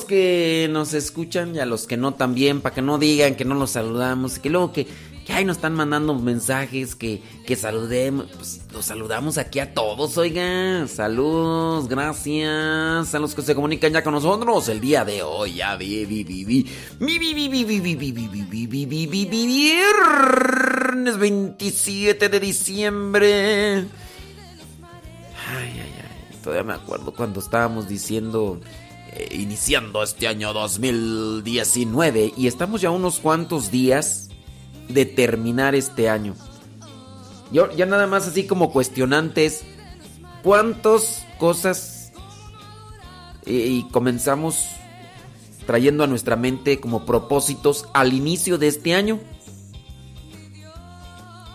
[0.00, 3.54] que nos escuchan y a los que no también, para que no digan que no
[3.54, 4.86] los saludamos, que luego que,
[5.26, 10.16] que ahí nos están mandando mensajes, que, que saludemos, pues los saludamos aquí a todos,
[10.16, 15.54] oigan, saludos, gracias a los que se comunican ya con nosotros el día de hoy,
[15.56, 16.66] ya vi, vi, vi, vi,
[16.98, 21.18] vi, vi, vi, vi, vi, vi, vi, vi, vi, vi, vi, vi, vi, vi, viernes
[21.18, 23.74] 27 de diciembre.
[25.48, 26.38] Ay, ay, ay.
[26.42, 28.60] Todavía me acuerdo cuando estábamos diciendo,
[29.30, 34.30] iniciando este año 2019, y estamos ya unos cuantos días
[34.88, 36.34] de terminar este año.
[37.50, 39.62] Yo ya nada más así como cuestionantes,
[40.42, 42.12] ¿cuántas cosas
[43.44, 44.66] y comenzamos
[45.66, 49.20] trayendo a nuestra mente como propósitos al inicio de este año?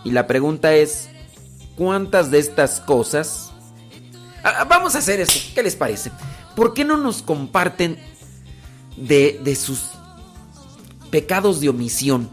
[0.04, 1.08] Y la pregunta es,
[1.76, 3.52] ¿cuántas de estas cosas...
[4.44, 6.12] Ah, vamos a hacer eso, ¿qué les parece?
[6.58, 7.96] ¿Por qué no nos comparten
[8.96, 9.90] de, de sus
[11.08, 12.28] pecados de omisión?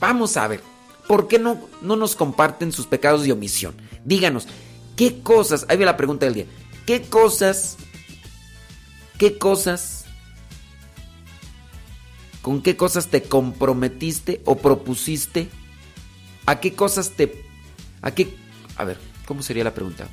[0.00, 0.62] Vamos a ver,
[1.06, 3.74] ¿por qué no, no nos comparten sus pecados de omisión?
[4.02, 4.48] Díganos,
[4.96, 5.66] ¿qué cosas?
[5.68, 6.46] Ahí ve la pregunta del día.
[6.86, 7.76] ¿Qué cosas?
[9.18, 10.06] ¿Qué cosas?
[12.40, 15.50] ¿Con qué cosas te comprometiste o propusiste
[16.46, 17.44] ¿A qué cosas te...
[18.00, 18.34] A qué...
[18.76, 20.08] A ver, ¿cómo sería la pregunta?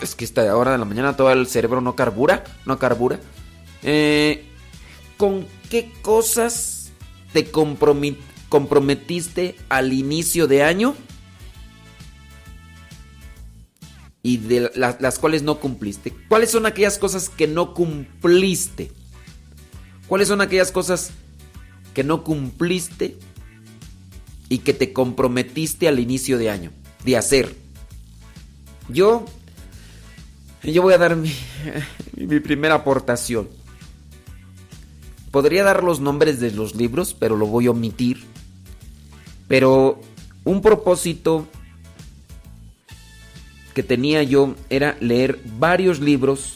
[0.00, 3.20] Es que esta hora de la mañana todo el cerebro no carbura, no carbura.
[5.16, 6.92] ¿Con qué cosas
[7.32, 10.94] te comprometiste al inicio de año?
[14.22, 16.12] Y de las cuales no cumpliste.
[16.28, 18.92] ¿Cuáles son aquellas cosas que no cumpliste?
[20.06, 21.12] ¿Cuáles son aquellas cosas
[21.94, 23.16] que no cumpliste
[24.48, 26.72] y que te comprometiste al inicio de año
[27.04, 27.54] de hacer?
[28.88, 29.24] Yo,
[30.62, 31.32] yo voy a dar mi,
[32.16, 33.48] mi primera aportación.
[35.30, 38.24] Podría dar los nombres de los libros, pero lo voy a omitir.
[39.46, 40.00] Pero
[40.44, 41.46] un propósito
[43.74, 46.54] que tenía yo era leer varios libros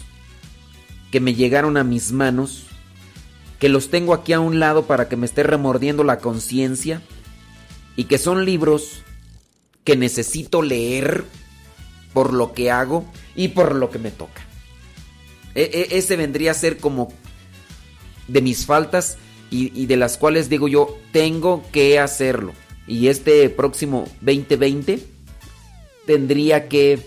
[1.12, 2.66] que me llegaron a mis manos,
[3.60, 7.02] que los tengo aquí a un lado para que me esté remordiendo la conciencia,
[7.94, 9.03] y que son libros
[9.84, 11.24] que necesito leer
[12.12, 13.04] por lo que hago
[13.36, 14.42] y por lo que me toca.
[15.54, 17.12] E, e, ese vendría a ser como
[18.28, 19.18] de mis faltas
[19.50, 22.54] y, de las cuales digo yo, tengo que hacerlo.
[22.88, 24.98] Y este próximo 2020
[26.06, 26.98] tendría que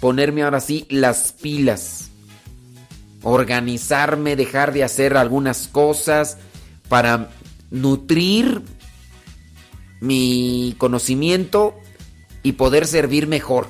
[0.00, 2.10] ponerme ahora sí las pilas.
[3.22, 6.38] Organizarme, dejar de hacer algunas cosas
[6.88, 7.30] para
[7.70, 8.62] nutrir
[10.00, 11.76] mi conocimiento
[12.46, 13.66] y poder servir mejor.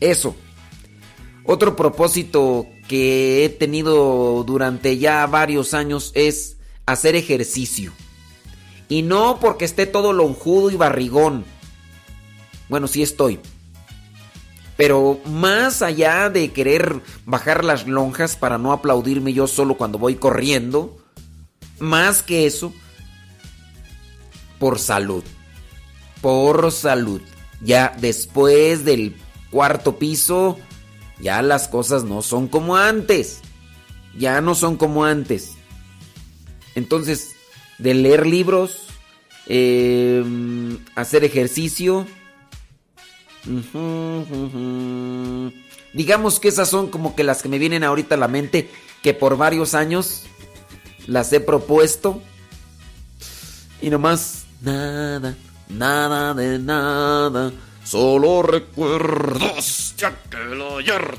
[0.00, 0.34] Eso.
[1.44, 6.56] Otro propósito que he tenido durante ya varios años es
[6.86, 7.92] hacer ejercicio.
[8.88, 11.44] Y no porque esté todo lonjudo y barrigón.
[12.70, 13.40] Bueno, sí estoy.
[14.78, 20.14] Pero más allá de querer bajar las lonjas para no aplaudirme yo solo cuando voy
[20.14, 20.96] corriendo,
[21.78, 22.72] más que eso,
[24.58, 25.24] por salud.
[26.24, 27.20] Por salud.
[27.60, 29.14] Ya después del
[29.50, 30.58] cuarto piso,
[31.20, 33.42] ya las cosas no son como antes.
[34.16, 35.50] Ya no son como antes.
[36.74, 37.34] Entonces,
[37.76, 38.86] de leer libros,
[39.48, 42.06] em, hacer ejercicio.
[45.92, 48.70] Digamos que esas son como que las que me vienen ahorita a la mente,
[49.02, 50.22] que por varios años
[51.06, 52.22] las he propuesto.
[53.82, 55.36] Y nomás, nada,
[55.68, 57.52] nada de nada.
[57.84, 61.18] Solo recuerdos, ya que lo ayer.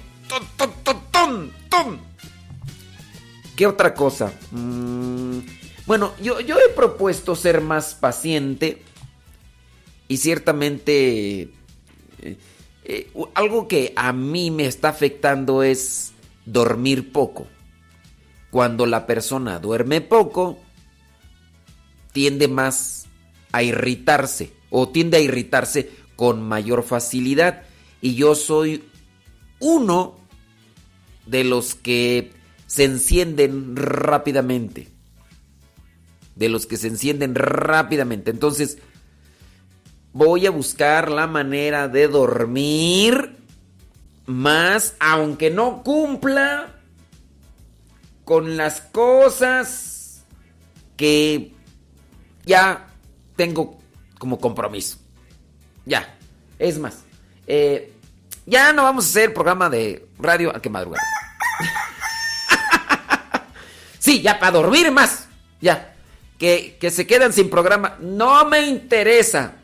[3.55, 4.33] ¿Qué otra cosa?
[4.51, 5.39] Mm,
[5.85, 8.81] bueno, yo, yo he propuesto ser más paciente
[10.07, 11.41] y ciertamente
[12.21, 12.37] eh,
[12.83, 16.13] eh, algo que a mí me está afectando es
[16.45, 17.47] dormir poco.
[18.51, 20.57] Cuando la persona duerme poco,
[22.13, 23.04] tiende más
[23.55, 27.63] a irritarse o tiende a irritarse con mayor facilidad.
[28.01, 28.83] Y yo soy
[29.59, 30.17] uno
[31.25, 32.33] de los que
[32.67, 34.89] se encienden rápidamente.
[36.35, 38.29] De los que se encienden rápidamente.
[38.29, 38.77] Entonces,
[40.11, 43.37] voy a buscar la manera de dormir
[44.25, 46.75] más, aunque no cumpla
[48.25, 50.25] con las cosas
[50.97, 51.53] que
[52.45, 52.94] ya
[53.35, 53.79] tengo
[54.17, 54.97] como compromiso.
[55.85, 56.17] Ya.
[56.57, 57.03] Es más.
[57.47, 57.93] Eh,
[58.45, 61.01] ya no vamos a hacer programa de radio a que madrugar.
[63.99, 65.27] sí, ya para dormir más.
[65.61, 65.95] Ya.
[66.37, 67.97] Que, que se quedan sin programa.
[67.99, 69.55] No me interesa.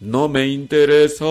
[0.00, 1.24] No me interesa.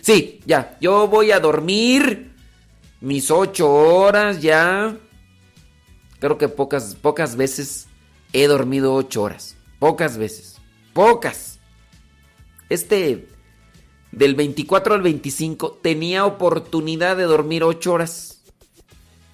[0.00, 0.76] Sí, ya.
[0.80, 2.30] Yo voy a dormir
[3.00, 4.96] mis ocho horas ya.
[6.20, 7.88] Creo que pocas, pocas veces
[8.32, 9.56] he dormido ocho horas.
[9.78, 10.58] Pocas veces.
[10.92, 11.58] Pocas.
[12.68, 13.26] Este,
[14.12, 18.42] del 24 al 25, tenía oportunidad de dormir ocho horas.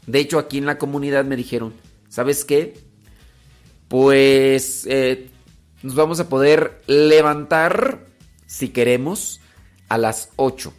[0.06, 1.74] De hecho, aquí en la comunidad me dijeron,
[2.08, 2.78] ¿sabes qué?
[3.88, 5.28] Pues eh,
[5.82, 8.06] nos vamos a poder levantar,
[8.46, 9.40] si queremos,
[9.88, 10.72] a las 8.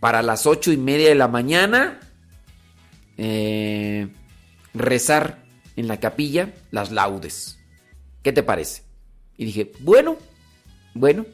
[0.00, 2.00] Para las ocho y media de la mañana,
[3.16, 4.08] eh,
[4.74, 5.44] rezar
[5.76, 7.58] en la capilla las laudes.
[8.22, 8.82] ¿Qué te parece?
[9.36, 10.16] Y dije, bueno,
[10.94, 11.26] bueno.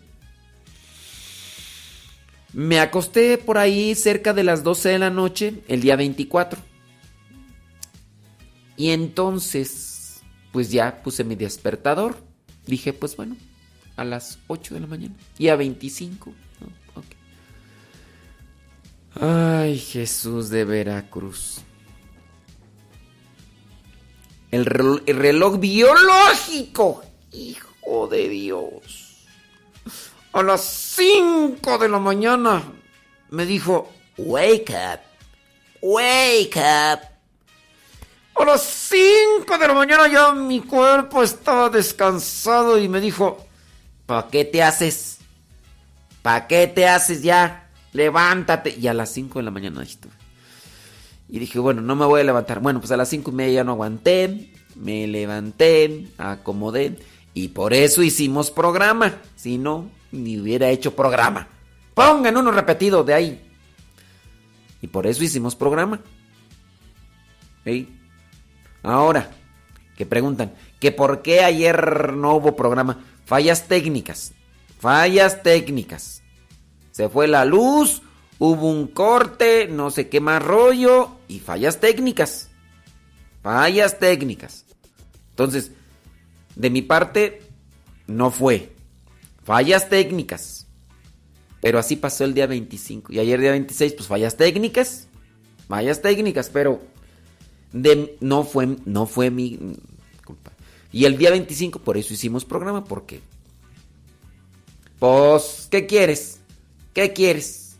[2.52, 6.60] Me acosté por ahí cerca de las 12 de la noche, el día 24.
[8.76, 12.16] Y entonces, pues ya puse mi despertador.
[12.66, 13.36] Dije, pues bueno,
[13.96, 15.14] a las 8 de la mañana.
[15.36, 16.32] Y a 25.
[19.20, 21.60] Ay, Jesús de Veracruz.
[24.50, 27.02] El reloj, el reloj biológico.
[27.32, 29.26] Hijo de Dios.
[30.32, 32.62] A las 5 de la mañana
[33.30, 35.00] me dijo, wake up,
[35.82, 37.00] wake up.
[38.40, 43.44] A las 5 de la mañana ya mi cuerpo estaba descansado y me dijo,
[44.06, 45.18] ¿para qué te haces?
[46.22, 47.68] ¿Para qué te haces ya?
[47.92, 48.76] Levántate.
[48.78, 50.17] Y a las 5 de la mañana estuve.
[51.28, 52.60] Y dije, bueno, no me voy a levantar.
[52.60, 54.50] Bueno, pues a las 5 y media ya no aguanté.
[54.76, 56.96] Me levanté, acomodé.
[57.34, 59.16] Y por eso hicimos programa.
[59.36, 61.48] Si no, ni hubiera hecho programa.
[61.94, 63.44] Pongan uno repetido de ahí.
[64.80, 66.00] Y por eso hicimos programa.
[67.64, 67.94] ¿Sí?
[68.82, 69.30] Ahora,
[69.96, 73.04] que preguntan, que por qué ayer no hubo programa.
[73.26, 74.32] Fallas técnicas.
[74.78, 76.22] Fallas técnicas.
[76.92, 78.00] Se fue la luz,
[78.38, 82.48] hubo un corte, no sé qué más rollo y fallas técnicas.
[83.42, 84.64] Fallas técnicas.
[85.30, 85.72] Entonces,
[86.56, 87.42] de mi parte,
[88.06, 88.72] no fue.
[89.44, 90.66] Fallas técnicas.
[91.60, 93.12] Pero así pasó el día 25.
[93.12, 95.08] Y ayer día 26, pues fallas técnicas.
[95.68, 96.80] Fallas técnicas, pero
[97.72, 99.58] de, no, fue, no fue mi
[100.24, 100.52] culpa.
[100.92, 103.20] Y el día 25, por eso hicimos programa, porque...
[104.98, 106.40] Pues, ¿qué quieres?
[106.92, 107.76] ¿Qué quieres?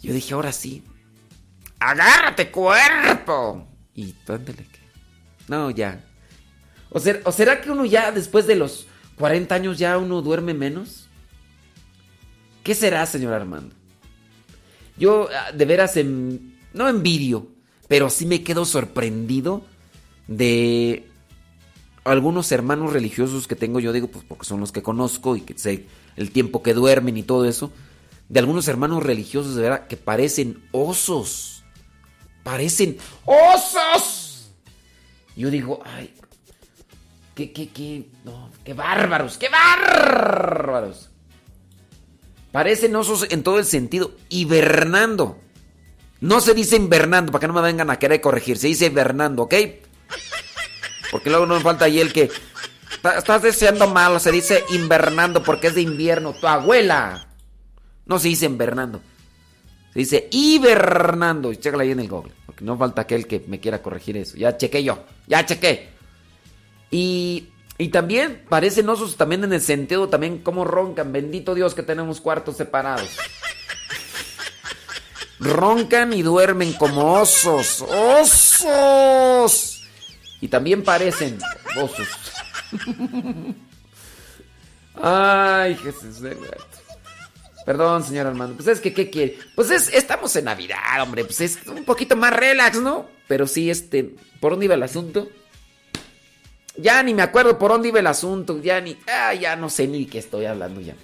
[0.00, 0.82] Yo dije, ahora sí.
[1.86, 3.64] ¡Agárrate, cuerpo!
[3.94, 4.80] Y ándale que.
[5.46, 6.04] No, ya.
[6.90, 8.88] ¿O, ¿O será que uno ya después de los
[9.18, 11.08] 40 años ya uno duerme menos?
[12.64, 13.72] ¿Qué será, señor Armando?
[14.98, 17.46] Yo ah, de veras en, no envidio,
[17.86, 19.64] pero sí me quedo sorprendido
[20.26, 21.06] de
[22.02, 25.56] algunos hermanos religiosos que tengo, yo digo, pues porque son los que conozco y que
[25.56, 27.70] sé el tiempo que duermen y todo eso,
[28.28, 31.55] de algunos hermanos religiosos de verdad que parecen osos.
[32.46, 34.52] Parecen osos.
[35.34, 36.14] Yo digo, ay,
[37.34, 41.10] qué, qué, qué, no, qué bárbaros, qué bárbaros.
[42.52, 45.40] Parecen osos en todo el sentido, hibernando.
[46.20, 49.42] No se dice invernando, para que no me vengan a querer corregir, se dice hibernando,
[49.42, 49.54] ¿ok?
[51.10, 52.30] Porque luego no me falta ahí el que
[53.18, 57.26] estás deseando malo, se dice invernando porque es de invierno, tu abuela.
[58.04, 59.02] No se dice invernando.
[59.96, 61.50] Dice hibernando.
[61.50, 62.32] Y chécala ahí en el Google.
[62.44, 64.36] Porque no falta aquel que me quiera corregir eso.
[64.36, 64.98] Ya chequé yo.
[65.26, 65.88] Ya chequé.
[66.90, 67.48] Y,
[67.78, 71.12] y también parecen osos también en el sentido también como roncan.
[71.12, 73.08] Bendito Dios que tenemos cuartos separados.
[75.40, 77.80] Roncan y duermen como osos.
[78.20, 79.82] ¡Osos!
[80.42, 81.38] Y también parecen
[81.82, 82.08] osos.
[85.02, 86.36] Ay, Jesús de
[87.66, 88.54] Perdón, señor Armando.
[88.54, 89.38] Pues es que, ¿qué quiere?
[89.56, 91.24] Pues es, estamos en Navidad, hombre.
[91.24, 93.08] Pues es un poquito más relax, ¿no?
[93.26, 95.28] Pero sí, este, ¿por dónde iba el asunto?
[96.76, 98.62] Ya ni me acuerdo por dónde iba el asunto.
[98.62, 100.94] Ya ni, ah, ya no sé ni qué estoy hablando ya.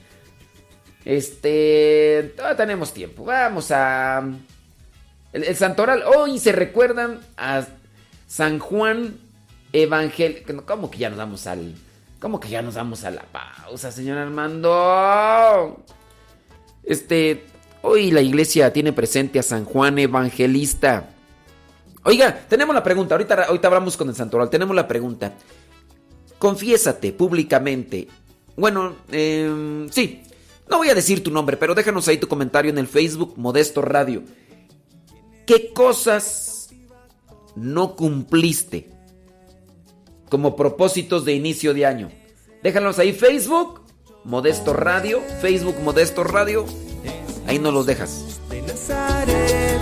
[1.04, 3.24] Este, todavía tenemos tiempo.
[3.24, 4.22] Vamos a...
[5.32, 6.04] El, santoral.
[6.16, 7.66] Hoy se recuerdan a
[8.28, 9.18] San Juan
[9.72, 10.44] Evangel...
[10.64, 11.74] ¿Cómo que ya nos damos al...
[12.20, 15.82] ¿Cómo que ya nos damos a la pausa, señor Armando?
[16.84, 17.44] Este,
[17.82, 21.10] hoy la iglesia tiene presente a San Juan Evangelista.
[22.04, 25.34] Oiga, tenemos la pregunta, ahorita, ahorita hablamos con el santoral, tenemos la pregunta.
[26.38, 28.08] Confiésate públicamente.
[28.56, 30.22] Bueno, eh, sí,
[30.68, 33.82] no voy a decir tu nombre, pero déjanos ahí tu comentario en el Facebook Modesto
[33.82, 34.22] Radio.
[35.46, 36.70] ¿Qué cosas
[37.54, 38.90] no cumpliste
[40.28, 42.10] como propósitos de inicio de año?
[42.62, 43.82] Déjanos ahí Facebook
[44.24, 46.64] Modesto Radio, Facebook Modesto Radio.
[47.46, 48.40] Ahí no los dejas.
[48.48, 49.80] De Nazaret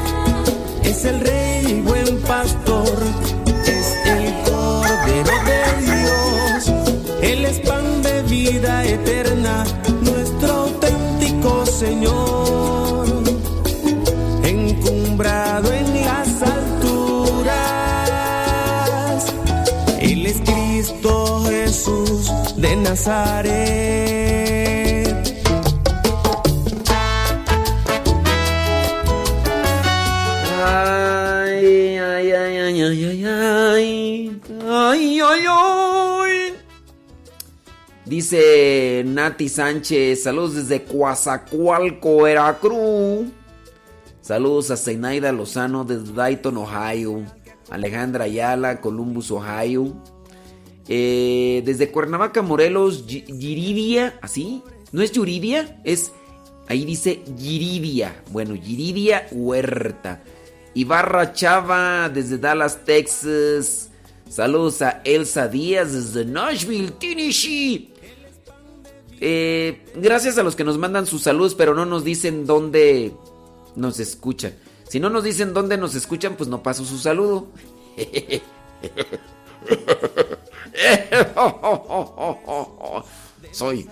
[0.82, 2.98] es el rey y buen pastor,
[3.66, 6.72] es el cordero de Dios,
[7.20, 9.64] el es pan de vida eterna,
[10.00, 13.06] nuestro auténtico Señor,
[14.42, 15.79] encumbrado en
[22.60, 24.50] de Nazaret.
[38.04, 43.28] Dice Nati Sánchez, saludos desde Coazacualco, Veracruz.
[44.20, 47.24] Saludos a Zenaida Lozano desde Dayton, Ohio.
[47.70, 49.94] Alejandra Ayala, Columbus, Ohio.
[50.92, 54.60] Eh, desde Cuernavaca, Morelos, Yiridia, ¿así?
[54.90, 55.80] ¿No es Yuridia?
[55.84, 56.10] Es,
[56.66, 58.20] ahí dice Yiridia.
[58.30, 60.20] Bueno, Yiridia Huerta.
[60.74, 63.90] Ibarra Chava desde Dallas, Texas.
[64.28, 67.94] Saludos a Elsa Díaz desde Nashville, Tennessee.
[69.20, 73.12] Eh, gracias a los que nos mandan sus saludos, pero no nos dicen dónde
[73.76, 74.54] nos escuchan.
[74.88, 77.46] Si no nos dicen dónde nos escuchan, pues no paso su saludo.
[83.52, 83.88] Soy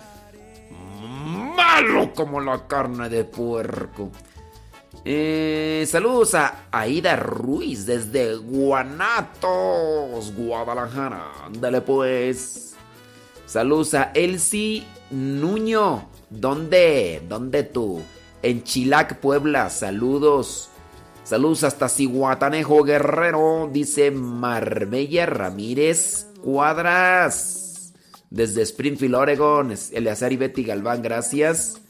[1.01, 4.11] malo como la carne de puerco.
[5.05, 11.45] Eh, saludos a Aida Ruiz desde Guanatos, Guadalajara.
[11.45, 12.75] Ándale pues.
[13.45, 16.07] Saludos a Elsie Nuño.
[16.29, 17.23] ¿Dónde?
[17.27, 18.01] ¿Dónde tú?
[18.41, 19.69] En Chilac, Puebla.
[19.69, 20.69] Saludos.
[21.23, 23.69] Saludos hasta Cihuatanejo Guerrero.
[23.71, 27.93] Dice Marbella Ramírez Cuadras.
[28.29, 29.73] Desde Springfield, Oregon.
[29.91, 31.81] Eleazar y Betty Galván, gracias.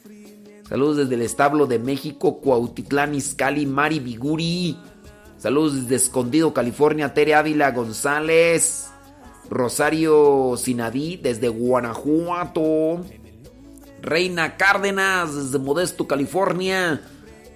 [0.67, 4.77] Saludos desde el establo de México, Cuautitlán, Izcalli, Mari Biguri.
[5.37, 8.91] Saludos desde Escondido, California, Tere Ávila González.
[9.49, 13.03] Rosario Sinadí desde Guanajuato.
[14.01, 17.01] Reina Cárdenas desde Modesto, California.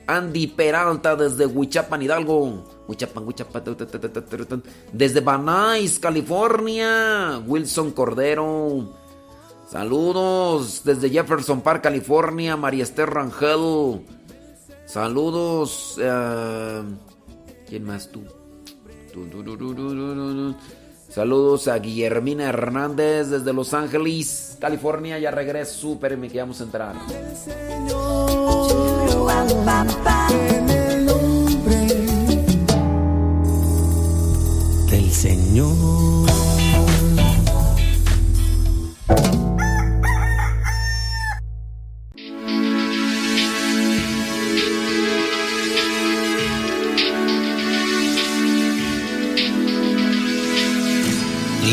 [0.07, 2.72] Andy Peralta desde Huichapan, Hidalgo.
[4.91, 7.41] Desde Banais, California.
[7.45, 9.03] Wilson Cordero.
[9.69, 14.05] Saludos desde Jefferson Park, California, María Esther Rangel.
[14.85, 15.97] Saludos.
[15.97, 16.83] Uh,
[17.67, 18.21] ¿Quién más tú?
[21.09, 25.17] Saludos a Guillermina Hernández desde Los Ángeles, California.
[25.19, 26.95] Ya regreso, pero me quedamos entrar.
[35.23, 36.27] Señor.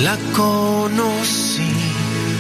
[0.05, 1.73] La conocí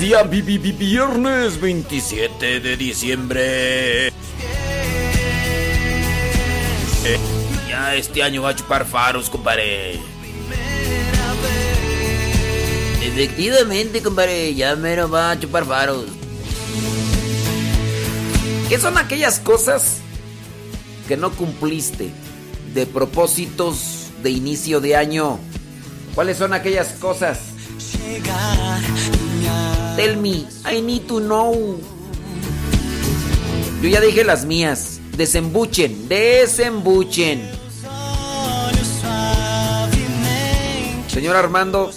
[0.00, 4.08] Es día vi- vi- vi- viernes 27 de diciembre.
[4.08, 4.12] Eh,
[7.68, 10.00] ya este año va a chupar faros, compadre.
[13.02, 16.06] Efectivamente, compadre, ya mero va a chupar faros.
[18.70, 19.98] ¿Qué son aquellas cosas
[21.08, 22.10] que no cumpliste
[22.72, 25.38] de propósitos de inicio de año?
[26.14, 27.38] ¿Cuáles son aquellas cosas?
[30.00, 31.78] Tell me, I need to know.
[33.82, 34.98] Yo ya dije las mías.
[35.14, 37.46] Desembuchen, desembuchen.
[41.06, 41.90] Señor Armando,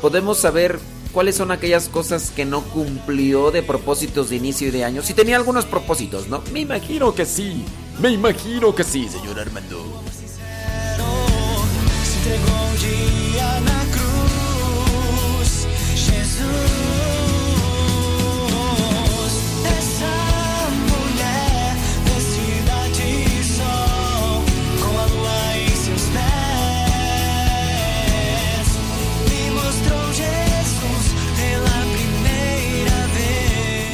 [0.00, 0.78] ¿podemos saber
[1.10, 5.02] cuáles son aquellas cosas que no cumplió de propósitos de inicio de año?
[5.02, 6.44] Si tenía algunos propósitos, ¿no?
[6.52, 7.64] Me imagino que sí.
[7.98, 10.04] Me imagino que sí, señor Armando.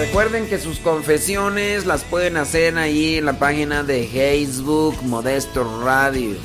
[0.00, 6.36] Recuerden que sus confesiones las pueden hacer ahí en la página de Facebook Modesto Radio.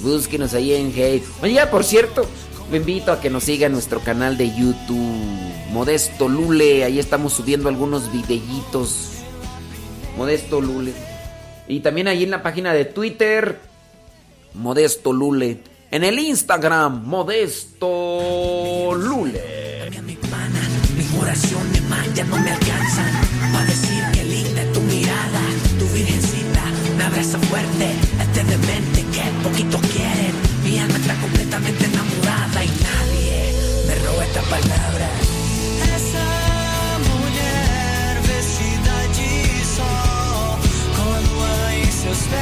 [0.00, 1.36] Búsquenos ahí en Facebook.
[1.42, 2.26] Oye, por cierto,
[2.68, 5.16] lo invito a que nos siga en nuestro canal de YouTube.
[5.70, 9.10] Modesto Lule, ahí estamos subiendo algunos videillitos.
[10.16, 10.92] Modesto Lule.
[11.68, 13.60] Y también ahí en la página de Twitter,
[14.54, 15.60] Modesto Lule.
[15.92, 19.88] En el Instagram, Modesto Lule.
[20.04, 21.69] mi más
[22.14, 23.12] ya no me alcanzan.
[23.52, 25.40] Pa' decir que linda es tu mirada,
[25.78, 26.62] tu virgencita
[26.96, 27.86] me abraza fuerte.
[28.20, 30.34] Este demente que poquito quieren.
[30.64, 33.54] Mi alma está completamente enamorada y nadie
[33.86, 35.08] me roba esta palabra.
[35.96, 36.26] Essa
[37.10, 39.32] mulher vestida de
[39.76, 40.58] sol,
[41.28, 42.40] lua em seus pés,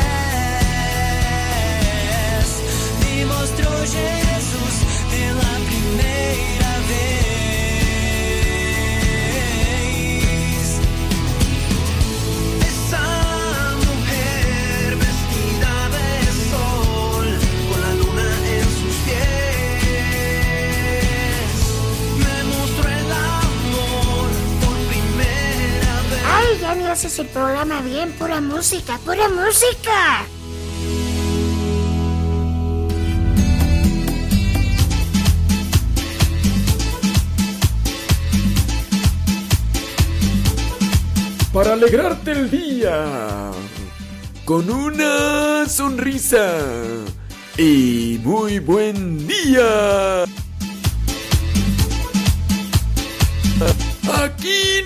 [3.01, 4.77] me mostrou Jesus
[5.11, 7.18] pela primeira vez.
[26.69, 30.27] Ya ni haces el programa bien, pura música, pura música.
[41.53, 43.51] Para alegrarte el día.
[44.45, 46.59] Con una sonrisa.
[47.57, 50.25] Y muy buen día.
[54.23, 54.83] Aquí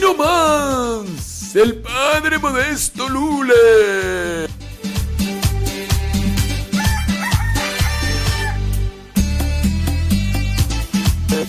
[1.55, 3.53] El padre modesto Lule.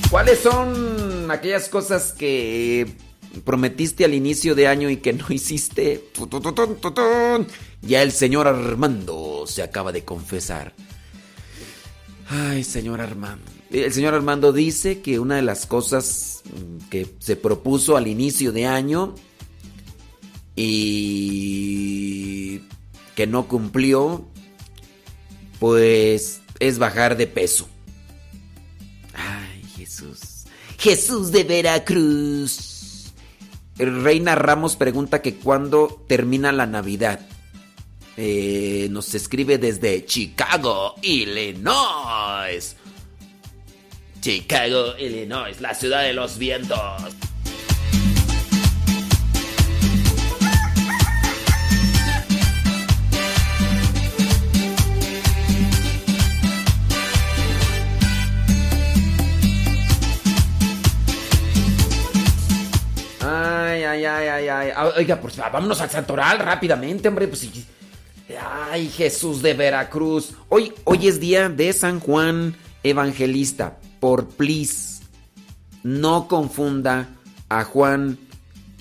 [0.09, 2.97] ¿Cuáles son aquellas cosas que
[3.45, 6.03] prometiste al inicio de año y que no hiciste?
[7.81, 10.73] Ya el señor Armando se acaba de confesar.
[12.29, 13.49] Ay, señor Armando.
[13.71, 16.43] El señor Armando dice que una de las cosas
[16.89, 19.15] que se propuso al inicio de año
[20.55, 22.59] y
[23.15, 24.25] que no cumplió,
[25.59, 27.67] pues es bajar de peso.
[29.13, 30.45] Ay, Jesús.
[30.77, 33.13] Jesús de Veracruz.
[33.77, 37.19] Reina Ramos pregunta que cuándo termina la Navidad.
[38.17, 42.75] Eh, nos escribe desde Chicago, Illinois.
[44.21, 47.01] Chicago, Illinois, la ciudad de los vientos.
[63.83, 64.69] Ay, ay, ay, ay.
[64.75, 67.27] Ah, Oiga, pues vámonos al Santoral rápidamente, hombre.
[67.27, 67.47] Pues,
[68.71, 70.33] ay, Jesús de Veracruz.
[70.49, 73.77] Hoy, hoy es día de San Juan Evangelista.
[73.99, 75.03] Por please,
[75.83, 77.09] no confunda
[77.49, 78.17] a Juan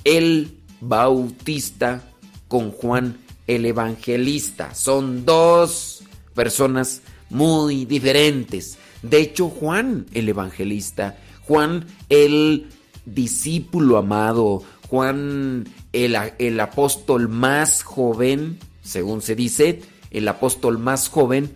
[0.05, 2.03] el Bautista
[2.49, 4.75] con Juan el Evangelista.
[4.75, 6.03] Son dos
[6.35, 8.79] personas muy diferentes.
[9.03, 12.69] De hecho, Juan el Evangelista, Juan el
[13.05, 14.63] discípulo amado,
[14.93, 21.51] Juan el, el apóstol más joven, según se dice, el apóstol más joven,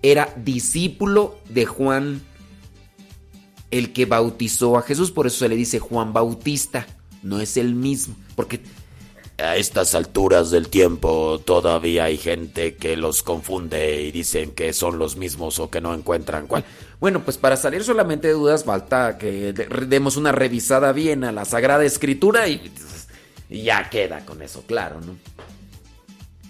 [0.00, 2.22] era discípulo de Juan
[3.70, 6.86] el que bautizó a Jesús, por eso se le dice Juan Bautista,
[7.22, 8.62] no es el mismo, porque
[9.36, 14.98] a estas alturas del tiempo todavía hay gente que los confunde y dicen que son
[14.98, 16.64] los mismos o que no encuentran cuál.
[17.00, 21.32] Bueno, pues para salir solamente de dudas falta que de- demos una revisada bien a
[21.32, 22.70] la Sagrada Escritura y,
[23.48, 25.16] ya queda con eso, claro, ¿no?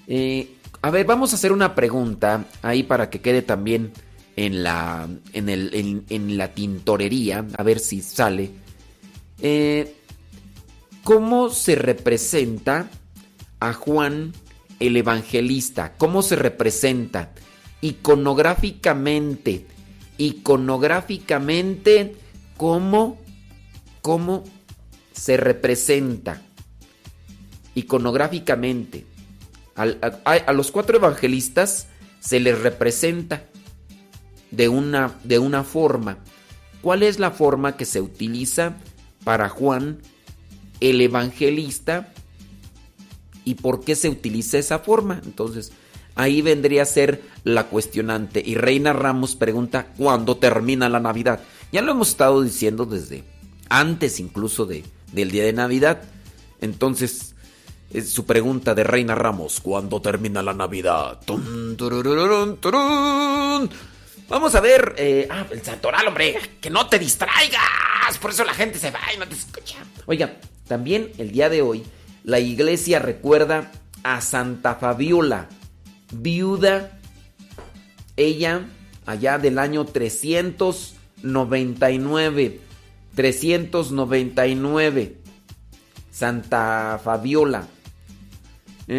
[0.09, 3.93] Eh, a ver, vamos a hacer una pregunta ahí para que quede también
[4.37, 8.51] en la, en el, en la tintorería, a ver si sale.
[9.41, 9.95] Eh,
[11.05, 12.91] ¿Cómo se representa
[13.61, 14.33] a Juan
[14.81, 15.95] el Evangelista?
[15.97, 17.31] ¿Cómo se representa?
[17.81, 19.67] Iconográficamente.
[20.21, 22.15] Iconográficamente,
[22.59, 23.19] ¿cómo,
[24.03, 24.45] cómo
[25.13, 26.43] se representa?
[27.75, 29.07] Iconográficamente.
[29.75, 31.87] A los cuatro evangelistas
[32.21, 33.45] se les representa
[34.51, 36.19] de una, de una forma.
[36.83, 38.77] ¿Cuál es la forma que se utiliza
[39.25, 40.03] para Juan
[40.81, 42.13] el evangelista
[43.47, 45.23] y por qué se utiliza esa forma?
[45.25, 45.73] Entonces,
[46.21, 48.43] ahí vendría a ser la cuestionante.
[48.45, 51.41] Y Reina Ramos pregunta, ¿cuándo termina la Navidad?
[51.73, 53.25] Ya lo hemos estado diciendo desde
[53.69, 56.03] antes incluso de, del día de Navidad.
[56.61, 57.35] Entonces,
[57.93, 61.21] es su pregunta de Reina Ramos, ¿cuándo termina la Navidad?
[64.29, 64.95] Vamos a ver.
[64.97, 66.39] eh, ah, el santoral, hombre.
[66.61, 68.19] Que no te distraigas.
[68.21, 69.79] Por eso la gente se va y no te escucha.
[70.07, 70.37] Oiga,
[70.69, 71.85] también el día de hoy,
[72.23, 75.49] la iglesia recuerda a Santa Fabiola,
[76.11, 76.99] viuda.
[78.17, 78.67] Ella,
[79.07, 82.61] allá del año 399.
[83.15, 85.17] 399.
[86.11, 87.67] Santa Fabiola.
[88.87, 88.95] Ta,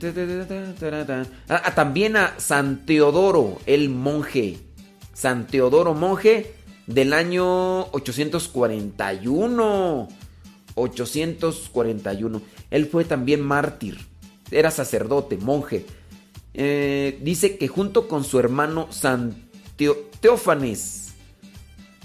[0.00, 1.26] ta, ta, ta, ta, ta.
[1.74, 4.58] También a San Teodoro, el monje.
[5.14, 6.54] San Teodoro, monje
[6.86, 10.08] del año 841.
[10.74, 12.42] 841.
[12.70, 13.98] Él fue también mártir.
[14.50, 15.84] Era sacerdote, monje.
[16.54, 19.48] Eh, dice que junto con su hermano San
[20.20, 21.14] Teófanes,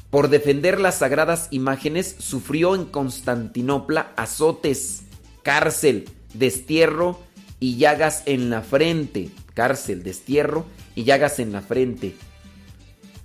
[0.09, 5.03] por defender las sagradas imágenes, sufrió en Constantinopla azotes,
[5.41, 7.19] cárcel, destierro
[7.59, 9.29] y llagas en la frente.
[9.53, 12.15] Cárcel, destierro y llagas en la frente.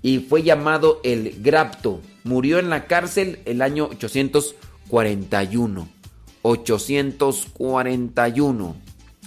[0.03, 2.01] Y fue llamado el Grapto.
[2.25, 5.89] Murió en la cárcel el año 841.
[6.43, 8.77] 841.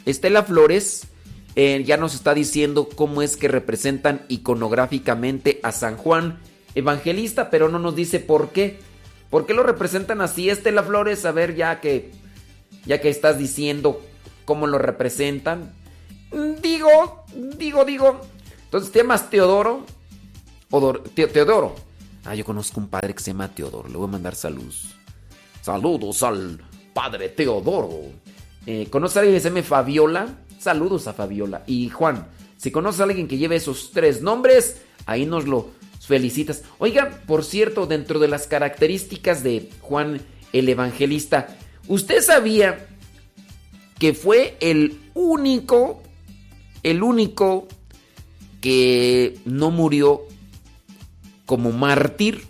[0.06, 1.08] Estela Flores
[1.56, 6.40] eh, ya nos está diciendo cómo es que representan iconográficamente a San Juan
[6.76, 8.80] Evangelista, pero no nos dice por qué.
[9.30, 11.26] ¿Por qué lo representan así, Estela Flores?
[11.26, 12.12] A ver, ya que
[12.86, 14.02] ya que estás diciendo
[14.46, 15.74] cómo lo representan.
[16.32, 17.24] Mm, Digo,
[17.58, 18.22] digo, digo.
[18.66, 19.86] Entonces te llamas Teodoro.
[20.70, 21.76] Odor- Te- Teodoro.
[22.24, 23.90] Ah, yo conozco un padre que se llama Teodoro.
[23.90, 24.96] Le voy a mandar saludos.
[25.62, 26.62] Saludos al
[26.94, 27.90] padre Teodoro.
[28.66, 30.28] Eh, ¿Conoce a alguien que se llame Fabiola?
[30.62, 31.64] Saludos a Fabiola.
[31.66, 36.62] Y Juan, si conoce a alguien que lleve esos tres nombres, ahí nos lo felicitas.
[36.78, 40.22] Oiga, por cierto, dentro de las características de Juan
[40.54, 42.88] el Evangelista, ¿usted sabía
[43.98, 46.04] que fue el único,
[46.84, 47.68] el único
[48.62, 50.22] que no murió
[51.48, 52.46] como mártir?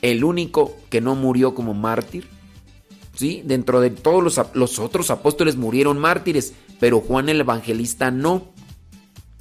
[0.00, 2.35] El único que no murió como mártir.
[3.16, 3.42] ¿Sí?
[3.44, 8.52] Dentro de todos los, otros apóstoles murieron mártires, pero Juan el Evangelista no.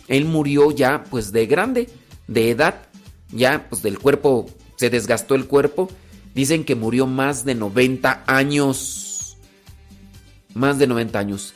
[0.08, 1.90] Él murió ya pues de grande,
[2.28, 2.88] de edad,
[3.32, 4.46] ya pues del cuerpo,
[4.78, 5.90] se desgastó el cuerpo.
[6.34, 9.38] Dicen que murió más de 90 años.
[10.54, 11.54] Más de 90 años.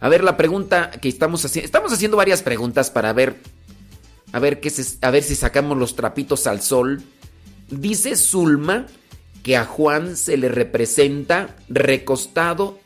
[0.00, 1.66] A ver, la pregunta que estamos haciendo.
[1.66, 3.40] Estamos haciendo varias preguntas para ver.
[4.32, 7.02] A ver, qué a ver si sacamos los trapitos al sol.
[7.70, 8.86] Dice Zulma
[9.46, 12.80] que a Juan se le representa recostado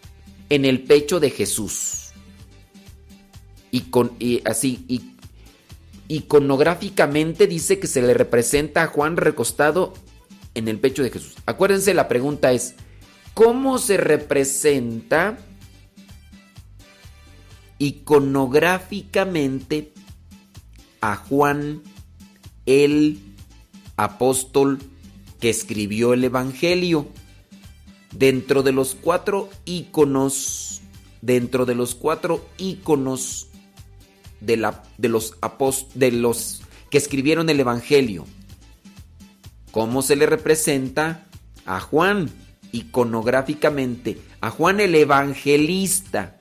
[0.51, 2.11] en el pecho de Jesús.
[3.71, 5.15] Y con y así y
[6.09, 9.95] iconográficamente dice que se le representa a Juan recostado
[10.55, 11.37] en el pecho de Jesús.
[11.47, 12.75] Acuérdense, la pregunta es
[13.33, 15.39] ¿cómo se representa
[17.79, 19.95] iconográficamente
[21.01, 21.81] a Juan
[22.67, 23.19] el
[23.97, 24.79] apóstol
[25.41, 27.09] que escribió el Evangelio.
[28.13, 30.81] Dentro de los cuatro íconos,
[31.23, 33.47] dentro de los cuatro íconos
[34.41, 38.27] de, la, de, los após- de los que escribieron el Evangelio,
[39.71, 41.29] ¿cómo se le representa
[41.67, 42.31] a Juan
[42.73, 44.19] iconográficamente?
[44.41, 46.37] A Juan el Evangelista.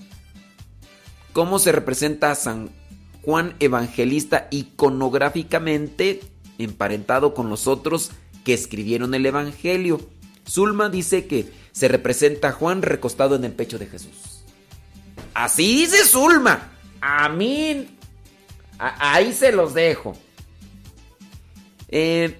[1.34, 2.72] ¿Cómo se representa a San
[3.24, 6.22] Juan Evangelista iconográficamente
[6.58, 8.10] emparentado con los otros
[8.50, 10.02] que escribieron el Evangelio?
[10.50, 14.44] Zulma dice que se representa a Juan recostado en el pecho de Jesús.
[15.36, 16.72] Así dice Zulma.
[17.00, 17.88] A mí.
[18.80, 20.18] a- ahí se los dejo.
[21.90, 22.40] Eh,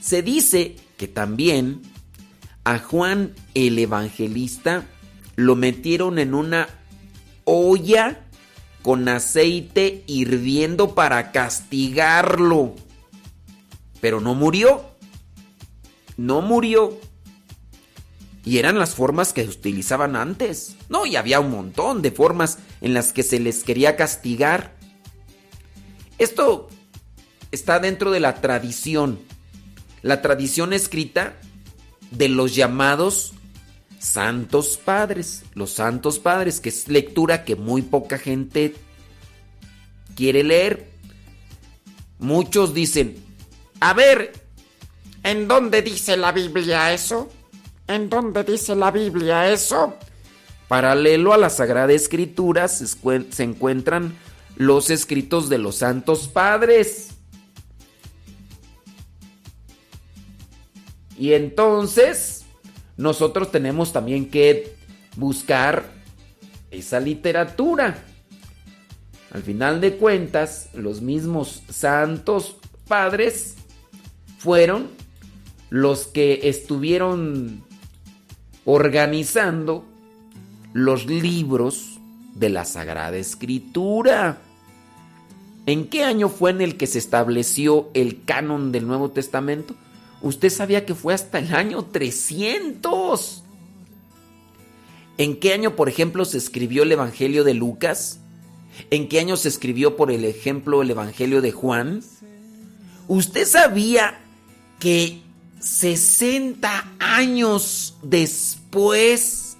[0.00, 1.82] se dice que también
[2.62, 4.86] a Juan el Evangelista
[5.34, 6.68] lo metieron en una
[7.44, 8.20] olla
[8.82, 12.76] con aceite hirviendo para castigarlo.
[14.00, 14.93] Pero no murió.
[16.16, 16.98] No murió.
[18.44, 20.76] Y eran las formas que se utilizaban antes.
[20.88, 24.76] No, y había un montón de formas en las que se les quería castigar.
[26.18, 26.68] Esto
[27.50, 29.18] está dentro de la tradición.
[30.02, 31.36] La tradición escrita
[32.10, 33.32] de los llamados
[33.98, 35.44] santos padres.
[35.54, 38.74] Los santos padres, que es lectura que muy poca gente
[40.14, 40.90] quiere leer.
[42.18, 43.16] Muchos dicen,
[43.80, 44.43] a ver,
[45.24, 47.30] ¿En dónde dice la Biblia eso?
[47.88, 49.96] ¿En dónde dice la Biblia eso?
[50.68, 54.14] Paralelo a la Sagrada Escritura se, encuentran
[54.56, 57.12] los escritos de los santos padres.
[61.16, 62.44] Y entonces
[62.98, 64.76] nosotros tenemos también que
[65.16, 65.84] buscar
[66.70, 67.96] esa literatura.
[69.32, 72.56] Al final de cuentas, los mismos santos
[72.86, 73.54] padres
[74.36, 75.02] fueron
[75.70, 77.64] los que estuvieron
[78.64, 79.84] organizando
[80.72, 81.98] los libros
[82.34, 84.38] de la Sagrada Escritura.
[85.66, 89.74] ¿En qué año fue en el que se estableció el canon del Nuevo Testamento?
[90.20, 93.42] Usted sabía que fue hasta el año 300.
[95.16, 98.20] ¿En qué año, por ejemplo, se escribió el Evangelio de Lucas?
[98.90, 102.02] ¿En qué año se escribió, por el ejemplo, el Evangelio de Juan?
[103.06, 104.18] ¿Usted sabía
[104.80, 105.23] que
[105.64, 109.56] 60 años después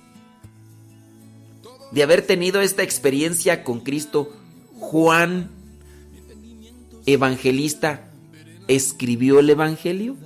[1.92, 4.30] de haber tenido esta experiencia con Cristo,
[4.78, 5.50] Juan,
[7.06, 8.10] evangelista,
[8.68, 10.16] escribió el Evangelio?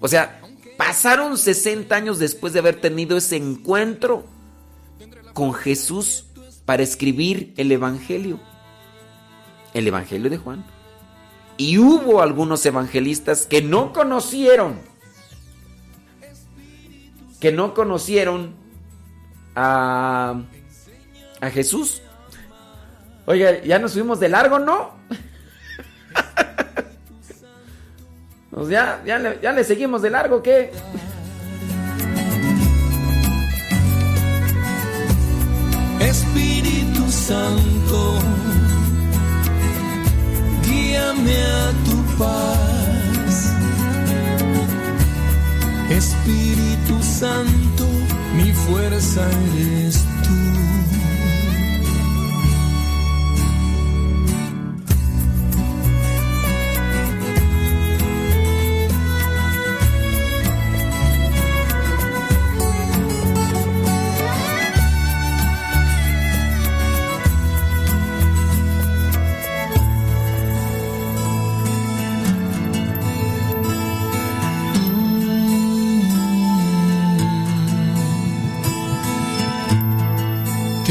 [0.00, 0.40] O sea,
[0.78, 4.24] pasaron 60 años después de haber tenido ese encuentro
[5.34, 6.24] con Jesús
[6.64, 8.40] para escribir el Evangelio.
[9.74, 10.75] El Evangelio de Juan.
[11.56, 14.78] Y hubo algunos evangelistas que no conocieron,
[17.40, 18.54] que no conocieron
[19.54, 20.42] a,
[21.40, 22.02] a Jesús.
[23.24, 24.96] Oiga, ya nos subimos de largo, ¿no?
[28.56, 30.72] Pues ya, ya, ya le seguimos de largo, ¿qué?
[36.00, 37.75] Espíritu Santo,
[41.16, 43.52] guíame a tu paz.
[45.90, 47.86] Espíritu Santo,
[48.34, 49.22] mi fuerza
[49.56, 50.65] eres tú.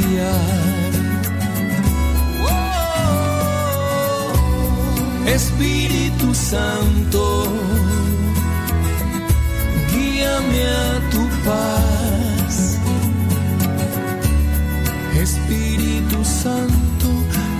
[0.00, 0.90] confiar.
[5.26, 7.46] Espíritu Santo,
[9.92, 12.78] guíame a tu paz.
[15.20, 17.08] Espíritu Santo,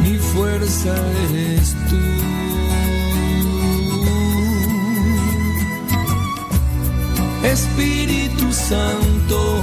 [0.03, 0.95] mi fuerza
[1.31, 2.01] eres tú.
[7.47, 9.63] Espíritu Santo,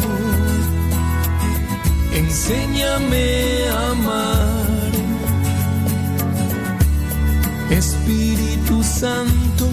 [2.18, 4.92] enséñame a amar.
[7.70, 9.68] Espíritu Santo,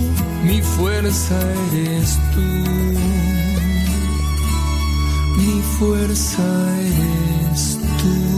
[0.45, 1.39] mi fuerza
[1.73, 2.49] eres tú.
[5.39, 6.43] Mi fuerza
[6.81, 8.35] eres tú.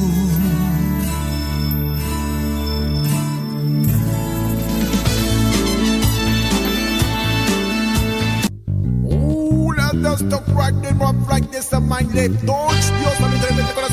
[10.31, 13.29] Talk right then rough like this a mind let Touch Dios a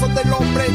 [0.10, 0.66] del hombre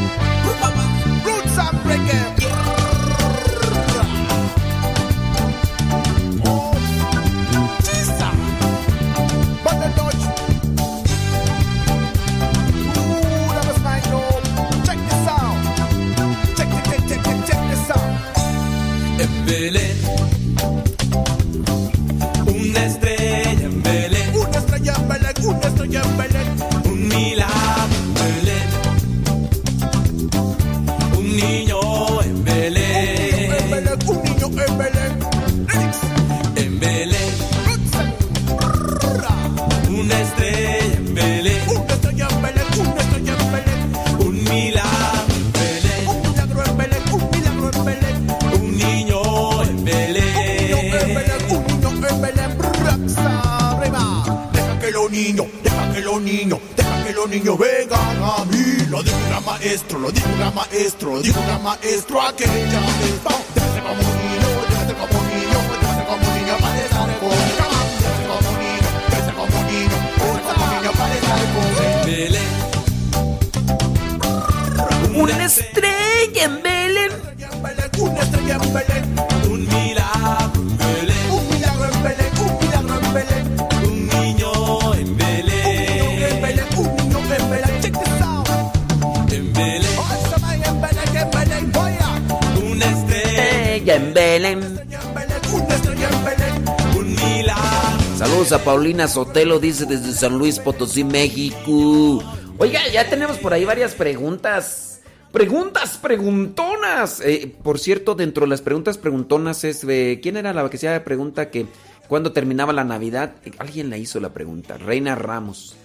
[98.89, 102.23] Saludos a Paulina Sotelo, dice desde San Luis Potosí, México.
[102.57, 105.01] Oiga, ya tenemos por ahí varias preguntas.
[105.31, 107.21] Preguntas preguntonas.
[107.21, 110.19] Eh, por cierto, dentro de las preguntas preguntonas es de...
[110.23, 111.67] ¿Quién era la que hacía pregunta que
[112.07, 113.35] cuando terminaba la Navidad?
[113.45, 114.77] Eh, Alguien la hizo la pregunta.
[114.77, 115.75] Reina Ramos.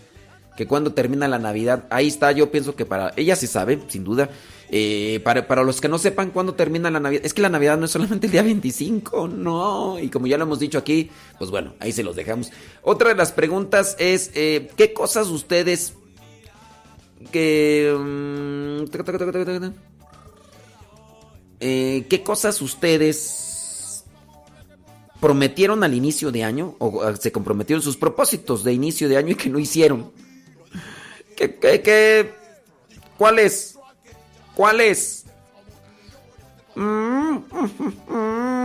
[0.57, 1.85] Que cuando termina la Navidad.
[1.91, 3.13] Ahí está, yo pienso que para...
[3.17, 4.31] Ella sí sabe, sin duda.
[4.71, 7.23] Eh, para, para los que no sepan cuándo termina la Navidad.
[7.25, 9.99] Es que la Navidad no es solamente el día 25, no.
[9.99, 12.51] Y como ya lo hemos dicho aquí, pues bueno, ahí se los dejamos.
[12.83, 15.95] Otra de las preguntas es, eh, ¿qué cosas ustedes
[17.31, 17.95] que...
[17.99, 18.85] mm.
[21.61, 24.05] Eh, ¿Qué cosas ustedes
[25.21, 29.37] prometieron al inicio de año o se comprometieron sus propósitos de inicio de año y
[29.37, 30.13] que no hicieron?
[31.37, 32.35] ¿Qué, qué, qué?
[33.17, 33.74] ¿Cuál es?
[34.55, 35.25] ¿Cuál es?
[36.75, 37.37] Mm.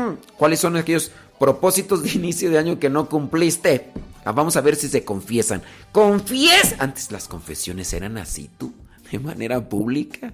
[0.38, 3.92] ¿Cuáles son aquellos propósitos de inicio de año que no cumpliste?
[4.26, 5.62] Ah, Vamos a ver si se confiesan.
[5.92, 6.76] ¡Confies!
[6.80, 8.74] Antes las confesiones eran así, tú,
[9.12, 10.34] de manera pública.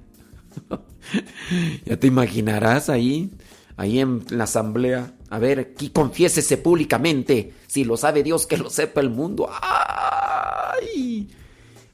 [1.86, 3.32] ya te imaginarás ahí,
[3.78, 5.14] ahí en la asamblea.
[5.30, 7.54] A ver, aquí confiésese públicamente.
[7.68, 9.50] Si lo sabe Dios, que lo sepa el mundo.
[9.62, 11.30] ¡Ay!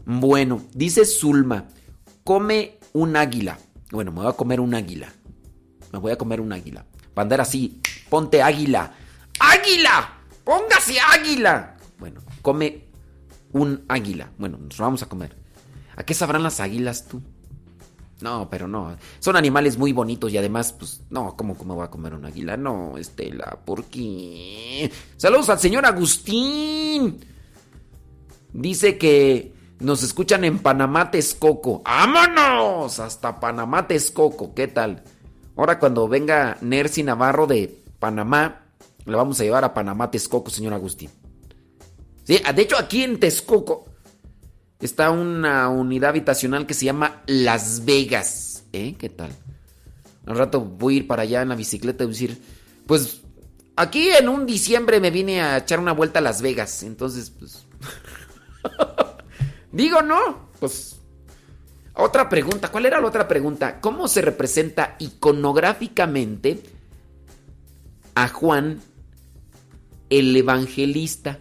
[0.06, 1.68] Bueno, dice Zulma,
[2.24, 3.58] come un águila.
[3.92, 5.12] Bueno, me voy a comer un águila.
[5.92, 6.86] Me voy a comer un águila.
[7.14, 8.94] Para andar así, ponte águila.
[9.40, 10.20] ¡Águila!
[10.44, 11.78] ¡Póngase águila!
[11.98, 12.86] Bueno, come
[13.54, 14.32] un águila.
[14.38, 15.36] Bueno, nos lo vamos a comer.
[15.96, 17.22] ¿A qué sabrán las águilas tú?
[18.22, 18.96] No, pero no.
[19.20, 22.56] Son animales muy bonitos y además, pues, no, ¿cómo, cómo voy a comer un águila?
[22.56, 24.92] No, Estela, ¿por qué?
[25.18, 27.26] Saludos al señor Agustín.
[28.54, 31.82] Dice que nos escuchan en Panamá, Texcoco.
[31.84, 33.00] ¡Vámonos!
[33.00, 34.54] Hasta Panamá, Texcoco.
[34.54, 35.04] ¿Qué tal?
[35.56, 38.66] Ahora cuando venga Nercy Navarro de Panamá,
[39.06, 41.10] le vamos a llevar a Panamá, Texcoco, señor Agustín.
[42.24, 43.86] Sí, de hecho aquí en Texcoco
[44.80, 48.64] está una unidad habitacional que se llama Las Vegas.
[48.74, 48.96] ¿Eh?
[48.98, 49.32] ¿Qué tal?
[50.26, 52.42] Al rato voy a ir para allá en la bicicleta y decir,
[52.88, 53.22] pues
[53.76, 56.84] aquí en un diciembre me vine a echar una vuelta a Las Vegas.
[56.84, 57.66] Entonces, pues...
[59.72, 60.50] Digo, ¿no?
[60.60, 60.98] Pues...
[61.94, 63.82] Otra pregunta, ¿cuál era la otra pregunta?
[63.82, 66.64] ¿Cómo se representa iconográficamente
[68.16, 68.80] a Juan
[70.10, 71.40] el evangelista?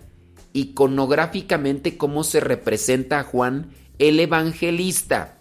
[0.53, 3.71] Iconográficamente, ¿cómo se representa a Juan
[4.01, 5.39] el evangelista?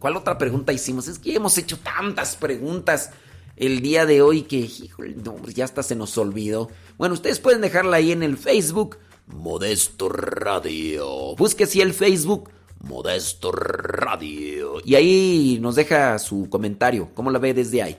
[0.00, 1.06] ¿Cuál otra pregunta hicimos?
[1.06, 3.10] Es que hemos hecho tantas preguntas
[3.56, 6.68] el día de hoy que, híjole, no, ya hasta se nos olvidó.
[6.98, 11.34] Bueno, ustedes pueden dejarla ahí en el Facebook, Modesto Radio.
[11.36, 12.50] Busque si el Facebook,
[12.80, 14.80] Modesto Radio.
[14.84, 17.96] Y ahí nos deja su comentario, ¿cómo la ve desde ahí?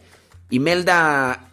[0.50, 1.50] Imelda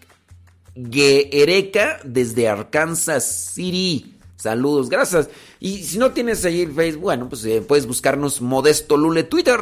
[0.75, 4.15] Guereca desde Arkansas City.
[4.37, 5.29] Saludos, gracias.
[5.59, 9.61] Y si no tienes ahí el Facebook, bueno, pues eh, puedes buscarnos Modesto Lule, Twitter,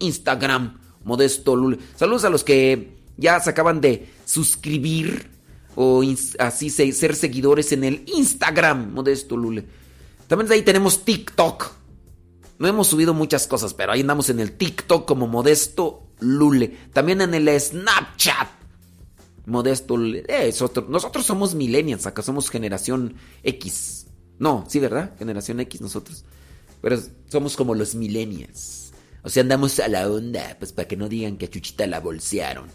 [0.00, 1.78] Instagram, Modesto Lule.
[1.96, 5.37] Saludos a los que ya se acaban de suscribir
[5.80, 6.02] o
[6.40, 9.64] así se- ser seguidores en el Instagram, Modesto Lule.
[10.26, 11.70] También de ahí tenemos TikTok.
[12.58, 16.76] No hemos subido muchas cosas, pero ahí andamos en el TikTok como Modesto Lule.
[16.92, 18.48] También en el Snapchat.
[19.46, 20.24] Modesto Lule.
[20.28, 20.52] Eh,
[20.88, 23.14] Nosotros somos millennials, acá somos generación
[23.44, 24.06] X.
[24.40, 25.14] No, sí, ¿verdad?
[25.16, 26.24] Generación X nosotros.
[26.80, 26.98] Pero
[27.28, 28.90] somos como los millennials.
[29.22, 32.00] O sea, andamos a la onda, pues para que no digan que a Chuchita la
[32.00, 32.66] bolsearon.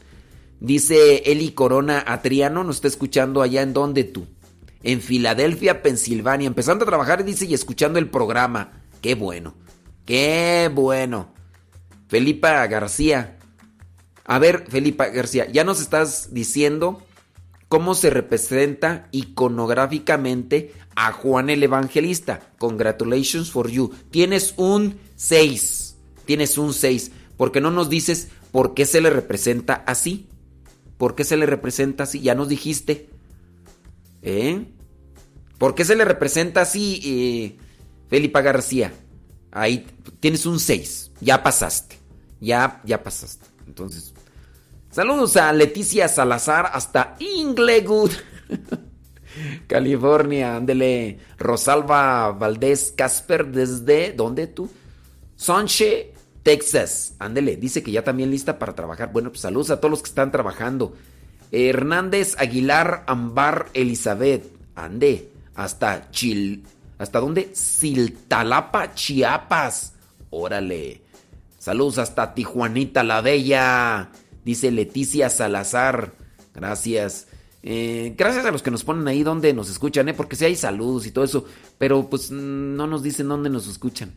[0.60, 4.28] Dice Eli Corona Atriano, nos está escuchando allá en donde tú.
[4.82, 8.84] En Filadelfia, Pensilvania, empezando a trabajar, dice, y escuchando el programa.
[9.02, 9.56] Qué bueno,
[10.06, 11.34] qué bueno.
[12.08, 13.40] Felipa García.
[14.26, 17.02] A ver, Felipa García, ya nos estás diciendo
[17.68, 22.42] cómo se representa iconográficamente a Juan el Evangelista.
[22.60, 23.92] Congratulations for you.
[24.12, 25.98] Tienes un 6.
[26.26, 27.12] Tienes un 6.
[27.36, 30.28] Porque no nos dices por qué se le representa así.
[30.98, 32.22] ¿Por qué se le representa así?
[32.22, 33.10] Ya nos dijiste.
[34.22, 34.66] ¿Eh?
[35.58, 37.58] ¿Por qué se le representa así, eh,
[38.10, 38.94] Felipa García?
[39.52, 39.86] Ahí
[40.20, 41.12] tienes un 6.
[41.22, 41.98] Ya pasaste.
[42.40, 43.46] Ya, ya pasaste.
[43.68, 44.14] Entonces,
[44.92, 48.12] saludos a Leticia Salazar hasta Inglewood,
[49.68, 50.58] California.
[50.58, 51.20] Ándele.
[51.38, 54.70] Rosalba Valdés Casper, ¿desde dónde tú?
[55.36, 56.13] Sonche,
[56.44, 57.16] Texas.
[57.20, 57.56] Ándele.
[57.56, 59.12] Dice que ya también lista para trabajar.
[59.12, 60.94] Bueno, pues saludos a todos los que están trabajando.
[61.52, 64.52] Hernández Aguilar Ambar Elizabeth.
[64.76, 65.32] Ande.
[65.56, 66.64] Hasta Chil.
[66.98, 67.52] ¿Hasta dónde?
[67.54, 69.94] Siltalapa, Chiapas.
[70.30, 71.02] Órale.
[71.60, 74.10] Saludos hasta Tijuanita la Bella.
[74.44, 76.14] Dice Leticia Salazar.
[76.54, 77.28] Gracias.
[77.62, 80.14] Eh, gracias a los que nos ponen ahí donde nos escuchan, ¿eh?
[80.14, 81.46] Porque sí hay saludos y todo eso.
[81.78, 84.14] Pero pues no nos dicen dónde nos escuchan.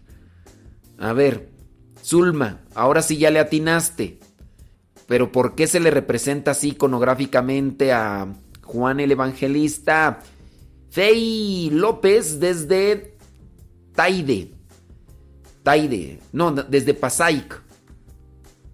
[0.99, 1.56] A ver.
[2.07, 4.21] Zulma, ahora sí ya le atinaste.
[5.09, 8.33] Pero ¿por qué se le representa así iconográficamente a
[8.63, 10.21] Juan el Evangelista?
[10.91, 13.17] Fey López desde
[13.95, 14.53] Taide.
[15.65, 16.21] Taide.
[16.33, 17.61] No, desde Pasaic.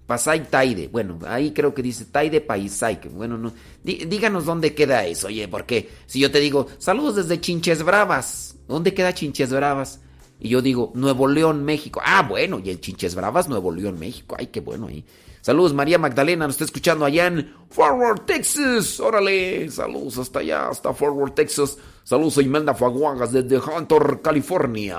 [0.06, 0.88] Pasaic Taide.
[0.88, 3.10] Bueno, ahí creo que dice Taide Paisaic.
[3.10, 3.52] Bueno, no.
[3.82, 8.56] díganos dónde queda eso, oye, porque si yo te digo, saludos desde Chinches Bravas.
[8.68, 10.00] ¿Dónde queda Chinches Bravas?
[10.44, 12.00] Y yo digo, Nuevo León, México.
[12.04, 14.34] Ah, bueno, y el Chinches Bravas, Nuevo León, México.
[14.36, 15.04] Ay, qué bueno ahí.
[15.40, 18.98] Saludos, María Magdalena, nos está escuchando allá en Forward, Texas.
[18.98, 21.78] Órale, saludos hasta allá, hasta Forward, Texas.
[22.02, 24.98] Saludos a Imelda Faguagas desde Hunter, California.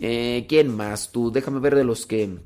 [0.00, 1.12] Eh, ¿Quién más?
[1.12, 2.38] Tú, déjame ver de los que...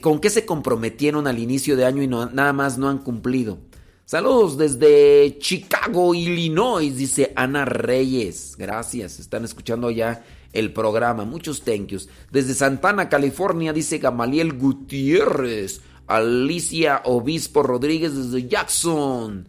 [0.00, 3.58] ¿Con qué se comprometieron al inicio de año y nada más no han cumplido?
[4.06, 8.54] Saludos desde Chicago, Illinois, dice Ana Reyes.
[8.58, 11.24] Gracias, están escuchando ya el programa.
[11.24, 12.08] Muchos thank yous.
[12.30, 15.80] Desde Santana, California, dice Gamaliel Gutiérrez.
[16.06, 19.48] Alicia Obispo Rodríguez desde Jackson.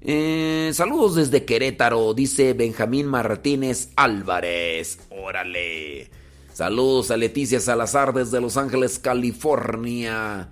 [0.00, 5.00] Eh, saludos desde Querétaro, dice Benjamín Martínez Álvarez.
[5.10, 6.10] Órale.
[6.54, 10.48] Saludos a Leticia Salazar desde Los Ángeles, California.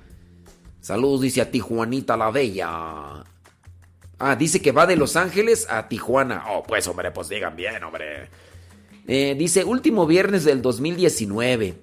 [0.81, 3.25] Saludos, dice a Tijuanita la Bella.
[4.23, 6.45] Ah, dice que va de Los Ángeles a Tijuana.
[6.51, 8.29] Oh, pues hombre, pues digan bien, hombre.
[9.09, 11.75] Eh, dice, último viernes del 2019.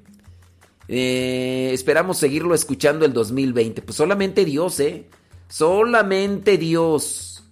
[0.87, 3.81] Eh, esperamos seguirlo escuchando el 2020.
[3.81, 5.07] Pues solamente Dios, ¿eh?
[5.49, 7.43] Solamente Dios.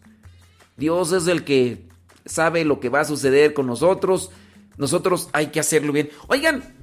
[0.77, 1.87] Dios es el que
[2.27, 4.29] sabe lo que va a suceder con nosotros.
[4.77, 6.11] Nosotros hay que hacerlo bien.
[6.27, 6.75] Oigan,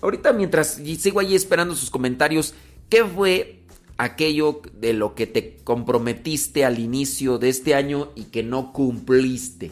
[0.00, 2.54] ahorita mientras sigo ahí esperando sus comentarios,
[2.88, 3.63] ¿qué fue
[3.96, 9.70] aquello de lo que te comprometiste al inicio de este año y que no cumpliste?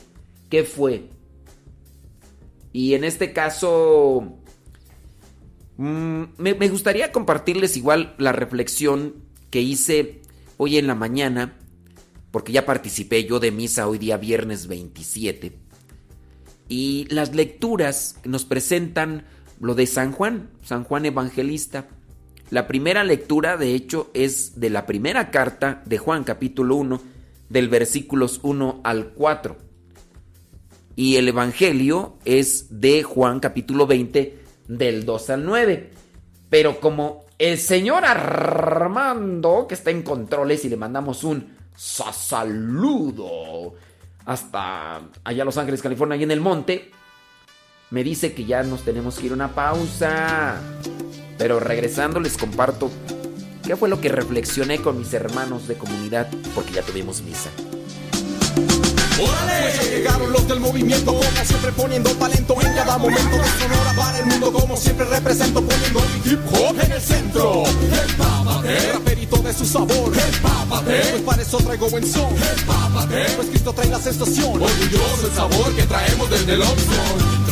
[0.49, 1.09] ¿Qué fue?
[2.73, 4.39] Y en este caso,
[5.77, 9.15] mm, me, gustaría compartirles igual la reflexión
[9.51, 10.23] que hice
[10.57, 11.59] hoy en la mañana,
[12.31, 15.53] porque ya participé yo de misa hoy día viernes 27.
[16.69, 19.27] Y las lecturas nos presentan
[19.61, 21.89] lo de San Juan, San Juan Evangelista.
[22.53, 27.01] La primera lectura, de hecho, es de la primera carta de Juan capítulo 1,
[27.49, 29.57] del versículos 1 al 4.
[30.95, 34.39] Y el Evangelio es de Juan capítulo 20
[34.69, 35.93] del 2 al 9.
[36.51, 43.77] Pero como el señor Armando, que está en controles y le mandamos un saludo
[44.27, 46.91] hasta allá Los Ángeles, California, y en el monte,
[47.89, 50.61] me dice que ya nos tenemos que ir a una pausa.
[51.43, 52.89] Pero regresando les comparto
[53.67, 57.51] qué fue lo que reflexioné con mis hermanos de comunidad, porque ya tuvimos misa.
[68.65, 72.33] El raperito de su sabor, pues para eso traigo buen son.
[73.35, 74.61] Pues Cristo trae la sensación.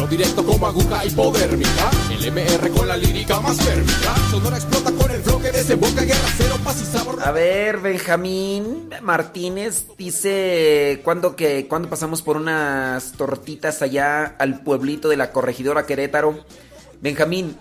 [0.01, 4.15] Entro directo como aguja hipodérmica, el MR con la lírica más férmica.
[4.31, 7.19] Sonora explota con el flow que desemboca guerra cero, paz y sabor.
[7.23, 15.11] A ver, Benjamín Martínez dice, ¿cuándo que cuando pasamos por unas tortitas allá al pueblito
[15.11, 16.47] de la corregidora Querétaro.
[17.03, 17.55] Benjamín,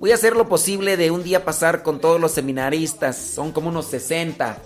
[0.00, 3.16] voy a hacer lo posible de un día pasar con todos los seminaristas.
[3.16, 4.58] Son como unos 60.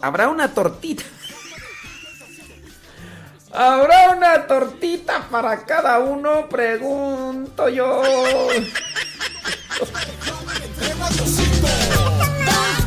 [0.00, 1.02] ¿Habrá una tortita?
[3.52, 6.48] ¿Habrá una tortita para cada uno?
[6.48, 8.02] Pregunto yo.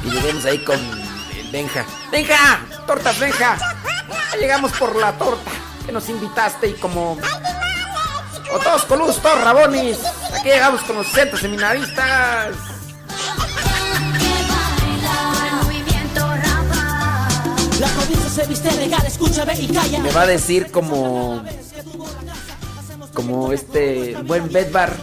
[0.03, 0.79] y lleguemos ahí con
[1.51, 1.85] Benja.
[2.11, 2.61] ¡Benja!
[2.85, 3.57] ¡Tortas, Benja!
[4.39, 5.51] llegamos por la torta
[5.85, 7.17] que nos invitaste y como...
[8.53, 9.99] O todos coludos, todos rabones.
[10.33, 12.55] Aquí llegamos con los centros seminaristas.
[19.99, 21.43] Me va a decir como...
[23.13, 24.95] Como este buen Bedbar.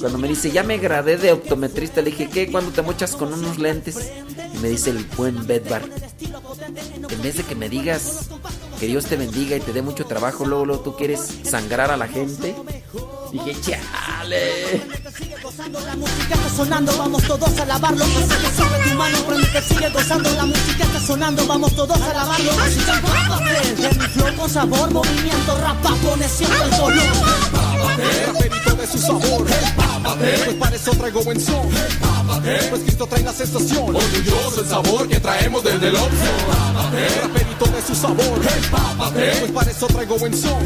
[0.00, 2.50] Cuando me dice, ya me gradué de optometrista, le dije, ¿qué?
[2.50, 4.12] ¿Cuándo te mochas con unos lentes?
[4.54, 5.82] Y me dice el buen Bedbar,
[7.10, 8.28] en vez de que me digas
[8.80, 11.96] que Dios te bendiga y te dé mucho trabajo, luego, luego tú quieres sangrar a
[11.96, 12.54] la gente.
[13.34, 14.80] Dije, chale.
[15.84, 18.04] La música está sonando, vamos todos a lavarlo.
[18.04, 20.30] Pasa que sube tu mano, prende que sigue gozando.
[20.34, 22.52] La música está sonando, vamos todos a lavarlo.
[22.52, 26.92] Música empápate de mi flow con sabor, movimiento, rapa, pone siempre el color.
[28.26, 29.44] Raperito de su sabor,
[30.44, 31.68] pues para eso traigo buen son.
[32.70, 36.30] Pues Cristo trae la sensación, orgulloso el sabor que traemos desde el Oxxo.
[37.22, 38.40] Raperito de su sabor,
[39.40, 40.62] pues para eso traigo buen son.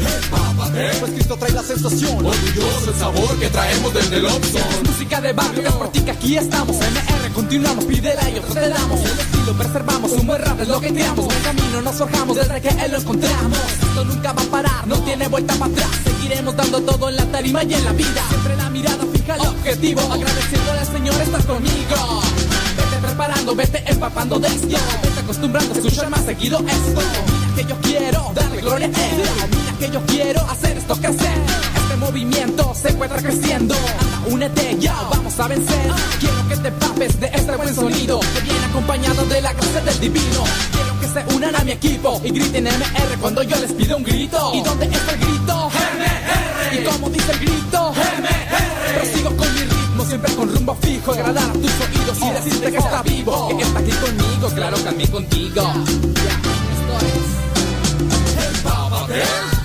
[0.99, 2.25] Pues Cristo trae la sensación,
[2.59, 4.59] el sabor que traemos desde el Oxxo.
[4.85, 6.75] Música de barrio, que aquí estamos.
[6.75, 8.99] MR, continuamos, pídela y nosotros te damos.
[8.99, 11.25] El estilo preservamos, un buen rap es lo que creamos.
[11.25, 13.59] Buen camino nos forjamos, desde que él lo encontramos.
[13.81, 15.89] Esto nunca va a parar, no tiene vuelta para atrás.
[16.03, 18.21] Seguiremos dando todo en la tarima y en la vida.
[18.29, 20.01] Siempre la mirada fija el objetivo.
[20.01, 22.21] Agradeciéndole al Señor estar conmigo.
[22.77, 24.77] Vete preparando, vete empapando de esto.
[25.03, 27.38] Vete acostumbrando a escuchar más seguido esto.
[27.59, 29.23] Que yo quiero darle gloria a él.
[29.51, 31.37] Mira que yo quiero hacer esto crecer.
[31.75, 33.75] Este movimiento se encuentra creciendo.
[34.29, 35.91] Únete ya, vamos a vencer.
[36.21, 38.21] Quiero que te papes de este buen sonido.
[38.21, 40.43] Que viene acompañado de la gracia del divino.
[40.71, 44.03] Quiero que se unan a mi equipo y griten MR cuando yo les pido un
[44.03, 44.51] grito.
[44.53, 45.69] ¿Y dónde está el grito?
[45.69, 46.79] MR.
[46.79, 47.91] ¿Y cómo dice el grito?
[47.91, 48.95] MR.
[48.95, 51.11] Prosigo con mi ritmo, siempre con rumbo fijo.
[51.11, 53.49] Agradar a tus oídos y decirte que está vivo.
[53.49, 55.61] Que está aquí conmigo, claro, también contigo.
[55.61, 57.38] Ya, esto es.
[59.09, 59.58] Empápate.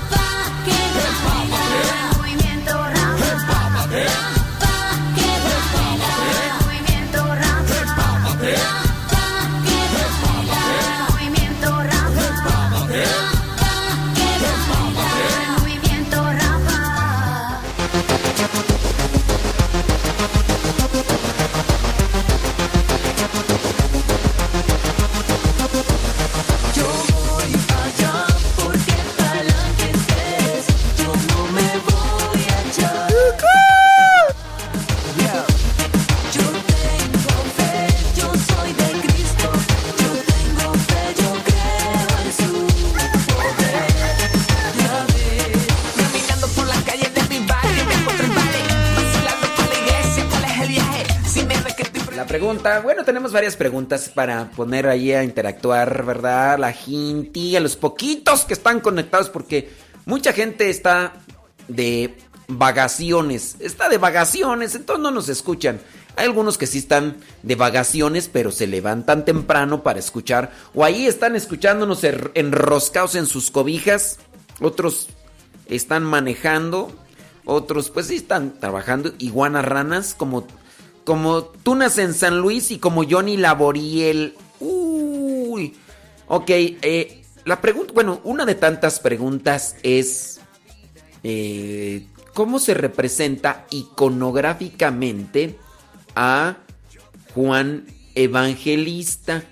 [53.32, 56.58] Varias preguntas para poner ahí a interactuar, ¿verdad?
[56.58, 59.70] La gente, a los poquitos que están conectados, porque
[60.06, 61.12] mucha gente está
[61.68, 62.16] de
[62.48, 65.80] vacaciones, está de vacaciones, entonces no nos escuchan.
[66.16, 71.06] Hay algunos que sí están de vacaciones, pero se levantan temprano para escuchar, o ahí
[71.06, 74.18] están escuchándonos er- enroscados en sus cobijas,
[74.60, 75.08] otros
[75.66, 76.92] están manejando,
[77.44, 80.46] otros pues sí están trabajando, iguanas ranas, como
[81.04, 84.34] como Tunas en San Luis y como Johnny Laboriel.
[84.60, 85.74] Uy.
[86.26, 90.40] Ok, eh, la pregunta, bueno, una de tantas preguntas es,
[91.22, 95.58] eh, ¿cómo se representa iconográficamente
[96.16, 96.56] a
[97.34, 99.44] Juan Evangelista?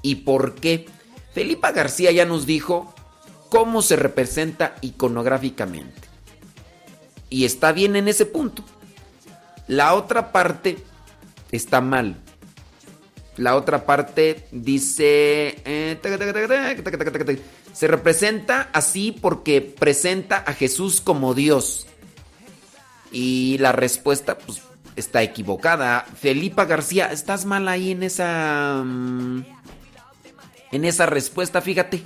[0.00, 0.86] ¿Y por qué?
[1.34, 2.94] Felipa García ya nos dijo
[3.50, 6.08] cómo se representa iconográficamente.
[7.28, 8.64] Y está bien en ese punto.
[9.68, 10.78] La otra parte
[11.50, 12.16] está mal.
[13.36, 15.56] La otra parte dice...
[15.64, 15.98] eh.
[17.72, 21.86] Se representa así porque presenta a Jesús como Dios.
[23.10, 24.62] Y la respuesta pues,
[24.96, 26.04] está equivocada.
[26.20, 28.82] Felipa García, estás mal ahí en esa...
[28.84, 29.44] mm,
[30.72, 32.02] En esa respuesta, fíjate.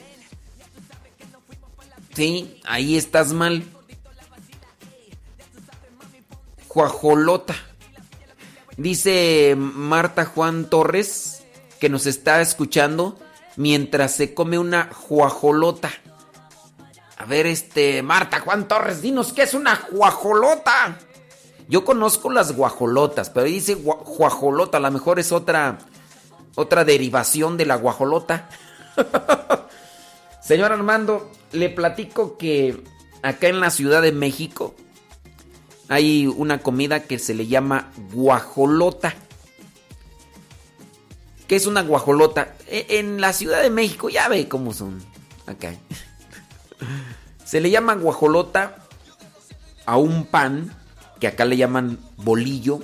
[2.15, 3.65] Sí, ahí estás mal.
[6.77, 7.55] Juajolota.
[8.77, 11.43] Dice Marta Juan Torres
[11.81, 13.19] que nos está escuchando
[13.57, 15.91] mientras se come una juajolota.
[17.17, 20.99] A ver, este, Marta Juan Torres, dinos qué es una juajolota.
[21.67, 25.79] Yo conozco las guajolotas, pero dice gua- juajolota, a lo mejor es otra
[26.57, 28.51] otra derivación de la guajolota.
[30.43, 32.85] Señor Armando, le platico que
[33.23, 34.75] acá en la Ciudad de México
[35.89, 39.15] hay una comida que se le llama guajolota.
[41.47, 42.55] ¿Qué es una guajolota?
[42.67, 45.03] E- En la Ciudad de México, ya ve cómo son
[45.47, 45.75] acá.
[47.45, 48.79] Se le llama guajolota
[49.85, 50.75] a un pan
[51.21, 52.81] que acá le llaman bolillo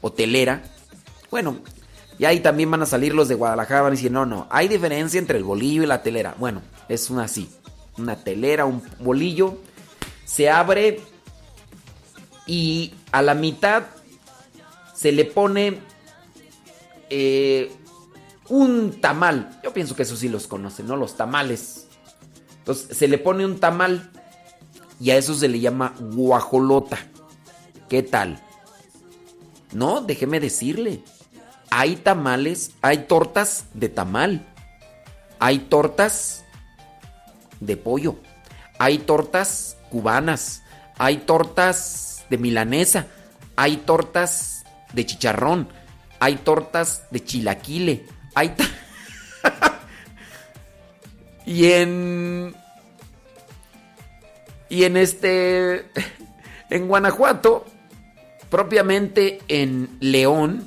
[0.00, 0.64] o telera.
[1.30, 1.58] Bueno,
[2.18, 4.66] y ahí también van a salir los de Guadalajara, van a decir, no, no, hay
[4.66, 6.34] diferencia entre el bolillo y la telera.
[6.38, 7.48] Bueno, es una así,
[7.96, 9.58] una telera, un bolillo,
[10.24, 11.00] se abre
[12.52, 13.84] y a la mitad
[14.92, 15.78] se le pone
[17.08, 17.72] eh,
[18.50, 19.58] un tamal.
[19.64, 20.96] Yo pienso que eso sí los conocen, ¿no?
[20.96, 21.86] Los tamales.
[22.58, 24.10] Entonces se le pone un tamal
[25.00, 26.98] y a eso se le llama guajolota.
[27.88, 28.38] ¿Qué tal?
[29.72, 31.02] No, déjeme decirle.
[31.70, 34.46] Hay tamales, hay tortas de tamal.
[35.38, 36.44] Hay tortas
[37.60, 38.16] de pollo.
[38.78, 40.62] Hay tortas cubanas.
[40.98, 43.08] Hay tortas de milanesa.
[43.56, 44.64] Hay tortas
[44.94, 45.68] de chicharrón.
[46.18, 48.06] Hay tortas de chilaquile.
[48.34, 48.54] Hay
[51.46, 52.54] y en
[54.70, 55.90] y en este
[56.70, 57.66] en Guanajuato,
[58.48, 60.66] propiamente en León,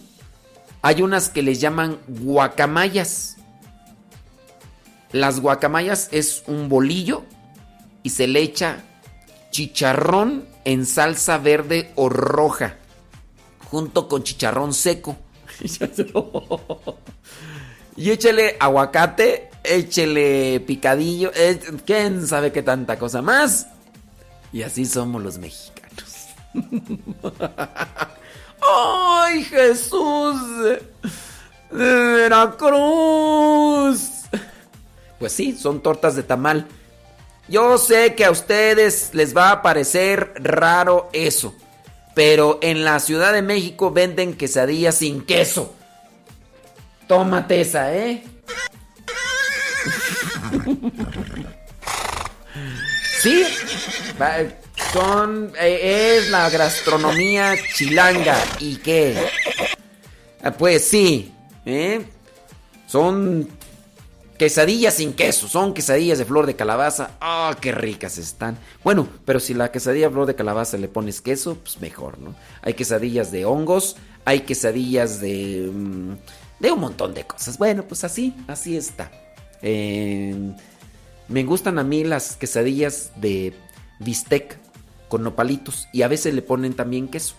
[0.83, 3.37] hay unas que les llaman guacamayas.
[5.11, 7.23] Las guacamayas es un bolillo
[8.03, 8.83] y se le echa
[9.49, 12.75] chicharrón en salsa verde o roja,
[13.69, 15.15] junto con chicharrón seco.
[17.95, 23.67] y échele aguacate, échele picadillo, eh, quién sabe qué tanta cosa más.
[24.51, 26.27] Y así somos los mexicanos.
[28.61, 30.41] ¡Ay, Jesús!
[31.71, 31.85] De
[32.15, 33.99] Veracruz.
[35.19, 36.67] Pues sí, son tortas de tamal.
[37.47, 41.55] Yo sé que a ustedes les va a parecer raro eso.
[42.15, 45.75] Pero en la Ciudad de México venden quesadillas sin queso.
[47.07, 48.23] Tómate esa, ¿eh?
[53.21, 53.43] Sí,
[54.93, 58.37] son, eh, es la gastronomía chilanga.
[58.59, 59.17] ¿Y qué?
[60.43, 61.33] Ah, Pues sí,
[61.65, 62.05] ¿eh?
[62.85, 63.49] Son
[64.37, 67.11] quesadillas sin queso, son quesadillas de flor de calabaza.
[67.21, 68.57] ¡Ah, qué ricas están!
[68.83, 72.35] Bueno, pero si la quesadilla flor de calabaza le pones queso, pues mejor, ¿no?
[72.61, 75.69] Hay quesadillas de hongos, hay quesadillas de...
[75.73, 76.13] mm,
[76.59, 77.57] de un montón de cosas.
[77.57, 79.11] Bueno, pues así, así está.
[79.61, 80.53] Eh,
[81.27, 83.53] me gustan a mí las quesadillas de
[83.99, 84.57] bistec
[85.07, 87.35] con nopalitos y a veces le ponen también queso.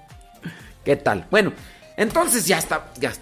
[0.84, 1.26] ¿Qué tal?
[1.30, 1.52] Bueno,
[1.96, 3.12] entonces ya está, ya,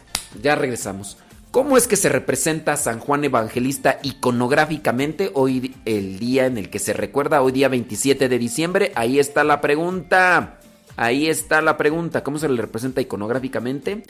[0.42, 1.18] ya regresamos.
[1.54, 6.80] ¿Cómo es que se representa San Juan Evangelista iconográficamente hoy el día en el que
[6.80, 8.90] se recuerda, hoy día 27 de diciembre?
[8.96, 10.58] Ahí está la pregunta.
[10.96, 12.24] Ahí está la pregunta.
[12.24, 14.02] ¿Cómo se le representa iconográficamente?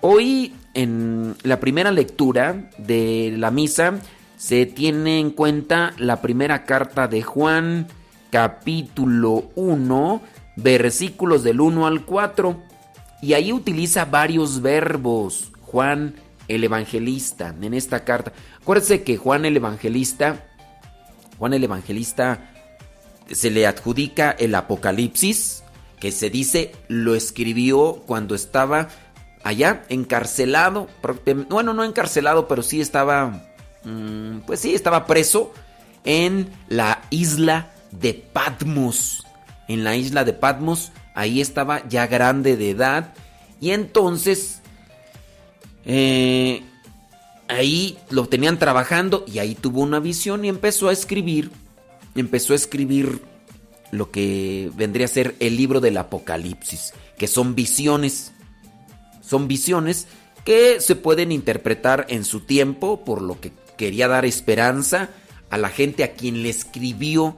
[0.00, 4.00] Hoy en la primera lectura de la misa
[4.36, 7.86] se tiene en cuenta la primera carta de Juan,
[8.30, 10.22] capítulo 1,
[10.56, 12.60] versículos del 1 al 4.
[13.22, 16.14] Y ahí utiliza varios verbos, Juan
[16.48, 18.32] el Evangelista, en esta carta.
[18.62, 20.46] Acuérdense que Juan el Evangelista,
[21.38, 22.50] Juan el Evangelista
[23.30, 25.64] se le adjudica el Apocalipsis,
[26.00, 28.88] que se dice lo escribió cuando estaba
[29.44, 30.88] allá encarcelado,
[31.50, 33.46] bueno, no encarcelado, pero sí estaba,
[33.84, 35.52] mm, pues sí, estaba preso
[36.04, 39.26] en la isla de Patmos.
[39.68, 43.12] En la isla de Patmos, ahí estaba ya grande de edad
[43.60, 44.55] y entonces
[45.86, 46.62] eh,
[47.48, 51.50] ahí lo tenían trabajando y ahí tuvo una visión y empezó a escribir,
[52.16, 53.22] empezó a escribir
[53.92, 58.32] lo que vendría a ser el libro del Apocalipsis, que son visiones,
[59.22, 60.08] son visiones
[60.44, 65.10] que se pueden interpretar en su tiempo por lo que quería dar esperanza
[65.50, 67.36] a la gente a quien le escribió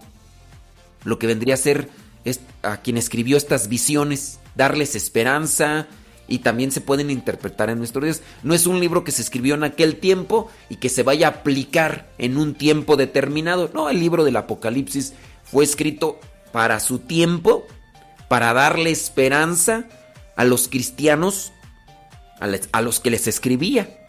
[1.04, 1.88] lo que vendría a ser
[2.62, 5.86] a quien escribió estas visiones, darles esperanza
[6.28, 8.22] y también se pueden interpretar en nuestros días.
[8.42, 11.30] No es un libro que se escribió en aquel tiempo y que se vaya a
[11.30, 13.70] aplicar en un tiempo determinado.
[13.72, 16.20] No, el libro del Apocalipsis fue escrito
[16.52, 17.66] para su tiempo,
[18.28, 19.86] para darle esperanza
[20.36, 21.52] a los cristianos,
[22.72, 24.06] a, los que les escribía.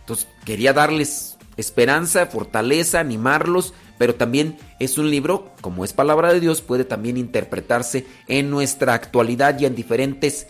[0.00, 6.40] Entonces quería darles esperanza, fortaleza, animarlos, pero también es un libro, como es palabra de
[6.40, 10.48] Dios, puede también interpretarse en nuestra actualidad y en diferentes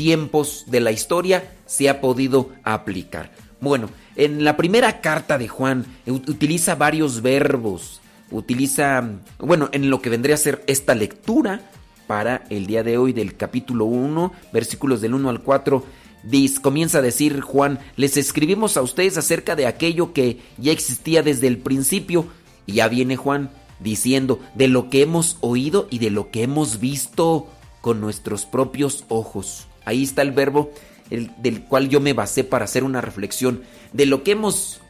[0.00, 3.32] tiempos de la historia se ha podido aplicar.
[3.60, 9.06] Bueno, en la primera carta de Juan u- utiliza varios verbos, utiliza,
[9.38, 11.70] bueno, en lo que vendría a ser esta lectura
[12.06, 15.84] para el día de hoy del capítulo 1, versículos del 1 al 4,
[16.22, 21.22] dice, comienza a decir Juan, les escribimos a ustedes acerca de aquello que ya existía
[21.22, 22.24] desde el principio,
[22.64, 26.80] y ya viene Juan diciendo, de lo que hemos oído y de lo que hemos
[26.80, 27.48] visto
[27.82, 29.66] con nuestros propios ojos.
[29.90, 30.70] Ahí está el verbo
[31.10, 33.62] el- del cual yo me basé para hacer una reflexión,
[33.92, 34.80] de lo que hemos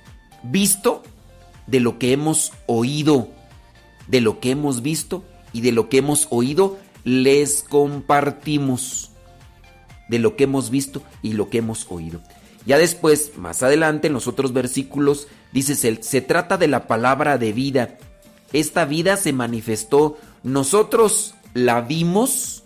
[0.43, 1.03] visto,
[1.67, 3.29] de lo que hemos oído,
[4.09, 9.11] de lo que hemos visto y de lo que hemos oído, les compartimos.
[10.09, 12.21] De lo que hemos visto y lo que hemos oído.
[12.67, 17.39] Ya después, más adelante, en los otros versículos, dice, se, se trata de la palabra
[17.39, 17.97] de vida.
[18.53, 22.60] Esta vida se manifestó, nosotros la vimos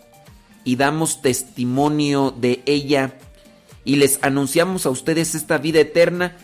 [0.64, 3.14] y damos testimonio de ella
[3.84, 6.36] y les anunciamos a ustedes esta vida eterna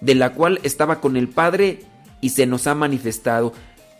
[0.00, 1.84] de la cual estaba con el Padre
[2.20, 3.52] y se nos ha manifestado.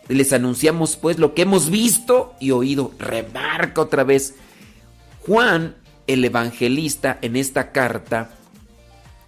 [0.07, 2.91] Les anunciamos pues lo que hemos visto y oído.
[2.97, 4.35] Remarca otra vez.
[5.25, 5.75] Juan,
[6.07, 8.31] el evangelista, en esta carta,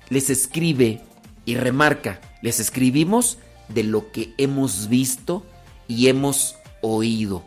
[0.09, 1.01] les escribe
[1.45, 5.45] y remarca, les escribimos de lo que hemos visto
[5.87, 7.43] y hemos oído.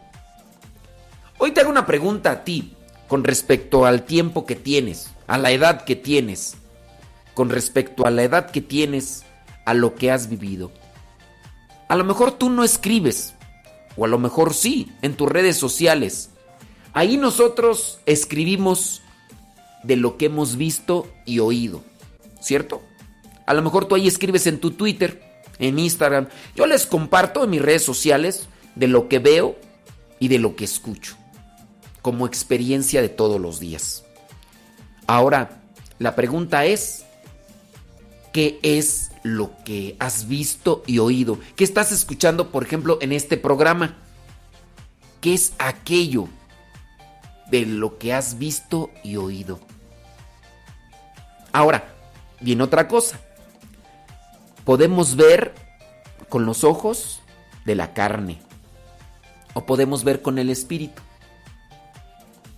[1.39, 2.76] Hoy te hago una pregunta a ti
[3.09, 6.57] con respecto al tiempo que tienes, a la edad que tienes,
[7.35, 9.25] con respecto a la edad que tienes,
[9.65, 10.73] a lo que has vivido.
[11.89, 13.35] A lo mejor tú no escribes,
[13.97, 16.31] o a lo mejor sí, en tus redes sociales.
[16.93, 19.03] Ahí nosotros escribimos
[19.83, 21.83] de lo que hemos visto y oído,
[22.41, 22.83] ¿cierto?
[23.47, 26.29] A lo mejor tú ahí escribes en tu Twitter, en Instagram.
[26.55, 29.57] Yo les comparto en mis redes sociales de lo que veo
[30.19, 31.17] y de lo que escucho,
[32.07, 34.05] como experiencia de todos los días.
[35.09, 35.61] Ahora,
[35.99, 37.05] la pregunta es,
[38.33, 41.41] ¿qué es lo que has visto y oído?
[41.57, 43.97] ¿Qué estás escuchando, por ejemplo, en este programa?
[45.21, 46.29] ¿Qué es aquello
[47.51, 49.59] de lo que has visto y oído?
[51.51, 51.93] Ahora,
[52.41, 53.19] viene otra cosa.
[54.65, 55.57] Podemos ver
[56.29, 57.21] con los ojos
[57.65, 58.39] de la carne
[59.55, 61.03] o podemos ver con el espíritu.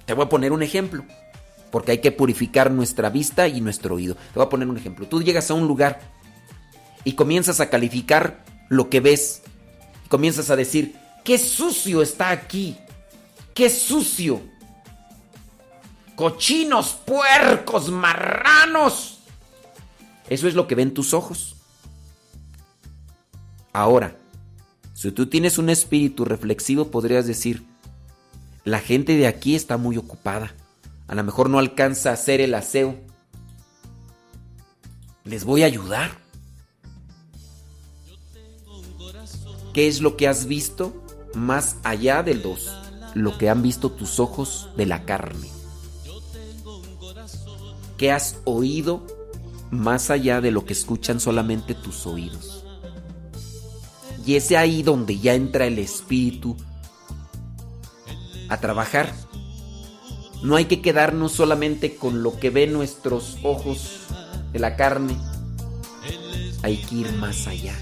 [0.08, 1.04] Te voy a poner un ejemplo,
[1.70, 4.14] porque hay que purificar nuestra vista y nuestro oído.
[4.14, 5.06] Te voy a poner un ejemplo.
[5.06, 6.00] Tú llegas a un lugar
[7.04, 9.42] y comienzas a calificar lo que ves.
[10.08, 12.78] Comienzas a decir, qué sucio está aquí.
[13.52, 14.40] Qué sucio.
[16.16, 19.18] Cochinos, puercos, marranos.
[20.30, 21.54] Eso es lo que ven tus ojos.
[23.74, 24.16] Ahora,
[24.94, 27.67] si tú tienes un espíritu reflexivo, podrías decir,
[28.68, 30.54] la gente de aquí está muy ocupada.
[31.06, 32.96] A lo mejor no alcanza a hacer el aseo.
[35.24, 36.10] Les voy a ayudar.
[39.72, 41.02] ¿Qué es lo que has visto
[41.34, 42.70] más allá del dos?
[43.14, 45.48] Lo que han visto tus ojos de la carne.
[47.96, 49.06] ¿Qué has oído
[49.70, 52.64] más allá de lo que escuchan solamente tus oídos?
[54.26, 56.56] Y es ahí donde ya entra el espíritu
[58.48, 59.12] a trabajar.
[60.42, 64.02] No hay que quedarnos solamente con lo que ven nuestros ojos
[64.52, 65.16] de la carne.
[66.62, 67.74] Hay que ir más allá.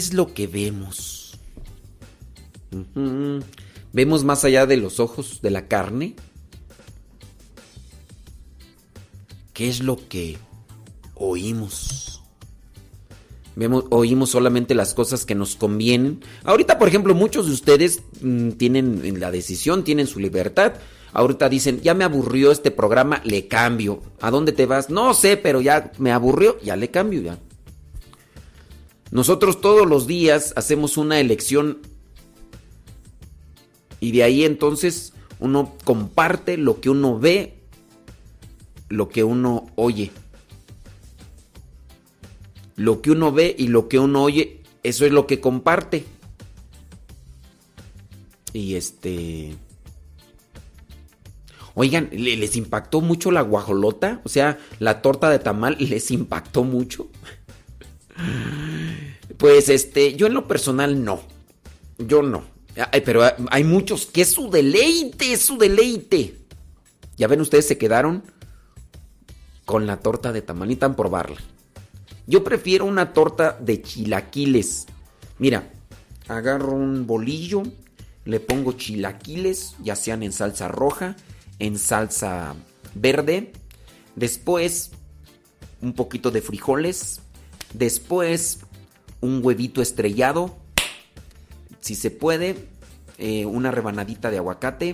[0.00, 1.38] Es lo que vemos?
[3.92, 6.16] ¿Vemos más allá de los ojos de la carne?
[9.52, 10.38] ¿Qué es lo que
[11.14, 12.22] oímos?
[13.56, 16.20] Vemos, oímos solamente las cosas que nos convienen.
[16.44, 20.74] Ahorita, por ejemplo, muchos de ustedes mm, tienen la decisión, tienen su libertad.
[21.12, 24.00] Ahorita dicen, ya me aburrió este programa, le cambio.
[24.20, 24.88] ¿A dónde te vas?
[24.88, 27.38] No sé, pero ya me aburrió, ya le cambio ya.
[29.10, 31.78] Nosotros todos los días hacemos una elección
[33.98, 37.58] y de ahí entonces uno comparte lo que uno ve,
[38.88, 40.10] lo que uno oye.
[42.76, 46.04] Lo que uno ve y lo que uno oye, eso es lo que comparte.
[48.52, 49.56] Y este...
[51.74, 54.20] Oigan, ¿le- ¿les impactó mucho la guajolota?
[54.24, 57.08] O sea, la torta de tamal, ¿les impactó mucho?
[59.36, 61.20] Pues este, yo en lo personal no.
[61.98, 62.44] Yo no.
[63.04, 66.36] Pero hay- muchos que es su deleite, es su deleite.
[67.16, 68.22] Ya ven, ustedes se quedaron
[69.64, 71.36] con la torta de tamal, ni tan probarla.
[72.26, 74.86] Yo prefiero una torta de chilaquiles.
[75.38, 75.70] Mira,
[76.28, 77.62] agarro un bolillo,
[78.24, 81.16] le pongo chilaquiles, ya sean en salsa roja,
[81.58, 82.54] en salsa
[82.94, 83.52] verde.
[84.16, 84.90] Después,
[85.82, 87.20] un poquito de frijoles.
[87.74, 88.60] Después,
[89.20, 90.56] un huevito estrellado.
[91.80, 92.68] Si se puede,
[93.18, 94.92] eh, una rebanadita de aguacate.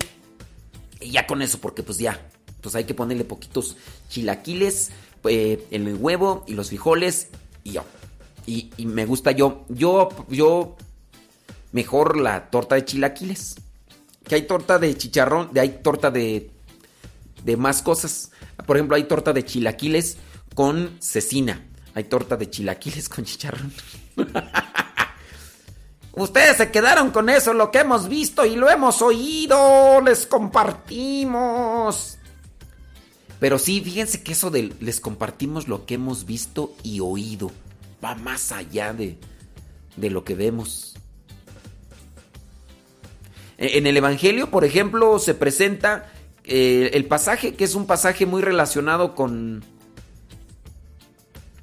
[0.99, 2.19] Y ya con eso, porque pues ya,
[2.61, 3.77] pues hay que ponerle poquitos
[4.09, 4.91] chilaquiles,
[5.25, 7.27] eh, el huevo y los frijoles
[7.63, 7.83] y yo.
[8.45, 10.75] Y, y me gusta yo, yo, yo,
[11.71, 13.55] mejor la torta de chilaquiles.
[14.23, 16.51] Que hay torta de chicharrón, de, hay torta de,
[17.43, 18.31] de más cosas.
[18.65, 20.17] Por ejemplo, hay torta de chilaquiles
[20.55, 21.65] con cecina.
[21.97, 23.73] Hay torta de chilaquiles con chicharrón.
[26.13, 32.19] Ustedes se quedaron con eso, lo que hemos visto y lo hemos oído, les compartimos.
[33.39, 37.51] Pero sí, fíjense que eso de les compartimos lo que hemos visto y oído
[38.05, 39.17] va más allá de,
[39.95, 40.93] de lo que vemos.
[43.57, 46.11] E- En el Evangelio, por ejemplo, se presenta
[46.43, 49.63] eh, el pasaje, que es un pasaje muy relacionado con,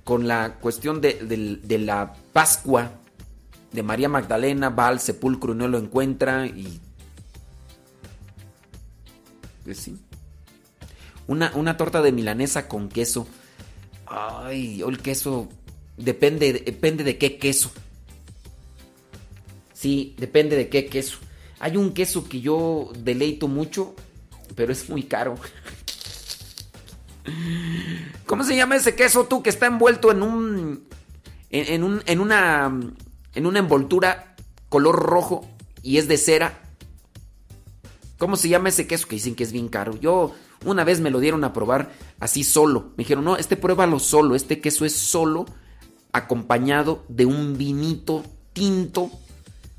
[0.05, 2.93] con la cuestión de, la Pascua
[3.73, 6.81] de María Magdalena, va al sepulcro y no lo encuentra y...
[9.65, 9.97] Pues sí.
[11.27, 13.27] Una, una torta de milanesa con queso.
[14.07, 15.49] Ay, el queso...
[15.97, 17.73] Depende, depende de qué queso.
[19.73, 21.19] Sí, depende de qué queso.
[21.61, 23.95] Hay un queso que yo deleito mucho,
[24.55, 25.37] pero es muy caro.
[28.27, 30.85] ¿Cómo se llama ese queso tú que está envuelto en un
[31.51, 32.81] en, un en una
[33.35, 34.37] en una envoltura
[34.69, 35.49] color rojo
[35.83, 36.61] y es de cera?
[38.19, 39.99] ¿Cómo se llama ese queso que dicen que es bien caro?
[40.01, 42.93] Yo una vez me lo dieron a probar así solo.
[42.97, 45.47] Me dijeron, "No, este pruébalo solo, este queso es solo
[46.13, 49.11] acompañado de un vinito tinto."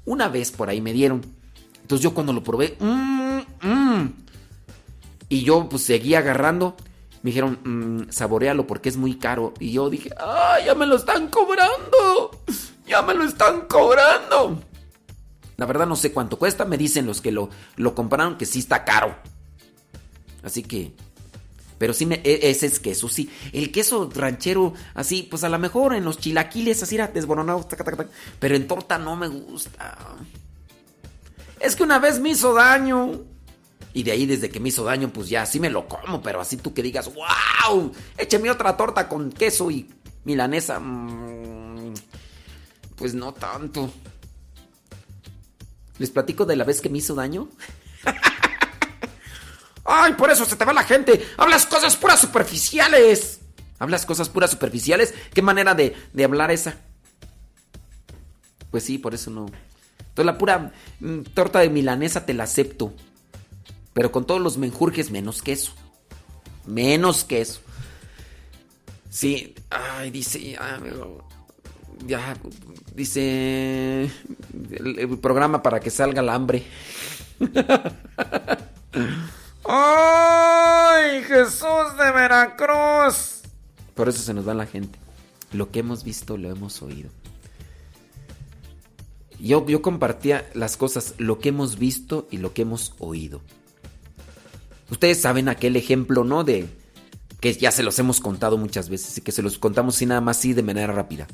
[0.05, 1.21] Una vez por ahí me dieron.
[1.81, 4.09] Entonces yo cuando lo probé, mmm, mmm,
[5.29, 6.75] y yo pues seguí agarrando.
[7.25, 9.55] Me dijeron, "Mm, saborealo porque es muy caro.
[9.59, 12.29] Y yo dije, ¡ah, ya me lo están cobrando!
[12.85, 14.61] ¡Ya me lo están cobrando!
[15.57, 16.65] La verdad no sé cuánto cuesta.
[16.65, 19.15] Me dicen los que lo, lo compraron que sí está caro.
[20.43, 20.93] Así que...
[21.79, 23.27] Pero sí, me, e- ese es queso, sí.
[23.53, 27.63] El queso ranchero, así, pues a lo mejor en los chilaquiles, así era desboronado.
[27.63, 28.09] taca, taca, taca,
[28.39, 29.97] pero en torta no me gusta.
[31.59, 33.13] Es que una vez me hizo daño.
[33.95, 36.21] Y de ahí, desde que me hizo daño, pues ya así me lo como.
[36.21, 37.93] Pero así tú que digas, ¡wow!
[38.17, 39.89] Écheme otra torta con queso y
[40.25, 40.81] milanesa.
[40.81, 41.93] mm,
[42.97, 43.89] pues no tanto.
[45.97, 47.47] ¿Les platico de la vez que me hizo daño?
[49.85, 51.25] ¡Ay, por eso se te va la gente!
[51.37, 53.39] ¡Hablas cosas puras superficiales!
[53.79, 55.13] ¿Hablas cosas puras superficiales?
[55.33, 56.75] ¿Qué manera de, de hablar esa?
[58.71, 59.45] Pues sí, por eso no.
[59.99, 62.93] Entonces la pura mm, torta de milanesa te la acepto.
[63.95, 65.71] Pero con todos los menjurjes menos queso.
[66.65, 67.61] Menos queso.
[69.09, 70.57] Sí, ay, dice...
[70.59, 70.77] ah,
[72.05, 72.35] ya,
[72.93, 74.11] dice...
[74.69, 76.65] El, el programa para que salga el hambre.
[79.63, 83.43] ¡Ay, Jesús de Veracruz!
[83.93, 84.99] Por eso se nos va la gente.
[85.53, 87.09] Lo que hemos visto lo hemos oído.
[89.39, 93.39] Yo, yo compartía las cosas, lo que hemos visto y lo que hemos oído.
[94.89, 96.43] Ustedes saben aquel ejemplo, ¿no?
[96.43, 96.67] De
[97.39, 100.21] que ya se los hemos contado muchas veces y que se los contamos así nada
[100.21, 101.27] más así de manera rápida.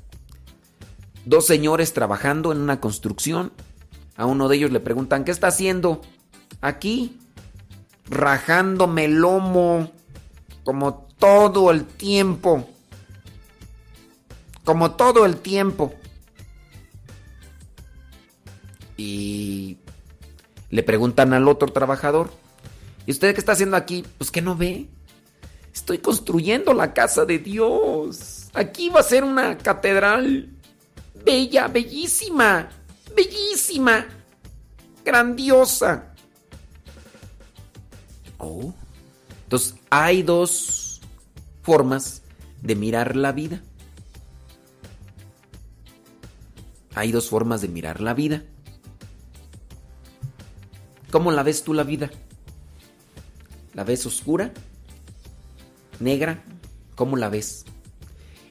[1.26, 3.52] dos señores trabajando en una construcción.
[4.16, 6.02] A uno de ellos le preguntan, ¿qué está haciendo?
[6.60, 7.18] Aquí,
[8.10, 9.92] rajándome el lomo,
[10.64, 12.68] como todo el tiempo.
[14.64, 15.94] Como todo el tiempo.
[18.98, 19.78] Y
[20.70, 22.32] le preguntan al otro trabajador,
[23.12, 24.06] ¿y usted qué está haciendo aquí?
[24.18, 24.88] Pues que no ve.
[25.74, 28.48] Estoy construyendo la casa de Dios.
[28.54, 30.50] Aquí va a ser una catedral
[31.26, 32.70] bella, bellísima,
[33.14, 34.06] bellísima,
[35.04, 36.14] grandiosa.
[38.38, 38.74] Oh.
[39.44, 41.02] Entonces, hay dos
[41.62, 42.22] formas
[42.62, 43.62] de mirar la vida.
[46.96, 48.44] Hay dos formas de mirar la vida.
[51.12, 52.10] ¿Cómo la ves tú la vida?
[53.74, 54.52] ¿La ves oscura?
[56.00, 56.44] ¿Negra?
[56.96, 57.66] ¿Cómo la ves?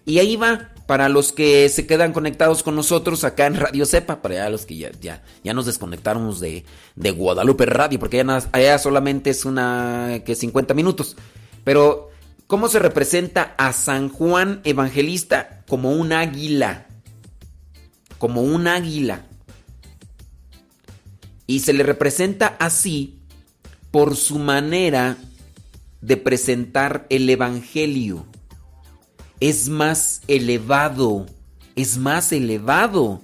[0.06, 4.22] Y ahí va, para los que se quedan conectados con nosotros acá en Radio Cepa,
[4.22, 6.64] para los que ya, ya, ya nos desconectamos de,
[6.96, 11.16] de Guadalupe Radio, porque allá, allá solamente es una que 50 minutos.
[11.62, 12.10] Pero,
[12.46, 15.62] ¿cómo se representa a San Juan Evangelista?
[15.68, 16.86] Como un águila.
[18.18, 19.26] Como un águila.
[21.46, 23.19] Y se le representa así
[23.90, 25.16] por su manera
[26.00, 28.26] de presentar el Evangelio.
[29.40, 31.26] Es más elevado,
[31.76, 33.22] es más elevado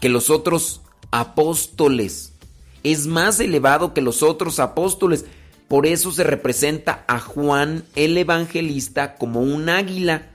[0.00, 2.32] que los otros apóstoles.
[2.84, 5.24] Es más elevado que los otros apóstoles.
[5.66, 10.30] Por eso se representa a Juan el Evangelista como un águila.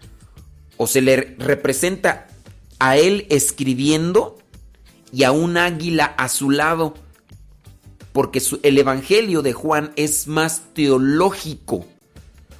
[0.77, 2.27] O se le representa
[2.79, 4.37] a él escribiendo
[5.11, 6.95] y a un águila a su lado
[8.13, 11.85] porque el Evangelio de Juan es más teológico.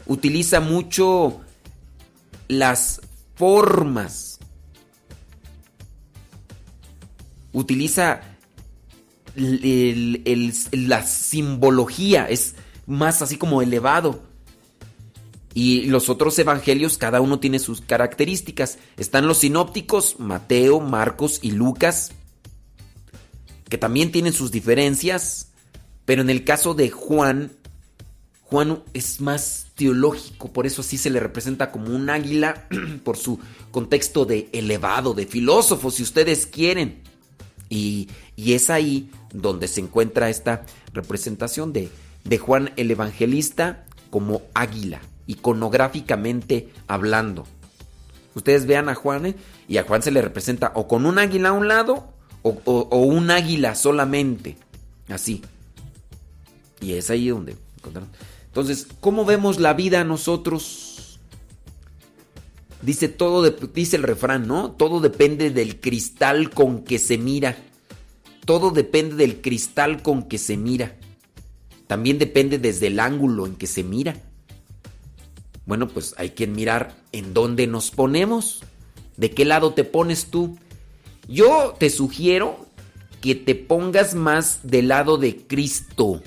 [0.07, 1.41] Utiliza mucho
[2.47, 3.01] las
[3.35, 4.39] formas.
[7.53, 8.21] Utiliza
[9.35, 12.55] la simbología, es
[12.87, 14.23] más así como elevado.
[15.53, 18.79] Y los otros evangelios, cada uno tiene sus características.
[18.97, 22.11] Están los sinópticos, Mateo, Marcos y Lucas
[23.73, 25.47] que también tienen sus diferencias,
[26.05, 27.49] pero en el caso de Juan,
[28.43, 32.67] Juan es más teológico, por eso así se le representa como un águila,
[33.03, 33.39] por su
[33.71, 37.01] contexto de elevado, de filósofo, si ustedes quieren.
[37.67, 41.89] Y, es ahí donde se encuentra esta representación de,
[42.25, 47.47] de Juan el Evangelista como águila, iconográficamente hablando.
[48.35, 49.35] Ustedes vean a Juan ¿eh?
[49.67, 52.12] y a Juan se le representa o con un águila a un lado
[52.43, 54.57] o, un águila solamente.
[55.07, 55.41] Así.
[56.81, 57.55] Y es ahí donde
[58.47, 61.19] Entonces, ¿cómo vemos la vida nosotros?
[62.81, 64.71] Dice todo, dice el refrán, ¿no?
[64.71, 67.57] Todo depende del cristal con que se mira.
[68.45, 70.97] Todo depende del cristal con que se mira.
[71.87, 74.17] También depende desde el ángulo en que se mira.
[75.65, 78.61] Bueno, pues hay que mirar en dónde nos ponemos.
[79.15, 80.57] ¿De qué lado te pones tú?
[81.27, 82.65] Yo te sugiero
[83.21, 86.21] que te pongas más del lado de Cristo.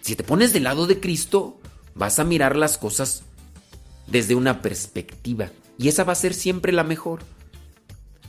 [0.00, 1.60] Si te pones del lado de Cristo,
[1.94, 3.22] vas a mirar las cosas
[4.08, 5.50] desde una perspectiva.
[5.78, 7.20] Y esa va a ser siempre la mejor.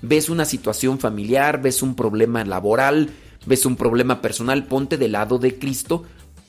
[0.02, 3.10] Ves una situación familiar, ves un problema laboral,
[3.48, 6.04] ves un problema personal, ponte del lado de Cristo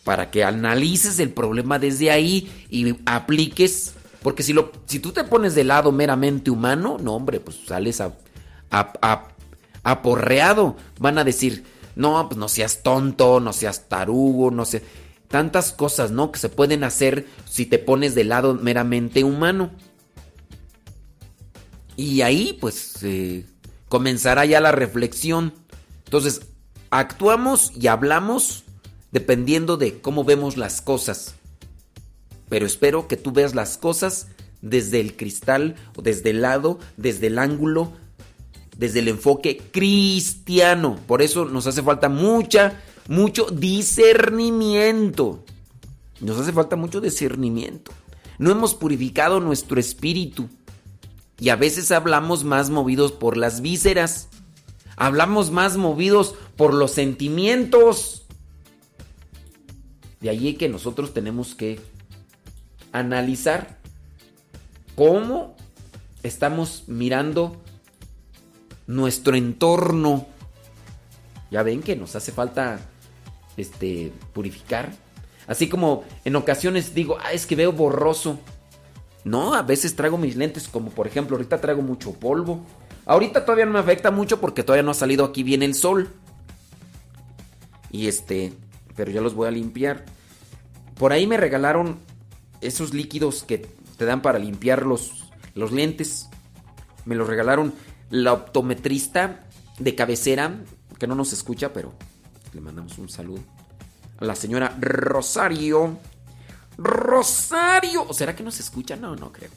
[0.04, 3.94] para que analices el problema desde ahí y apliques.
[4.22, 8.00] Porque si, lo, si tú te pones del lado meramente humano, no hombre, pues sales
[8.00, 8.12] a,
[9.82, 10.76] aporreado.
[10.98, 11.64] Van a decir,
[11.94, 14.82] no, pues no seas tonto, no seas tarugo, no sé.
[15.28, 16.30] Tantas cosas, ¿no?
[16.30, 19.70] Que se pueden hacer si te pones del lado meramente humano.
[21.97, 23.47] Y ahí, pues, eh,
[23.88, 25.55] comenzará ya la reflexión.
[26.05, 26.43] Entonces,
[26.90, 28.64] actuamos y hablamos
[29.10, 31.34] dependiendo de cómo vemos las cosas.
[32.48, 34.28] Pero espero que tú veas las cosas
[34.60, 37.93] desde el cristal o desde el lado, desde el ángulo
[38.77, 40.98] desde el enfoque cristiano.
[41.07, 45.44] Por eso nos hace falta mucha, mucho discernimiento.
[46.20, 47.93] Nos hace falta mucho discernimiento.
[48.39, 50.48] No hemos purificado nuestro espíritu.
[51.39, 54.28] Y a veces hablamos más movidos por las vísceras.
[54.97, 58.23] Hablamos más movidos por los sentimientos.
[60.20, 61.78] De allí que nosotros tenemos que
[62.93, 63.78] analizar
[64.94, 65.55] cómo
[66.23, 67.61] estamos mirando
[68.86, 70.26] nuestro entorno.
[71.50, 72.80] Ya ven que nos hace falta
[73.56, 74.92] este purificar.
[75.46, 78.38] Así como en ocasiones digo, ah, es que veo borroso.
[79.24, 82.64] No, a veces traigo mis lentes, como por ejemplo, ahorita traigo mucho polvo.
[83.04, 86.08] Ahorita todavía no me afecta mucho porque todavía no ha salido aquí bien el sol.
[87.90, 88.52] Y este,
[88.96, 90.04] pero ya los voy a limpiar.
[90.96, 91.98] Por ahí me regalaron
[92.60, 96.28] esos líquidos que te dan para limpiar los, los lentes.
[97.04, 97.74] Me los regalaron
[98.10, 99.44] la optometrista
[99.78, 100.60] de cabecera,
[100.98, 101.92] que no nos escucha, pero
[102.52, 103.42] le mandamos un saludo.
[104.18, 105.98] A la señora Rosario.
[106.78, 108.06] Rosario.
[108.08, 108.96] ¿O será que nos escucha?
[108.96, 109.50] No, no creo.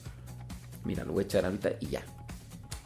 [0.84, 2.04] Mira, lo voy a echar ahorita y ya.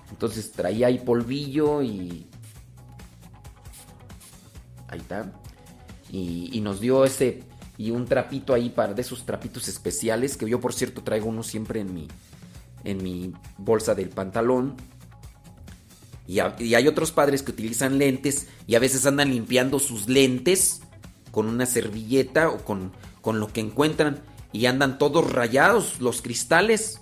[0.09, 2.27] Entonces traía ahí polvillo y...
[4.87, 5.31] Ahí está.
[6.11, 7.43] Y, y nos dio ese...
[7.75, 11.41] Y un trapito ahí para de esos trapitos especiales que yo por cierto traigo uno
[11.41, 12.07] siempre en mi
[12.83, 14.75] en mi bolsa del pantalón.
[16.27, 20.81] Y, hay otros padres que utilizan lentes y a veces andan limpiando sus lentes
[21.31, 24.23] con una servilleta o con, con lo que encuentran
[24.53, 27.01] y andan todos rayados los cristales.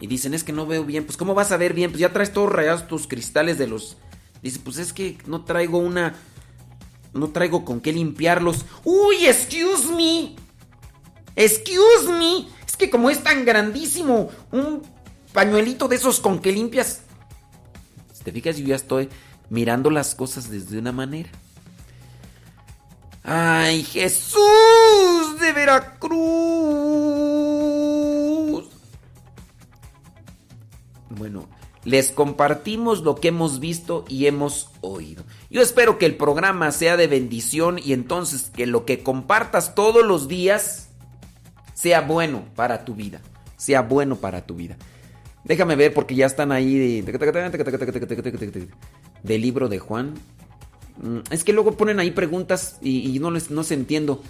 [0.00, 1.04] Y dicen, es que no veo bien.
[1.04, 1.90] Pues, ¿cómo vas a ver bien?
[1.90, 3.96] Pues ya traes todos rayados tus cristales de los.
[4.42, 6.14] Dice, pues es que no traigo una.
[7.14, 8.66] No traigo con qué limpiarlos.
[8.84, 10.36] ¡Uy, excuse me!
[11.34, 12.46] ¡Excuse me!
[12.66, 14.82] Es que como es tan grandísimo, un
[15.32, 17.00] pañuelito de esos con que limpias.
[18.28, 19.08] Te fijas, yo ya estoy
[19.48, 21.30] mirando las cosas desde una manera.
[23.24, 24.42] ¡Ay, Jesús
[25.40, 26.18] de Veracruz!
[31.08, 31.48] Bueno,
[31.84, 35.24] les compartimos lo que hemos visto y hemos oído.
[35.48, 40.04] Yo espero que el programa sea de bendición y entonces que lo que compartas todos
[40.04, 40.90] los días
[41.72, 43.22] sea bueno para tu vida.
[43.56, 44.76] Sea bueno para tu vida.
[45.48, 47.02] Déjame ver porque ya están ahí de,
[49.22, 50.14] del libro de Juan.
[51.02, 54.22] Mm, Es que luego ponen ahí preguntas y, no les no se entiendo.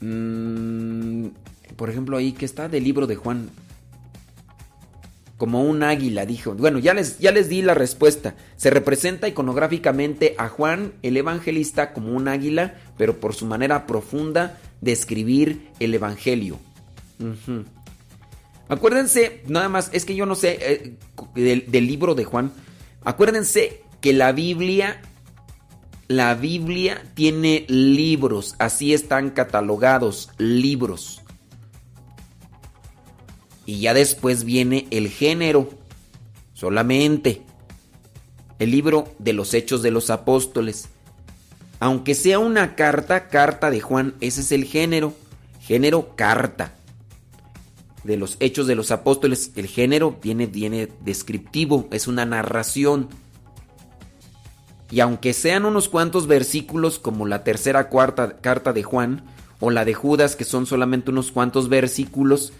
[0.00, 1.28] Mm,
[1.76, 3.50] por ejemplo, ahí que está del libro de Juan.
[5.36, 6.54] Como un águila, dijo.
[6.54, 8.34] Bueno, ya les, ya les di la respuesta.
[8.56, 14.58] Se representa iconográficamente a Juan el evangelista como un águila, pero por su manera profunda
[14.80, 16.58] de escribir el evangelio.
[18.68, 20.96] Acuérdense, nada más, es que yo no sé eh,
[21.34, 22.52] del, del libro de Juan.
[23.04, 25.00] Acuérdense que la Biblia,
[26.08, 31.22] la Biblia tiene libros, así están catalogados, libros.
[33.66, 35.70] Y ya después viene el género,
[36.54, 37.42] solamente.
[38.58, 40.88] El libro de los Hechos de los Apóstoles.
[41.80, 45.14] Aunque sea una carta, carta de Juan, ese es el género.
[45.60, 46.75] Género carta.
[48.06, 53.08] De los Hechos de los Apóstoles, el género viene, viene descriptivo, es una narración.
[54.90, 59.24] Y aunque sean unos cuantos versículos como la tercera cuarta carta de Juan
[59.58, 62.52] o la de Judas que son solamente unos cuantos versículos,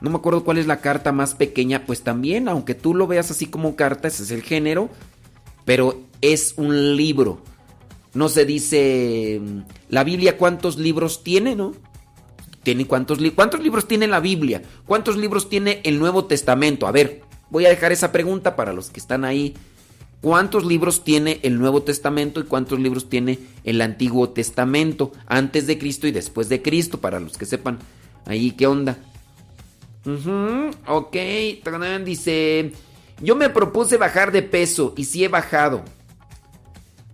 [0.00, 3.30] no me acuerdo cuál es la carta más pequeña, pues también, aunque tú lo veas
[3.30, 4.90] así como carta, ese es el género,
[5.64, 7.40] pero es un libro.
[8.12, 9.58] No se dice mm,
[9.88, 11.72] la Biblia cuántos libros tiene, ¿no?
[12.66, 16.88] Tiene cuántos, cuántos libros tiene la Biblia, cuántos libros tiene el Nuevo Testamento.
[16.88, 19.54] A ver, voy a dejar esa pregunta para los que están ahí.
[20.20, 25.78] ¿Cuántos libros tiene el Nuevo Testamento y cuántos libros tiene el Antiguo Testamento antes de
[25.78, 27.00] Cristo y después de Cristo?
[27.00, 27.78] Para los que sepan
[28.24, 28.98] ahí qué onda.
[30.04, 31.16] Ujú, ok,
[31.62, 32.72] Tacanán dice,
[33.20, 35.84] yo me propuse bajar de peso y sí he bajado.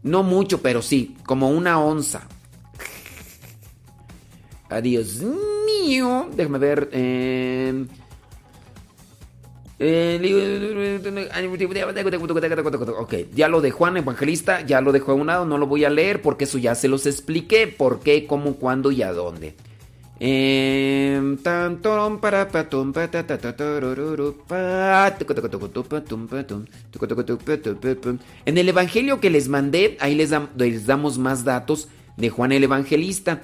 [0.03, 2.27] No mucho, pero sí, como una onza.
[4.73, 6.29] Adiós mío.
[6.37, 6.89] Déjame ver.
[6.93, 7.85] eh,
[12.99, 15.85] Ok, ya lo de Juan Evangelista, ya lo dejó a un lado, no lo voy
[15.85, 17.67] a leer porque eso ya se los expliqué.
[17.67, 19.55] ¿Por qué, cómo, cuándo y a dónde?
[28.47, 32.53] En el Evangelio que les mandé, ahí les, dam- les damos más datos de Juan
[32.53, 33.43] el Evangelista.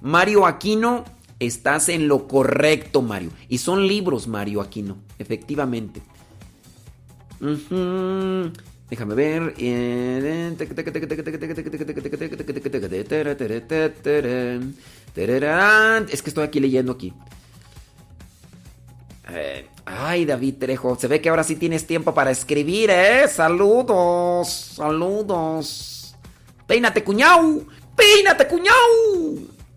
[0.00, 1.04] Mario Aquino,
[1.38, 3.30] estás en lo correcto, Mario.
[3.48, 6.02] Y son libros, Mario Aquino, efectivamente.
[8.90, 9.54] Déjame ver.
[9.58, 10.54] eh,
[16.10, 17.12] Es que estoy aquí leyendo aquí.
[19.30, 23.26] Eh, ay, David Trejo, se ve que ahora sí tienes tiempo para escribir, ¿eh?
[23.28, 26.14] Saludos, saludos.
[26.66, 27.66] Peínate, cuñau.
[27.96, 28.74] ¡Peínate, cuñao!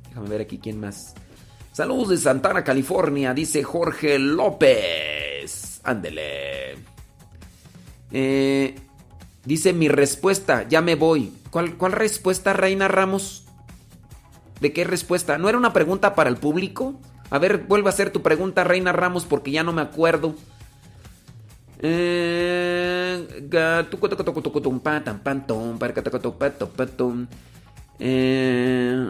[0.09, 1.13] Déjame ver aquí quién más.
[1.71, 5.81] Saludos de Santana, California, dice Jorge López.
[5.83, 6.77] Ándele.
[8.11, 8.75] Eh,
[9.43, 11.33] dice mi respuesta, ya me voy.
[11.51, 13.43] ¿Cuál, ¿Cuál respuesta, Reina Ramos?
[14.61, 15.37] ¿De qué respuesta?
[15.37, 16.99] ¿No era una pregunta para el público?
[17.29, 20.35] A ver, vuelve a hacer tu pregunta, Reina Ramos, porque ya no me acuerdo.
[21.79, 23.49] Eh,
[27.99, 29.09] eh,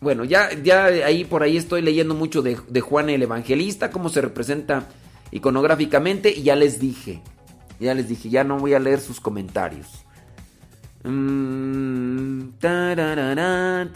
[0.00, 4.20] bueno, ya, ya ahí por ahí estoy leyendo mucho de, Juan el Evangelista, cómo se
[4.20, 4.88] representa
[5.30, 7.22] iconográficamente, y ya les dije,
[7.78, 9.86] ya les dije, ya no voy a leer sus comentarios.
[11.04, 13.88] Mm, Está tararara,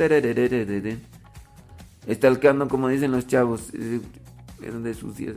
[2.06, 5.34] Estalcando, como dicen los chavos, de sus días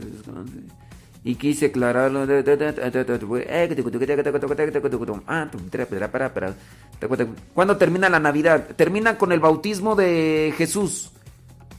[1.24, 2.26] y quise aclararlo.
[7.54, 8.68] ¿Cuándo termina la Navidad?
[8.76, 11.10] Termina con el bautismo de Jesús.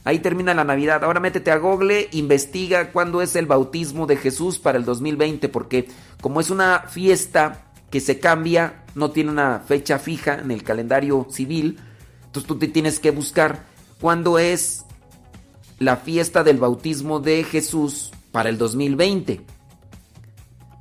[0.04, 1.04] Ahí termina la Navidad.
[1.04, 5.88] Ahora métete a Google, investiga cuándo es el bautismo de Jesús para el 2020, porque
[6.20, 11.26] como es una fiesta que se cambia, no tiene una fecha fija en el calendario
[11.30, 11.78] civil,
[12.24, 13.64] entonces tú te tienes que buscar
[14.00, 14.84] cuándo es
[15.78, 19.40] la fiesta del bautismo de Jesús para el 2020.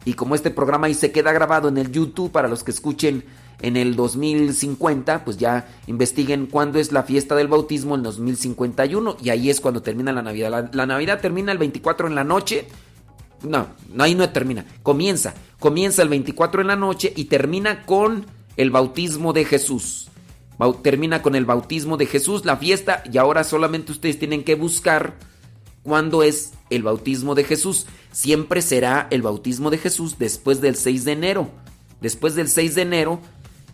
[0.06, 3.24] Y como este programa ahí se queda grabado en el YouTube para los que escuchen
[3.62, 9.30] en el 2050, pues ya investiguen cuándo es la fiesta del bautismo en 2051 y
[9.30, 10.70] ahí es cuando termina la Navidad.
[10.74, 12.68] La, Navidad termina el 24 en la noche.
[13.44, 13.68] No,
[13.98, 14.66] ahí no termina.
[14.82, 15.34] Comienza.
[15.60, 20.10] Comienza el 24 en la noche y termina con el bautismo de Jesús.
[20.82, 25.16] Termina con el bautismo de Jesús, la fiesta, y ahora solamente ustedes tienen que buscar
[25.90, 27.88] cuándo es el bautismo de Jesús.
[28.12, 31.50] Siempre será el bautismo de Jesús después del 6 de enero.
[32.00, 33.20] Después del 6 de enero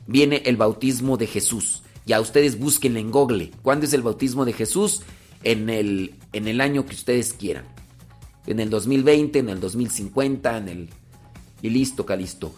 [0.08, 1.84] viene el bautismo de Jesús.
[2.06, 3.52] Ya ustedes búsquenlo en Google.
[3.62, 5.02] ¿Cuándo es el bautismo de Jesús?
[5.44, 7.66] En el, en el año que ustedes quieran.
[8.48, 10.90] En el 2020, en el 2050, en el...
[11.62, 12.56] Y listo, Calisto.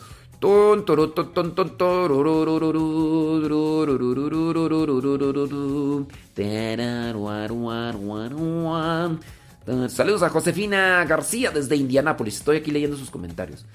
[9.89, 12.37] Saludos a Josefina García desde Indianápolis.
[12.37, 13.65] Estoy aquí leyendo sus comentarios.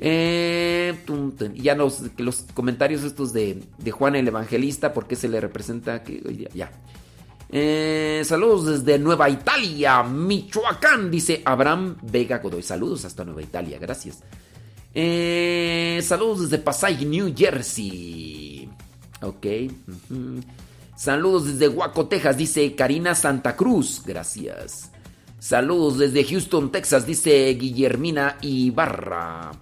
[0.00, 0.96] Eh,
[1.54, 6.48] ya los, comentarios estos de, Juan el Evangelista, porque se le representa que ya.
[6.54, 6.70] ya.
[7.50, 12.62] Eh, saludos desde Nueva Italia, Michoacán, dice Abraham Vega Godoy.
[12.62, 14.22] Saludos hasta Nueva Italia, gracias.
[14.94, 18.68] Eh, saludos desde Pasay, New Jersey.
[19.22, 19.46] Ok.
[20.96, 24.02] Saludos desde Huaco, Texas, dice Karina Santa Cruz.
[24.04, 24.90] Gracias.
[25.38, 29.52] Saludos desde Houston, Texas, dice Guillermina Ibarra.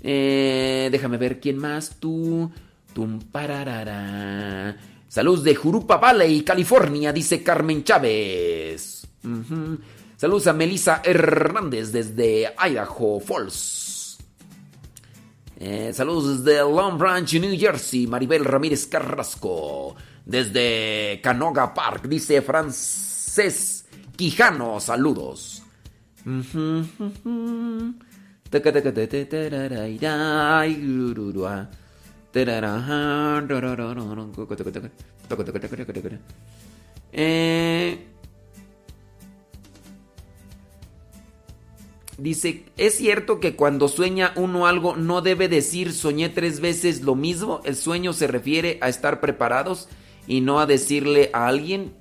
[0.00, 1.96] Eh, déjame ver quién más.
[1.98, 2.50] Tú.
[2.92, 4.76] Tum pararara.
[5.08, 9.06] Saludos de Jurupa Valley, California, dice Carmen Chávez.
[9.24, 9.78] Ujú.
[10.16, 14.18] Saludos a Melissa Hernández desde Idaho Falls.
[15.60, 19.96] Eh, saludos desde Long Branch, New Jersey, Maribel Ramírez Carrasco.
[20.24, 23.77] Desde Canoga Park, dice Frances
[24.18, 25.62] Quijano, saludos.
[42.18, 47.14] Dice, ¿es cierto que cuando sueña uno algo no debe decir soñé tres veces lo
[47.14, 47.60] mismo?
[47.64, 49.88] El sueño se refiere a estar preparados
[50.26, 51.94] y no a decirle a alguien.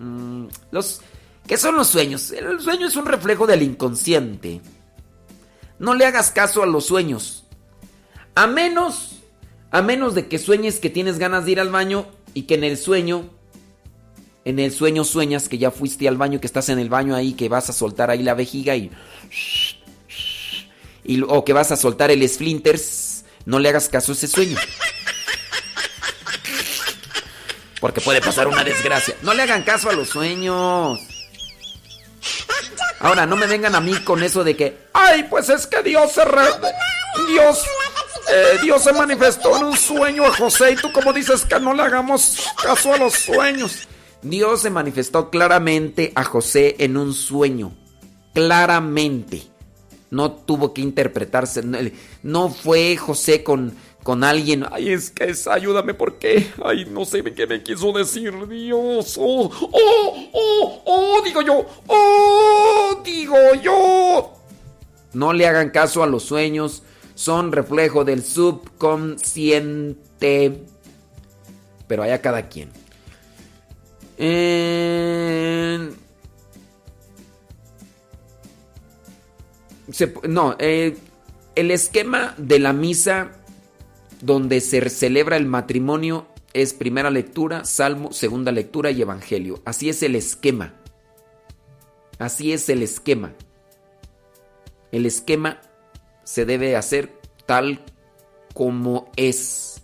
[0.00, 1.00] Mm, los,
[1.46, 2.30] ¿Qué son los sueños?
[2.30, 4.60] El sueño es un reflejo del inconsciente.
[5.78, 7.44] No le hagas caso a los sueños.
[8.34, 9.22] A menos,
[9.70, 12.64] a menos de que sueñes que tienes ganas de ir al baño y que en
[12.64, 13.28] el sueño,
[14.44, 17.34] en el sueño sueñas que ya fuiste al baño, que estás en el baño ahí,
[17.34, 18.90] que vas a soltar ahí la vejiga y...
[21.28, 23.26] o que vas a soltar el splinters.
[23.44, 24.56] No le hagas caso a ese sueño.
[27.80, 29.14] Porque puede pasar una desgracia.
[29.20, 31.13] No le hagan caso a los sueños.
[33.00, 36.12] Ahora, no me vengan a mí con eso de que, ay, pues es que Dios
[36.12, 36.42] se re...
[37.28, 37.64] Dios,
[38.32, 41.74] eh, Dios se manifestó en un sueño a José y tú como dices que no
[41.74, 43.88] le hagamos caso a los sueños.
[44.22, 47.72] Dios se manifestó claramente a José en un sueño.
[48.32, 49.42] Claramente.
[50.10, 51.62] No tuvo que interpretarse.
[51.62, 51.78] No,
[52.22, 54.64] no fue José con, con alguien.
[54.70, 56.46] Ay, es que es, ayúdame porque.
[56.64, 59.16] Ay, no sé qué me quiso decir Dios.
[59.18, 61.66] Oh, oh, oh, oh, digo yo.
[61.88, 64.32] Oh, digo yo.
[65.14, 66.84] No le hagan caso a los sueños.
[67.16, 70.62] Son reflejo del subconsciente.
[71.88, 72.70] Pero allá cada quien.
[74.18, 75.90] Eh,
[79.90, 80.96] se- no, eh,
[81.54, 83.30] el esquema de la misa
[84.24, 89.60] donde se celebra el matrimonio es primera lectura, salmo, segunda lectura y evangelio.
[89.66, 90.74] Así es el esquema.
[92.18, 93.34] Así es el esquema.
[94.92, 95.60] El esquema
[96.22, 97.84] se debe hacer tal
[98.54, 99.82] como es.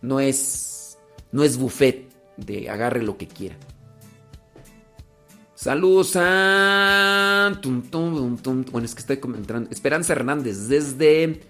[0.00, 0.98] No es
[1.32, 2.08] no es buffet
[2.38, 3.56] de agarre lo que quiera.
[5.54, 9.68] Saludos a bueno, es que estoy comentando.
[9.70, 11.42] Esperanza Hernández desde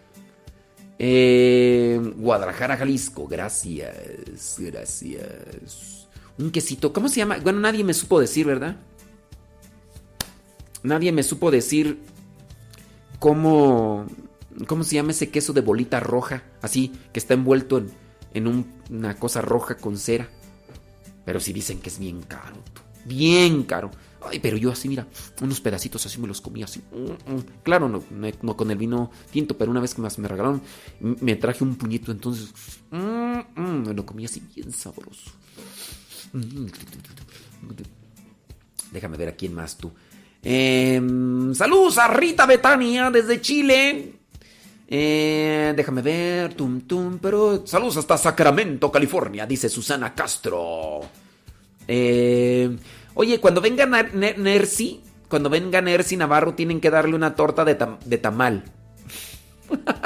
[0.98, 3.26] eh, Guadalajara, Jalisco.
[3.26, 6.08] Gracias, gracias.
[6.38, 7.38] Un quesito, ¿cómo se llama?
[7.42, 8.76] Bueno, nadie me supo decir, ¿verdad?
[10.82, 11.98] Nadie me supo decir
[13.18, 14.06] cómo,
[14.66, 17.90] cómo se llama ese queso de bolita roja, así, que está envuelto en,
[18.34, 20.28] en un- una cosa roja con cera.
[21.24, 22.56] Pero sí dicen que es bien caro,
[23.04, 23.90] bien caro.
[24.30, 25.06] Ay, pero yo así, mira,
[25.40, 26.80] unos pedacitos así me los comía así.
[26.92, 27.44] Mm, mm.
[27.62, 28.02] Claro, no,
[28.42, 30.62] no- con el vino tinto, pero una vez que me regalaron,
[31.00, 32.50] me traje un puñito, entonces
[32.90, 35.30] mm, me lo comía así bien sabroso.
[38.92, 39.90] Déjame ver a quién más tú.
[40.42, 44.14] Em, saludos a Rita Betania desde Chile.
[44.90, 51.00] Eh, déjame ver, tum tum, pero saludos hasta Sacramento, California, dice Susana Castro.
[51.86, 52.74] Eh,
[53.18, 57.64] oye, cuando venga Ner- Ner- Nercy, cuando venga Nercy Navarro, tienen que darle una torta
[57.64, 57.74] de
[58.18, 58.62] tamal.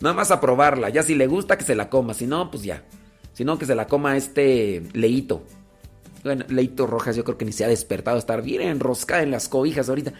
[0.00, 2.62] Nada más a probarla, ya si le gusta que se la coma, si no, pues
[2.62, 2.82] ya.
[3.34, 5.42] Si no, que se la coma este leito.
[6.24, 9.48] Bueno, Leito Rojas yo creo que ni se ha despertado, estar bien enroscada en las
[9.48, 10.12] cobijas ahorita.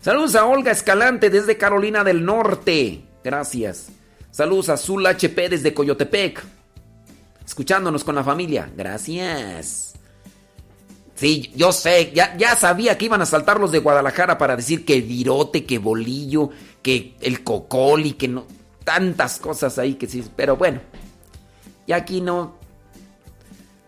[0.00, 3.02] Saludos a Olga Escalante desde Carolina del Norte.
[3.24, 3.88] Gracias.
[4.30, 6.44] Saludos a Zul HP desde Coyotepec.
[7.44, 8.70] Escuchándonos con la familia.
[8.76, 9.89] Gracias.
[11.20, 14.86] Sí, yo sé, ya, ya sabía que iban a saltar los de Guadalajara para decir
[14.86, 16.48] que virote, que bolillo,
[16.80, 18.46] que el cocoli, que no.
[18.84, 20.24] Tantas cosas ahí que sí.
[20.34, 20.80] Pero bueno,
[21.86, 22.54] ya aquí no.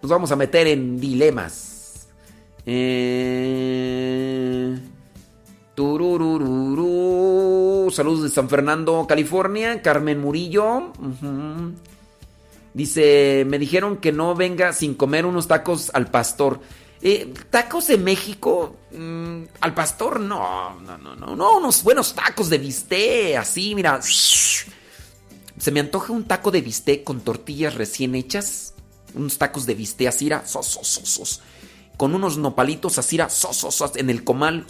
[0.02, 2.06] Nos vamos a meter en dilemas.
[2.66, 4.78] Eh.
[5.74, 9.80] Saludos de San Fernando, California.
[9.80, 10.92] Carmen Murillo.
[12.74, 16.60] Dice, me dijeron que no venga sin comer unos tacos al pastor.
[17.04, 22.48] Eh, tacos de México, mm, al pastor no, no, no, no, no, unos buenos tacos
[22.48, 24.00] de bistec, así, mira.
[24.02, 28.74] Se me antoja un taco de bistec con tortillas recién hechas,
[29.14, 31.40] unos tacos de bistec así, ra, sos, sos, sos, sos.
[31.96, 34.64] con unos nopalitos así, ra, sos, sos, sos, en el comal.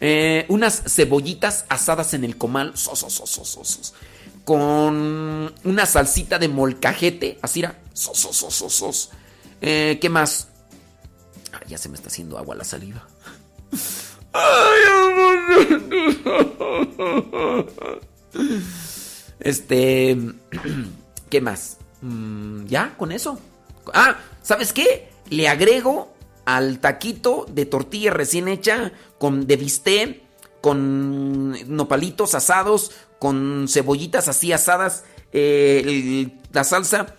[0.00, 2.72] Eh, unas cebollitas asadas en el comal,
[4.44, 9.10] con una salsita de molcajete, así, ra, sos, sos, sos, sos, sos.
[9.60, 10.48] Eh, ¿Qué más?
[11.52, 13.06] Ah, ya se me está haciendo agua la saliva.
[19.40, 20.16] Este,
[21.30, 21.78] ¿qué más?
[22.02, 23.38] Mm, ya, con eso.
[23.94, 25.08] Ah, ¿sabes qué?
[25.30, 26.14] Le agrego
[26.44, 30.22] al taquito de tortilla recién hecha con de bistec,
[30.60, 37.14] con nopalitos asados, con cebollitas así asadas, eh, la salsa.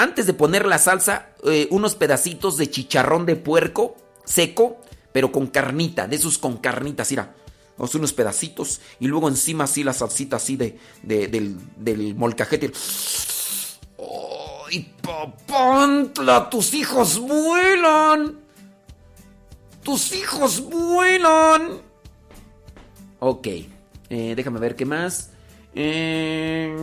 [0.00, 4.80] Antes de poner la salsa, eh, unos pedacitos de chicharrón de puerco seco,
[5.12, 7.34] pero con carnita, de esos con carnitas, mira.
[7.76, 12.72] Unos pedacitos y luego encima así la salsita así de, de- del, del molcajete.
[14.66, 16.48] ¡Ay, papantla!
[16.48, 18.38] ¡Tus hijos vuelan!
[19.82, 21.80] ¡Tus hijos vuelan!
[23.18, 23.46] Ok,
[24.08, 25.30] eh, déjame ver qué más.
[25.74, 26.74] Eh,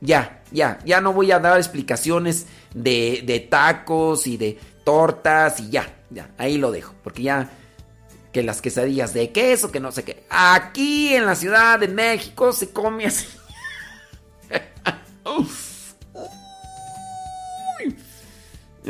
[0.00, 5.70] ya, ya, ya no voy a dar explicaciones de, de tacos y de tortas y
[5.70, 7.50] ya, ya, ahí lo dejo, porque ya
[8.32, 10.24] que las quesadillas de queso, que no sé qué.
[10.28, 13.26] Aquí en la Ciudad de México se come así.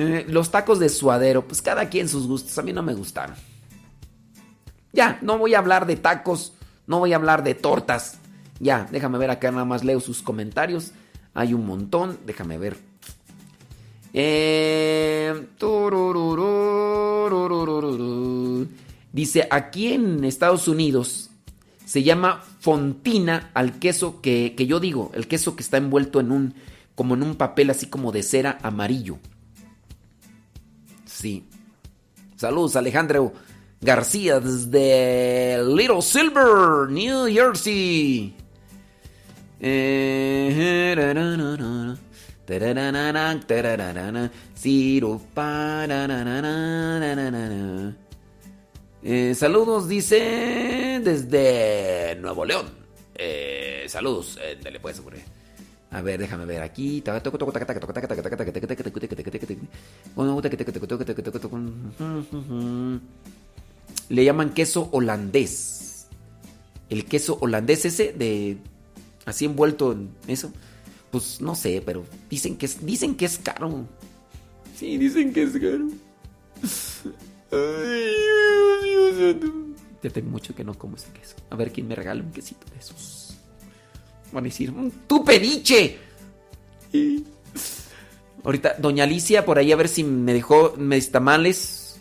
[0.01, 3.35] Eh, los tacos de suadero, pues cada quien sus gustos, a mí no me gustaron.
[4.93, 6.53] Ya, no voy a hablar de tacos,
[6.87, 8.19] no voy a hablar de tortas.
[8.61, 10.93] Ya, déjame ver acá, nada más leo sus comentarios.
[11.39, 12.77] Hay un montón, déjame ver.
[19.13, 21.31] Dice, aquí en Estados Unidos
[21.85, 26.33] se llama fontina al queso que, que yo digo, el queso que está envuelto en
[26.33, 26.55] un,
[26.97, 29.21] como en un papel así como de cera amarillo.
[31.05, 31.45] Sí.
[32.35, 33.33] Saludos, Alejandro
[33.81, 38.35] García, desde Little Silver, New Jersey.
[39.61, 40.29] Eh.
[49.03, 52.67] Eh, saludos, dice desde Nuevo León.
[53.15, 55.23] Eh, saludos, eh, dale pues, hombre.
[55.91, 57.03] A ver, déjame ver aquí.
[64.09, 66.09] Le llaman queso holandés.
[66.91, 68.59] El queso holandés ese de
[69.29, 70.53] así envuelto en eso.
[71.11, 73.87] Pues no sé, pero dicen que es, dicen que es caro.
[74.77, 75.89] Sí, dicen que es caro.
[77.51, 78.15] Ay,
[78.85, 79.55] Dios, Dios santo.
[80.03, 81.35] Ya tengo mucho que no como ese queso.
[81.51, 83.35] A ver quién me regala un quesito de esos.
[84.33, 85.99] Van a decir, "Mm, ¡tu pediche!
[86.93, 87.25] Y-
[88.45, 92.01] Ahorita, doña Alicia, por ahí a ver si me dejó mis tamales.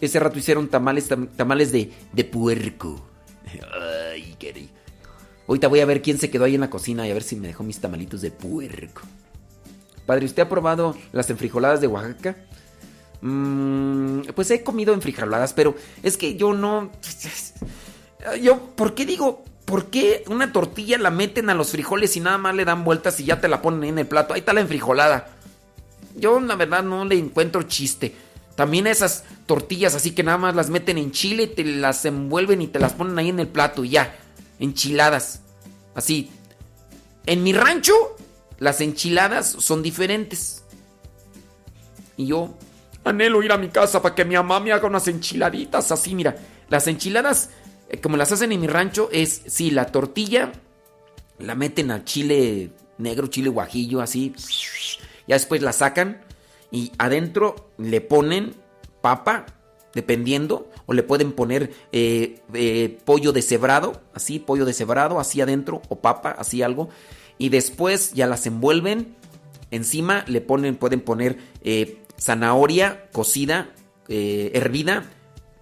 [0.00, 3.00] Ese rato hicieron tamales, tam- tamales de, de puerco.
[4.12, 4.72] Ay, qué rico.
[5.48, 7.36] Ahorita voy a ver quién se quedó ahí en la cocina y a ver si
[7.36, 9.02] me dejó mis tamalitos de puerco.
[10.04, 12.36] Padre, ¿usted ha probado las enfrijoladas de Oaxaca?
[13.20, 16.90] Mm, pues he comido enfrijoladas, pero es que yo no...
[18.42, 22.38] Yo, ¿por qué digo, por qué una tortilla la meten a los frijoles y nada
[22.38, 24.34] más le dan vueltas y ya te la ponen en el plato?
[24.34, 25.28] Ahí está la enfrijolada.
[26.16, 28.16] Yo la verdad no le encuentro chiste.
[28.56, 32.66] También esas tortillas así que nada más las meten en chile, te las envuelven y
[32.66, 34.16] te las ponen ahí en el plato y ya.
[34.58, 35.42] Enchiladas.
[35.94, 36.30] Así.
[37.26, 37.94] En mi rancho,
[38.58, 40.64] las enchiladas son diferentes.
[42.16, 42.54] Y yo
[43.04, 46.36] anhelo ir a mi casa para que mi mamá me haga unas enchiladitas así, mira.
[46.68, 47.50] Las enchiladas,
[47.88, 50.52] eh, como las hacen en mi rancho, es, sí, la tortilla
[51.38, 54.34] la meten al chile negro, chile guajillo, así.
[55.26, 56.22] Ya después la sacan
[56.70, 58.54] y adentro le ponen
[59.00, 59.46] papa,
[59.94, 65.96] dependiendo, o le pueden poner eh, eh, pollo deshebrado, así, pollo deshebrado, así adentro, o
[66.00, 66.88] papa, así algo.
[67.38, 69.14] Y después ya las envuelven.
[69.72, 73.70] Encima le ponen, pueden poner eh, zanahoria cocida,
[74.08, 75.04] eh, hervida,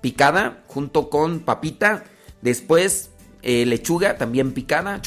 [0.02, 2.04] picada, junto con papita.
[2.42, 3.10] Después
[3.42, 5.00] lechuga también picada.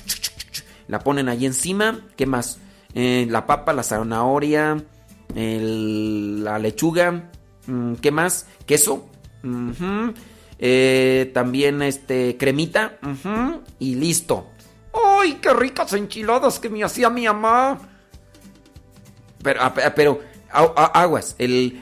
[0.88, 2.08] La ponen ahí encima.
[2.16, 2.60] ¿Qué más?
[2.96, 4.84] La papa, la zanahoria,
[5.36, 7.30] el- la lechuga.
[7.68, 8.48] mm, ¿Qué más?
[8.66, 9.08] Queso.
[10.60, 12.98] Eh, también este cremita.
[13.80, 14.50] y listo.
[15.20, 17.80] ¡Ay, qué ricas enchiladas que me hacía mi mamá!
[19.44, 20.22] Pero, ah, pe- pero
[20.52, 21.36] aguas.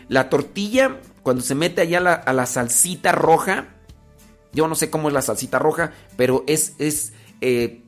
[0.10, 3.70] La tortilla, cuando se mete allá a la, salsita roja.
[4.52, 6.74] Yo no sé cómo es la salsita roja, pero es.
[6.80, 7.84] es eh,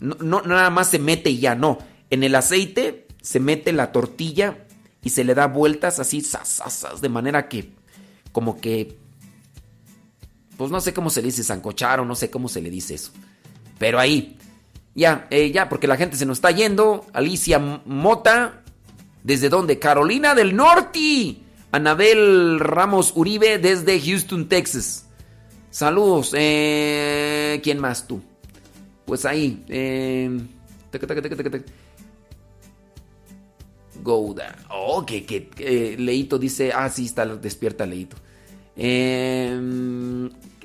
[0.00, 1.78] no, nada más se mete y ya, no.
[2.10, 4.58] En el aceite se mete la tortilla
[5.02, 7.72] y se le da vueltas así, zas, de manera que.
[8.32, 8.98] Como que.
[10.56, 12.94] Pues no sé cómo se le dice, sancochar o no sé cómo se le dice
[12.94, 13.12] eso.
[13.78, 14.38] Pero ahí.
[14.94, 17.04] Ya, eh, ya, porque la gente se nos está yendo.
[17.12, 18.62] Alicia Mota.
[19.22, 19.78] ¿Desde dónde?
[19.78, 21.36] Carolina del Norte.
[21.72, 25.06] Anabel Ramos Uribe desde Houston, Texas.
[25.70, 26.32] Saludos.
[26.34, 28.22] Eh, ¿Quién más tú?
[29.04, 29.62] Pues ahí.
[29.68, 30.30] Eh,
[30.90, 31.06] taca.
[34.02, 34.56] Gouda.
[34.70, 36.72] Oh, que, que, que, Leito dice.
[36.72, 38.16] Ah, sí, está despierta Leito.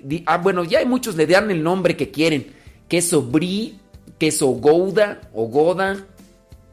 [0.03, 2.47] Di- ah, bueno, ya hay muchos le dan el nombre que quieren.
[2.88, 3.75] Queso brie,
[4.17, 6.05] queso gouda o goda.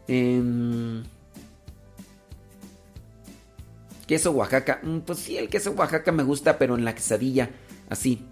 [0.08, 1.02] em,
[4.06, 4.80] queso Oaxaca.
[4.82, 7.50] Mm, pues sí, el queso Oaxaca me gusta, pero en la quesadilla,
[7.90, 8.24] así.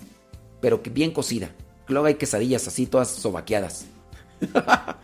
[0.60, 1.50] Pero bien cocida.
[1.88, 3.84] Luego hay quesadillas así, todas sobaqueadas.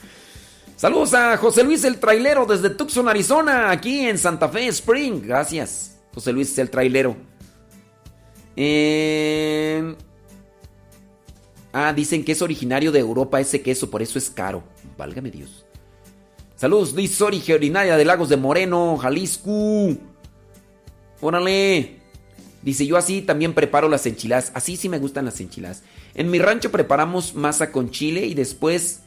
[0.76, 5.20] Saludos a José Luis el trailero desde Tucson, Arizona, aquí en Santa Fe Spring.
[5.24, 7.16] Gracias, José Luis el trailero.
[8.56, 9.94] Eh,
[11.72, 14.62] Ah, dicen que es originario de Europa ese queso, por eso es caro.
[14.98, 15.64] Válgame Dios.
[16.54, 19.96] Saludos, dice originaria de Lagos de Moreno, Jalisco.
[21.20, 21.96] Órale.
[22.60, 24.52] Dice, yo así también preparo las enchiladas.
[24.54, 25.82] Así sí me gustan las enchiladas.
[26.14, 29.00] En mi rancho preparamos masa con chile y después,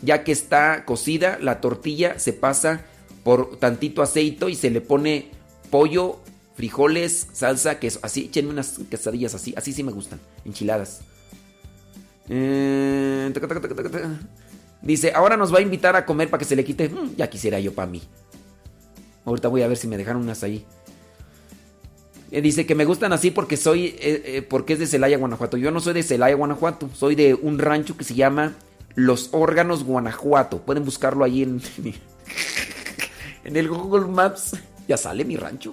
[0.00, 2.84] ya que está cocida, la tortilla se pasa
[3.24, 5.30] por tantito aceite y se le pone
[5.70, 6.20] pollo,
[6.62, 7.98] frijoles, salsa, queso.
[8.02, 9.52] Así, échenme unas quesadillas así.
[9.56, 10.20] Así sí me gustan.
[10.44, 11.00] Enchiladas.
[12.28, 13.32] Eh.
[14.80, 16.88] Dice, ahora nos va a invitar a comer para que se le quite.
[16.88, 18.00] Mm, ya quisiera yo para mí.
[19.24, 20.64] Ahorita voy a ver si me dejaron unas ahí.
[22.30, 25.56] Eh, dice que me gustan así porque soy, eh, porque es de Celaya, Guanajuato.
[25.56, 26.88] Yo no soy de Celaya, Guanajuato.
[26.94, 28.54] Soy de un rancho que se llama
[28.94, 30.58] Los Órganos, Guanajuato.
[30.58, 31.60] Pueden buscarlo ahí en,
[33.44, 34.56] en el Google Maps.
[34.86, 35.72] Ya sale mi rancho.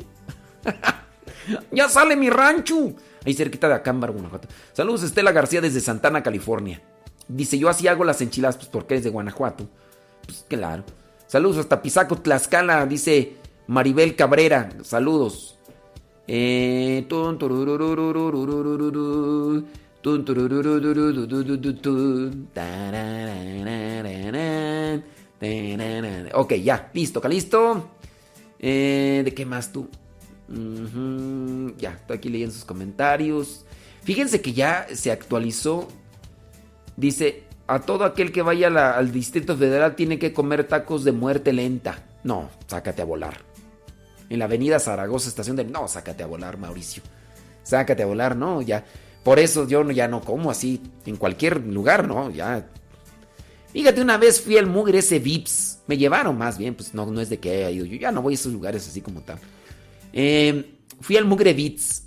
[1.71, 2.93] ya sale mi rancho.
[3.25, 4.47] Ahí cerquita de Acámbaro, Guanajuato.
[4.73, 6.81] Saludos, Estela García desde Santana, California.
[7.27, 9.67] Dice, yo así hago las enchiladas, pues porque eres de Guanajuato.
[10.25, 10.83] Pues claro.
[11.27, 13.35] Saludos hasta Pisaco, Tlaxcala, dice
[13.67, 14.69] Maribel Cabrera.
[14.83, 15.59] Saludos.
[16.27, 17.07] Eh,
[26.33, 27.89] ok, ya, listo, calisto.
[28.59, 29.87] ¿De qué más tú?
[31.77, 33.65] Ya, estoy aquí leyendo sus comentarios.
[34.03, 35.87] Fíjense que ya se actualizó.
[36.97, 38.67] Dice, a todo aquel que vaya
[38.97, 42.03] al Distrito Federal tiene que comer tacos de muerte lenta.
[42.23, 43.37] No, sácate a volar.
[44.29, 45.65] En la avenida Zaragoza, estación de...
[45.65, 47.01] No, sácate a volar, Mauricio.
[47.63, 48.85] Sácate a volar, no, ya.
[49.23, 52.29] Por eso yo ya no como así en cualquier lugar, ¿no?
[52.31, 52.67] Ya.
[53.71, 55.79] Fíjate, una vez fui al mugre ese Vips.
[55.87, 57.85] Me llevaron más bien, pues no, no es de que haya ido.
[57.85, 59.39] Yo ya no voy a esos lugares así como tal.
[60.13, 62.03] Eh, fui al mugre Vips.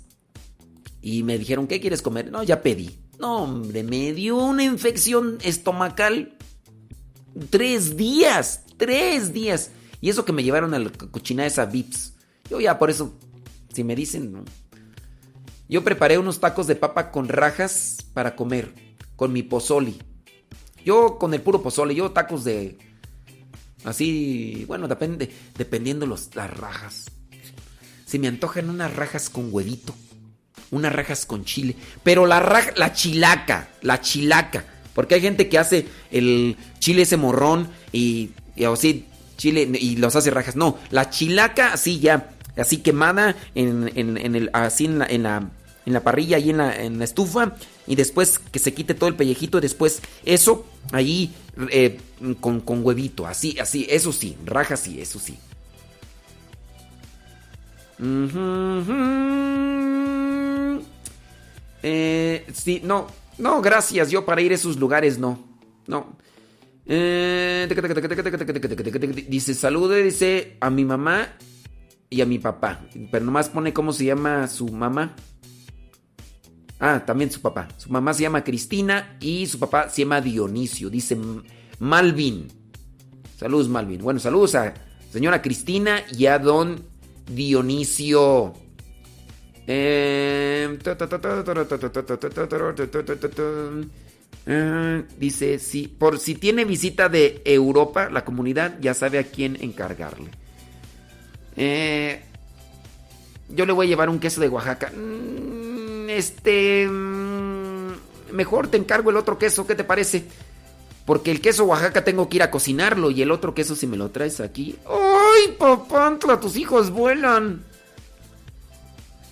[1.01, 2.31] Y me dijeron, ¿qué quieres comer?
[2.31, 2.97] No, ya pedí.
[3.19, 6.37] No, hombre, me dio una infección estomacal.
[7.49, 9.71] Tres días, tres días.
[10.01, 12.13] Y eso que me llevaron a la cochina esa Vips.
[12.49, 13.13] Yo ya por eso,
[13.73, 14.43] si me dicen, no.
[15.69, 18.73] Yo preparé unos tacos de papa con rajas para comer,
[19.15, 19.97] con mi pozoli.
[20.85, 22.77] Yo con el puro pozole, yo tacos de...
[23.85, 27.05] Así, bueno, depende, dependiendo los, las rajas.
[28.13, 29.95] Se me antojan unas rajas con huevito,
[30.69, 35.57] unas rajas con chile, pero la raja, la chilaca, la chilaca, porque hay gente que
[35.57, 40.55] hace el chile ese morrón y, y así chile y los hace rajas.
[40.55, 45.23] No, la chilaca así ya, así quemada en, en- en el, así en la, en
[45.23, 45.49] la,
[45.87, 47.55] en la parrilla y en la, en la estufa
[47.87, 51.33] y después que se quite todo el pellejito y después eso ahí
[51.71, 51.97] eh,
[52.39, 55.35] con, con huevito, así, así, eso sí, rajas sí, eso sí.
[61.83, 63.07] Eh, sí, no,
[63.37, 64.09] no, gracias.
[64.11, 65.39] Yo para ir a esos lugares no,
[65.87, 66.17] no.
[69.29, 71.27] Dice, salude, dice a mi mamá
[72.09, 72.81] y a mi papá.
[73.11, 75.15] Pero nomás pone cómo se llama su mamá.
[76.79, 77.69] Ah, también su papá.
[77.77, 80.89] Su mamá se llama Cristina y su papá se llama Dionisio.
[80.89, 81.17] Dice
[81.79, 82.47] Malvin.
[83.37, 84.01] Saludos, Malvin.
[84.01, 84.73] Bueno, saludos a
[85.11, 86.92] señora Cristina y a don
[87.27, 88.53] Dionisio.
[89.65, 90.77] Eh,
[94.45, 99.57] eh, dice, si, por si tiene visita de Europa, la comunidad ya sabe a quién
[99.61, 100.29] encargarle.
[101.55, 102.21] Eh,
[103.49, 104.91] yo le voy a llevar un queso de Oaxaca.
[104.91, 106.87] Mm, Este...
[106.87, 107.73] mm,
[108.33, 110.25] Mejor te encargo el otro queso, ¿qué te parece?
[111.05, 113.97] Porque el queso Oaxaca tengo que ir a cocinarlo y el otro queso si me
[113.97, 114.77] lo traes aquí...
[114.87, 116.39] ¡Ay, papantla!
[116.39, 117.63] Tus hijos vuelan.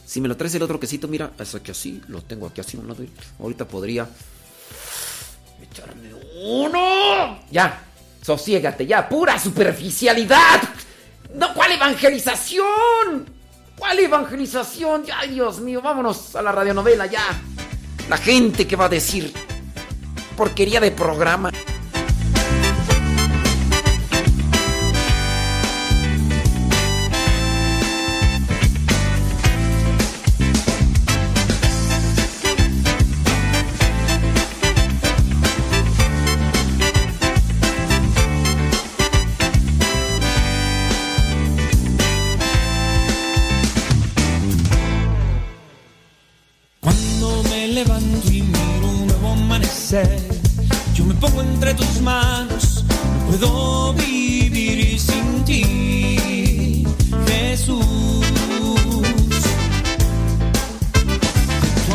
[0.05, 2.75] Si me lo traes el otro quesito, mira, es aquí así, lo tengo aquí así
[2.75, 3.05] a un lado.
[3.39, 4.05] Ahorita podría
[5.61, 6.11] echarme
[6.43, 7.39] uno.
[7.49, 7.85] Ya,
[8.21, 10.61] sosiégate, ya, pura superficialidad.
[11.33, 13.29] No, ¿cuál evangelización?
[13.77, 15.05] ¿Cuál evangelización?
[15.05, 17.23] Ya, Dios mío, vámonos a la radionovela ya.
[18.09, 19.31] La gente que va a decir
[20.41, 21.51] porquería de programa.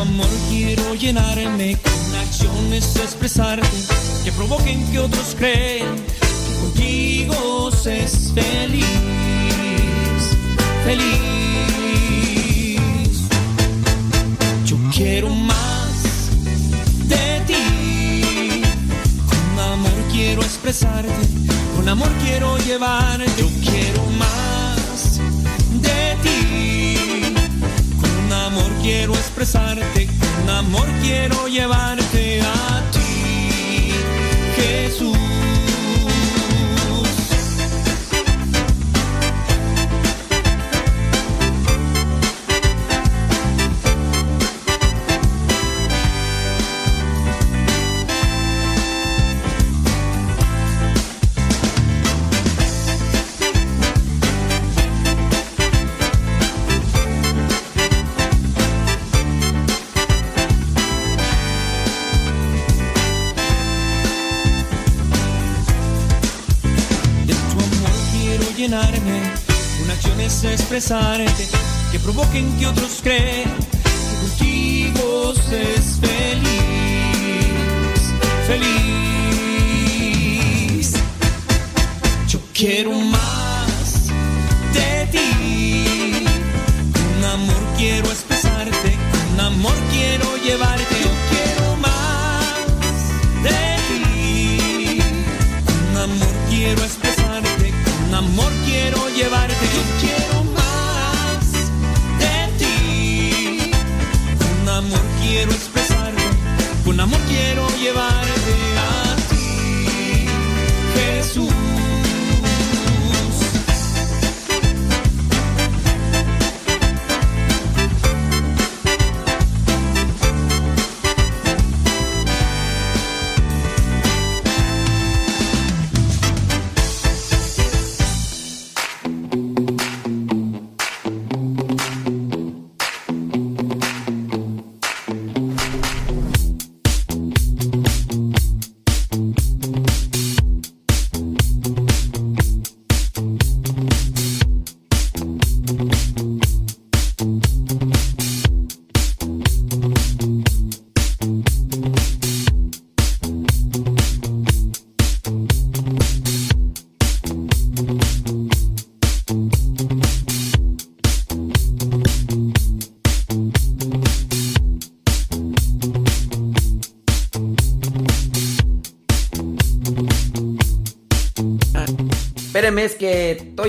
[0.07, 3.67] Amor quiero llenarme con acciones, expresarte,
[4.25, 8.85] que provoquen que otros crean que contigo se es feliz,
[10.85, 11.17] feliz.
[14.65, 16.31] Yo quiero más
[17.09, 18.63] de ti.
[19.29, 21.11] Con amor quiero expresarte,
[21.77, 23.31] con amor quiero llevarte.
[23.39, 25.21] Yo quiero más
[25.83, 26.76] de ti.
[28.57, 30.09] Amor quiero expresarte,
[30.41, 32.76] con amor quiero llevarte a
[71.91, 73.51] que provoquen que otros crean
[73.81, 76.43] que contigo es feliz,
[78.47, 78.87] feliz.
[82.53, 83.06] quiero más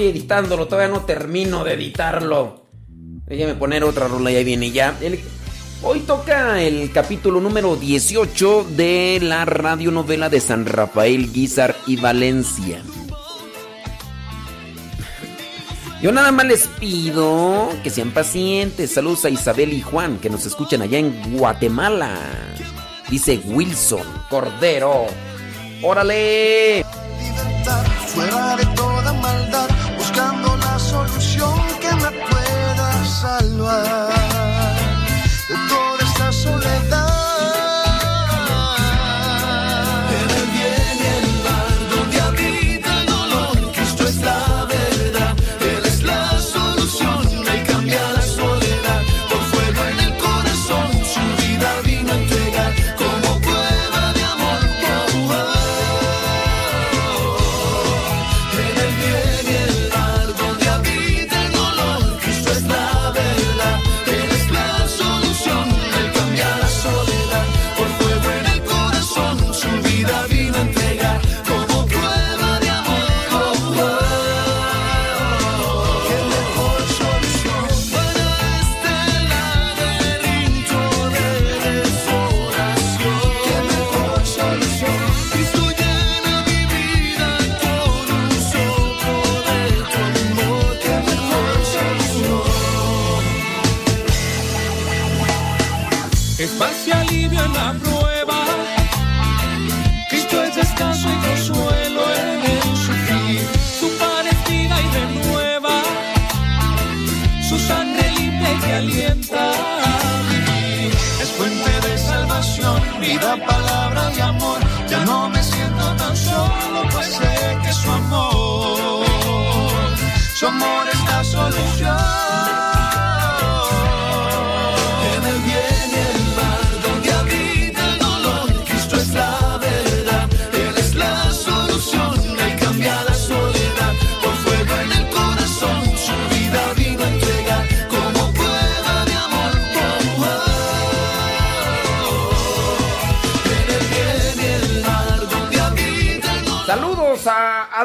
[0.10, 2.66] editándolo, todavía no termino de editarlo.
[3.26, 4.98] Déjame poner otra rola y ahí viene ya.
[5.84, 12.82] Hoy toca el capítulo número 18 de la radionovela de San Rafael, Guizar y Valencia.
[16.02, 18.92] Yo nada más les pido que sean pacientes.
[18.92, 22.16] Saludos a Isabel y Juan que nos escuchan allá en Guatemala.
[23.10, 25.06] Dice Wilson Cordero.
[25.82, 26.86] ¡Órale!
[28.18, 29.68] fuera de toda maldad,
[30.18, 34.37] buscando la solución que me pueda salvar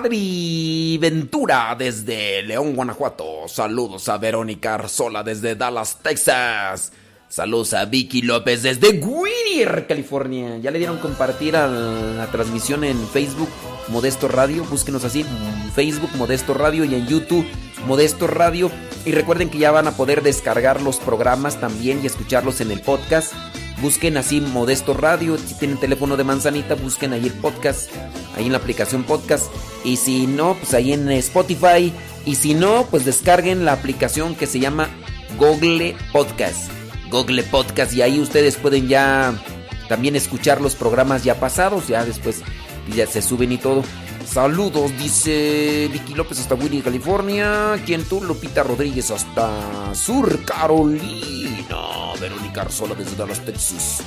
[0.03, 3.47] Adri Ventura desde León, Guanajuato.
[3.47, 6.93] Saludos a Verónica Arzola desde Dallas, Texas.
[7.29, 10.59] Saludos a Vicky López desde Whittier, California.
[10.59, 13.49] Ya le dieron compartir a la transmisión en Facebook
[13.91, 14.65] Modesto Radio.
[14.65, 15.25] Búsquenos así,
[15.73, 17.47] Facebook Modesto Radio y en YouTube
[17.87, 18.73] Modesto Radio.
[19.05, 22.81] Y recuerden que ya van a poder descargar los programas también y escucharlos en el
[22.81, 23.35] podcast.
[23.83, 25.37] Busquen así Modesto Radio.
[25.37, 27.91] Si tienen teléfono de manzanita, busquen ahí el podcast.
[28.37, 29.53] Ahí en la aplicación podcast.
[29.85, 31.93] Y si no, pues ahí en Spotify.
[32.25, 34.89] Y si no, pues descarguen la aplicación que se llama
[35.37, 36.71] Google Podcast.
[37.11, 37.93] Google Podcast.
[37.95, 39.35] Y ahí ustedes pueden ya
[39.89, 41.89] también escuchar los programas ya pasados.
[41.89, 42.43] Ya después
[42.95, 43.83] ya se suben y todo.
[44.33, 47.79] Saludos, dice Vicky López hasta Winnie, California.
[47.85, 48.25] ¿Quién tú?
[48.25, 51.77] Lupita Rodríguez hasta Sur Carolina.
[52.19, 54.03] Verónica Arzola desde Dallas, Texas.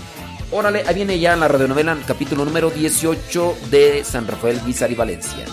[0.51, 5.45] Órale, ahí viene ya la radionovela, capítulo número 18 de San Rafael, Guizar y Valencia.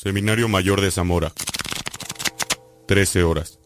[0.00, 1.32] Seminario Mayor de Zamora.
[2.86, 3.58] 13 horas.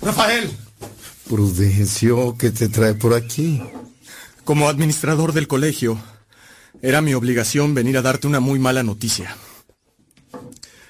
[0.00, 0.48] Rafael,
[1.28, 3.60] Prudencio, ¿qué te trae por aquí?
[4.44, 5.98] como administrador del colegio,
[6.82, 9.36] era mi obligación venir a darte una muy mala noticia.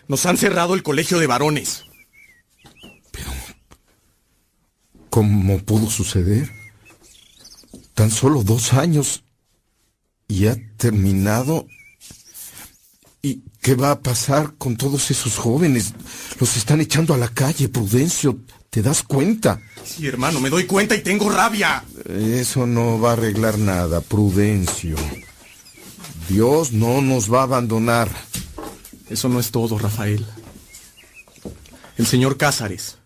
[0.08, 1.86] Nos han cerrado el colegio de varones.
[5.14, 6.50] ¿Cómo pudo suceder?
[7.94, 9.22] Tan solo dos años
[10.26, 11.68] y ha terminado.
[13.22, 15.94] ¿Y qué va a pasar con todos esos jóvenes?
[16.40, 18.40] Los están echando a la calle, Prudencio.
[18.70, 19.60] ¿Te das cuenta?
[19.84, 21.84] Sí, hermano, me doy cuenta y tengo rabia.
[22.06, 24.96] Eso no va a arreglar nada, Prudencio.
[26.28, 28.10] Dios no nos va a abandonar.
[29.08, 30.26] Eso no es todo, Rafael.
[31.98, 32.98] El señor Cázares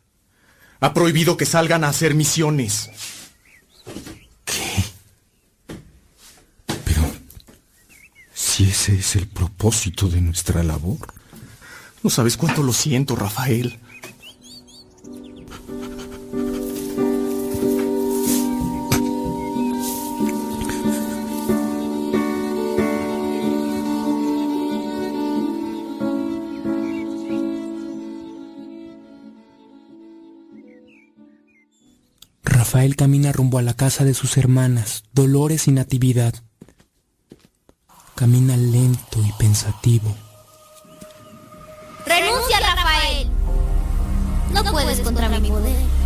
[0.81, 2.91] ha prohibido que salgan a hacer misiones.
[8.35, 11.15] Si ese es el propósito de nuestra labor.
[12.03, 13.79] No sabes cuánto lo siento, Rafael.
[32.69, 36.35] Rafael camina rumbo a la casa de sus hermanas, Dolores y Natividad.
[38.15, 40.15] Camina lento y pensativo.
[42.05, 43.31] ¡Renuncia, Rafael!
[44.53, 45.98] No puedes contra mi poder.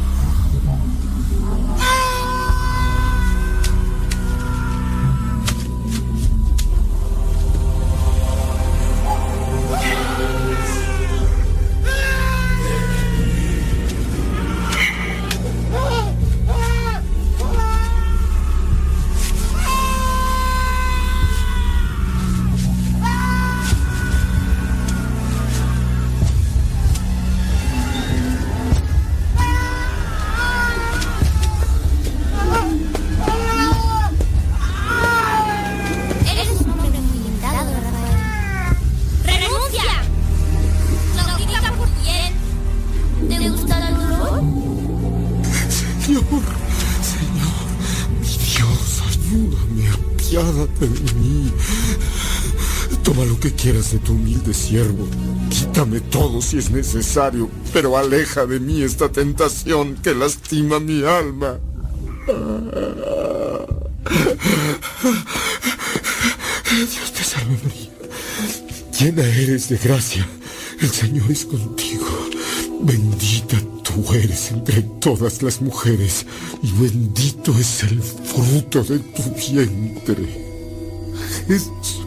[53.63, 55.07] Quieras de tu humilde siervo.
[55.49, 61.61] Quítame todo si es necesario, pero aleja de mí esta tentación que lastima mi alma.
[66.67, 67.91] Dios te salve María.
[68.99, 70.27] Llena eres de gracia.
[70.81, 72.07] El Señor es contigo.
[72.81, 76.27] Bendita tú eres entre todas las mujeres
[76.65, 80.27] y bendito es el fruto de tu vientre.
[81.47, 82.02] Jesús.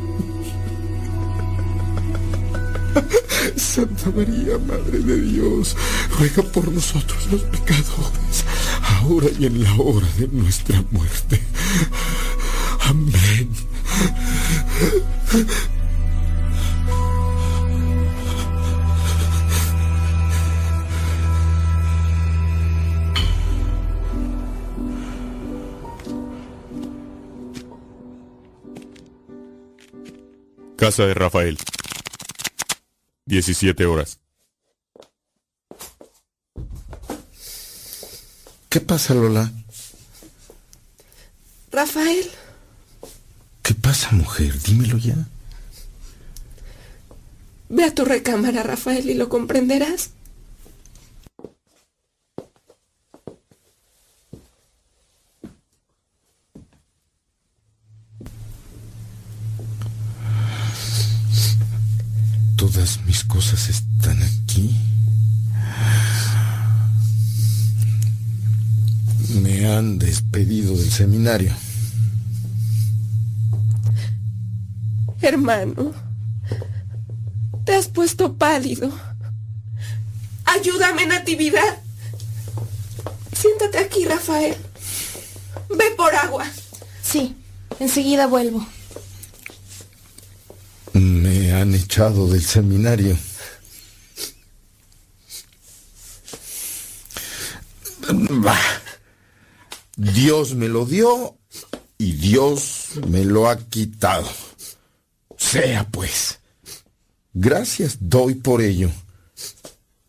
[3.55, 5.75] Santa María, Madre de Dios,
[6.17, 8.45] ruega por nosotros los pecadores,
[9.01, 11.41] ahora y en la hora de nuestra muerte.
[12.81, 13.49] Amén.
[30.77, 31.57] Casa de Rafael.
[33.25, 34.19] 17 horas.
[38.69, 39.51] ¿Qué pasa, Lola?
[41.71, 42.29] Rafael,
[43.61, 44.57] ¿Qué pasa, mujer?
[44.61, 45.15] Dímelo ya.
[47.69, 50.11] ve a tu recámara, Rafael, y lo comprenderás.
[62.75, 64.75] Todas mis cosas están aquí.
[69.41, 71.53] Me han despedido del seminario.
[75.21, 75.93] Hermano,
[77.63, 78.91] te has puesto pálido.
[80.43, 81.77] Ayúdame, Natividad.
[83.31, 84.53] Siéntate aquí, Rafael.
[85.69, 86.45] Ve por agua.
[87.01, 87.37] Sí,
[87.79, 88.67] enseguida vuelvo.
[90.95, 93.17] Me han echado del seminario.
[98.29, 98.57] Bah.
[99.97, 101.37] Dios me lo dio
[101.97, 104.29] y Dios me lo ha quitado.
[105.37, 106.39] Sea pues.
[107.33, 108.89] Gracias doy por ello.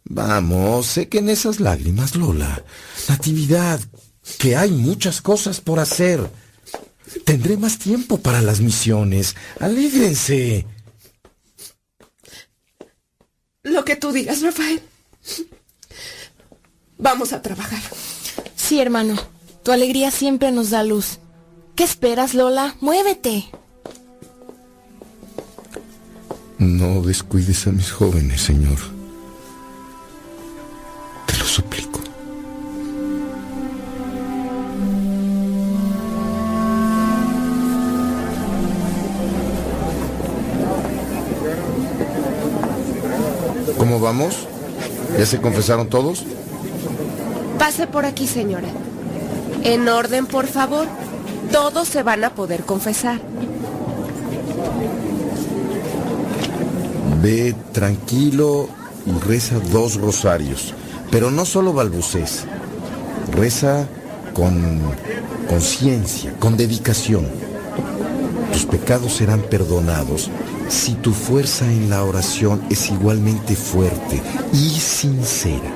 [0.04, 2.62] Vamos, sequen esas lágrimas, Lola.
[3.08, 3.80] Natividad,
[4.38, 6.30] que hay muchas cosas por hacer.
[7.24, 9.34] Tendré más tiempo para las misiones.
[9.58, 10.64] Alégrense.
[13.66, 14.80] Lo que tú digas, Rafael.
[16.98, 17.80] Vamos a trabajar.
[18.55, 19.16] Sí, hermano.
[19.64, 21.18] Tu alegría siempre nos da luz.
[21.74, 22.76] ¿Qué esperas, Lola?
[22.80, 23.47] Muévete.
[26.59, 28.78] No descuides a mis jóvenes, Señor.
[43.97, 44.47] ¿Cómo vamos?
[45.18, 46.23] ¿Ya se confesaron todos?
[47.59, 48.68] Pase por aquí, señora.
[49.62, 50.86] En orden, por favor.
[51.51, 53.18] Todos se van a poder confesar.
[57.23, 58.68] Ve tranquilo
[59.06, 60.74] y reza dos rosarios.
[61.10, 62.44] Pero no solo balbucees.
[63.32, 63.89] Reza
[64.35, 64.78] con
[65.48, 67.27] conciencia, con dedicación.
[68.52, 70.31] Tus pecados serán perdonados
[70.68, 74.22] si tu fuerza en la oración es igualmente fuerte
[74.52, 75.70] y sincera.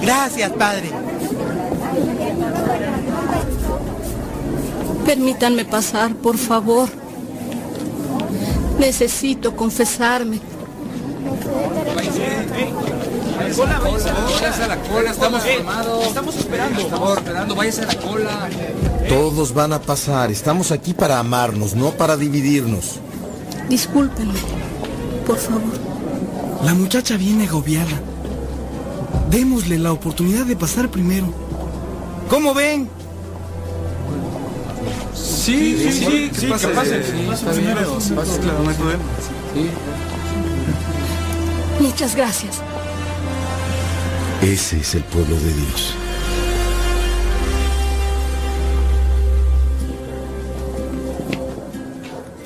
[0.00, 0.90] Gracias, Padre.
[5.04, 6.88] Permítanme pasar, por favor.
[8.78, 10.40] Necesito confesarme.
[14.40, 16.06] Váyase a la cola, estamos formados.
[16.06, 16.80] Estamos esperando.
[16.80, 18.48] Estamos esperando, váyase a la cola.
[19.10, 20.30] Todos van a pasar.
[20.30, 23.00] Estamos aquí para amarnos, no para dividirnos.
[23.68, 24.38] Discúlpenme,
[25.26, 25.80] por favor.
[26.64, 28.00] La muchacha viene agobiada.
[29.28, 31.26] Démosle la oportunidad de pasar primero.
[32.28, 32.88] ¿Cómo ven?
[35.12, 37.02] Sí, sí, sí, que pase.
[37.02, 37.74] Sí, está bien.
[38.14, 39.02] Pase, claro, no hay problema.
[41.80, 42.58] Muchas gracias.
[44.40, 45.99] Ese es el pueblo de Dios.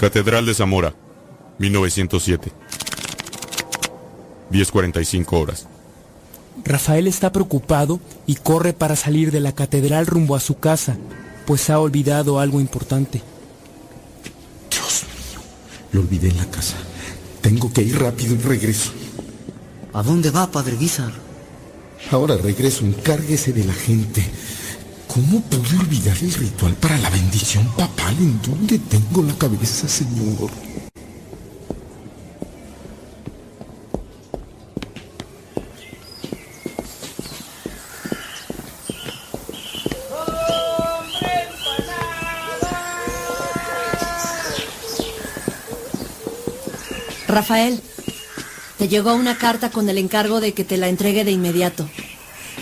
[0.05, 0.95] Catedral de Zamora,
[1.59, 2.53] 1907.
[4.53, 5.67] 10.45 horas.
[6.63, 10.99] Rafael está preocupado y corre para salir de la catedral rumbo a su casa,
[11.47, 13.23] pues ha olvidado algo importante.
[15.93, 16.77] Lo olvidé en la casa.
[17.41, 18.93] Tengo que ir rápido y regreso.
[19.95, 21.15] ¿A dónde va, Padre Guizar?
[22.11, 24.23] Ahora regreso, encárguese de la gente.
[25.15, 28.16] ¿Cómo pude olvidar el ritual para la bendición papal?
[28.19, 30.51] ¿En dónde tengo la cabeza, señor?
[47.28, 47.81] Rafael,
[48.78, 51.89] te llegó una carta con el encargo de que te la entregue de inmediato,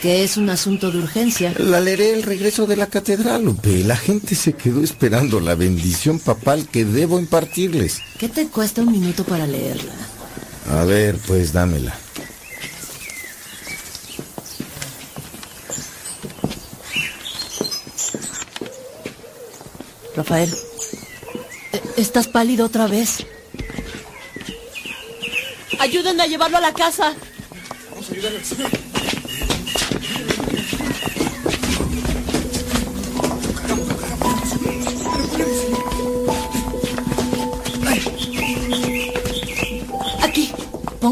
[0.02, 1.54] que es un asunto de urgencia.
[1.58, 3.84] La leeré el regreso de la catedral, Lupe.
[3.84, 8.00] La gente se quedó esperando la bendición papal que debo impartirles.
[8.18, 9.92] ¿Qué te cuesta un minuto para leerla?
[10.68, 11.94] A ver, pues dámela.
[20.16, 20.52] Rafael,
[21.72, 23.24] ¿e- ¿estás pálido otra vez?
[25.78, 27.14] Ayúdenme a llevarlo a la casa.
[27.90, 28.38] Vamos a ayudarle.
[28.38, 28.81] Aquí,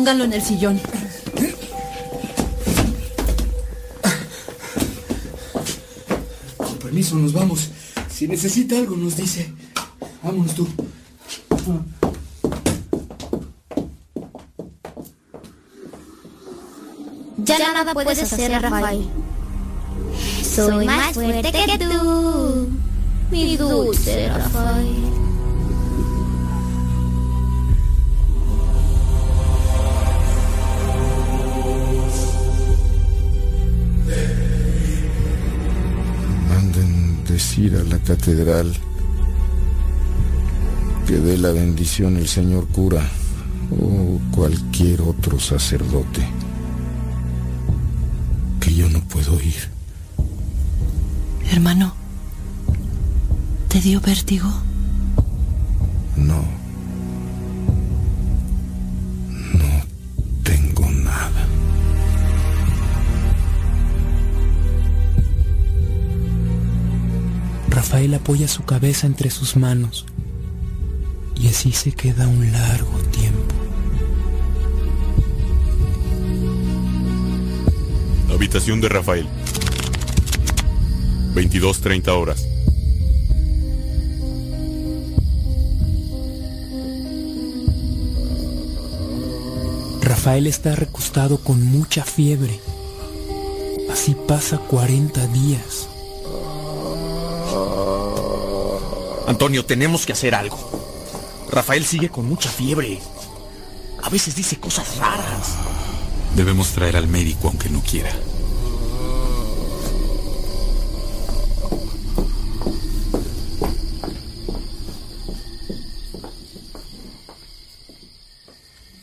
[0.01, 0.81] pónganlo en el sillón.
[6.57, 7.69] Con permiso, nos vamos.
[8.09, 9.53] Si necesita algo, nos dice.
[10.23, 10.67] Vámonos tú.
[17.37, 19.07] Ya nada puedes hacer, Rafael.
[20.43, 22.69] Soy más fuerte que tú,
[23.31, 25.20] mi dulce Rafael.
[37.51, 38.73] Decir a la catedral
[41.05, 43.03] que dé la bendición el señor cura
[43.73, 46.25] o cualquier otro sacerdote.
[48.61, 49.69] Que yo no puedo ir.
[51.51, 51.93] Hermano,
[53.67, 54.49] ¿te dio vértigo?
[68.01, 70.07] Rafael apoya su cabeza entre sus manos
[71.39, 73.55] y así se queda un largo tiempo.
[78.33, 79.27] Habitación de Rafael.
[81.35, 82.49] 22.30 horas.
[90.01, 92.61] Rafael está recostado con mucha fiebre.
[93.93, 95.90] Así pasa 40 días.
[99.31, 100.59] Antonio, tenemos que hacer algo.
[101.53, 102.99] Rafael sigue con mucha fiebre.
[104.03, 105.55] A veces dice cosas raras.
[106.35, 108.11] Debemos traer al médico aunque no quiera.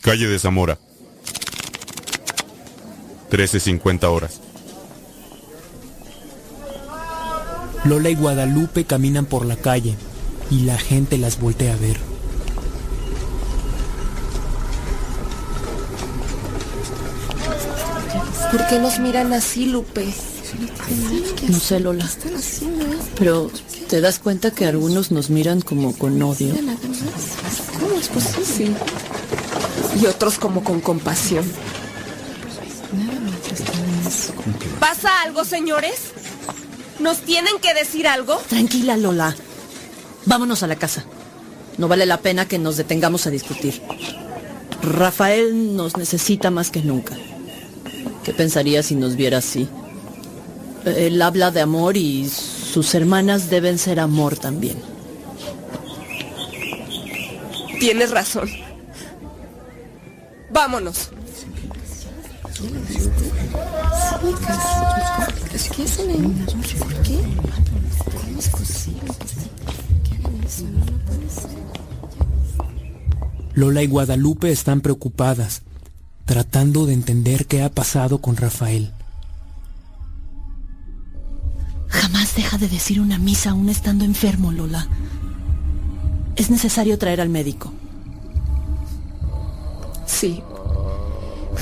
[0.02, 0.78] Calle de Zamora.
[3.30, 4.42] 13.50 horas.
[7.84, 9.96] Lola y Guadalupe caminan por la calle
[10.50, 11.98] y la gente las voltea a ver.
[18.50, 20.06] ¿Por qué nos miran así, Lupe?
[21.48, 22.08] No sé, Lola.
[23.18, 23.50] Pero
[23.88, 26.54] ¿te das cuenta que algunos nos miran como con odio?
[27.78, 28.76] ¿Cómo es posible?
[30.00, 31.44] Y otros como con compasión.
[34.80, 36.12] ¿Pasa algo, señores?
[37.00, 38.36] ¿Nos tienen que decir algo?
[38.48, 39.36] Tranquila, Lola.
[40.28, 41.04] Vámonos a la casa.
[41.78, 43.80] No vale la pena que nos detengamos a discutir.
[44.82, 47.16] Rafael nos necesita más que nunca.
[48.24, 49.66] ¿Qué pensaría si nos viera así?
[50.84, 54.76] Él habla de amor y sus hermanas deben ser amor también.
[57.80, 58.50] Tienes razón.
[60.50, 61.10] Vámonos.
[73.58, 75.62] Lola y Guadalupe están preocupadas,
[76.26, 78.92] tratando de entender qué ha pasado con Rafael.
[81.88, 84.86] Jamás deja de decir una misa aún estando enfermo, Lola.
[86.36, 87.72] Es necesario traer al médico.
[90.06, 90.40] Sí.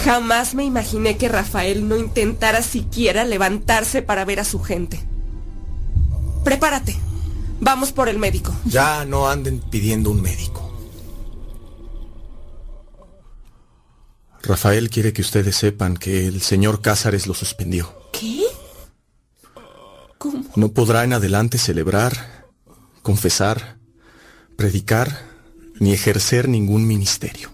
[0.05, 5.01] Jamás me imaginé que Rafael no intentara siquiera levantarse para ver a su gente.
[6.45, 6.95] Prepárate.
[7.59, 8.55] Vamos por el médico.
[8.67, 10.66] Ya no anden pidiendo un médico.
[14.47, 17.93] Rafael quiere que ustedes sepan que el señor Cázares lo suspendió.
[18.13, 18.45] ¿Qué?
[20.19, 20.45] ¿Cómo?
[20.55, 22.47] No podrá en adelante celebrar,
[23.03, 23.77] confesar,
[24.57, 25.21] predicar,
[25.81, 27.51] ni ejercer ningún ministerio.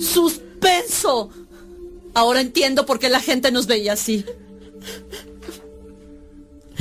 [0.00, 1.30] ¡Suspenso!
[2.14, 4.24] Ahora entiendo por qué la gente nos veía así.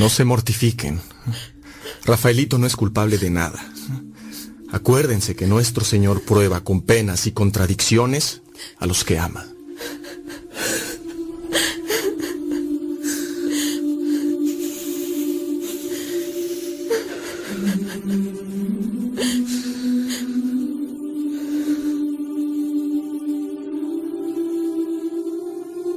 [0.01, 0.99] No se mortifiquen.
[2.05, 3.63] Rafaelito no es culpable de nada.
[4.71, 8.41] Acuérdense que nuestro Señor prueba con penas y contradicciones
[8.79, 9.45] a los que ama.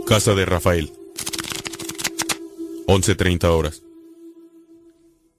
[0.06, 0.92] Casa de Rafael.
[2.86, 3.83] 11.30 horas.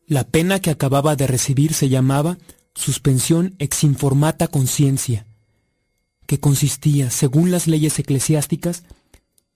[0.08, 2.38] La pena que acababa de recibir se llamaba
[2.76, 5.26] suspensión ex informata conciencia,
[6.28, 8.84] que consistía, según las leyes eclesiásticas,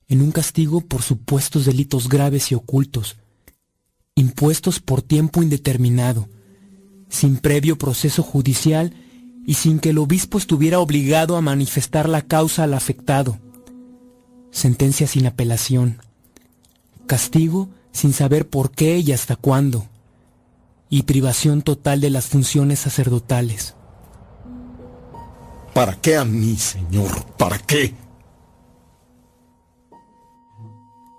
[0.07, 3.17] en un castigo por supuestos delitos graves y ocultos,
[4.15, 6.27] impuestos por tiempo indeterminado,
[7.09, 8.95] sin previo proceso judicial
[9.45, 13.39] y sin que el obispo estuviera obligado a manifestar la causa al afectado.
[14.51, 16.01] Sentencia sin apelación.
[17.05, 19.88] Castigo sin saber por qué y hasta cuándo.
[20.89, 23.75] Y privación total de las funciones sacerdotales.
[25.73, 27.25] ¿Para qué a mí, Señor?
[27.37, 27.93] ¿Para qué?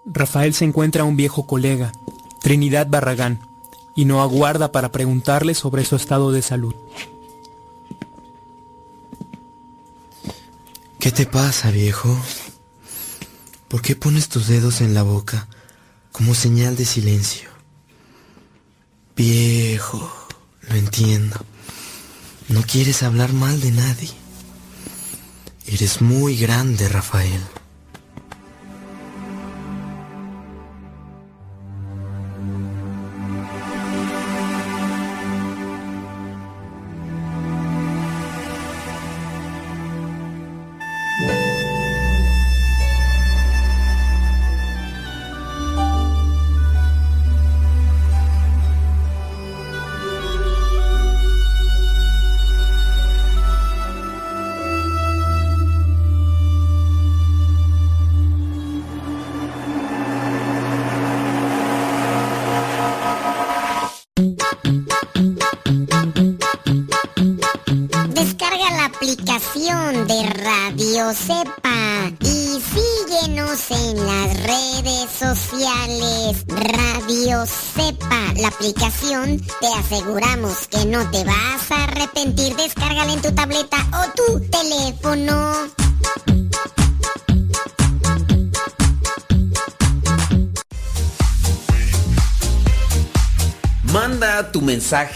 [0.06, 1.92] Rafael se encuentra a un viejo colega,
[2.42, 3.40] Trinidad Barragán,
[3.94, 6.74] y no aguarda para preguntarle sobre su estado de salud.
[10.98, 12.18] ¿Qué te pasa, viejo?
[13.68, 15.48] ¿Por qué pones tus dedos en la boca
[16.12, 17.49] como señal de silencio?
[19.20, 20.10] Viejo,
[20.66, 21.36] lo entiendo.
[22.48, 24.08] No quieres hablar mal de nadie.
[25.66, 27.42] Eres muy grande, Rafael.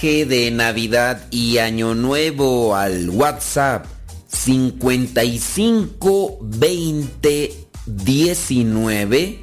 [0.04, 3.86] Mensaje de Navidad y Año Nuevo al WhatsApp
[4.28, 7.54] 55 20
[7.86, 9.42] 19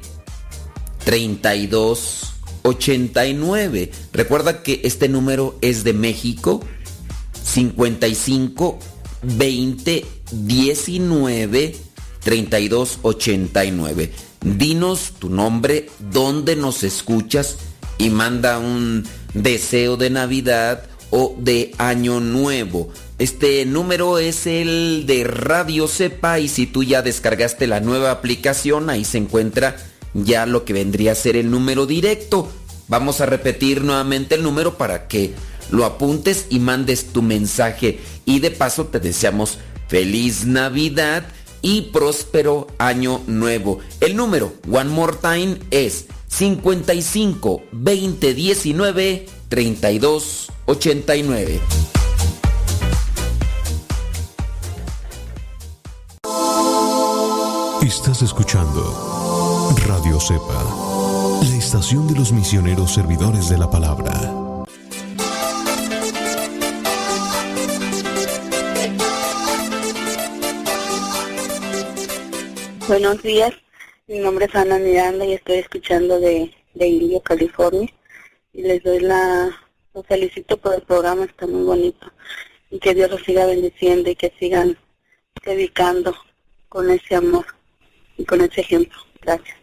[1.04, 2.32] 32
[2.62, 3.90] 89.
[4.12, 6.60] Recuerda que este número es de México
[7.42, 8.78] 55
[9.22, 11.76] 20 19
[12.20, 14.12] 32 89.
[14.44, 17.56] Dinos tu nombre, dónde nos escuchas
[17.98, 19.04] y manda un
[19.34, 22.90] deseo de Navidad o de Año Nuevo.
[23.18, 28.90] Este número es el de Radio Cepa y si tú ya descargaste la nueva aplicación,
[28.90, 29.76] ahí se encuentra
[30.14, 32.50] ya lo que vendría a ser el número directo.
[32.88, 35.34] Vamos a repetir nuevamente el número para que
[35.70, 38.00] lo apuntes y mandes tu mensaje.
[38.24, 41.24] Y de paso te deseamos feliz Navidad
[41.62, 43.78] y próspero año nuevo.
[44.00, 51.60] El número, one more time, es 55 20 19 32 89.
[57.82, 60.64] Estás escuchando Radio Cepa,
[61.42, 64.12] la estación de los misioneros servidores de la palabra.
[72.88, 73.52] Buenos días,
[74.06, 77.88] mi nombre es Ana Miranda y estoy escuchando de, de Indio, California.
[78.52, 79.50] Y les doy la,
[79.94, 82.06] los felicito por el programa, está muy bonito.
[82.70, 84.76] Y que Dios los siga bendiciendo y que sigan
[85.44, 86.14] dedicando
[86.68, 87.46] con ese amor
[88.16, 88.98] y con ese ejemplo.
[89.20, 89.56] Gracias.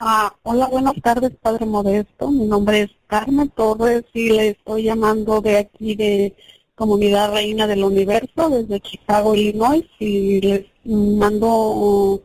[0.00, 2.30] Ah, hola, buenas tardes, Padre Modesto.
[2.30, 6.34] Mi nombre es Carmen Torres y le estoy llamando de aquí de
[6.76, 9.84] Comunidad Reina del Universo, desde Chicago, Illinois.
[9.98, 12.22] Y les mando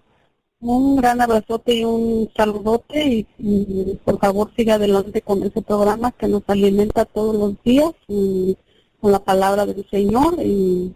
[0.63, 6.27] un gran abrazote y un saludote y, por favor siga adelante con ese programa que
[6.27, 8.57] nos alimenta todos los días y
[9.01, 10.93] con la palabra del Señor y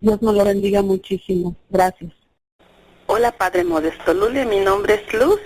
[0.00, 1.56] Dios nos lo bendiga muchísimo.
[1.70, 2.12] Gracias.
[3.06, 5.40] Hola, Padre Modesto Lule, mi nombre es Luz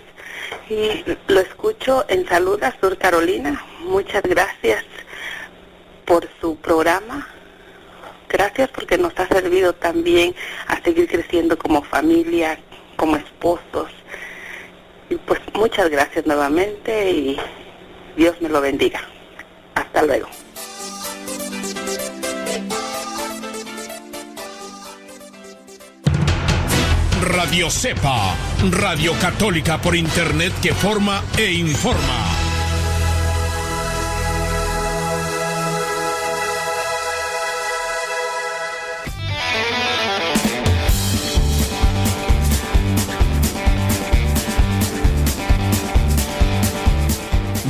[0.68, 3.64] y lo escucho en Saluda, Sur Carolina.
[3.84, 4.84] Muchas gracias
[6.04, 7.28] por su programa.
[8.28, 10.34] Gracias porque nos ha servido también
[10.66, 12.58] a seguir creciendo como familia,
[12.96, 13.90] como esposos.
[15.08, 17.36] Y pues muchas gracias nuevamente y
[18.16, 19.00] Dios me lo bendiga.
[19.74, 20.28] Hasta luego.
[27.20, 28.34] Radio Cepa,
[28.70, 32.51] Radio Católica por Internet que forma e informa.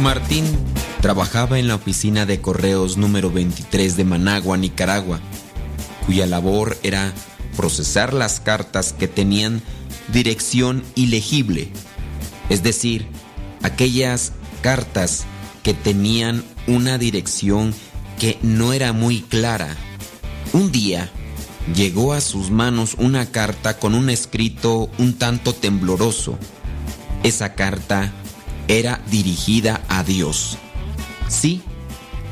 [0.02, 0.44] Martín
[1.00, 5.20] trabajaba en la oficina de correos número 23 de Managua, Nicaragua,
[6.06, 7.12] cuya labor era
[7.56, 9.62] procesar las cartas que tenían
[10.12, 11.70] dirección ilegible,
[12.48, 13.06] es decir,
[13.62, 15.24] aquellas cartas
[15.62, 17.72] que tenían una dirección
[18.18, 19.76] que no era muy clara.
[20.52, 21.12] Un día
[21.76, 26.40] llegó a sus manos una carta con un escrito un tanto tembloroso.
[27.22, 28.12] Esa carta
[28.68, 30.58] era dirigida a Dios.
[31.28, 31.62] Sí,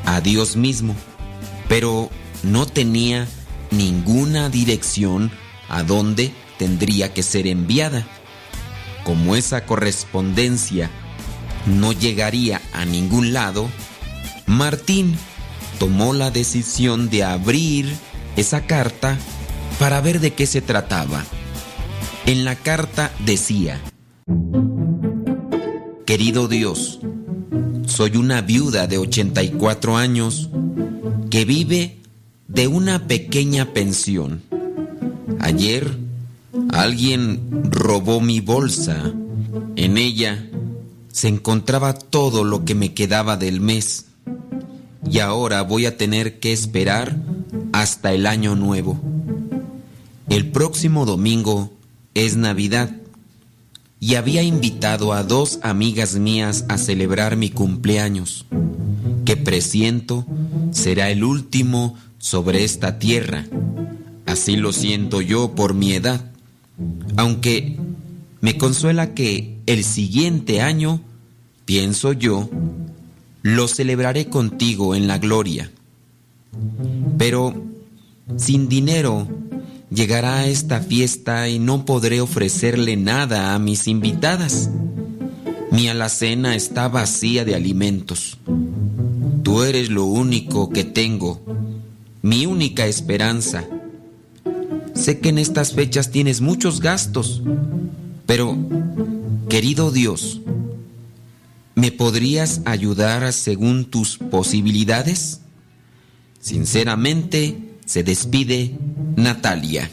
[0.05, 0.95] a Dios mismo,
[1.69, 2.11] pero
[2.43, 3.27] no tenía
[3.71, 5.31] ninguna dirección
[5.69, 8.07] a dónde tendría que ser enviada.
[9.05, 10.91] Como esa correspondencia
[11.67, 13.69] no llegaría a ningún lado,
[14.47, 15.17] Martín
[15.79, 17.91] tomó la decisión de abrir
[18.37, 19.17] esa carta
[19.79, 21.25] para ver de qué se trataba.
[22.27, 23.81] En la carta decía,
[26.11, 26.99] Querido Dios,
[27.87, 30.51] soy una viuda de 84 años
[31.31, 31.99] que vive
[32.49, 34.43] de una pequeña pensión.
[35.39, 35.97] Ayer
[36.73, 39.13] alguien robó mi bolsa.
[39.77, 40.51] En ella
[41.13, 44.07] se encontraba todo lo que me quedaba del mes.
[45.09, 47.15] Y ahora voy a tener que esperar
[47.73, 49.01] hasta el año nuevo.
[50.29, 51.71] El próximo domingo
[52.15, 53.00] es Navidad
[54.01, 58.47] y había invitado a dos amigas mías a celebrar mi cumpleaños,
[59.27, 60.27] que presiento
[60.73, 63.45] será el último sobre esta tierra.
[64.25, 66.25] Así lo siento yo por mi edad.
[67.17, 67.77] Aunque
[68.41, 71.03] me consuela que el siguiente año,
[71.67, 72.49] pienso yo,
[73.43, 75.71] lo celebraré contigo en la gloria.
[77.19, 77.63] Pero
[78.37, 79.29] sin dinero
[79.91, 84.71] llegará a esta fiesta y no podré ofrecerle nada a mis invitadas.
[85.73, 88.39] Mi alacena está vacía de alimentos.
[89.43, 91.41] Tú eres lo único que tengo,
[92.23, 93.65] mi única esperanza.
[94.95, 97.43] Sé que en estas fechas tienes muchos gastos,
[98.27, 98.57] pero,
[99.49, 100.41] querido Dios,
[101.75, 105.41] ¿me podrías ayudar según tus posibilidades?
[106.41, 108.79] Sinceramente, se despide
[109.17, 109.91] Natalia.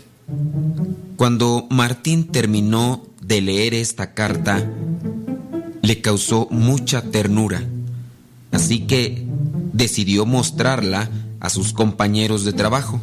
[1.15, 4.63] Cuando Martín terminó de leer esta carta,
[5.81, 7.63] le causó mucha ternura,
[8.51, 9.25] así que
[9.73, 11.09] decidió mostrarla
[11.39, 13.01] a sus compañeros de trabajo.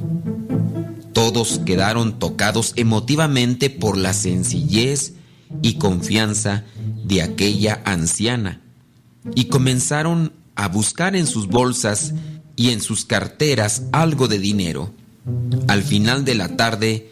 [1.12, 5.14] Todos quedaron tocados emotivamente por la sencillez
[5.60, 6.62] y confianza
[7.02, 8.60] de aquella anciana
[9.34, 12.14] y comenzaron a buscar en sus bolsas
[12.56, 14.92] y en sus carteras algo de dinero.
[15.68, 17.10] Al final de la tarde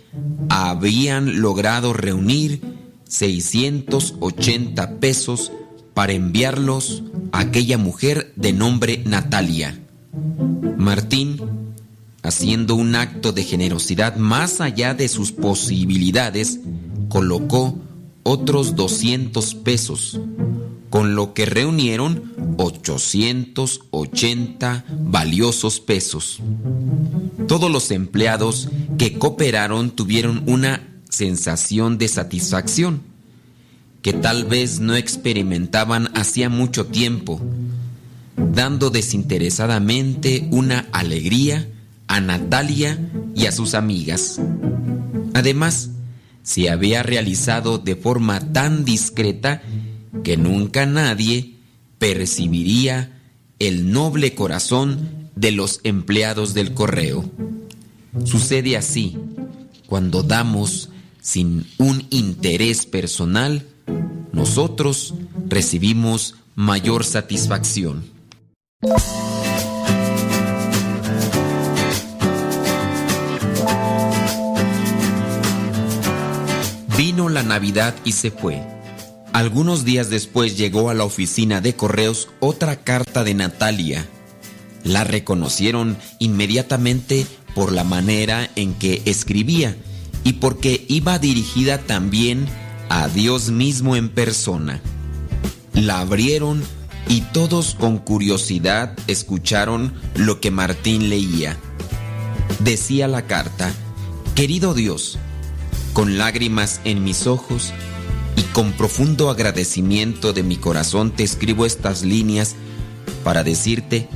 [0.49, 2.61] habían logrado reunir
[3.09, 5.53] 680 pesos
[5.95, 7.03] para enviarlos
[7.33, 9.79] a aquella mujer de nombre Natalia.
[10.77, 11.39] Martín
[12.23, 16.61] haciendo un acto de generosidad más allá de sus posibilidades,
[17.09, 17.79] colocó
[18.23, 20.21] otros 200 pesos,
[20.93, 26.41] con lo que reunieron 880 valiosos pesos.
[27.49, 33.01] Todos los empleados que cooperaron tuvieron una sensación de satisfacción
[34.03, 37.41] que tal vez no experimentaban hacía mucho tiempo,
[38.37, 41.67] dando desinteresadamente una alegría
[42.07, 42.99] a Natalia
[43.35, 44.39] y a sus amigas.
[45.33, 45.89] Además,
[46.43, 49.63] se había realizado de forma tan discreta
[50.25, 51.55] que nunca nadie
[51.99, 53.19] percibiría
[53.59, 57.25] el noble corazón de los empleados del correo.
[58.25, 59.17] Sucede así
[59.87, 60.91] cuando damos
[61.21, 63.67] sin un interés personal,
[64.33, 65.15] nosotros
[65.49, 68.05] recibimos mayor satisfacción.
[76.97, 78.82] Vino la Navidad y se fue.
[79.33, 84.07] Algunos días después llegó a la oficina de correos otra carta de Natalia.
[84.85, 89.75] La reconocieron inmediatamente por la manera en que escribía
[90.23, 92.47] y porque iba dirigida también
[92.91, 94.83] a Dios mismo en persona.
[95.73, 96.63] La abrieron
[97.09, 101.57] y todos con curiosidad escucharon lo que Martín leía.
[102.59, 103.73] Decía la carta,
[104.35, 105.19] Querido Dios,
[105.95, 107.73] con lágrimas en mis ojos
[108.37, 112.55] y con profundo agradecimiento de mi corazón te escribo estas líneas
[113.25, 114.09] para decirte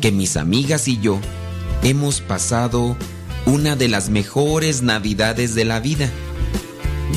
[0.00, 1.18] que mis amigas y yo
[1.82, 2.96] hemos pasado
[3.46, 6.10] una de las mejores navidades de la vida,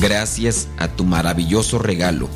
[0.00, 2.28] gracias a tu maravilloso regalo.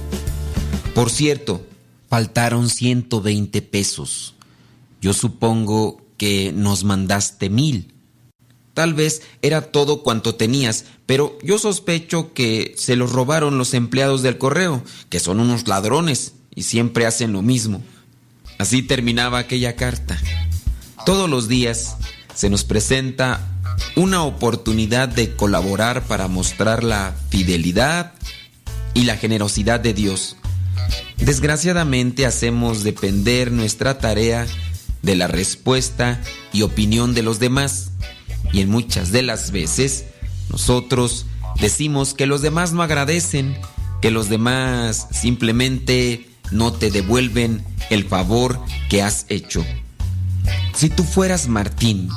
[0.95, 1.67] Por cierto,
[2.09, 4.35] faltaron 120 pesos.
[5.01, 7.95] Yo supongo que nos mandaste mil.
[8.75, 14.23] Tal vez era todo cuanto tenías, pero yo sospecho que se los robaron los empleados
[14.23, 17.83] del correo, que son unos ladrones y siempre hacen lo mismo.
[18.59, 20.19] Así terminaba aquella carta.
[21.05, 21.97] Todos los días
[22.35, 23.47] se nos presenta
[23.97, 28.15] una oportunidad de colaborar para mostrar la fidelidad
[28.95, 30.37] y la generosidad de Dios.
[31.19, 34.47] Desgraciadamente hacemos depender nuestra tarea
[35.03, 36.21] de la respuesta
[36.53, 37.91] y opinión de los demás
[38.53, 40.07] y en muchas de las veces
[40.49, 41.27] nosotros
[41.61, 43.57] decimos que los demás no agradecen,
[44.01, 49.65] que los demás simplemente no te devuelven el favor que has hecho.
[50.75, 52.09] Si tú fueras Martín,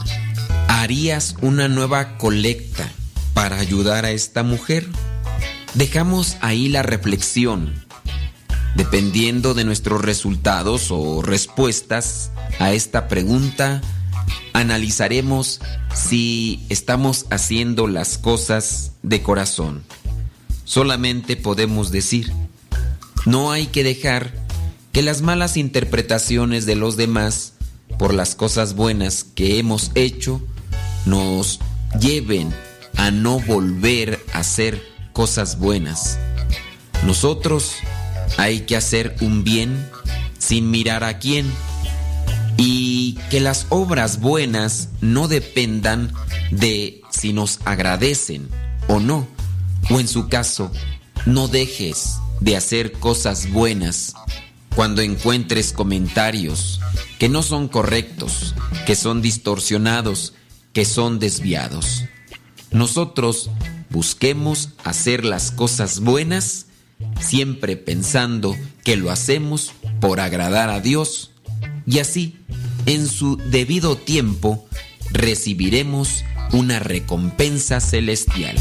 [0.68, 2.90] ¿harías una nueva colecta
[3.34, 4.88] para ayudar a esta mujer?
[5.74, 7.74] Dejamos ahí la reflexión.
[8.76, 13.82] Dependiendo de nuestros resultados o respuestas a esta pregunta,
[14.54, 15.60] analizaremos
[15.94, 19.84] si estamos haciendo las cosas de corazón.
[20.64, 22.32] Solamente podemos decir,
[23.26, 24.34] no hay que dejar
[24.92, 27.54] que las malas interpretaciones de los demás
[28.00, 30.42] por las cosas buenas que hemos hecho
[31.06, 31.60] nos
[32.00, 32.54] lleven
[32.98, 34.82] a no volver a hacer
[35.14, 36.18] cosas buenas.
[37.06, 37.74] Nosotros
[38.38, 39.88] hay que hacer un bien
[40.40, 41.46] sin mirar a quién
[42.58, 46.14] y que las obras buenas no dependan
[46.52, 48.50] de si nos agradecen
[48.88, 49.28] o no,
[49.90, 50.72] o en su caso,
[51.26, 54.14] no dejes de hacer cosas buenas
[54.76, 56.82] cuando encuentres comentarios
[57.18, 58.56] que no son correctos,
[58.86, 60.34] que son distorsionados,
[60.74, 62.04] que son desviados.
[62.72, 63.50] Nosotros
[63.90, 66.66] busquemos hacer las cosas buenas
[67.20, 69.72] siempre pensando que lo hacemos
[70.02, 71.32] por agradar a Dios
[71.86, 72.36] y así,
[72.86, 74.66] en su debido tiempo,
[75.12, 78.58] recibiremos una recompensa celestial.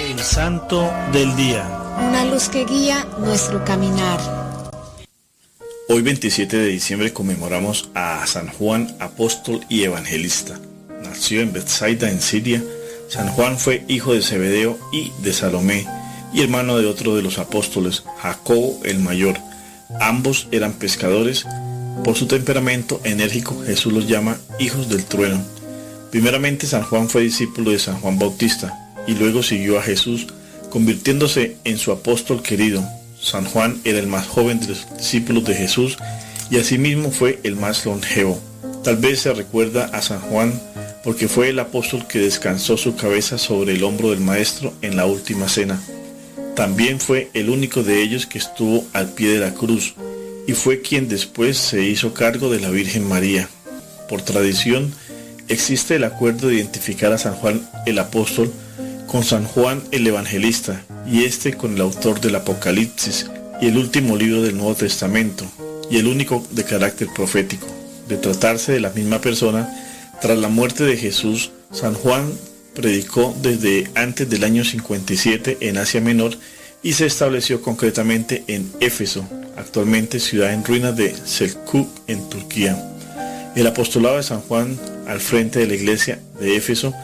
[0.00, 1.66] El Santo del Día.
[2.08, 4.20] Una luz que guía nuestro caminar.
[5.88, 10.58] Hoy 27 de diciembre conmemoramos a San Juan, apóstol y evangelista.
[11.02, 12.62] Nació en Bethsaida, en Siria.
[13.08, 15.86] San Juan fue hijo de Zebedeo y de Salomé
[16.32, 19.36] y hermano de otro de los apóstoles, Jacobo el mayor.
[20.00, 21.44] Ambos eran pescadores.
[22.04, 25.42] Por su temperamento enérgico Jesús los llama hijos del trueno.
[26.10, 30.26] Primeramente San Juan fue discípulo de San Juan Bautista y luego siguió a Jesús,
[30.70, 32.82] convirtiéndose en su apóstol querido.
[33.20, 35.96] San Juan era el más joven de los discípulos de Jesús
[36.50, 38.38] y asimismo fue el más longevo.
[38.82, 40.60] Tal vez se recuerda a San Juan
[41.04, 45.06] porque fue el apóstol que descansó su cabeza sobre el hombro del Maestro en la
[45.06, 45.80] última cena.
[46.56, 49.94] También fue el único de ellos que estuvo al pie de la cruz
[50.46, 53.48] y fue quien después se hizo cargo de la Virgen María.
[54.08, 54.92] Por tradición,
[55.48, 58.52] existe el acuerdo de identificar a San Juan el apóstol
[59.06, 63.26] con San Juan el evangelista y este con el autor del Apocalipsis
[63.60, 65.46] y el último libro del Nuevo Testamento
[65.90, 67.66] y el único de carácter profético.
[68.08, 69.68] De tratarse de la misma persona,
[70.20, 72.32] tras la muerte de Jesús, San Juan
[72.74, 76.36] predicó desde antes del año 57 en Asia Menor
[76.82, 79.24] y se estableció concretamente en Éfeso,
[79.56, 82.76] actualmente ciudad en ruinas de Selkuk en Turquía.
[83.54, 86.94] El apostolado de San Juan al frente de la iglesia de Éfeso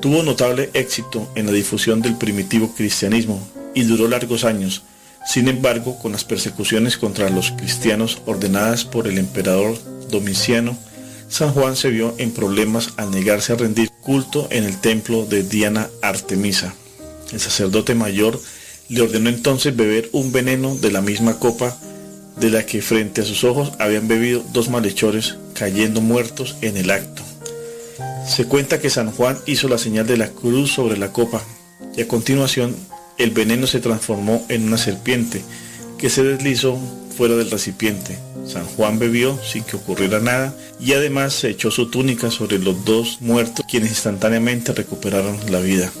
[0.00, 3.40] tuvo notable éxito en la difusión del primitivo cristianismo
[3.74, 4.82] y duró largos años.
[5.24, 9.78] Sin embargo, con las persecuciones contra los cristianos ordenadas por el emperador
[10.10, 10.76] Domiciano,
[11.28, 15.42] San Juan se vio en problemas al negarse a rendir culto en el templo de
[15.42, 16.74] Diana Artemisa.
[17.32, 18.38] El sacerdote mayor
[18.88, 21.76] le ordenó entonces beber un veneno de la misma copa
[22.38, 26.90] de la que frente a sus ojos habían bebido dos malhechores cayendo muertos en el
[26.90, 27.22] acto.
[28.26, 31.42] Se cuenta que San Juan hizo la señal de la cruz sobre la copa
[31.96, 32.74] y a continuación
[33.18, 35.42] el veneno se transformó en una serpiente
[35.98, 36.78] que se deslizó
[37.12, 38.18] fuera del recipiente.
[38.46, 42.84] San Juan bebió sin que ocurriera nada y además se echó su túnica sobre los
[42.84, 45.92] dos muertos quienes instantáneamente recuperaron la vida.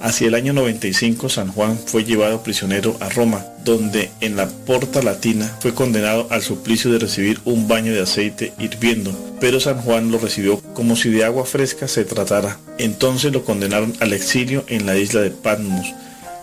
[0.00, 5.02] Hacia el año 95 San Juan fue llevado prisionero a Roma, donde en la Porta
[5.02, 10.10] Latina fue condenado al suplicio de recibir un baño de aceite hirviendo, pero San Juan
[10.10, 12.58] lo recibió como si de agua fresca se tratara.
[12.78, 15.92] Entonces lo condenaron al exilio en la isla de Patmos,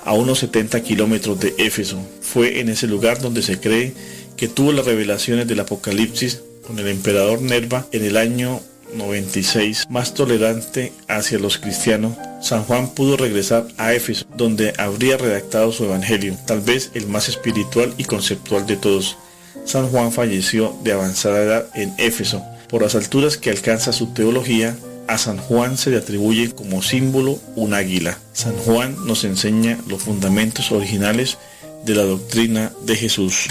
[0.07, 1.99] a unos 70 kilómetros de Éfeso.
[2.21, 3.93] Fue en ese lugar donde se cree
[4.38, 8.61] que tuvo las revelaciones del Apocalipsis con el emperador Nerva en el año
[8.93, 15.71] 96, más tolerante hacia los cristianos, San Juan pudo regresar a Éfeso, donde habría redactado
[15.73, 19.17] su evangelio, tal vez el más espiritual y conceptual de todos.
[19.65, 22.41] San Juan falleció de avanzada edad en Éfeso.
[22.69, 24.77] Por las alturas que alcanza su teología,
[25.07, 28.17] a San Juan se le atribuye como símbolo un águila.
[28.34, 31.38] San Juan nos enseña los fundamentos originales
[31.85, 33.47] de la doctrina de Jesús.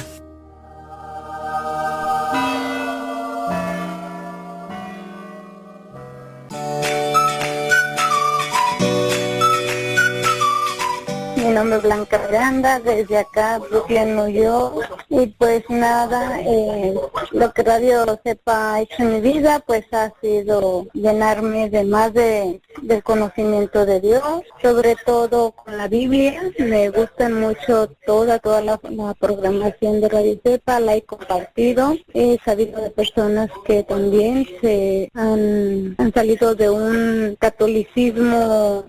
[11.57, 15.07] Nombre es Blanca Miranda, desde acá, Brooklyn, New York.
[15.09, 16.95] Y pues nada, eh,
[17.33, 22.13] lo que Radio Sepa ha hecho en mi vida, pues ha sido llenarme de más
[22.13, 26.43] de, del conocimiento de Dios, sobre todo con la Biblia.
[26.59, 31.97] Me gusta mucho toda, toda la, la programación de Radio Sepa, la he compartido.
[32.13, 38.85] He sabido de personas que también se han, han salido de un catolicismo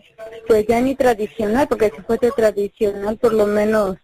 [0.48, 3.98] pues ya ni tradicional, porque si fuese tradicional por lo menos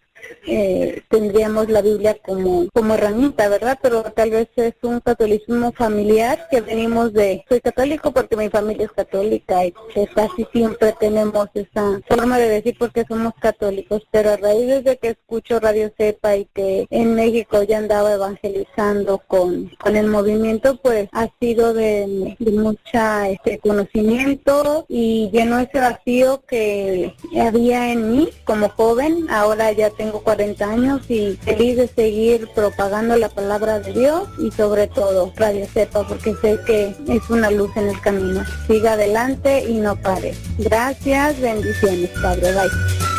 [0.46, 3.78] eh, tendríamos la Biblia como, como herramienta, ¿verdad?
[3.82, 8.86] Pero tal vez es un catolicismo familiar que venimos de, soy católico porque mi familia
[8.86, 14.30] es católica y que casi siempre tenemos esa forma de decir porque somos católicos, pero
[14.30, 19.70] a raíz de que escucho Radio Cepa y que en México ya andaba evangelizando con,
[19.80, 26.42] con el movimiento, pues ha sido de, de mucha este conocimiento y llenó ese vacío
[26.46, 31.88] que había en mí como joven, ahora ya tengo tengo 40 años y feliz de
[31.88, 37.30] seguir propagando la palabra de Dios y sobre todo Radio Cepa porque sé que es
[37.30, 38.44] una luz en el camino.
[38.68, 40.34] Siga adelante y no pare.
[40.58, 42.52] Gracias, bendiciones, Padre.
[42.52, 43.13] Bye.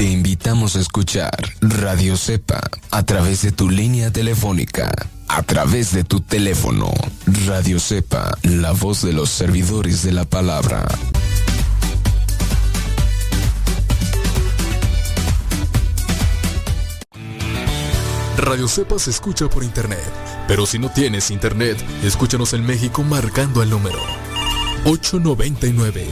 [0.00, 4.90] Te invitamos a escuchar Radio Cepa a través de tu línea telefónica,
[5.28, 6.90] a través de tu teléfono.
[7.46, 10.88] Radio Cepa, la voz de los servidores de la palabra.
[18.38, 20.10] Radio Cepa se escucha por internet,
[20.48, 24.00] pero si no tienes internet, escúchanos en México marcando el número
[24.86, 26.06] 899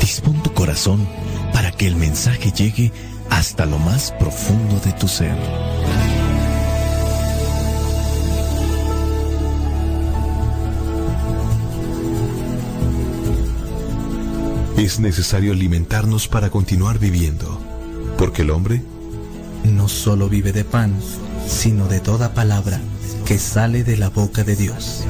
[0.00, 1.06] Dispón tu corazón
[1.52, 2.90] para que el mensaje llegue
[3.28, 5.36] hasta lo más profundo de tu ser.
[14.78, 17.60] Es necesario alimentarnos para continuar viviendo,
[18.16, 18.82] porque el hombre
[19.62, 20.94] no solo vive de pan,
[21.50, 22.80] sino de toda palabra
[23.26, 25.04] que sale de la boca de Dios.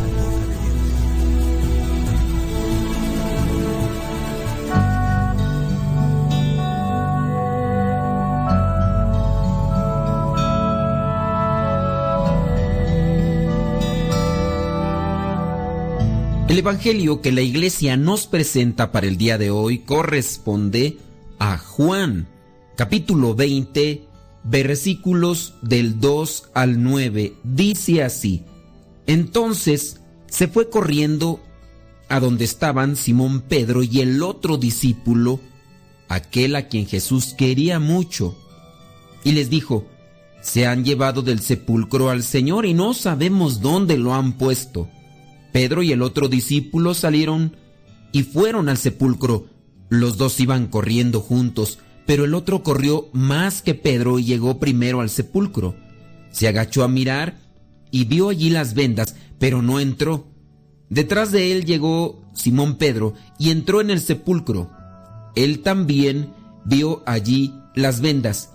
[16.48, 20.98] El Evangelio que la iglesia nos presenta para el día de hoy corresponde
[21.38, 22.26] a Juan,
[22.74, 24.09] capítulo 20,
[24.44, 27.34] versículos del 2 al 9.
[27.44, 28.44] Dice así,
[29.06, 31.40] entonces se fue corriendo
[32.08, 35.40] a donde estaban Simón Pedro y el otro discípulo,
[36.08, 38.36] aquel a quien Jesús quería mucho,
[39.22, 39.86] y les dijo,
[40.40, 44.88] se han llevado del sepulcro al Señor y no sabemos dónde lo han puesto.
[45.52, 47.56] Pedro y el otro discípulo salieron
[48.12, 49.46] y fueron al sepulcro.
[49.88, 51.78] Los dos iban corriendo juntos,
[52.10, 55.76] pero el otro corrió más que Pedro y llegó primero al sepulcro.
[56.32, 57.38] Se agachó a mirar
[57.92, 60.26] y vio allí las vendas, pero no entró.
[60.88, 64.72] Detrás de él llegó Simón Pedro y entró en el sepulcro.
[65.36, 66.32] Él también
[66.64, 68.50] vio allí las vendas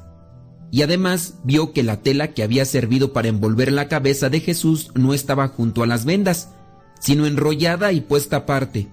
[0.70, 4.92] y además vio que la tela que había servido para envolver la cabeza de Jesús
[4.96, 6.50] no estaba junto a las vendas,
[7.00, 8.90] sino enrollada y puesta aparte.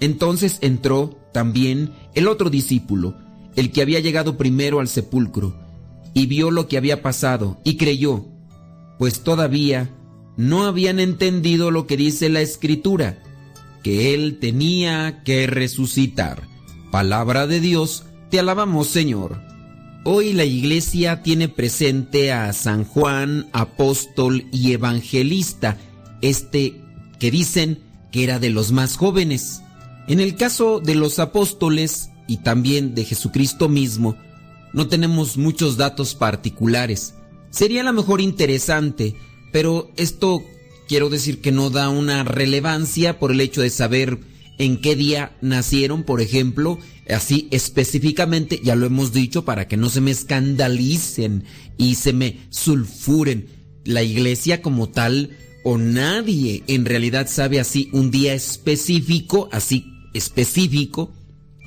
[0.00, 3.14] Entonces entró también el otro discípulo,
[3.56, 5.54] el que había llegado primero al sepulcro,
[6.14, 8.26] y vio lo que había pasado, y creyó,
[8.98, 9.90] pues todavía
[10.36, 13.22] no habían entendido lo que dice la escritura,
[13.82, 16.42] que él tenía que resucitar.
[16.90, 19.40] Palabra de Dios, te alabamos Señor.
[20.04, 25.76] Hoy la iglesia tiene presente a San Juan, apóstol y evangelista,
[26.22, 26.80] este
[27.18, 27.80] que dicen
[28.10, 29.62] que era de los más jóvenes.
[30.08, 34.16] En el caso de los apóstoles y también de Jesucristo mismo,
[34.72, 37.14] no tenemos muchos datos particulares.
[37.50, 39.16] Sería a lo mejor interesante,
[39.50, 40.44] pero esto
[40.86, 44.20] quiero decir que no da una relevancia por el hecho de saber
[44.58, 46.78] en qué día nacieron, por ejemplo,
[47.12, 51.42] así específicamente, ya lo hemos dicho, para que no se me escandalicen
[51.78, 53.48] y se me sulfuren.
[53.84, 59.84] La iglesia como tal o nadie en realidad sabe así un día específico, así
[60.14, 61.12] específico,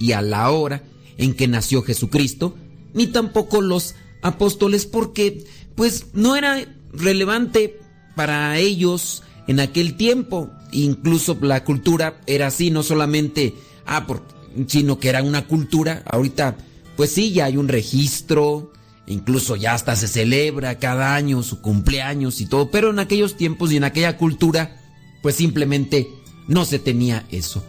[0.04, 0.84] y a la hora
[1.18, 2.58] en que nació Jesucristo,
[2.94, 7.80] ni tampoco los apóstoles porque pues no era relevante
[8.14, 10.50] para ellos en aquel tiempo.
[10.74, 14.24] Incluso la cultura era así, no solamente, ah, por
[14.68, 16.04] sino que era una cultura.
[16.06, 16.58] Ahorita,
[16.98, 18.74] pues sí, ya hay un registro,
[19.08, 23.72] incluso ya hasta se celebra cada año su cumpleaños y todo, pero en aquellos tiempos
[23.72, 24.82] y en aquella cultura,
[25.22, 26.10] pues simplemente
[26.50, 27.64] no se tenía eso.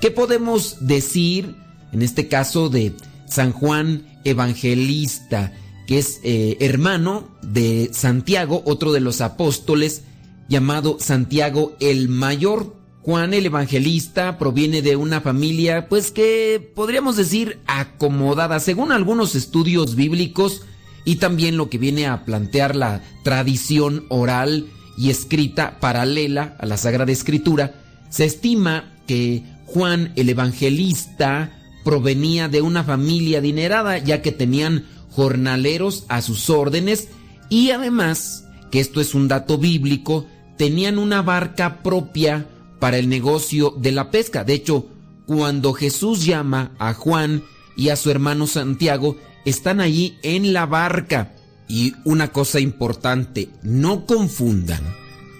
[0.00, 1.56] ¿Qué podemos decir
[1.92, 2.94] en este caso de
[3.26, 5.52] San Juan Evangelista,
[5.86, 10.02] que es eh, hermano de Santiago, otro de los apóstoles,
[10.48, 12.76] llamado Santiago el Mayor?
[13.02, 19.96] Juan el Evangelista proviene de una familia, pues que podríamos decir acomodada, según algunos estudios
[19.96, 20.62] bíblicos
[21.04, 26.76] y también lo que viene a plantear la tradición oral y escrita paralela a la
[26.76, 27.74] Sagrada Escritura,
[28.08, 36.04] se estima que Juan el Evangelista provenía de una familia adinerada, ya que tenían jornaleros
[36.08, 37.08] a sus órdenes
[37.52, 42.46] y además, que esto es un dato bíblico, tenían una barca propia
[42.80, 44.42] para el negocio de la pesca.
[44.42, 44.88] De hecho,
[45.26, 47.42] cuando Jesús llama a Juan
[47.76, 51.34] y a su hermano Santiago, están allí en la barca.
[51.68, 54.82] Y una cosa importante, no confundan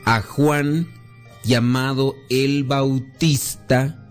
[0.04, 0.86] a Juan
[1.44, 4.06] llamado el Bautista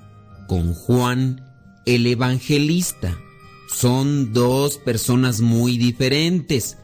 [0.48, 1.51] con Juan
[1.86, 3.18] el Evangelista.
[3.74, 6.78] Son dos personas muy diferentes.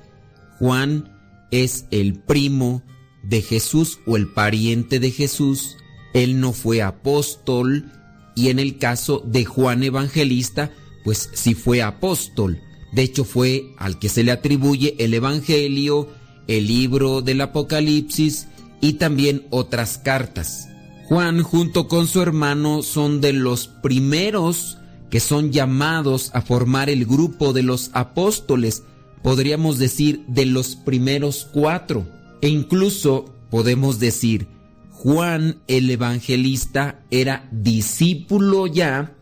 [0.59, 1.13] Juan
[1.51, 2.83] es el primo
[3.23, 5.77] de Jesús o el pariente de Jesús
[6.23, 7.91] él no fue apóstol
[8.35, 10.71] y en el caso de Juan Evangelista,
[11.03, 12.59] pues sí fue apóstol.
[12.91, 16.09] De hecho fue al que se le atribuye el Evangelio,
[16.47, 18.47] el libro del Apocalipsis
[18.81, 20.69] y también otras cartas.
[21.05, 24.76] Juan junto con su hermano son de los primeros
[25.09, 28.83] que son llamados a formar el grupo de los apóstoles,
[29.23, 32.07] podríamos decir de los primeros cuatro.
[32.41, 34.47] E incluso podemos decir
[34.91, 39.15] Juan el Evangelista era discípulo ya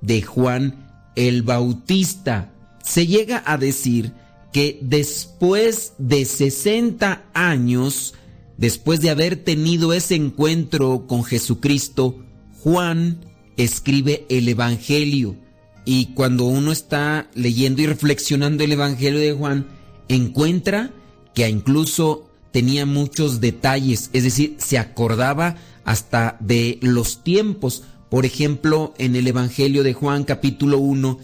[0.00, 2.52] de Juan el Bautista.
[2.82, 4.12] Se llega a decir
[4.52, 8.14] que después de 60 años,
[8.58, 12.22] después de haber tenido ese encuentro con Jesucristo,
[12.60, 15.36] Juan escribe el Evangelio.
[15.84, 19.66] Y cuando uno está leyendo y reflexionando el Evangelio de Juan,
[20.08, 20.90] encuentra
[21.34, 27.82] que incluso tenía muchos detalles, es decir, se acordaba hasta de los tiempos.
[28.10, 31.18] Por ejemplo, en el Evangelio de Juan capítulo 1,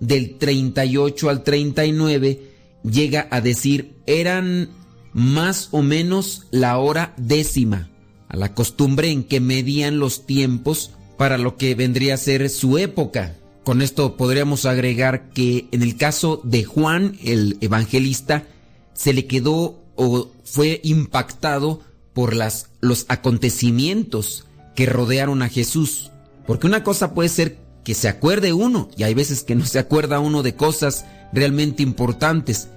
[0.00, 4.68] del 38 al 39, llega a decir, eran
[5.12, 7.90] más o menos la hora décima,
[8.28, 12.78] a la costumbre en que medían los tiempos para lo que vendría a ser su
[12.78, 13.36] época.
[13.64, 18.44] Con esto podríamos agregar que en el caso de Juan, el evangelista,
[18.92, 21.80] se le quedó o fue impactado
[22.12, 24.44] por las, los acontecimientos
[24.74, 26.10] que rodearon a Jesús.
[26.46, 29.78] Porque una cosa puede ser que se acuerde uno, y hay veces que no se
[29.78, 32.68] acuerda uno de cosas realmente importantes,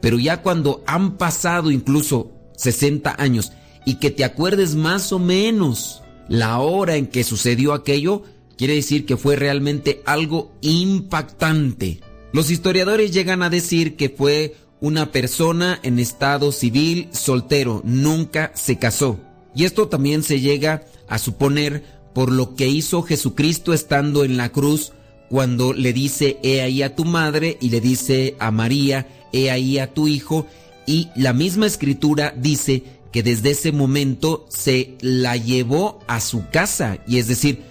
[0.00, 3.52] pero ya cuando han pasado incluso 60 años
[3.84, 8.22] y que te acuerdes más o menos la hora en que sucedió aquello,
[8.56, 12.00] quiere decir que fue realmente algo impactante.
[12.32, 18.78] Los historiadores llegan a decir que fue una persona en estado civil soltero, nunca se
[18.78, 19.18] casó.
[19.54, 21.82] Y esto también se llega a suponer
[22.14, 24.92] por lo que hizo Jesucristo estando en la cruz
[25.28, 29.78] cuando le dice, he ahí a tu madre, y le dice a María, he ahí
[29.78, 30.46] a tu hijo,
[30.86, 32.84] y la misma escritura dice
[33.16, 37.62] que desde ese momento se la llevó a su casa, y es decir,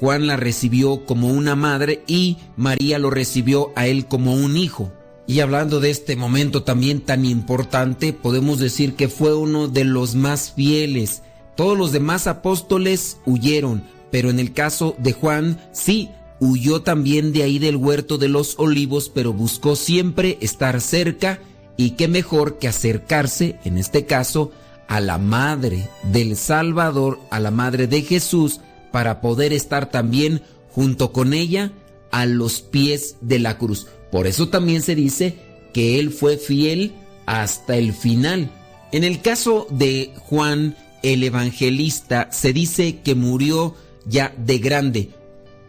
[0.00, 4.94] Juan la recibió como una madre y María lo recibió a él como un hijo.
[5.26, 10.14] Y hablando de este momento también tan importante, podemos decir que fue uno de los
[10.14, 11.20] más fieles.
[11.54, 16.08] Todos los demás apóstoles huyeron, pero en el caso de Juan, sí,
[16.40, 21.40] huyó también de ahí del huerto de los olivos, pero buscó siempre estar cerca
[21.76, 24.50] y qué mejor que acercarse, en este caso,
[24.88, 28.60] a la madre del Salvador, a la madre de Jesús,
[28.92, 31.72] para poder estar también junto con ella
[32.10, 33.86] a los pies de la cruz.
[34.12, 35.38] Por eso también se dice
[35.72, 36.92] que él fue fiel
[37.26, 38.50] hasta el final.
[38.92, 43.74] En el caso de Juan el Evangelista se dice que murió
[44.06, 45.10] ya de grande,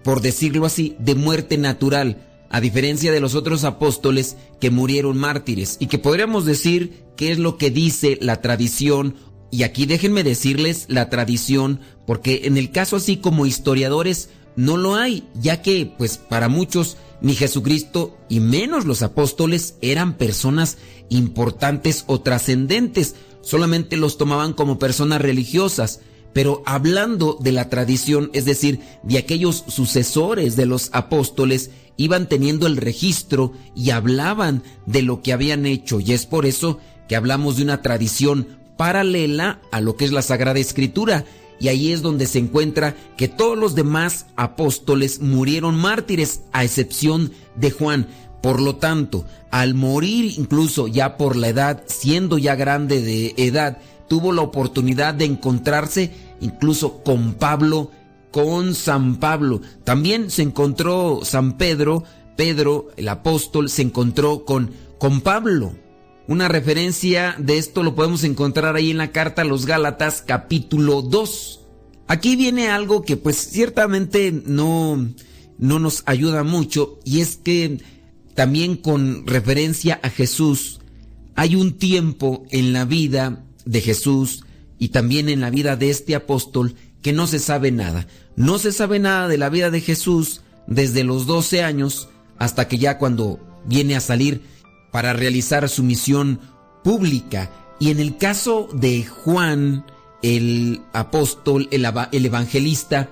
[0.03, 2.17] por decirlo así, de muerte natural,
[2.55, 5.75] a diferencia de los otros apóstoles que murieron mártires.
[5.81, 9.15] Y que podríamos decir que es lo que dice la tradición.
[9.51, 14.95] Y aquí déjenme decirles la tradición porque en el caso así como historiadores no lo
[14.95, 20.77] hay, ya que pues para muchos ni Jesucristo y menos los apóstoles eran personas
[21.09, 25.99] importantes o trascendentes, solamente los tomaban como personas religiosas,
[26.35, 32.67] pero hablando de la tradición, es decir, de aquellos sucesores de los apóstoles, iban teniendo
[32.67, 36.01] el registro y hablaban de lo que habían hecho.
[36.01, 40.21] Y es por eso que hablamos de una tradición paralela a lo que es la
[40.21, 41.23] Sagrada Escritura.
[41.57, 47.31] Y ahí es donde se encuentra que todos los demás apóstoles murieron mártires, a excepción
[47.55, 48.07] de Juan.
[48.41, 53.77] Por lo tanto, al morir incluso ya por la edad, siendo ya grande de edad,
[54.07, 57.91] tuvo la oportunidad de encontrarse incluso con Pablo,
[58.31, 59.61] con San Pablo.
[59.83, 62.03] También se encontró San Pedro,
[62.35, 65.73] Pedro, el apóstol, se encontró con, con Pablo.
[66.27, 71.01] Una referencia de esto lo podemos encontrar ahí en la carta a los Gálatas capítulo
[71.01, 71.61] 2.
[72.07, 75.07] Aquí viene algo que pues ciertamente no,
[75.57, 77.79] no nos ayuda mucho y es que
[78.33, 80.79] también con referencia a Jesús
[81.35, 84.44] hay un tiempo en la vida de Jesús
[84.79, 88.07] y también en la vida de este apóstol que no se sabe nada.
[88.35, 92.77] No se sabe nada de la vida de Jesús desde los 12 años hasta que
[92.77, 94.41] ya cuando viene a salir
[94.91, 96.39] para realizar su misión
[96.83, 97.51] pública.
[97.79, 99.85] Y en el caso de Juan,
[100.21, 103.09] el apóstol, el, el evangelista,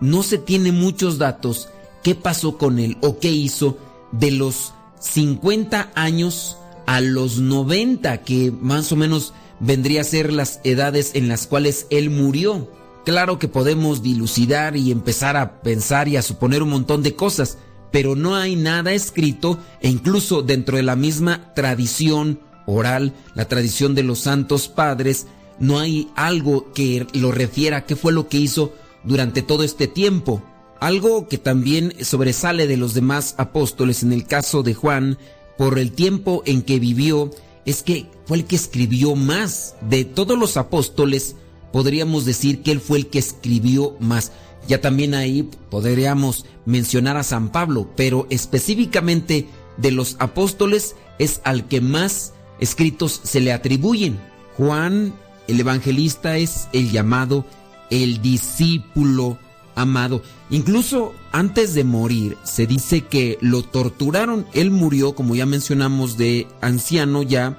[0.00, 1.68] no se tiene muchos datos
[2.02, 3.78] qué pasó con él o qué hizo
[4.12, 10.60] de los 50 años a los 90, que más o menos vendría a ser las
[10.64, 12.70] edades en las cuales él murió.
[13.04, 17.58] Claro que podemos dilucidar y empezar a pensar y a suponer un montón de cosas,
[17.90, 23.94] pero no hay nada escrito e incluso dentro de la misma tradición oral, la tradición
[23.94, 25.26] de los santos padres,
[25.58, 28.72] no hay algo que lo refiera a qué fue lo que hizo
[29.04, 30.42] durante todo este tiempo.
[30.80, 35.18] Algo que también sobresale de los demás apóstoles en el caso de Juan,
[35.56, 37.30] por el tiempo en que vivió,
[37.64, 39.76] es que fue el que escribió más.
[39.80, 41.36] De todos los apóstoles,
[41.72, 44.32] podríamos decir que él fue el que escribió más.
[44.66, 51.68] Ya también ahí podríamos mencionar a San Pablo, pero específicamente de los apóstoles es al
[51.68, 54.18] que más escritos se le atribuyen.
[54.56, 55.14] Juan,
[55.48, 57.44] el evangelista, es el llamado
[57.90, 59.38] el discípulo
[59.74, 60.22] amado.
[60.50, 64.46] Incluso antes de morir, se dice que lo torturaron.
[64.52, 67.58] Él murió, como ya mencionamos, de anciano ya,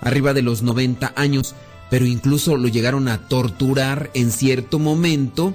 [0.00, 1.56] arriba de los 90 años,
[1.90, 5.54] pero incluso lo llegaron a torturar en cierto momento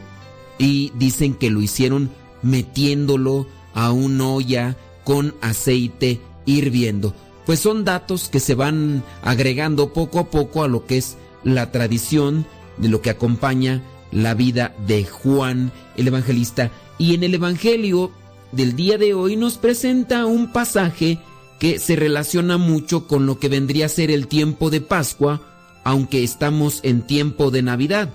[0.57, 4.75] y dicen que lo hicieron metiéndolo a una olla
[5.05, 7.15] con aceite hirviendo.
[7.45, 11.71] Pues son datos que se van agregando poco a poco a lo que es la
[11.71, 12.45] tradición
[12.79, 16.69] de lo que acompaña la vida de Juan el Evangelista.
[17.01, 18.11] Y en el Evangelio
[18.51, 21.17] del día de hoy nos presenta un pasaje
[21.57, 25.41] que se relaciona mucho con lo que vendría a ser el tiempo de Pascua,
[25.83, 28.13] aunque estamos en tiempo de Navidad.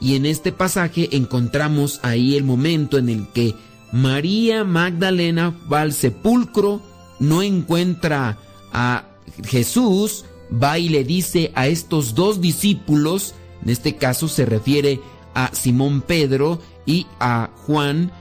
[0.00, 3.56] Y en este pasaje encontramos ahí el momento en el que
[3.90, 6.80] María Magdalena va al sepulcro,
[7.18, 8.38] no encuentra
[8.72, 9.02] a
[9.46, 10.26] Jesús,
[10.62, 13.34] va y le dice a estos dos discípulos,
[13.64, 15.00] en este caso se refiere
[15.34, 18.12] a Simón Pedro y a Juan,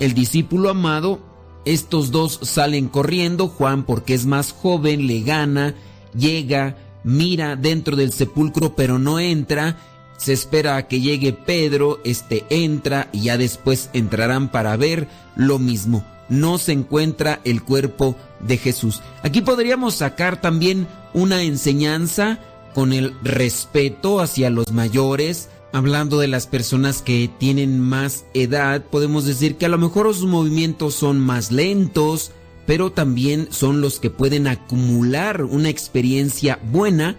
[0.00, 1.20] el discípulo amado.
[1.64, 5.74] Estos dos salen corriendo, Juan porque es más joven, le gana,
[6.14, 9.76] llega, mira dentro del sepulcro pero no entra,
[10.16, 15.58] se espera a que llegue Pedro, este entra y ya después entrarán para ver lo
[15.58, 16.04] mismo.
[16.28, 19.02] No se encuentra el cuerpo de Jesús.
[19.22, 22.38] Aquí podríamos sacar también una enseñanza
[22.74, 29.24] con el respeto hacia los mayores, Hablando de las personas que tienen más edad, podemos
[29.24, 32.32] decir que a lo mejor sus movimientos son más lentos,
[32.66, 37.16] pero también son los que pueden acumular una experiencia buena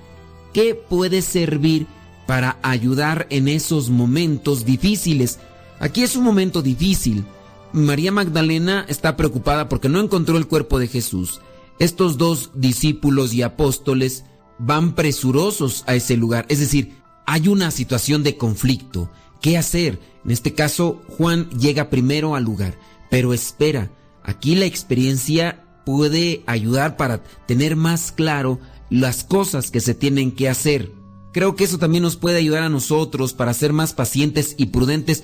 [0.53, 1.87] que puede servir
[2.27, 5.39] para ayudar en esos momentos difíciles.
[5.79, 7.23] Aquí es un momento difícil.
[7.71, 11.39] María Magdalena está preocupada porque no encontró el cuerpo de Jesús.
[11.79, 14.25] Estos dos discípulos y apóstoles
[14.59, 19.09] van presurosos a ese lugar, es decir, hay una situación de conflicto.
[19.41, 19.99] ¿Qué hacer?
[20.23, 22.77] En este caso, Juan llega primero al lugar,
[23.09, 23.91] pero espera.
[24.23, 28.59] Aquí la experiencia puede ayudar para tener más claro
[28.89, 30.91] las cosas que se tienen que hacer.
[31.33, 35.23] Creo que eso también nos puede ayudar a nosotros para ser más pacientes y prudentes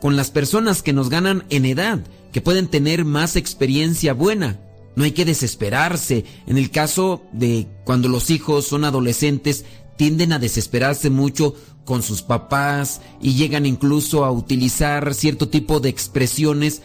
[0.00, 4.60] con las personas que nos ganan en edad, que pueden tener más experiencia buena.
[4.94, 6.24] No hay que desesperarse.
[6.46, 9.64] En el caso de cuando los hijos son adolescentes,
[9.98, 11.54] tienden a desesperarse mucho
[11.84, 16.80] con sus papás y llegan incluso a utilizar cierto tipo de expresiones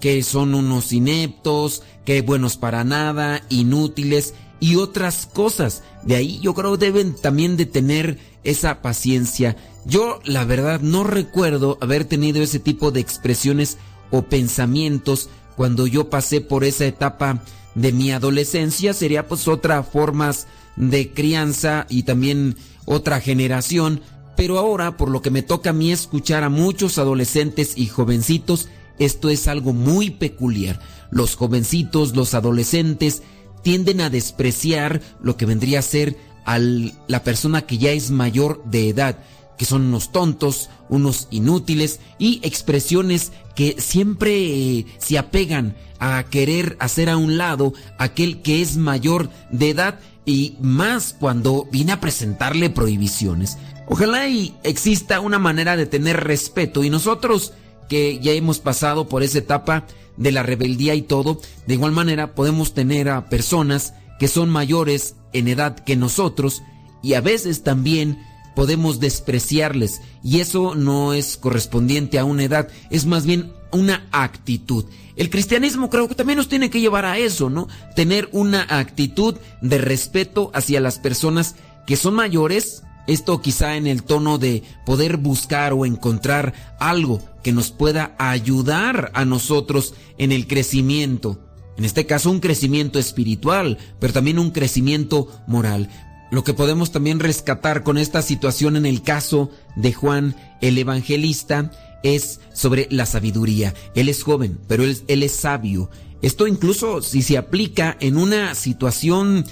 [0.00, 5.82] que son unos ineptos, que buenos para nada, inútiles, y otras cosas.
[6.02, 9.56] De ahí yo creo deben también de tener esa paciencia.
[9.84, 13.78] Yo la verdad no recuerdo haber tenido ese tipo de expresiones
[14.10, 17.42] o pensamientos cuando yo pasé por esa etapa
[17.74, 18.92] de mi adolescencia.
[18.92, 20.46] Sería pues otra formas
[20.78, 24.00] de crianza y también otra generación.
[24.36, 28.68] Pero ahora, por lo que me toca a mí escuchar a muchos adolescentes y jovencitos,
[28.98, 30.80] esto es algo muy peculiar.
[31.10, 33.22] Los jovencitos, los adolescentes,
[33.62, 38.62] tienden a despreciar lo que vendría a ser a la persona que ya es mayor
[38.64, 39.18] de edad,
[39.58, 46.76] que son unos tontos, unos inútiles y expresiones que siempre eh, se apegan a querer
[46.78, 49.98] hacer a un lado aquel que es mayor de edad
[50.28, 53.56] y más cuando viene a presentarle prohibiciones.
[53.86, 57.54] Ojalá y exista una manera de tener respeto y nosotros
[57.88, 59.86] que ya hemos pasado por esa etapa
[60.18, 65.14] de la rebeldía y todo, de igual manera podemos tener a personas que son mayores
[65.32, 66.60] en edad que nosotros
[67.02, 68.22] y a veces también
[68.54, 74.84] podemos despreciarles y eso no es correspondiente a una edad, es más bien una actitud.
[75.16, 77.68] El cristianismo creo que también nos tiene que llevar a eso, ¿no?
[77.96, 81.56] Tener una actitud de respeto hacia las personas
[81.86, 87.52] que son mayores, esto quizá en el tono de poder buscar o encontrar algo que
[87.52, 91.40] nos pueda ayudar a nosotros en el crecimiento.
[91.78, 95.88] En este caso un crecimiento espiritual, pero también un crecimiento moral.
[96.30, 101.70] Lo que podemos también rescatar con esta situación en el caso de Juan el Evangelista
[102.02, 103.74] es sobre la sabiduría.
[103.94, 105.90] Él es joven, pero él, es sabio.
[106.22, 109.44] Esto incluso si se aplica en una situación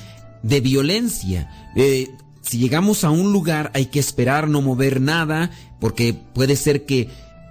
[0.42, 1.72] de violencia.
[1.76, 2.08] Eh,
[2.42, 5.50] si llegamos a un lugar hay que esperar no mover nada
[5.80, 7.08] porque puede ser que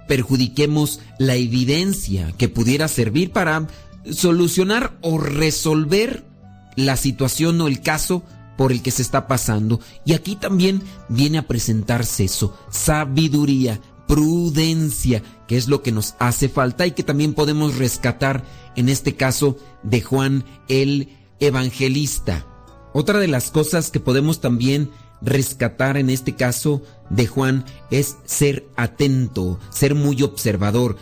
[0.08, 3.66] perjudiquemos la evidencia que pudiera servir para
[4.10, 6.24] solucionar o resolver
[6.76, 8.22] la situación o el caso
[8.56, 9.80] por el que se está pasando.
[10.04, 16.48] Y aquí también viene a presentarse eso, sabiduría, prudencia, que es lo que nos hace
[16.48, 18.44] falta y que también podemos rescatar
[18.76, 21.08] en este caso de Juan el
[21.40, 22.46] Evangelista.
[22.92, 28.66] Otra de las cosas que podemos también rescatar en este caso de Juan es ser
[28.76, 30.96] atento, ser muy observador.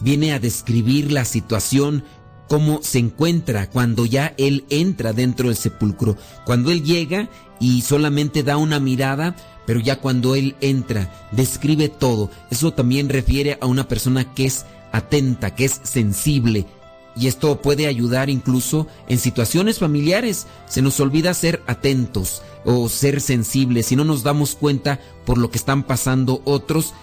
[0.00, 2.04] Viene a describir la situación
[2.50, 7.28] cómo se encuentra cuando ya él entra dentro del sepulcro, cuando él llega
[7.60, 12.28] y solamente da una mirada, pero ya cuando él entra, describe todo.
[12.50, 16.66] Eso también refiere a una persona que es atenta, que es sensible.
[17.14, 20.48] Y esto puede ayudar incluso en situaciones familiares.
[20.66, 25.52] Se nos olvida ser atentos o ser sensibles y no nos damos cuenta por lo
[25.52, 26.94] que están pasando otros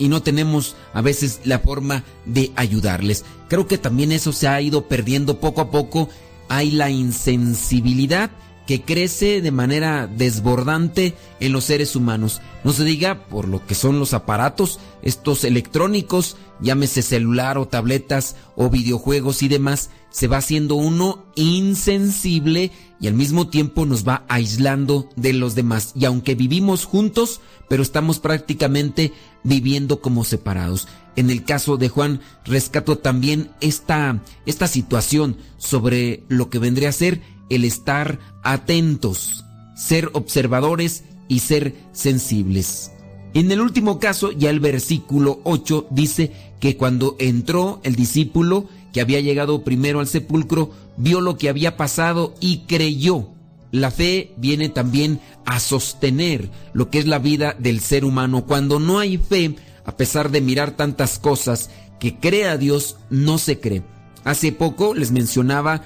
[0.00, 3.24] y no tenemos a veces la forma de ayudarles.
[3.48, 6.08] Creo que también eso se ha ido perdiendo poco a poco.
[6.48, 8.30] Hay la insensibilidad
[8.66, 12.40] que crece de manera desbordante en los seres humanos.
[12.64, 18.36] No se diga por lo que son los aparatos, estos electrónicos, llámese celular o tabletas
[18.56, 24.24] o videojuegos y demás, se va haciendo uno insensible y al mismo tiempo nos va
[24.28, 25.92] aislando de los demás.
[25.94, 30.88] Y aunque vivimos juntos, pero estamos prácticamente viviendo como separados.
[31.16, 36.92] En el caso de Juan, rescato también esta, esta situación sobre lo que vendría a
[36.92, 39.44] ser el estar atentos,
[39.76, 42.92] ser observadores y ser sensibles.
[43.32, 49.00] En el último caso, ya el versículo 8 dice que cuando entró el discípulo que
[49.00, 53.28] había llegado primero al sepulcro, vio lo que había pasado y creyó.
[53.72, 58.44] La fe viene también a sostener lo que es la vida del ser humano.
[58.44, 63.38] Cuando no hay fe, a pesar de mirar tantas cosas, que cree a Dios, no
[63.38, 63.82] se cree.
[64.24, 65.84] Hace poco les mencionaba,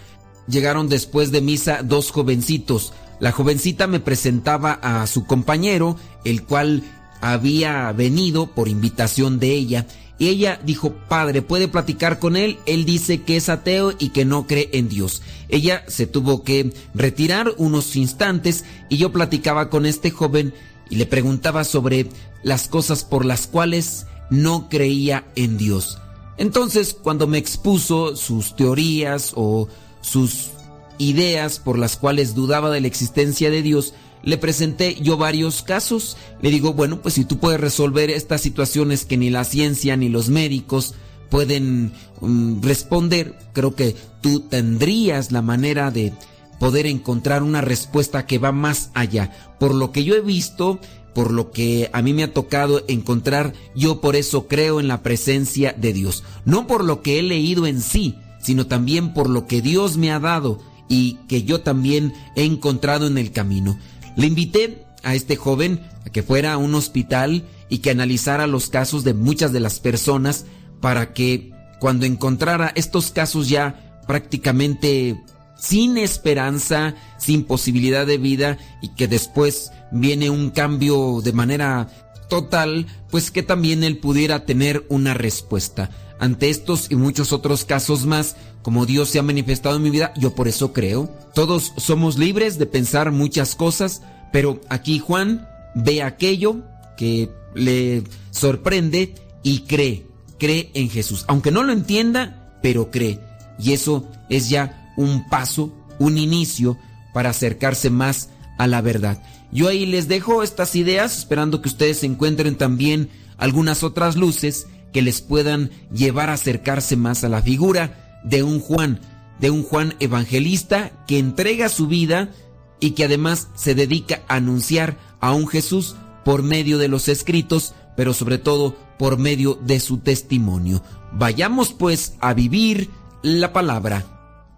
[0.49, 2.93] llegaron después de misa dos jovencitos.
[3.21, 6.83] La jovencita me presentaba a su compañero, el cual
[7.21, 9.87] había venido por invitación de ella.
[10.19, 12.59] Y ella dijo, padre, ¿puede platicar con él?
[12.67, 15.23] Él dice que es ateo y que no cree en Dios.
[15.49, 20.55] Ella se tuvo que retirar unos instantes y yo platicaba con este joven
[20.89, 22.09] y le preguntaba sobre
[22.43, 25.99] las cosas por las cuales no creía en Dios.
[26.37, 29.69] Entonces, cuando me expuso sus teorías o
[30.01, 30.51] sus
[30.99, 36.17] ideas por las cuales dudaba de la existencia de Dios, le presenté yo varios casos.
[36.41, 40.09] Le digo, bueno, pues si tú puedes resolver estas situaciones que ni la ciencia ni
[40.09, 40.95] los médicos
[41.31, 46.13] pueden mm, responder, creo que tú tendrías la manera de
[46.59, 49.31] poder encontrar una respuesta que va más allá.
[49.59, 50.79] Por lo que yo he visto,
[51.15, 55.03] por lo que a mí me ha tocado encontrar, yo por eso creo en la
[55.03, 56.25] presencia de Dios.
[56.45, 60.13] No por lo que he leído en sí, sino también por lo que Dios me
[60.13, 63.79] ha dado y que yo también he encontrado en el camino.
[64.17, 68.69] Le invité a este joven a que fuera a un hospital y que analizara los
[68.69, 70.47] casos de muchas de las personas
[70.81, 75.21] para que cuando encontrara estos casos ya prácticamente
[75.59, 81.89] sin esperanza, sin posibilidad de vida y que después viene un cambio de manera
[82.29, 85.91] total, pues que también él pudiera tener una respuesta.
[86.19, 90.13] Ante estos y muchos otros casos más, como Dios se ha manifestado en mi vida,
[90.17, 91.11] yo por eso creo.
[91.35, 94.03] Todos somos libres de pensar muchas cosas,
[94.33, 96.57] pero aquí Juan ve aquello
[96.97, 100.07] que le sorprende y cree,
[100.39, 101.25] cree en Jesús.
[101.29, 103.21] Aunque no lo entienda, pero cree.
[103.59, 106.79] Y eso es ya un paso, un inicio
[107.13, 109.23] para acercarse más a la verdad.
[109.53, 115.03] Yo ahí les dejo estas ideas, esperando que ustedes encuentren también algunas otras luces que
[115.03, 119.01] les puedan llevar a acercarse más a la figura de un Juan,
[119.41, 122.31] de un Juan evangelista que entrega su vida
[122.79, 127.75] y que además se dedica a anunciar a un Jesús por medio de los escritos,
[127.97, 130.81] pero sobre todo por medio de su testimonio.
[131.13, 132.89] Vayamos pues a vivir
[133.23, 134.05] la palabra.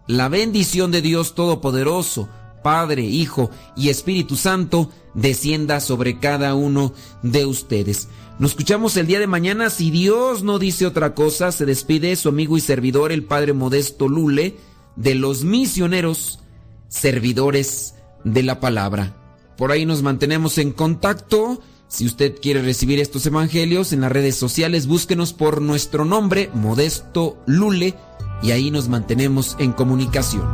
[0.06, 2.28] La bendición de Dios Todopoderoso,
[2.62, 6.92] Padre, Hijo y Espíritu Santo, descienda sobre cada uno
[7.22, 8.08] de ustedes.
[8.38, 9.70] Nos escuchamos el día de mañana.
[9.70, 14.08] Si Dios no dice otra cosa, se despide su amigo y servidor, el Padre Modesto
[14.08, 14.56] Lule,
[14.94, 16.40] de los misioneros,
[16.88, 19.16] servidores de la palabra.
[19.56, 21.62] Por ahí nos mantenemos en contacto.
[21.88, 27.38] Si usted quiere recibir estos evangelios en las redes sociales, búsquenos por nuestro nombre, Modesto
[27.46, 27.94] Lule,
[28.42, 30.44] y ahí nos mantenemos en comunicación.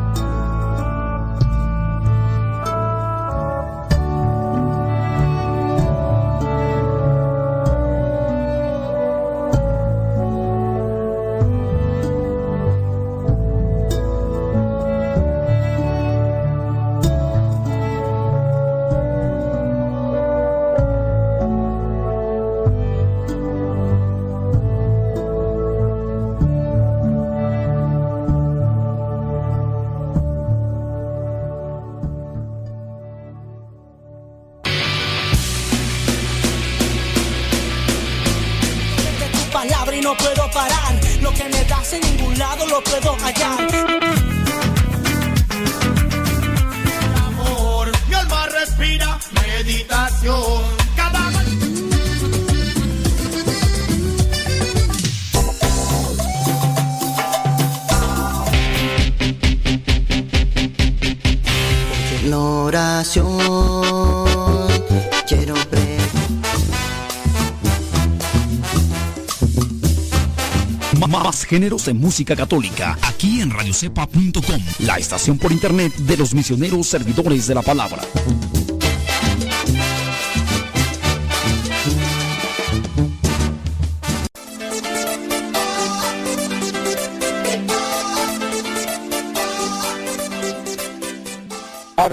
[71.63, 77.47] Géneros de música católica aquí en radiocepa.com, la estación por internet de los misioneros servidores
[77.47, 78.03] de la palabra.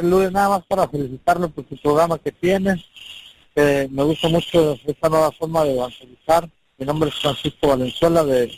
[0.03, 2.85] Luis, nada más para felicitarlo por su programa que tiene.
[3.55, 6.47] Eh, me gusta mucho esta nueva forma de evangelizar.
[6.79, 8.57] Mi nombre es Francisco Valenzuela, de,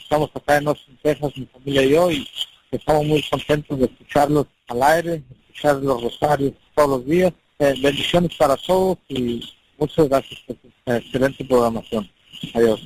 [0.00, 2.28] estamos acá en Austin, Texas, mi familia y yo, y
[2.70, 7.32] estamos muy contentos de escucharlos al aire, escuchar los rosarios todos los días.
[7.58, 9.42] Eh, bendiciones para todos y
[9.78, 12.08] muchas gracias por su excelente programación.
[12.54, 12.80] Adiós.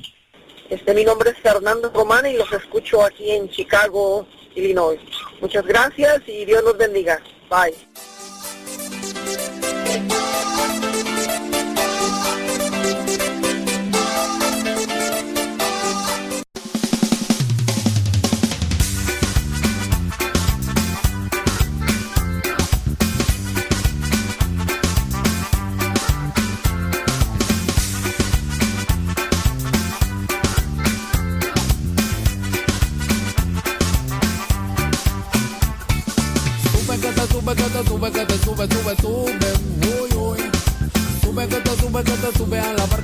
[0.71, 4.99] Este, mi nombre es Fernando Román y los escucho aquí en Chicago, Illinois.
[5.41, 7.21] Muchas gracias y Dios los bendiga.
[7.51, 7.75] Bye.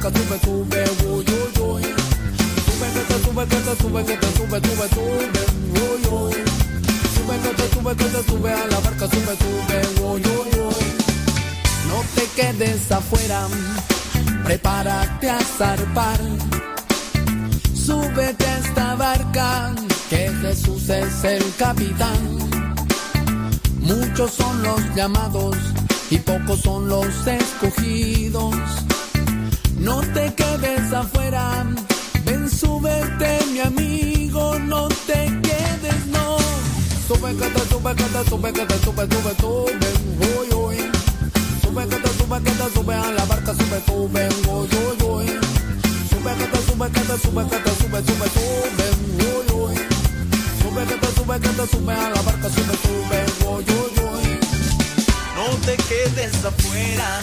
[0.09, 1.83] Barca, sube, sube, uy, uy, uy.
[2.65, 6.33] Sube que te sube, que te sube, que te sube, sube, sube, uy, uy.
[7.15, 10.75] Sube que te sube, que te sube a la barca, sube, sube, uy, uy, uy.
[11.87, 13.47] No te quedes afuera,
[14.43, 16.19] prepárate a zarpar.
[17.73, 19.75] Súbete a esta barca,
[20.09, 22.37] que Jesús es el capitán.
[23.81, 25.55] Muchos son los llamados
[26.09, 28.86] y pocos son los escogidos.
[29.79, 31.65] No te quedes afuera,
[32.25, 36.37] ven, súbete, mi amigo, no te quedes, no.
[37.07, 39.89] Sube te sube te sube te sube sube sube
[40.19, 40.77] uy uy.
[41.61, 45.27] Sube te sube te sube a la barca sube sube uy uy uy.
[46.09, 48.87] Sube te sube te sube te sube sube sube
[49.23, 49.75] uy uy.
[50.61, 54.39] Sube te sube te sube a la barca sube sube uy uy uy.
[55.35, 57.21] No te quedes afuera,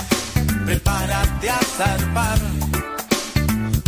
[0.65, 2.39] prepárate a zarpar.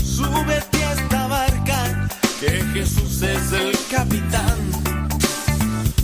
[0.03, 2.09] Súbete a esta barca,
[2.41, 4.59] que Jesús es el capitán.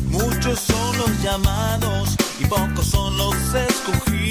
[0.08, 4.21] Muchos son los llamados y pocos son los escogidos.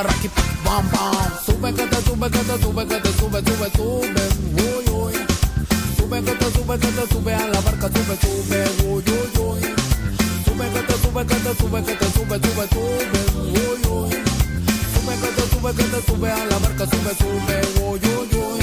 [0.00, 0.30] Raki
[0.64, 1.32] bam bam.
[1.44, 4.24] Sube que te sube que te sube que te sube sube sube
[4.56, 5.12] uy uy.
[5.96, 9.60] Sube que te sube que te sube a la barca sube sube uy uy uy.
[10.44, 13.20] Sube que te sube que te sube que te sube sube sube
[13.52, 14.10] uy uy.
[14.94, 18.62] Sube que te sube que te sube a la barca sube sube uy uy uy.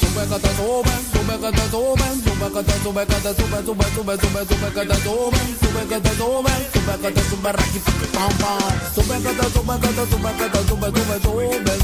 [0.00, 3.58] Sube que te sube, sube que te sube, sube que te sube que te sube
[3.64, 7.52] sube sube sube sube que te sube, sube que te sube, sube que te sube
[7.52, 7.78] raki
[8.12, 8.99] pam pam.
[9.20, 9.76] Sube sube sube
[10.08, 11.74] sube sube sube.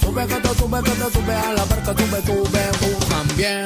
[0.00, 0.22] Sube
[0.54, 3.64] sube sube a la barca sube sube tú también.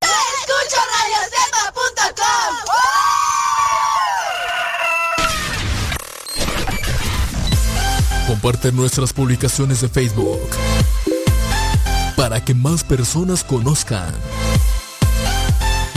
[0.00, 2.52] Escucha radiocepa.com.
[8.26, 10.48] Comparte nuestras publicaciones de Facebook
[12.16, 14.14] para que más personas conozcan.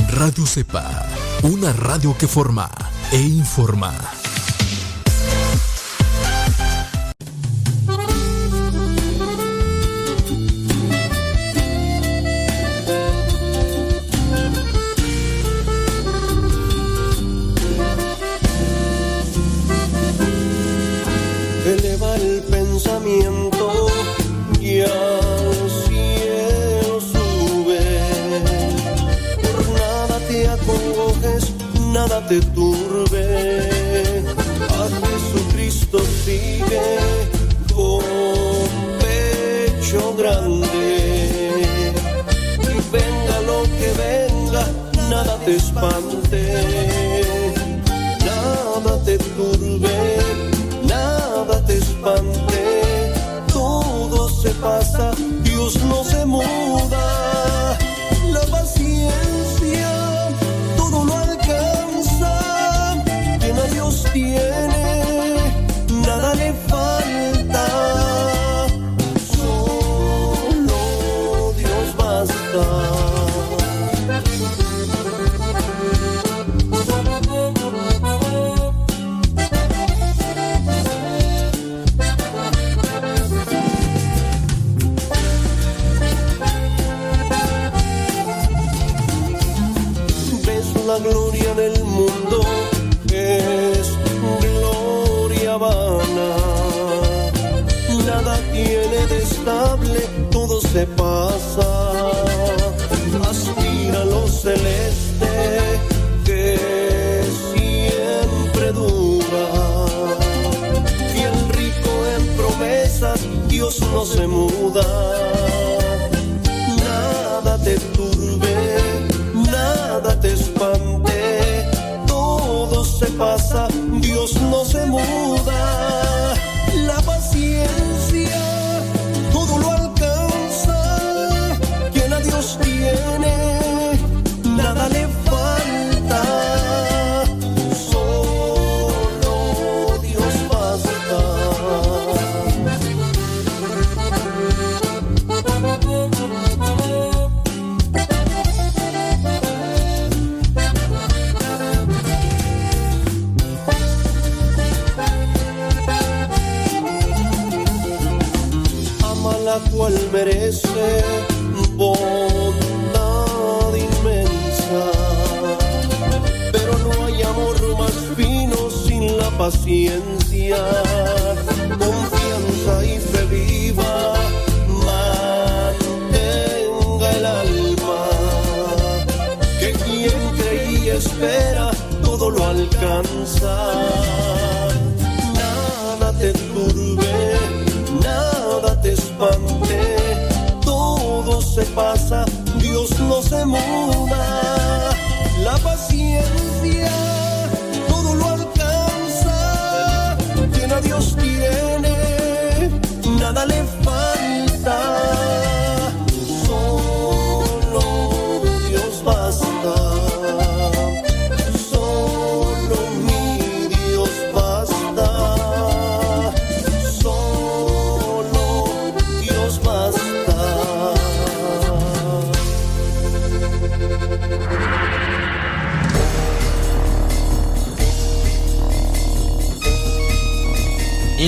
[0.09, 1.05] Radio Cepa,
[1.43, 2.69] una radio que forma
[3.11, 3.93] e informa.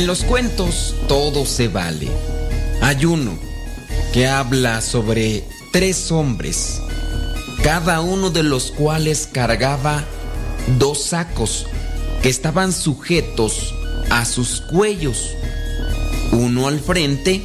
[0.10, 2.08] Los cuentos todo se vale.
[2.82, 3.38] Hay uno
[4.12, 6.82] que habla sobre tres hombres,
[7.62, 10.04] cada uno de los cuales cargaba
[10.80, 11.68] dos sacos
[12.24, 13.76] que estaban sujetos
[14.10, 15.30] a sus cuellos,
[16.32, 17.44] uno al frente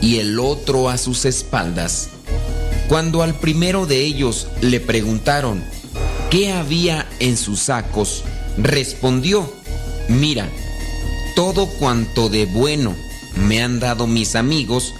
[0.00, 2.08] y el otro a sus espaldas.
[2.88, 5.62] Cuando al primero de ellos le preguntaron
[6.30, 8.24] qué había en sus sacos,
[8.56, 9.52] respondió,
[10.08, 10.48] mira,
[11.34, 12.94] todo cuanto de bueno
[13.36, 14.94] me han dado mis amigos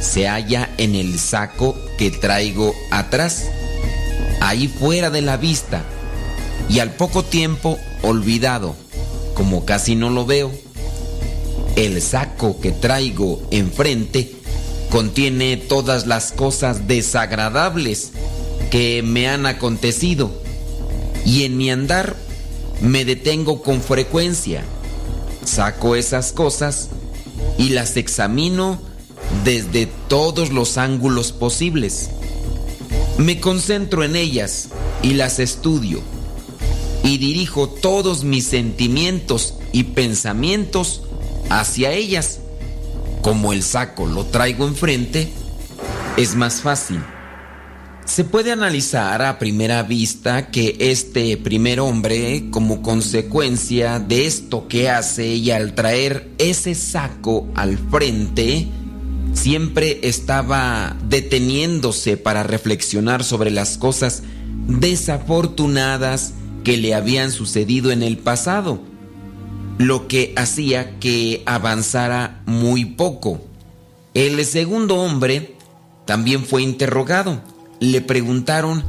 [0.00, 3.46] se halla en el saco que traigo atrás,
[4.40, 5.82] ahí fuera de la vista,
[6.68, 8.76] y al poco tiempo olvidado,
[9.34, 10.52] como casi no lo veo.
[11.76, 14.32] El saco que traigo enfrente
[14.90, 18.12] contiene todas las cosas desagradables
[18.70, 20.30] que me han acontecido,
[21.24, 22.14] y en mi andar
[22.80, 24.64] me detengo con frecuencia
[25.54, 26.88] saco esas cosas
[27.58, 28.80] y las examino
[29.44, 32.10] desde todos los ángulos posibles.
[33.18, 34.70] Me concentro en ellas
[35.02, 36.00] y las estudio
[37.04, 41.02] y dirijo todos mis sentimientos y pensamientos
[41.50, 42.40] hacia ellas.
[43.22, 45.30] Como el saco lo traigo enfrente,
[46.16, 47.00] es más fácil.
[48.14, 54.88] Se puede analizar a primera vista que este primer hombre, como consecuencia de esto que
[54.88, 58.68] hace y al traer ese saco al frente,
[59.32, 64.22] siempre estaba deteniéndose para reflexionar sobre las cosas
[64.68, 68.80] desafortunadas que le habían sucedido en el pasado,
[69.78, 73.40] lo que hacía que avanzara muy poco.
[74.14, 75.56] El segundo hombre
[76.06, 78.84] también fue interrogado le preguntaron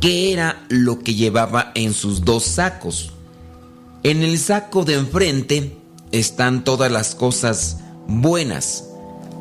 [0.00, 3.12] qué era lo que llevaba en sus dos sacos.
[4.02, 5.76] En el saco de enfrente
[6.12, 8.84] están todas las cosas buenas,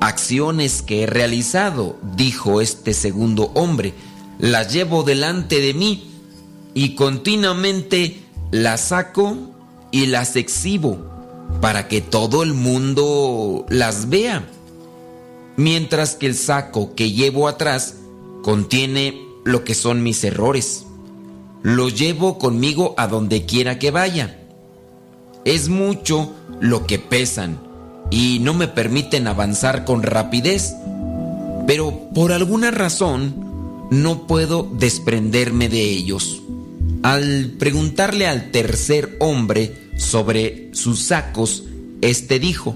[0.01, 3.93] acciones que he realizado, dijo este segundo hombre.
[4.37, 6.11] Las llevo delante de mí
[6.73, 8.21] y continuamente
[8.51, 9.37] las saco
[9.91, 11.09] y las exhibo
[11.61, 14.47] para que todo el mundo las vea.
[15.57, 17.95] Mientras que el saco que llevo atrás
[18.49, 20.87] contiene lo que son mis errores.
[21.61, 24.39] Los llevo conmigo a donde quiera que vaya.
[25.45, 27.59] Es mucho lo que pesan
[28.09, 30.73] y no me permiten avanzar con rapidez.
[31.67, 33.35] Pero por alguna razón
[33.91, 36.41] no puedo desprenderme de ellos.
[37.03, 41.65] Al preguntarle al tercer hombre sobre sus sacos,
[42.01, 42.75] este dijo,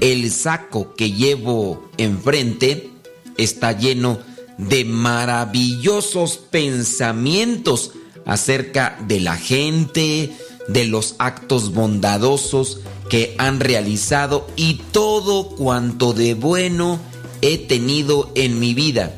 [0.00, 2.88] el saco que llevo enfrente
[3.36, 4.29] está lleno
[4.68, 7.92] de maravillosos pensamientos
[8.26, 10.32] acerca de la gente,
[10.68, 17.00] de los actos bondadosos que han realizado y todo cuanto de bueno
[17.42, 19.14] he tenido en mi vida.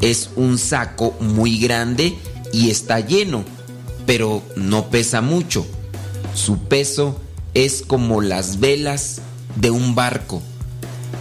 [0.00, 2.16] Es un saco muy grande
[2.52, 3.44] y está lleno,
[4.06, 5.66] pero no pesa mucho.
[6.34, 7.20] Su peso
[7.54, 9.20] es como las velas
[9.56, 10.42] de un barco.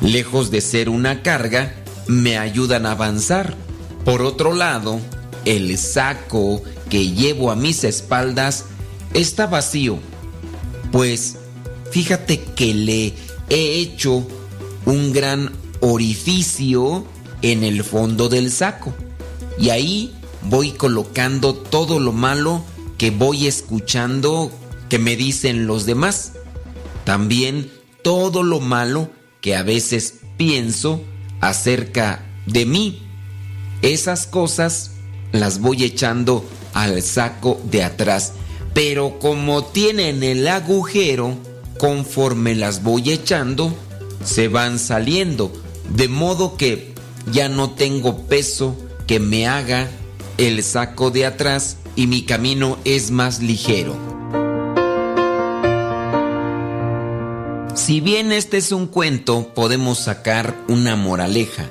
[0.01, 1.75] Lejos de ser una carga,
[2.07, 3.55] me ayudan a avanzar.
[4.05, 4.99] Por otro lado,
[5.45, 8.65] el saco que llevo a mis espaldas
[9.13, 9.99] está vacío,
[10.91, 11.38] pues
[11.91, 13.13] fíjate que le
[13.49, 14.25] he hecho
[14.85, 17.05] un gran orificio
[17.41, 18.93] en el fondo del saco
[19.57, 20.13] y ahí
[20.43, 22.63] voy colocando todo lo malo
[22.97, 24.51] que voy escuchando
[24.89, 26.33] que me dicen los demás.
[27.03, 27.71] También
[28.03, 29.09] todo lo malo
[29.41, 31.01] que a veces pienso
[31.41, 33.01] acerca de mí.
[33.81, 34.91] Esas cosas
[35.31, 38.33] las voy echando al saco de atrás.
[38.73, 41.35] Pero como tienen el agujero,
[41.77, 43.75] conforme las voy echando,
[44.23, 45.51] se van saliendo.
[45.89, 46.93] De modo que
[47.31, 49.89] ya no tengo peso que me haga
[50.37, 54.10] el saco de atrás y mi camino es más ligero.
[57.74, 61.69] Si bien este es un cuento, podemos sacar una moraleja.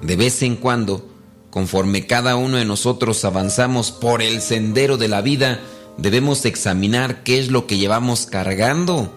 [0.00, 1.08] De vez en cuando,
[1.50, 5.60] conforme cada uno de nosotros avanzamos por el sendero de la vida,
[5.98, 9.12] debemos examinar qué es lo que llevamos cargando.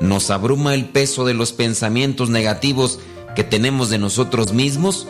[0.00, 2.98] ¿Nos abruma el peso de los pensamientos negativos
[3.36, 5.06] que tenemos de nosotros mismos?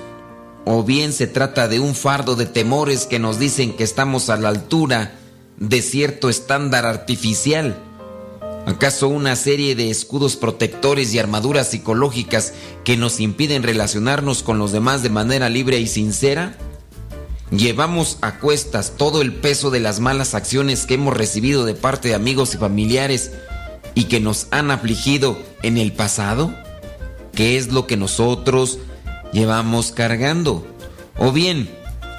[0.67, 4.37] ¿O bien se trata de un fardo de temores que nos dicen que estamos a
[4.37, 5.19] la altura
[5.57, 7.86] de cierto estándar artificial?
[8.67, 12.53] ¿Acaso una serie de escudos protectores y armaduras psicológicas
[12.85, 16.59] que nos impiden relacionarnos con los demás de manera libre y sincera?
[17.53, 22.09] ¿Llevamos a cuestas todo el peso de las malas acciones que hemos recibido de parte
[22.09, 23.31] de amigos y familiares
[23.95, 26.53] y que nos han afligido en el pasado?
[27.35, 28.81] ¿Qué es lo que nosotros
[29.33, 30.67] llevamos cargando?
[31.19, 31.71] O bien,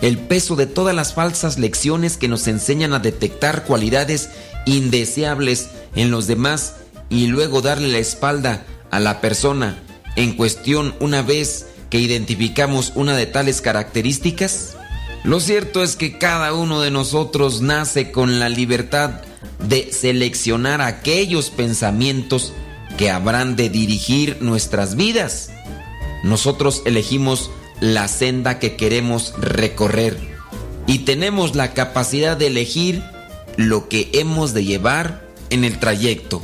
[0.01, 4.29] el peso de todas las falsas lecciones que nos enseñan a detectar cualidades
[4.67, 6.75] indeseables en los demás
[7.09, 9.81] y luego darle la espalda a la persona
[10.15, 14.75] en cuestión una vez que identificamos una de tales características?
[15.23, 19.21] Lo cierto es que cada uno de nosotros nace con la libertad
[19.59, 22.53] de seleccionar aquellos pensamientos
[22.97, 25.49] que habrán de dirigir nuestras vidas.
[26.23, 30.17] Nosotros elegimos la senda que queremos recorrer
[30.87, 33.03] y tenemos la capacidad de elegir
[33.57, 36.41] lo que hemos de llevar en el trayecto.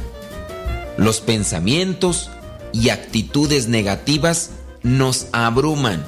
[0.98, 2.30] Los pensamientos
[2.74, 4.50] y actitudes negativas
[4.82, 6.06] nos abruman,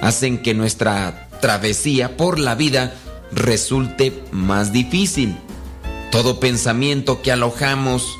[0.00, 2.94] hacen que nuestra travesía por la vida
[3.30, 5.36] resulte más difícil.
[6.10, 8.16] Todo pensamiento que alojamos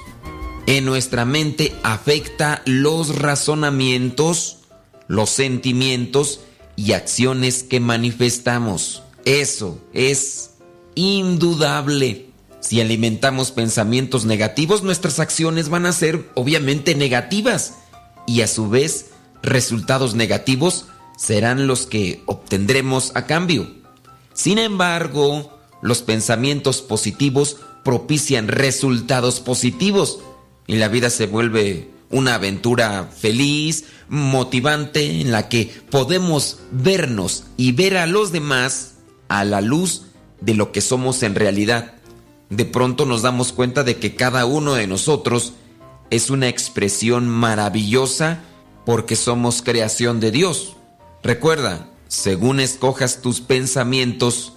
[0.67, 4.59] en nuestra mente afecta los razonamientos,
[5.07, 6.41] los sentimientos
[6.77, 9.03] y acciones que manifestamos.
[9.25, 10.51] Eso es
[10.99, 12.27] indudable.
[12.59, 17.75] Si alimentamos pensamientos negativos, nuestras acciones van a ser obviamente negativas
[18.27, 19.11] y a su vez
[19.41, 20.87] resultados negativos
[21.17, 23.71] serán los que obtendremos a cambio.
[24.35, 30.19] Sin embargo, los pensamientos positivos propician resultados positivos
[30.67, 37.71] y la vida se vuelve una aventura feliz, motivante, en la que podemos vernos y
[37.71, 38.95] ver a los demás
[39.29, 40.08] a la luz
[40.41, 41.95] de lo que somos en realidad.
[42.51, 45.53] De pronto nos damos cuenta de que cada uno de nosotros
[46.11, 48.41] es una expresión maravillosa
[48.87, 50.77] porque somos creación de Dios.
[51.23, 54.55] Recuerda, según escojas tus pensamientos,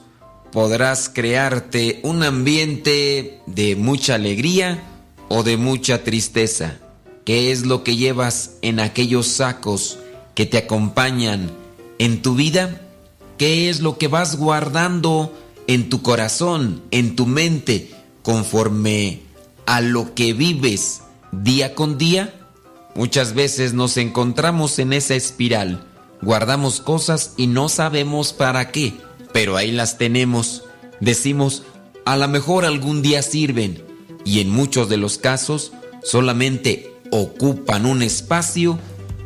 [0.52, 4.84] podrás crearte un ambiente de mucha alegría
[5.28, 6.78] o de mucha tristeza.
[7.26, 9.98] ¿Qué es lo que llevas en aquellos sacos
[10.34, 11.52] que te acompañan
[12.00, 12.82] en tu vida?
[13.38, 15.34] ¿Qué es lo que vas guardando
[15.68, 17.92] en tu corazón, en tu mente,
[18.24, 19.22] conforme
[19.66, 22.34] a lo que vives día con día?
[22.96, 25.88] Muchas veces nos encontramos en esa espiral,
[26.22, 28.94] guardamos cosas y no sabemos para qué,
[29.34, 30.64] pero ahí las tenemos.
[31.00, 31.64] Decimos,
[32.06, 33.84] a lo mejor algún día sirven
[34.26, 35.72] y en muchos de los casos
[36.04, 38.78] solamente ocupan un espacio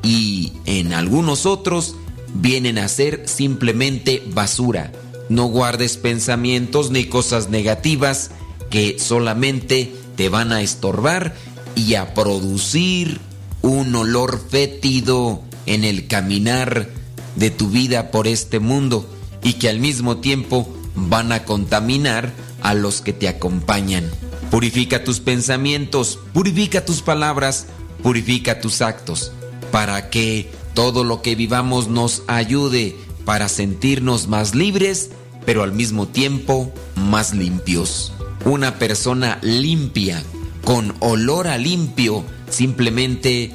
[0.04, 1.96] y en algunos otros
[2.36, 4.92] vienen a ser simplemente basura.
[5.30, 8.32] No guardes pensamientos ni cosas negativas
[8.70, 11.36] que solamente te van a estorbar
[11.76, 13.20] y a producir
[13.62, 16.90] un olor fétido en el caminar
[17.36, 19.10] de tu vida por este mundo
[19.44, 24.10] y que al mismo tiempo van a contaminar a los que te acompañan.
[24.52, 27.68] Purifica tus pensamientos, purifica tus palabras,
[28.02, 29.32] purifica tus actos,
[29.72, 32.96] para que todo lo que vivamos nos ayude
[33.26, 35.10] para sentirnos más libres,
[35.46, 38.14] pero al mismo tiempo más limpios.
[38.46, 40.24] Una persona limpia,
[40.64, 43.52] con olor a limpio, simplemente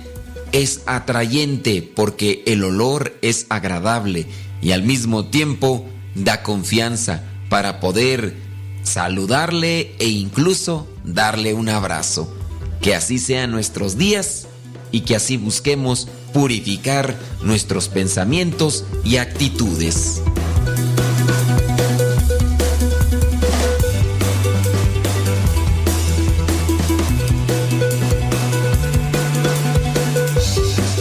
[0.52, 4.26] es atrayente porque el olor es agradable
[4.60, 8.36] y al mismo tiempo da confianza para poder
[8.82, 12.34] saludarle e incluso darle un abrazo.
[12.81, 14.47] Que así sean nuestros días
[14.90, 20.23] y que así busquemos purificar nuestros pensamientos y actitudes.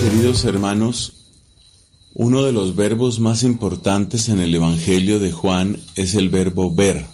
[0.01, 1.13] Queridos hermanos,
[2.13, 7.05] uno de los verbos más importantes en el Evangelio de Juan es el verbo ver.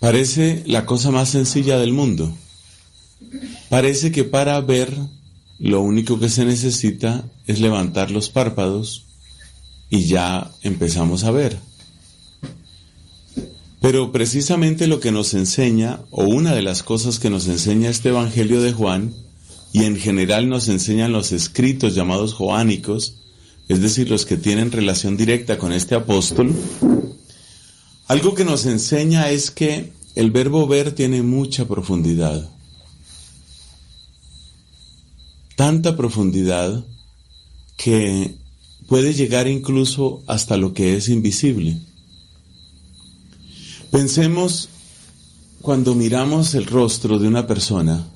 [0.00, 2.32] Parece la cosa más sencilla del mundo.
[3.68, 4.92] Parece que para ver
[5.62, 9.04] lo único que se necesita es levantar los párpados
[9.90, 11.56] y ya empezamos a ver.
[13.80, 18.08] Pero precisamente lo que nos enseña, o una de las cosas que nos enseña este
[18.08, 19.14] Evangelio de Juan,
[19.72, 23.18] y en general nos enseñan los escritos llamados joánicos,
[23.68, 26.52] es decir, los que tienen relación directa con este apóstol,
[28.08, 32.51] algo que nos enseña es que el verbo ver tiene mucha profundidad.
[35.62, 36.84] Tanta profundidad
[37.76, 38.36] que
[38.88, 41.78] puede llegar incluso hasta lo que es invisible.
[43.92, 44.70] Pensemos
[45.60, 48.08] cuando miramos el rostro de una persona,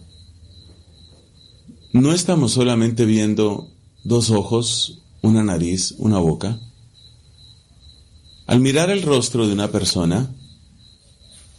[1.93, 3.71] no estamos solamente viendo
[4.03, 6.59] dos ojos, una nariz, una boca.
[8.49, 10.35] Al mirar el rostro de una persona,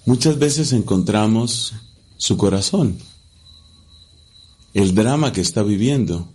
[0.05, 1.75] muchas veces encontramos
[2.17, 2.97] su corazón,
[4.77, 6.31] el drama que está viviendo,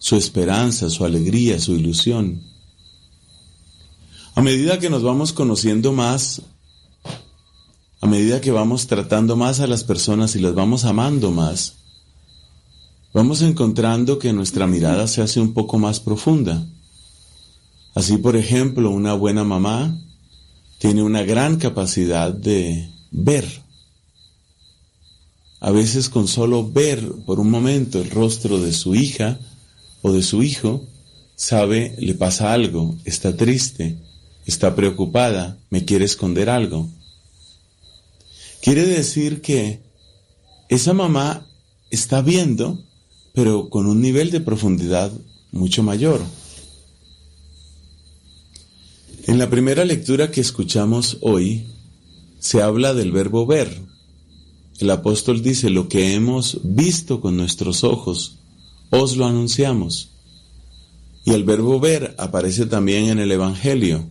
[0.00, 2.42] su esperanza, su alegría, su ilusión.
[4.34, 6.42] A medida que nos vamos conociendo más,
[8.00, 11.76] a medida que vamos tratando más a las personas y las vamos amando más,
[13.14, 16.66] vamos encontrando que nuestra mirada se hace un poco más profunda.
[17.94, 19.96] Así, por ejemplo, una buena mamá
[20.78, 23.62] tiene una gran capacidad de ver.
[25.64, 29.38] A veces con solo ver por un momento el rostro de su hija
[30.02, 30.84] o de su hijo,
[31.36, 33.96] sabe, le pasa algo, está triste,
[34.44, 36.88] está preocupada, me quiere esconder algo.
[38.60, 39.78] Quiere decir que
[40.68, 41.46] esa mamá
[41.92, 42.82] está viendo,
[43.32, 45.12] pero con un nivel de profundidad
[45.52, 46.20] mucho mayor.
[49.28, 51.68] En la primera lectura que escuchamos hoy,
[52.40, 53.91] se habla del verbo ver.
[54.82, 58.38] El apóstol dice, lo que hemos visto con nuestros ojos,
[58.90, 60.10] os lo anunciamos.
[61.24, 64.04] Y el verbo ver aparece también en el Evangelio.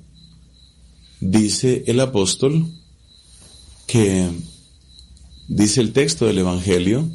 [1.19, 2.67] Dice el apóstol
[3.85, 4.29] que
[5.49, 7.05] dice el texto del Evangelio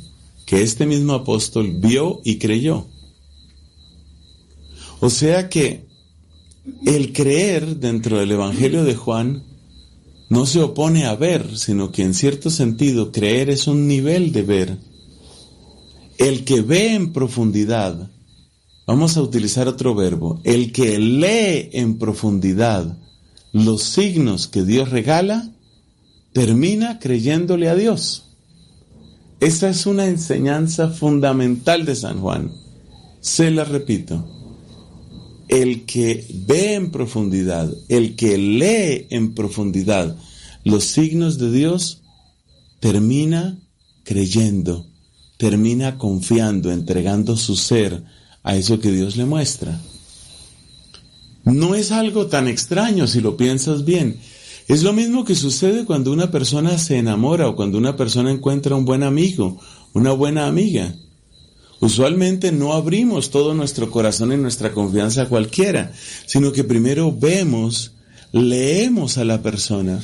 [0.44, 2.86] que este mismo apóstol vio y creyó.
[5.00, 5.86] O sea que
[6.84, 9.44] el creer dentro del Evangelio de Juan
[10.28, 14.42] no se opone a ver, sino que en cierto sentido creer es un nivel de
[14.42, 14.78] ver.
[16.18, 18.10] El que ve en profundidad,
[18.86, 22.98] vamos a utilizar otro verbo, el que lee en profundidad
[23.52, 25.50] los signos que Dios regala,
[26.32, 28.24] termina creyéndole a Dios.
[29.40, 32.52] Esa es una enseñanza fundamental de San Juan.
[33.20, 34.35] Se la repito.
[35.48, 40.16] El que ve en profundidad, el que lee en profundidad
[40.64, 42.02] los signos de Dios,
[42.80, 43.58] termina
[44.02, 44.86] creyendo,
[45.36, 48.02] termina confiando, entregando su ser
[48.42, 49.80] a eso que Dios le muestra.
[51.44, 54.18] No es algo tan extraño si lo piensas bien.
[54.66, 58.74] Es lo mismo que sucede cuando una persona se enamora o cuando una persona encuentra
[58.74, 59.60] un buen amigo,
[59.92, 60.96] una buena amiga.
[61.80, 65.92] Usualmente no abrimos todo nuestro corazón y nuestra confianza a cualquiera,
[66.26, 67.92] sino que primero vemos,
[68.32, 70.02] leemos a la persona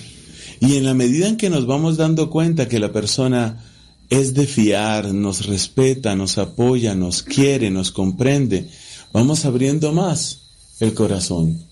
[0.60, 3.64] y en la medida en que nos vamos dando cuenta que la persona
[4.10, 8.68] es de fiar, nos respeta, nos apoya, nos quiere, nos comprende,
[9.12, 10.40] vamos abriendo más
[10.80, 11.64] el corazón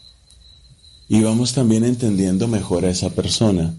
[1.08, 3.74] y vamos también entendiendo mejor a esa persona.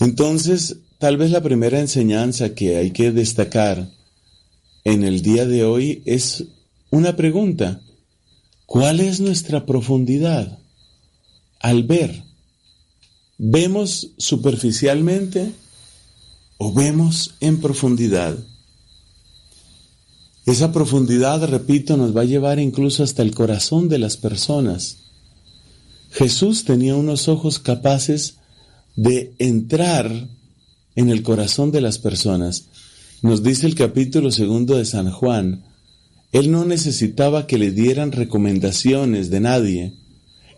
[0.00, 3.90] Entonces, tal vez la primera enseñanza que hay que destacar
[4.84, 6.44] en el día de hoy es
[6.90, 7.80] una pregunta.
[8.66, 10.60] ¿Cuál es nuestra profundidad
[11.58, 12.22] al ver?
[13.36, 15.50] ¿Vemos superficialmente
[16.58, 18.38] o vemos en profundidad?
[20.46, 24.98] Esa profundidad, repito, nos va a llevar incluso hasta el corazón de las personas.
[26.12, 28.36] Jesús tenía unos ojos capaces
[28.94, 30.28] de entrar
[30.96, 32.66] en el corazón de las personas.
[33.22, 35.64] Nos dice el capítulo segundo de San Juan,
[36.32, 39.94] Él no necesitaba que le dieran recomendaciones de nadie.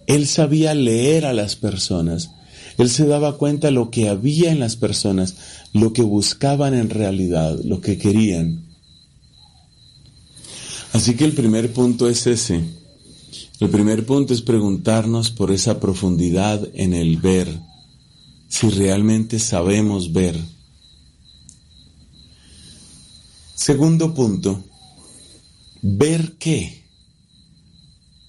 [0.07, 2.31] Él sabía leer a las personas.
[2.79, 5.37] Él se daba cuenta lo que había en las personas,
[5.73, 8.65] lo que buscaban en realidad, lo que querían.
[10.93, 12.63] Así que el primer punto es ese
[13.61, 17.49] el primer punto es preguntarnos por esa profundidad en el ver,
[18.55, 20.39] si realmente sabemos ver.
[23.57, 24.62] Segundo punto,
[25.83, 26.84] ¿Ver qué?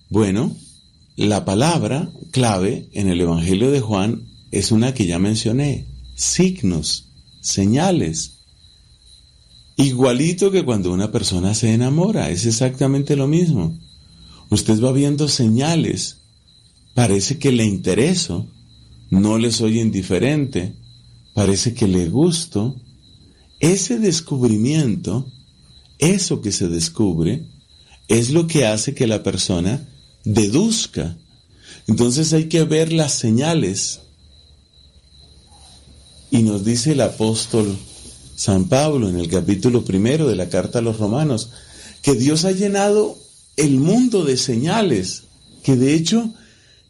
[0.10, 0.58] Bueno,
[1.16, 7.06] la palabra clave en el Evangelio de Juan es una que ya mencioné, signos,
[7.42, 8.40] señales.
[9.78, 13.78] Igualito que cuando una persona se enamora, es exactamente lo mismo.
[14.50, 16.18] Usted va viendo señales,
[16.96, 18.48] parece que le intereso,
[19.10, 20.74] no le soy indiferente,
[21.34, 22.76] parece que le gusto.
[23.60, 25.32] Ese descubrimiento,
[26.00, 27.46] eso que se descubre,
[28.08, 29.88] es lo que hace que la persona
[30.24, 31.18] deduzca.
[31.88, 34.02] Entonces hay que ver las señales.
[36.32, 37.78] Y nos dice el apóstol
[38.36, 41.52] San Pablo en el capítulo primero de la carta a los romanos,
[42.02, 43.18] que Dios ha llenado
[43.56, 45.24] el mundo de señales,
[45.64, 46.34] que de hecho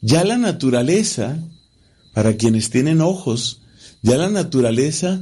[0.01, 1.39] ya la naturaleza,
[2.15, 3.59] para quienes tienen ojos,
[4.01, 5.21] ya la naturaleza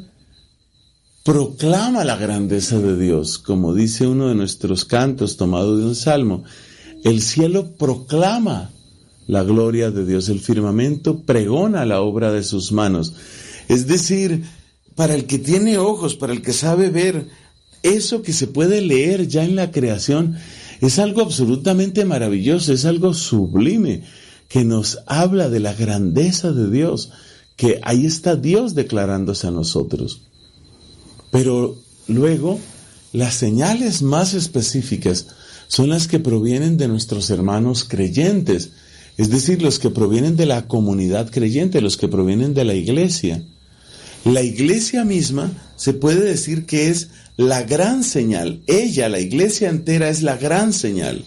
[1.23, 6.43] proclama la grandeza de Dios, como dice uno de nuestros cantos tomado de un salmo.
[7.03, 8.69] El cielo proclama
[9.25, 13.13] la gloria de Dios, el firmamento pregona la obra de sus manos.
[13.69, 14.43] Es decir,
[14.95, 17.25] para el que tiene ojos, para el que sabe ver,
[17.81, 20.35] eso que se puede leer ya en la creación
[20.79, 24.03] es algo absolutamente maravilloso, es algo sublime
[24.53, 27.09] que nos habla de la grandeza de Dios,
[27.55, 30.21] que ahí está Dios declarándose a nosotros.
[31.31, 31.75] Pero
[32.07, 32.59] luego,
[33.13, 35.25] las señales más específicas
[35.67, 38.69] son las que provienen de nuestros hermanos creyentes,
[39.17, 43.43] es decir, los que provienen de la comunidad creyente, los que provienen de la iglesia.
[44.23, 47.07] La iglesia misma se puede decir que es
[47.37, 48.61] la gran señal.
[48.67, 51.25] Ella, la iglesia entera, es la gran señal.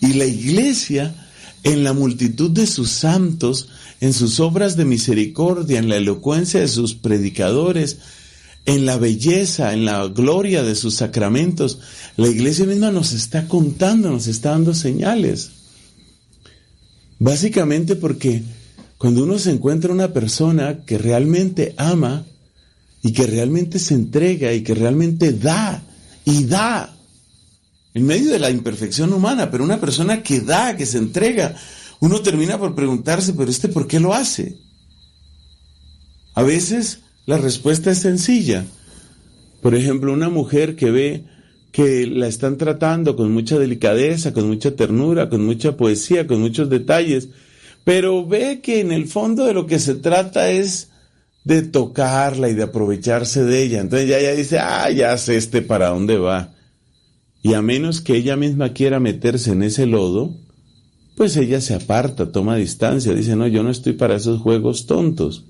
[0.00, 1.16] Y la iglesia,
[1.64, 3.68] en la multitud de sus santos,
[4.00, 7.98] en sus obras de misericordia, en la elocuencia de sus predicadores,
[8.66, 11.80] en la belleza, en la gloria de sus sacramentos,
[12.16, 15.50] la iglesia misma nos está contando, nos está dando señales.
[17.18, 18.42] Básicamente porque
[18.98, 22.24] cuando uno se encuentra una persona que realmente ama
[23.02, 25.82] y que realmente se entrega y que realmente da
[26.24, 26.96] y da,
[27.94, 31.54] en medio de la imperfección humana, pero una persona que da, que se entrega,
[32.00, 34.58] uno termina por preguntarse, pero este por qué lo hace?
[36.34, 38.64] A veces la respuesta es sencilla.
[39.62, 41.24] Por ejemplo, una mujer que ve
[41.70, 46.68] que la están tratando con mucha delicadeza, con mucha ternura, con mucha poesía, con muchos
[46.68, 47.28] detalles,
[47.84, 50.88] pero ve que en el fondo de lo que se trata es
[51.44, 53.80] de tocarla y de aprovecharse de ella.
[53.80, 56.53] Entonces ya ella dice, ah, ya sé este para dónde va.
[57.44, 60.34] Y a menos que ella misma quiera meterse en ese lodo,
[61.14, 65.44] pues ella se aparta, toma distancia, dice, no, yo no estoy para esos juegos tontos,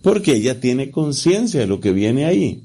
[0.00, 2.62] porque ella tiene conciencia de lo que viene ahí.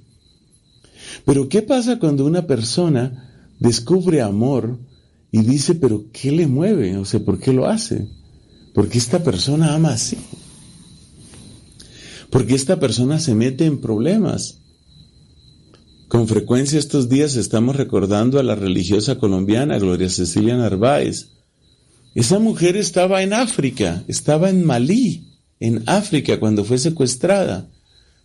[1.25, 4.77] Pero ¿qué pasa cuando una persona descubre amor
[5.31, 6.95] y dice, pero ¿qué le mueve?
[6.97, 8.07] O sea, ¿por qué lo hace?
[8.75, 10.17] Porque esta persona ama así.
[12.29, 14.59] Porque esta persona se mete en problemas.
[16.15, 21.27] Con frecuencia estos días estamos recordando a la religiosa colombiana Gloria Cecilia Narváez.
[22.13, 25.27] Esa mujer estaba en África, estaba en Malí,
[25.59, 27.67] en África, cuando fue secuestrada.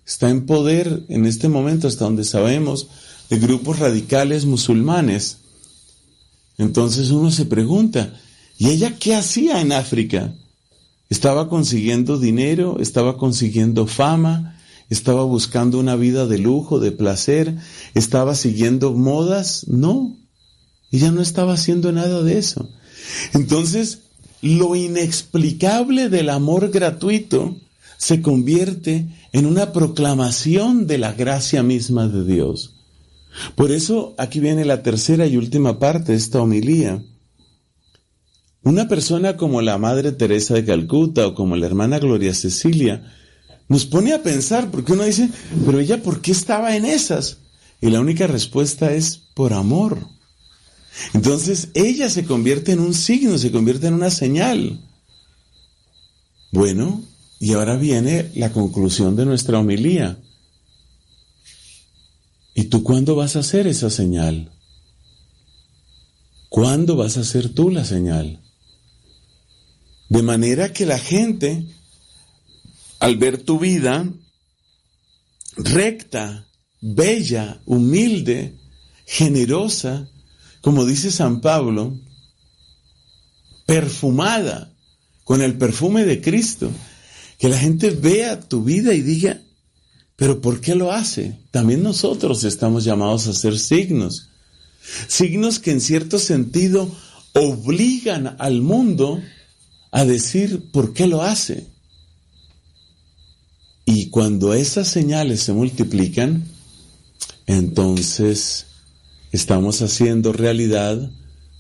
[0.07, 2.87] Está en poder en este momento, hasta donde sabemos,
[3.29, 5.39] de grupos radicales musulmanes.
[6.59, 8.15] Entonces uno se pregunta,
[8.57, 10.33] ¿y ella qué hacía en África?
[11.09, 14.60] Estaba consiguiendo dinero, estaba consiguiendo fama,
[14.91, 17.57] estaba buscando una vida de lujo, de placer,
[17.95, 19.67] estaba siguiendo modas.
[19.69, 20.17] No,
[20.91, 22.69] ella no estaba haciendo nada de eso.
[23.33, 24.01] Entonces,
[24.43, 27.57] lo inexplicable del amor gratuito
[27.99, 32.75] se convierte en una proclamación de la gracia misma de Dios.
[33.55, 37.05] Por eso aquí viene la tercera y última parte de esta homilía.
[38.63, 43.05] Una persona como la Madre Teresa de Calcuta o como la hermana Gloria Cecilia
[43.71, 45.31] nos pone a pensar, porque uno dice,
[45.65, 47.39] pero ella, ¿por qué estaba en esas?
[47.81, 50.09] Y la única respuesta es por amor.
[51.15, 54.81] Entonces ella se convierte en un signo, se convierte en una señal.
[56.51, 57.05] Bueno,
[57.39, 60.19] y ahora viene la conclusión de nuestra homilía.
[62.55, 64.51] ¿Y tú cuándo vas a hacer esa señal?
[66.49, 68.41] ¿Cuándo vas a hacer tú la señal?
[70.09, 71.67] De manera que la gente,
[73.01, 74.07] al ver tu vida
[75.57, 76.47] recta,
[76.81, 78.57] bella, humilde,
[79.07, 80.09] generosa,
[80.61, 81.99] como dice San Pablo,
[83.67, 84.73] perfumada
[85.25, 86.71] con el perfume de Cristo,
[87.39, 89.41] que la gente vea tu vida y diga,
[90.17, 91.39] pero ¿por qué lo hace?
[91.51, 94.29] También nosotros estamos llamados a ser signos.
[95.09, 96.95] Signos que en cierto sentido
[97.33, 99.23] obligan al mundo
[99.91, 101.70] a decir por qué lo hace.
[103.93, 106.45] Y cuando esas señales se multiplican,
[107.49, 108.67] entonces
[109.33, 111.11] estamos haciendo realidad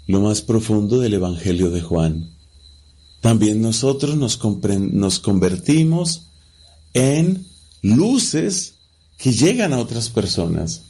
[0.07, 2.31] lo más profundo del Evangelio de Juan.
[3.20, 4.39] También nosotros nos,
[4.92, 6.28] nos convertimos
[6.94, 7.44] en
[7.83, 8.75] luces
[9.18, 10.83] que llegan a otras personas.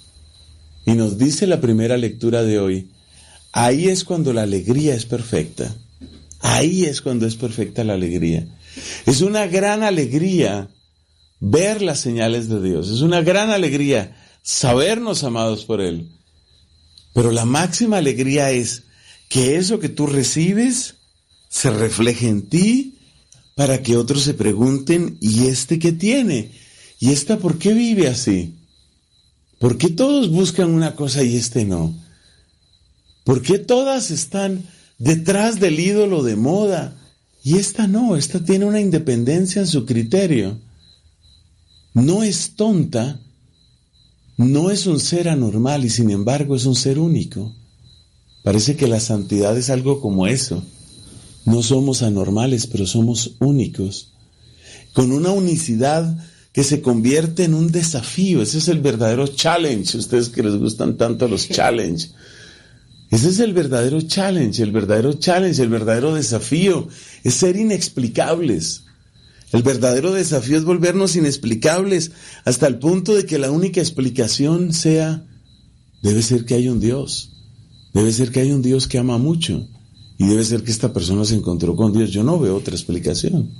[0.85, 2.91] Y nos dice la primera lectura de hoy,
[3.53, 5.75] ahí es cuando la alegría es perfecta.
[6.41, 8.47] Ahí es cuando es perfecta la alegría.
[9.07, 10.69] Es una gran alegría
[11.41, 12.91] ver las señales de Dios.
[12.91, 16.09] Es una gran alegría sabernos amados por Él.
[17.15, 18.85] Pero la máxima alegría es
[19.29, 20.97] que eso que tú recibes
[21.49, 22.99] se refleje en ti
[23.57, 26.53] para que otros se pregunten, ¿y este qué tiene?
[26.99, 28.55] ¿Y esta por qué vive así?
[29.59, 31.95] ¿Por qué todos buscan una cosa y este no?
[33.25, 34.65] ¿Por qué todas están
[34.99, 36.97] detrás del ídolo de moda
[37.43, 38.17] y esta no?
[38.17, 40.59] Esta tiene una independencia en su criterio.
[41.93, 43.21] No es tonta,
[44.37, 47.55] no es un ser anormal y sin embargo es un ser único.
[48.43, 50.63] Parece que la santidad es algo como eso.
[51.45, 54.13] No somos anormales, pero somos únicos.
[54.93, 56.17] Con una unicidad
[56.53, 58.43] que se convierte en un desafío.
[58.43, 59.99] Ese es el verdadero challenge.
[59.99, 62.09] Ustedes que les gustan tanto los challenge.
[63.11, 66.89] Ese es el verdadero challenge, el verdadero challenge, el verdadero desafío.
[67.25, 68.85] Es ser inexplicables.
[69.53, 72.13] El verdadero desafío es volvernos inexplicables
[72.45, 75.27] hasta el punto de que la única explicación sea,
[76.03, 77.33] debe ser que hay un Dios.
[77.93, 79.69] Debe ser que hay un Dios que ama mucho.
[80.19, 82.11] Y debe ser que esta persona se encontró con Dios.
[82.11, 83.51] Yo no veo otra explicación.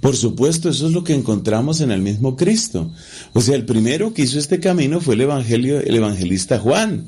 [0.00, 2.90] Por supuesto, eso es lo que encontramos en el mismo Cristo.
[3.34, 7.06] O sea, el primero que hizo este camino fue el evangelio, el evangelista Juan.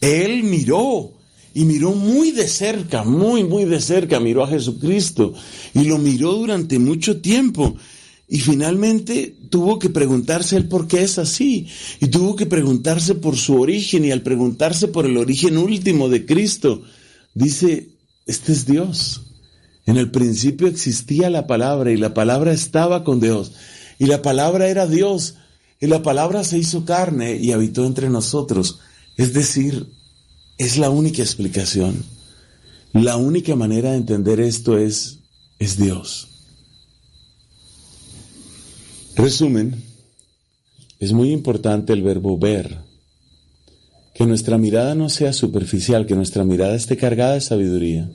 [0.00, 1.12] Él miró
[1.54, 5.34] y miró muy de cerca, muy, muy de cerca, miró a Jesucristo
[5.74, 7.76] y lo miró durante mucho tiempo.
[8.28, 11.66] Y finalmente tuvo que preguntarse el por qué es así.
[12.00, 14.06] Y tuvo que preguntarse por su origen.
[14.06, 16.82] Y al preguntarse por el origen último de Cristo,
[17.34, 17.90] dice,
[18.24, 19.20] este es Dios.
[19.84, 23.52] En el principio existía la palabra y la palabra estaba con Dios.
[23.98, 25.34] Y la palabra era Dios.
[25.78, 28.78] Y la palabra se hizo carne y habitó entre nosotros.
[29.18, 29.88] Es decir,
[30.62, 32.04] es la única explicación.
[32.92, 35.18] La única manera de entender esto es,
[35.58, 36.28] es Dios.
[39.16, 39.82] Resumen,
[41.00, 42.78] es muy importante el verbo ver.
[44.14, 48.08] Que nuestra mirada no sea superficial, que nuestra mirada esté cargada de sabiduría.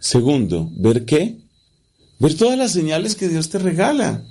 [0.00, 1.36] Segundo, ¿ver qué?
[2.18, 4.24] Ver todas las señales que Dios te regala.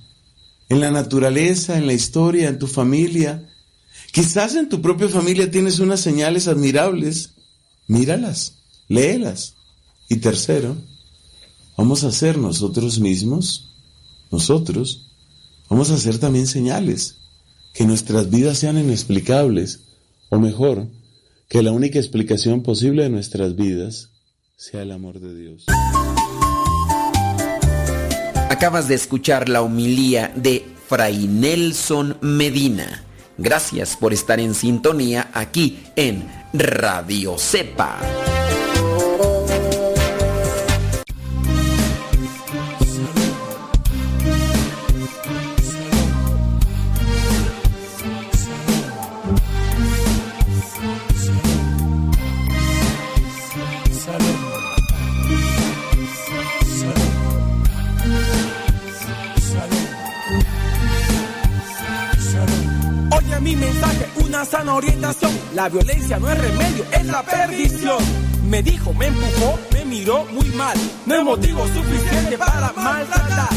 [0.69, 3.47] En la naturaleza, en la historia, en tu familia.
[4.13, 7.31] Quizás en tu propia familia tienes unas señales admirables.
[7.87, 9.55] Míralas, léelas.
[10.07, 10.77] Y tercero,
[11.75, 13.73] vamos a ser nosotros mismos,
[14.29, 15.09] nosotros,
[15.67, 17.15] vamos a hacer también señales.
[17.73, 19.79] Que nuestras vidas sean inexplicables.
[20.29, 20.87] O mejor,
[21.49, 24.09] que la única explicación posible de nuestras vidas
[24.55, 25.65] sea el amor de Dios.
[28.51, 33.07] Acabas de escuchar la homilía de Fray Nelson Medina.
[33.37, 37.99] Gracias por estar en sintonía aquí en Radio Cepa.
[63.63, 65.31] Mensaje, una sana orientación.
[65.55, 68.03] La violencia no es remedio, es la perdición.
[68.49, 70.77] Me dijo, me empujó, me miró muy mal.
[71.05, 73.49] No es motivo suficiente para maltratar.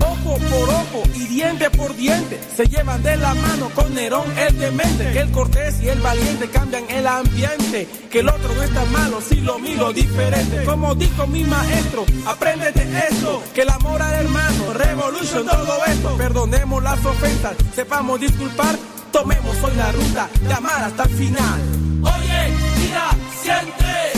[0.00, 4.58] Ojo por ojo y diente por diente se llevan de la mano con Nerón el
[4.58, 5.12] demente.
[5.12, 7.88] Que el cortés y el valiente cambian el ambiente.
[8.10, 10.64] Que el otro no está malo si lo miro diferente.
[10.64, 13.42] Como dijo mi maestro, apréndete esto.
[13.54, 16.16] Que el amor al hermano, revolution, todo esto.
[16.16, 18.76] Perdonemos las ofensas, sepamos disculpar.
[19.14, 21.60] Tomemos hoy la ruta de amar hasta el final.
[22.02, 23.10] Oye, mira,
[23.40, 24.12] siente,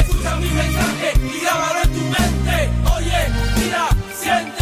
[0.00, 2.70] escucha mi mensaje y grábalo en tu mente.
[2.96, 3.88] Oye, mira,
[4.20, 4.61] siente,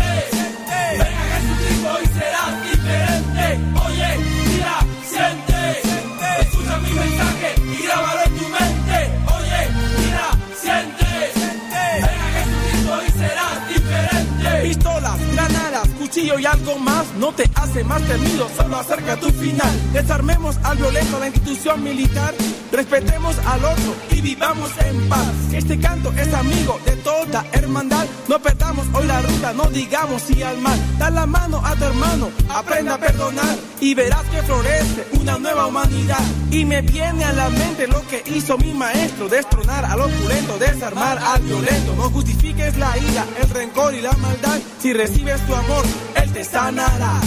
[16.38, 19.70] y algo más no te hace más temido, solo acerca tu final.
[19.92, 22.34] Desarmemos al violento la institución militar,
[22.70, 25.32] respetemos al otro y vivamos en paz.
[25.52, 30.42] Este canto es amigo de toda hermandad, no perdamos hoy la ruta, no digamos sí
[30.42, 30.78] al mal.
[30.98, 35.66] Da la mano a tu hermano, aprenda a perdonar y verás que florece una nueva
[35.66, 36.22] humanidad.
[36.50, 41.18] Y me viene a la mente lo que hizo mi maestro, destronar al opulento, desarmar
[41.18, 41.94] al violento.
[41.96, 45.84] No justifiques la ira, el rencor y la maldad, si recibes tu amor,
[46.22, 47.20] él te sanará.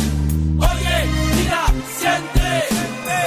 [0.58, 0.96] Oye,
[1.36, 1.66] mira,
[1.98, 2.48] siente,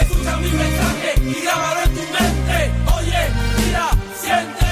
[0.00, 2.58] escucha mi mensaje y grábalo en tu mente.
[2.96, 3.20] Oye,
[3.58, 3.90] mira,
[4.22, 4.65] siente,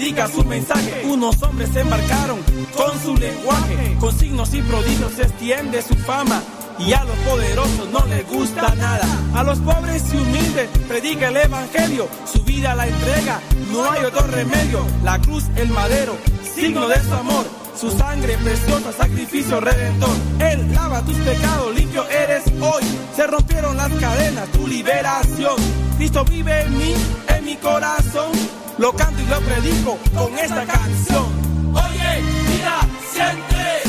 [0.00, 1.02] predica su mensaje.
[1.04, 2.38] Unos hombres se embarcaron
[2.74, 3.96] con su lenguaje.
[4.00, 6.42] Con signos y prodigios se extiende su fama.
[6.78, 9.06] Y a los poderosos no les gusta nada.
[9.34, 12.08] A los pobres y humildes predica el evangelio.
[12.24, 14.86] Su vida la entrega, no hay otro remedio.
[15.04, 16.16] La cruz, el madero,
[16.54, 17.44] signo de su amor.
[17.78, 20.16] Su sangre preciosa, sacrificio redentor.
[20.38, 22.84] Él lava tus pecados, limpio eres hoy.
[23.14, 25.56] Se rompieron las cadenas, tu liberación.
[25.98, 26.94] Cristo vive en mí,
[27.36, 28.32] en mi corazón.
[28.80, 31.26] Lo canto y lo predico con esta canción.
[31.74, 32.80] Oye, mira,
[33.12, 33.82] siente,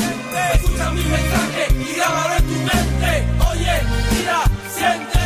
[0.52, 3.24] escucha mi mensaje y grábalo en tu mente.
[3.50, 3.74] Oye,
[4.10, 5.21] mira, siente,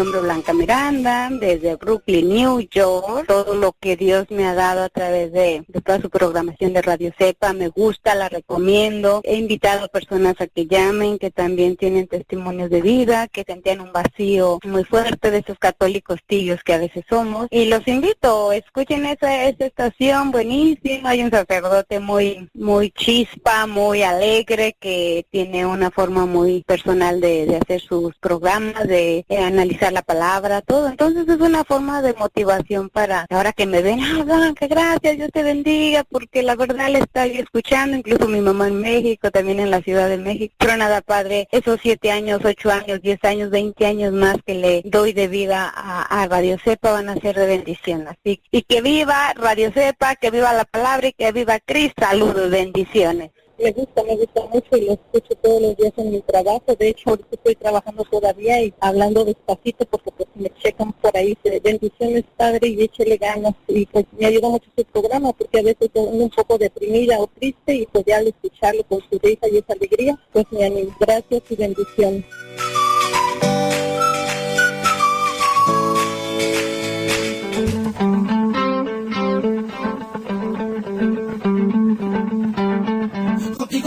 [0.00, 3.26] Es Blanca Miranda, desde Brooklyn, New York.
[3.28, 7.12] Todo lo que Dios me ha dado a través de, toda su programación de Radio
[7.18, 9.20] Cepa me gusta, la recomiendo.
[9.24, 13.92] He invitado personas a que llamen, que también tienen testimonios de vida, que sentían un
[13.92, 17.48] vacío muy fuerte de esos católicos tibios que a veces somos.
[17.50, 21.10] Y los invito, escuchen esa, esa estación buenísima.
[21.10, 27.44] Hay un sacerdote muy, muy chispa, muy alegre, que tiene una forma muy personal de,
[27.44, 30.88] de hacer sus programas, de eh, analizar la palabra, todo.
[30.88, 35.30] Entonces es una forma de motivación para ahora que me ven, ah, Blanca, gracias, Dios
[35.32, 39.70] te bendiga, porque la verdad le estoy escuchando, incluso mi mamá en México, también en
[39.70, 40.54] la Ciudad de México.
[40.58, 44.82] Pero nada, padre, esos siete años, ocho años, diez años, veinte años más que le
[44.84, 48.06] doy de vida a, Radio Cepa van a ser de bendición.
[48.06, 52.04] Así, y que viva Radio Cepa, que viva la palabra y que viva Cristo.
[52.04, 53.30] Saludos, bendiciones.
[53.62, 56.74] Me gusta, me gusta mucho y lo escucho todos los días en mi trabajo.
[56.78, 61.36] De hecho, ahorita estoy trabajando todavía y hablando despacito porque pues me checan por ahí.
[61.62, 63.54] Bendiciones, padre, y échele ganas.
[63.68, 67.26] Y pues me ayuda mucho su programa porque a veces estoy un poco deprimida o
[67.26, 70.96] triste y pues ya al escucharlo con su risa y esa alegría, pues me animo.
[70.98, 72.24] Gracias y bendiciones.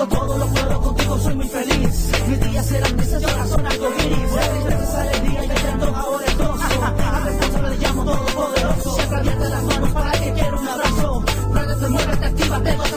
[0.04, 2.12] Contigo todo lo puedo, contigo soy muy feliz.
[2.28, 4.68] Mis días serán grises ahora son algo gris.
[4.68, 6.54] Veces alegría y me siento ahora el gozo.
[6.54, 8.96] A veces solo le llamo todopoderoso.
[8.96, 11.24] Siempre abierta las manos para que quiera un abrazo.
[11.54, 12.93] Muévete, muévete, actívate, otra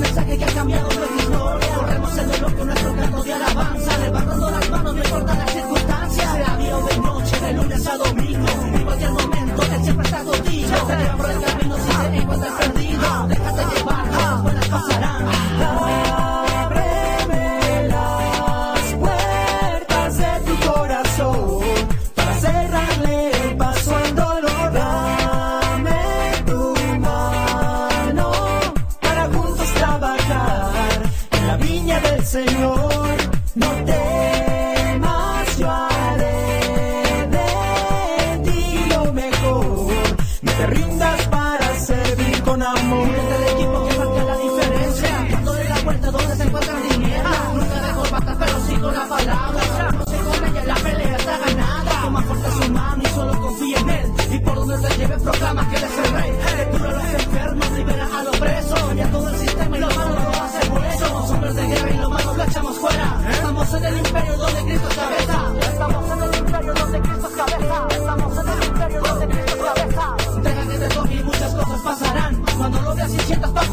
[0.00, 1.19] mensaje que ha cambiado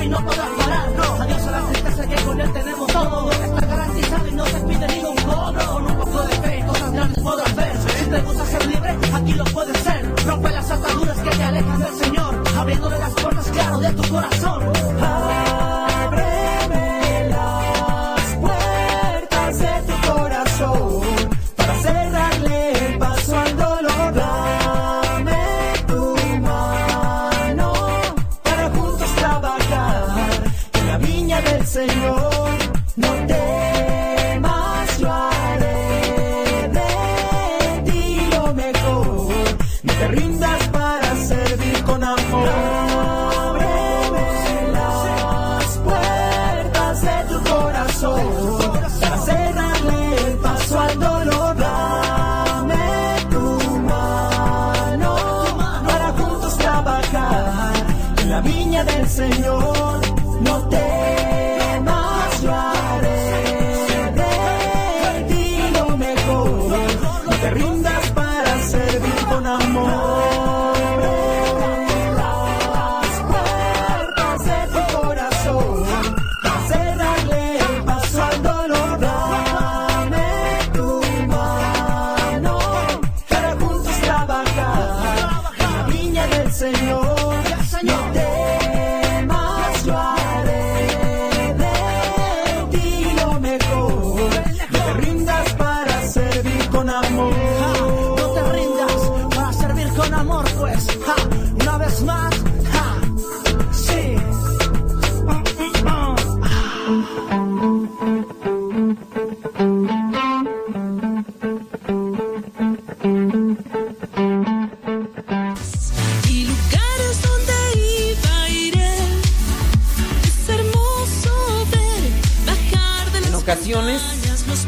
[0.09, 0.91] no podrás parar.
[0.91, 1.23] No.
[1.23, 3.31] Adiós a la tristeza que con él tenemos todo.
[3.31, 5.71] Está garantizado y no se pide ningún bono.
[5.71, 7.77] Con un poco de fe, cosas grandes podrás ver.
[7.77, 9.76] Si te gusta ser libre, aquí lo puedes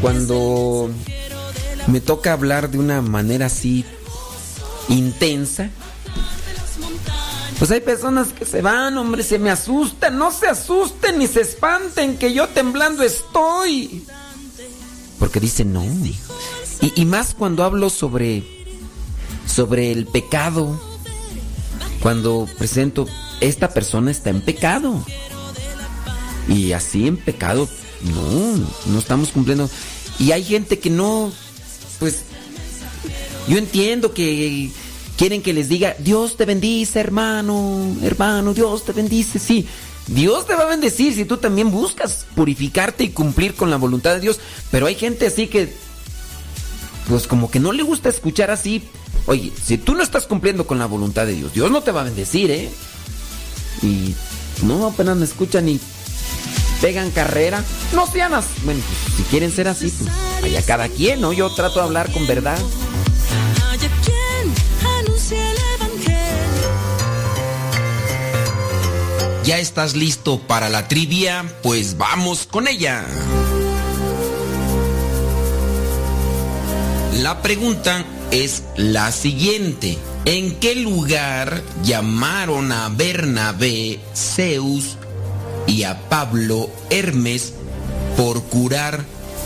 [0.00, 0.90] cuando
[1.86, 3.84] me toca hablar de una manera así
[4.88, 5.70] intensa,
[7.58, 11.42] pues hay personas que se van, hombre, se me asustan, no se asusten ni se
[11.42, 14.04] espanten, que yo temblando estoy.
[15.18, 15.84] Porque dicen no.
[16.80, 18.44] Y, y más cuando hablo sobre,
[19.46, 20.80] sobre el pecado,
[22.00, 23.06] cuando presento,
[23.40, 25.04] esta persona está en pecado.
[26.48, 27.68] Y así en pecado,
[28.02, 29.68] no, no estamos cumpliendo.
[30.20, 31.32] Y hay gente que no,
[31.98, 32.20] pues,
[33.48, 34.70] yo entiendo que
[35.16, 39.66] quieren que les diga, Dios te bendice, hermano, hermano, Dios te bendice, sí.
[40.06, 44.14] Dios te va a bendecir si tú también buscas purificarte y cumplir con la voluntad
[44.14, 44.40] de Dios.
[44.70, 45.72] Pero hay gente así que,
[47.08, 48.82] pues como que no le gusta escuchar así.
[49.26, 52.02] Oye, si tú no estás cumpliendo con la voluntad de Dios, Dios no te va
[52.02, 52.68] a bendecir, ¿eh?
[53.82, 54.14] Y
[54.66, 55.80] no, apenas me escuchan y
[56.80, 57.64] pegan carrera.
[57.94, 58.48] No sean así.
[58.64, 60.10] Bueno, pues, si quieren ser así, pues
[60.44, 61.32] allá cada quien, ¿no?
[61.32, 62.58] Yo trato de hablar con verdad.
[69.44, 71.44] ¿Ya estás listo para la trivia?
[71.62, 73.04] Pues vamos con ella.
[77.20, 79.98] La pregunta es la siguiente.
[80.24, 84.96] ¿En qué lugar llamaron a Bernabé Zeus
[85.70, 87.52] y a Pablo Hermes
[88.16, 89.04] por curar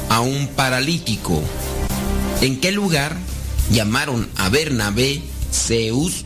[0.09, 1.43] a un paralítico?
[2.41, 3.15] ¿En qué lugar
[3.70, 5.20] llamaron a Bernabé
[5.53, 6.25] Zeus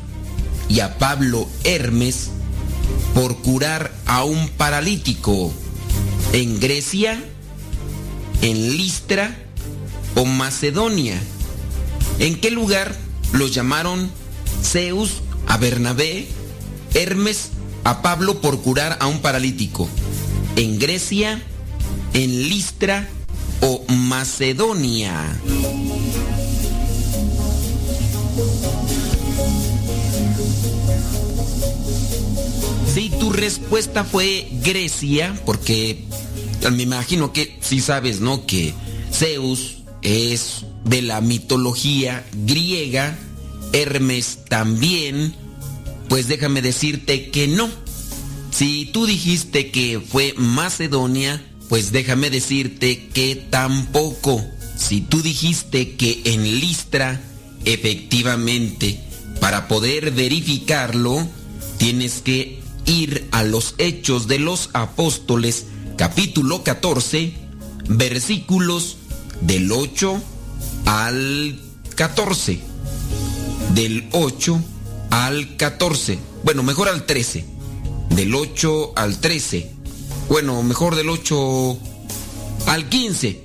[0.68, 2.30] y a Pablo Hermes
[3.12, 5.52] por curar a un paralítico?
[6.32, 7.20] ¿En Grecia?
[8.40, 9.36] ¿En Listra
[10.14, 11.18] o Macedonia?
[12.20, 12.94] ¿En qué lugar
[13.32, 14.12] los llamaron
[14.62, 16.28] Zeus a Bernabé,
[16.94, 17.50] Hermes
[17.88, 19.88] a Pablo por curar a un paralítico?
[20.56, 21.42] ¿En Grecia?
[22.12, 23.08] ¿En Listra
[23.62, 25.14] o Macedonia?
[32.92, 36.04] Si tu respuesta fue Grecia, porque
[36.70, 38.44] me imagino que sí sabes, ¿no?
[38.44, 38.74] Que
[39.10, 43.16] Zeus es de la mitología griega,
[43.72, 45.34] Hermes también,
[46.08, 47.68] pues déjame decirte que no.
[48.50, 54.44] Si tú dijiste que fue Macedonia, pues déjame decirte que tampoco.
[54.76, 57.20] Si tú dijiste que en Listra,
[57.64, 59.00] efectivamente,
[59.40, 61.28] para poder verificarlo,
[61.76, 67.34] tienes que ir a los Hechos de los Apóstoles, capítulo 14,
[67.88, 68.96] versículos
[69.42, 70.22] del 8
[70.86, 71.58] al
[71.94, 72.60] 14.
[73.74, 74.77] Del 8 al
[75.58, 76.18] 14.
[76.44, 77.44] Bueno, mejor al 13.
[78.10, 79.70] Del 8 al 13.
[80.28, 81.78] Bueno, mejor del 8
[82.66, 83.44] al 15.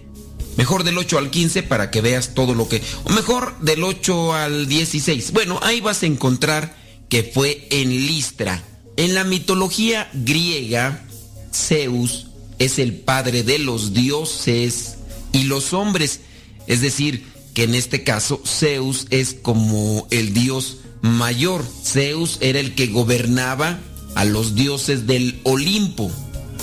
[0.57, 2.81] Mejor del 8 al 15 para que veas todo lo que...
[3.03, 5.31] O mejor del 8 al 16.
[5.33, 6.75] Bueno, ahí vas a encontrar
[7.09, 8.63] que fue en Listra.
[8.95, 11.03] En la mitología griega,
[11.51, 12.27] Zeus
[12.59, 14.97] es el padre de los dioses
[15.31, 16.21] y los hombres.
[16.67, 21.63] Es decir, que en este caso Zeus es como el dios mayor.
[21.83, 23.77] Zeus era el que gobernaba
[24.15, 26.11] a los dioses del Olimpo.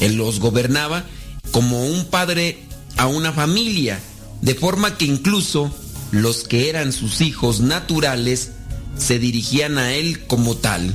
[0.01, 1.05] Él los gobernaba
[1.53, 2.59] como un padre
[2.97, 4.01] a una familia,
[4.41, 5.73] de forma que incluso
[6.11, 8.53] los que eran sus hijos naturales
[8.97, 10.93] se dirigían a él como tal.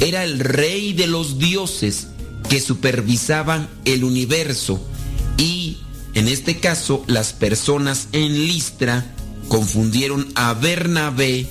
[0.00, 2.08] Era el rey de los dioses
[2.48, 4.82] que supervisaban el universo
[5.36, 5.76] y
[6.14, 9.14] en este caso las personas en Listra
[9.48, 11.46] confundieron a Bernabé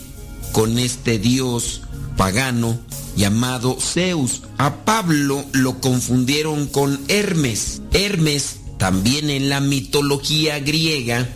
[0.58, 1.82] con este dios
[2.18, 2.80] pagano
[3.16, 4.42] llamado Zeus.
[4.58, 7.84] A Pablo lo confundieron con Hermes.
[7.94, 11.30] Hermes, también en la mitología griega,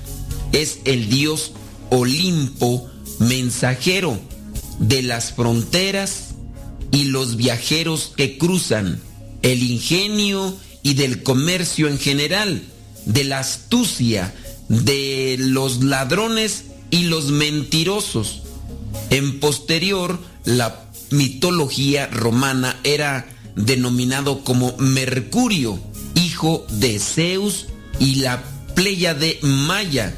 [0.54, 1.52] es el dios
[1.92, 4.20] Olimpo mensajero
[4.80, 6.30] de las fronteras
[6.92, 9.00] y los viajeros que cruzan,
[9.44, 12.64] el ingenio y del comercio en general,
[13.06, 14.34] de la astucia,
[14.68, 18.41] de los ladrones y los mentirosos.
[19.10, 25.80] En posterior, la mitología romana era denominado como Mercurio,
[26.16, 27.68] hijo de Zeus
[28.00, 28.44] y la
[28.76, 30.16] Pléyade Maya.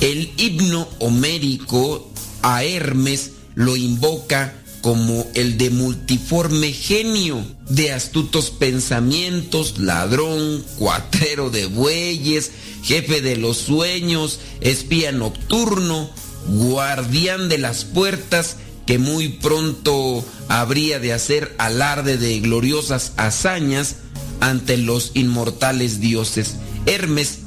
[0.00, 2.10] El himno homérico
[2.42, 11.64] a Hermes lo invoca como el de multiforme genio, de astutos pensamientos, ladrón, cuatrero de
[11.64, 12.50] bueyes,
[12.82, 16.10] jefe de los sueños, espía nocturno,
[16.48, 18.56] guardián de las puertas,
[18.86, 23.96] que muy pronto habría de hacer alarde de gloriosas hazañas
[24.40, 26.56] ante los inmortales dioses.
[26.86, 27.40] Hermes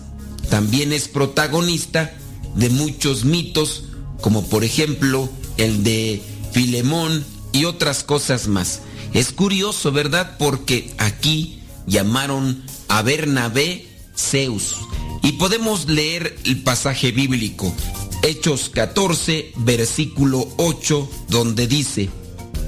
[0.49, 2.13] también es protagonista
[2.55, 3.83] de muchos mitos,
[4.21, 6.21] como por ejemplo el de
[6.53, 8.81] Filemón y otras cosas más.
[9.13, 10.37] Es curioso, ¿verdad?
[10.37, 14.75] Porque aquí llamaron a Bernabé Zeus.
[15.23, 17.73] Y podemos leer el pasaje bíblico,
[18.23, 22.09] Hechos 14, versículo 8, donde dice,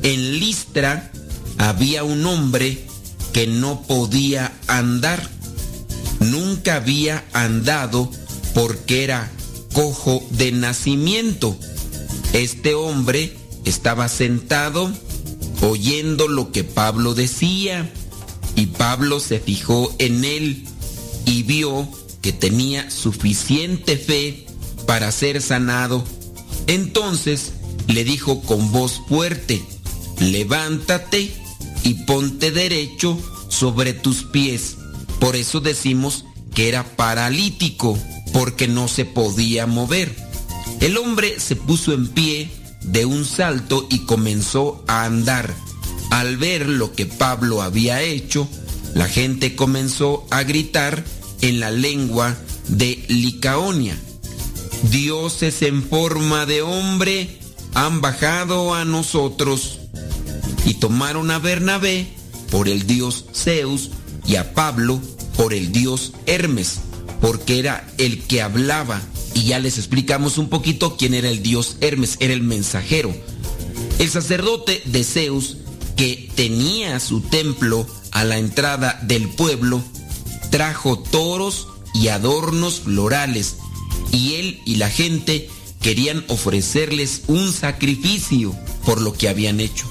[0.03, 1.11] en Listra
[1.57, 2.85] había un hombre
[3.33, 5.29] que no podía andar,
[6.19, 8.09] nunca había andado
[8.53, 9.31] porque era
[9.73, 11.57] cojo de nacimiento.
[12.33, 14.91] Este hombre estaba sentado
[15.61, 17.91] oyendo lo que Pablo decía
[18.55, 20.65] y Pablo se fijó en él
[21.25, 21.87] y vio
[22.21, 24.45] que tenía suficiente fe
[24.89, 26.03] para ser sanado.
[26.65, 27.51] Entonces
[27.85, 29.61] le dijo con voz fuerte,
[30.19, 31.31] levántate
[31.83, 33.15] y ponte derecho
[33.49, 34.77] sobre tus pies.
[35.19, 37.99] Por eso decimos que era paralítico,
[38.33, 40.15] porque no se podía mover.
[40.81, 42.49] El hombre se puso en pie
[42.81, 45.53] de un salto y comenzó a andar.
[46.09, 48.49] Al ver lo que Pablo había hecho,
[48.95, 51.05] la gente comenzó a gritar
[51.41, 52.35] en la lengua
[52.69, 53.95] de Licaonia.
[54.83, 57.37] Dioses en forma de hombre
[57.73, 59.79] han bajado a nosotros
[60.65, 62.07] y tomaron a Bernabé
[62.49, 63.91] por el dios Zeus
[64.25, 65.01] y a Pablo
[65.35, 66.79] por el dios Hermes,
[67.21, 69.01] porque era el que hablaba.
[69.33, 73.13] Y ya les explicamos un poquito quién era el dios Hermes, era el mensajero.
[73.99, 75.57] El sacerdote de Zeus,
[75.95, 79.83] que tenía su templo a la entrada del pueblo,
[80.49, 83.57] trajo toros y adornos florales,
[84.11, 85.49] y él y la gente
[85.81, 88.55] querían ofrecerles un sacrificio
[88.85, 89.85] por lo que habían hecho.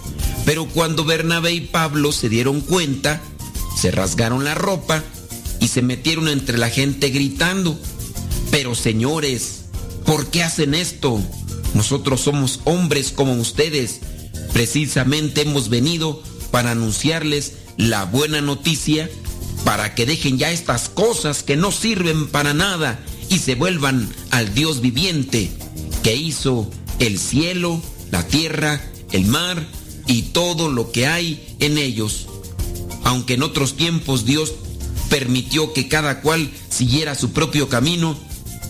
[0.44, 3.20] Pero cuando Bernabé y Pablo se dieron cuenta,
[3.76, 5.02] se rasgaron la ropa
[5.60, 7.78] y se metieron entre la gente gritando,
[8.50, 9.64] pero señores,
[10.04, 11.20] ¿por qué hacen esto?
[11.74, 14.00] Nosotros somos hombres como ustedes.
[14.52, 19.10] Precisamente hemos venido para anunciarles la buena noticia
[19.64, 22.98] para que dejen ya estas cosas que no sirven para nada
[23.28, 25.50] y se vuelvan al Dios viviente
[26.02, 28.82] que hizo el cielo, la tierra,
[29.12, 29.66] el mar
[30.06, 32.26] y todo lo que hay en ellos.
[33.04, 34.54] Aunque en otros tiempos Dios
[35.08, 38.18] permitió que cada cual siguiera su propio camino,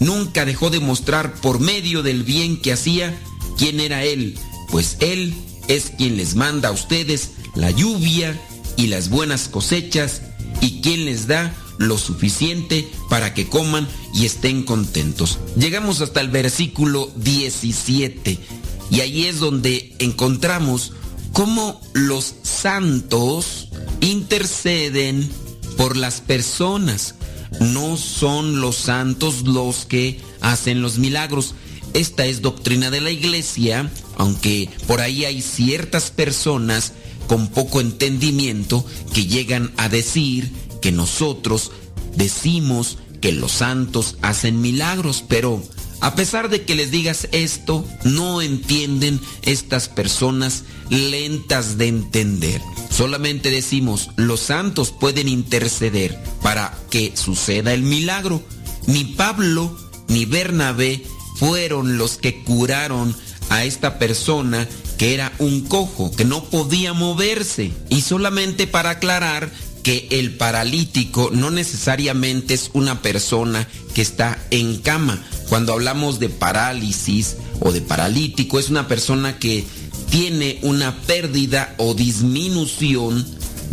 [0.00, 3.18] nunca dejó de mostrar por medio del bien que hacía
[3.56, 4.38] quién era Él,
[4.70, 5.34] pues Él
[5.68, 8.40] es quien les manda a ustedes la lluvia
[8.76, 10.22] y las buenas cosechas
[10.60, 13.88] y quien les da lo suficiente para que coman
[14.18, 15.38] y estén contentos.
[15.56, 18.38] Llegamos hasta el versículo 17
[18.90, 20.92] y ahí es donde encontramos
[21.32, 23.68] cómo los santos
[24.00, 25.30] interceden
[25.76, 27.14] por las personas.
[27.60, 31.54] No son los santos los que hacen los milagros.
[31.94, 36.92] Esta es doctrina de la iglesia, aunque por ahí hay ciertas personas
[37.28, 40.50] con poco entendimiento que llegan a decir
[40.82, 41.70] que nosotros
[42.16, 45.62] decimos que los santos hacen milagros, pero
[46.00, 52.60] a pesar de que les digas esto, no entienden estas personas lentas de entender.
[52.90, 58.42] Solamente decimos, los santos pueden interceder para que suceda el milagro.
[58.86, 61.04] Ni Pablo ni Bernabé
[61.36, 63.14] fueron los que curaron
[63.50, 67.72] a esta persona que era un cojo, que no podía moverse.
[67.88, 69.50] Y solamente para aclarar
[69.82, 75.24] que el paralítico no necesariamente es una persona que está en cama.
[75.48, 79.64] Cuando hablamos de parálisis o de paralítico, es una persona que
[80.10, 83.26] tiene una pérdida o disminución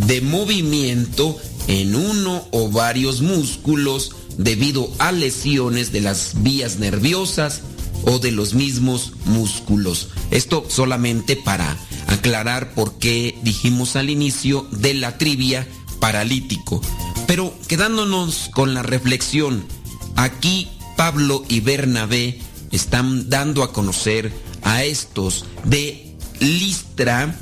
[0.06, 1.36] de movimiento
[1.68, 7.62] en uno o varios músculos debido a lesiones de las vías nerviosas
[8.04, 10.08] o de los mismos músculos.
[10.30, 11.76] Esto solamente para
[12.06, 15.66] aclarar por qué dijimos al inicio de la trivia
[16.00, 16.80] paralítico.
[17.26, 19.66] Pero quedándonos con la reflexión,
[20.14, 27.34] aquí Pablo y Bernabé están dando a conocer a estos de Listra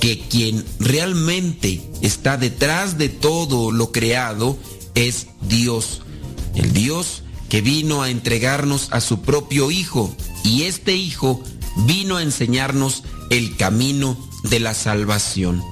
[0.00, 4.58] que quien realmente está detrás de todo lo creado
[4.94, 6.02] es Dios.
[6.54, 11.42] El Dios que vino a entregarnos a su propio Hijo y este Hijo
[11.86, 15.62] vino a enseñarnos el camino de la salvación.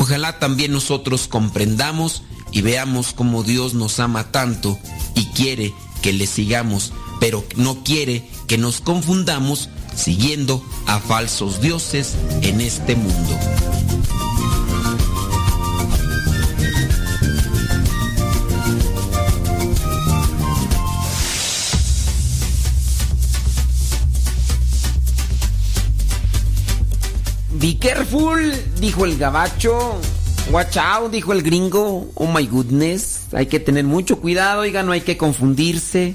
[0.00, 2.22] Ojalá también nosotros comprendamos
[2.52, 4.78] y veamos cómo Dios nos ama tanto
[5.14, 12.14] y quiere que le sigamos, pero no quiere que nos confundamos siguiendo a falsos dioses
[12.40, 13.38] en este mundo.
[27.60, 30.00] Be careful, dijo el gabacho.
[30.50, 32.10] Watch out, dijo el gringo.
[32.14, 33.26] Oh my goodness.
[33.32, 36.14] Hay que tener mucho cuidado, oiga, no hay que confundirse.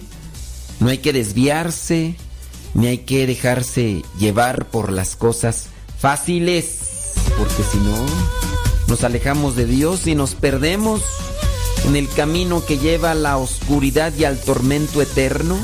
[0.80, 2.16] No hay que desviarse.
[2.74, 5.68] Ni hay que dejarse llevar por las cosas
[6.00, 7.14] fáciles.
[7.38, 8.06] Porque si no,
[8.88, 11.04] nos alejamos de Dios y nos perdemos
[11.86, 15.60] en el camino que lleva a la oscuridad y al tormento eterno.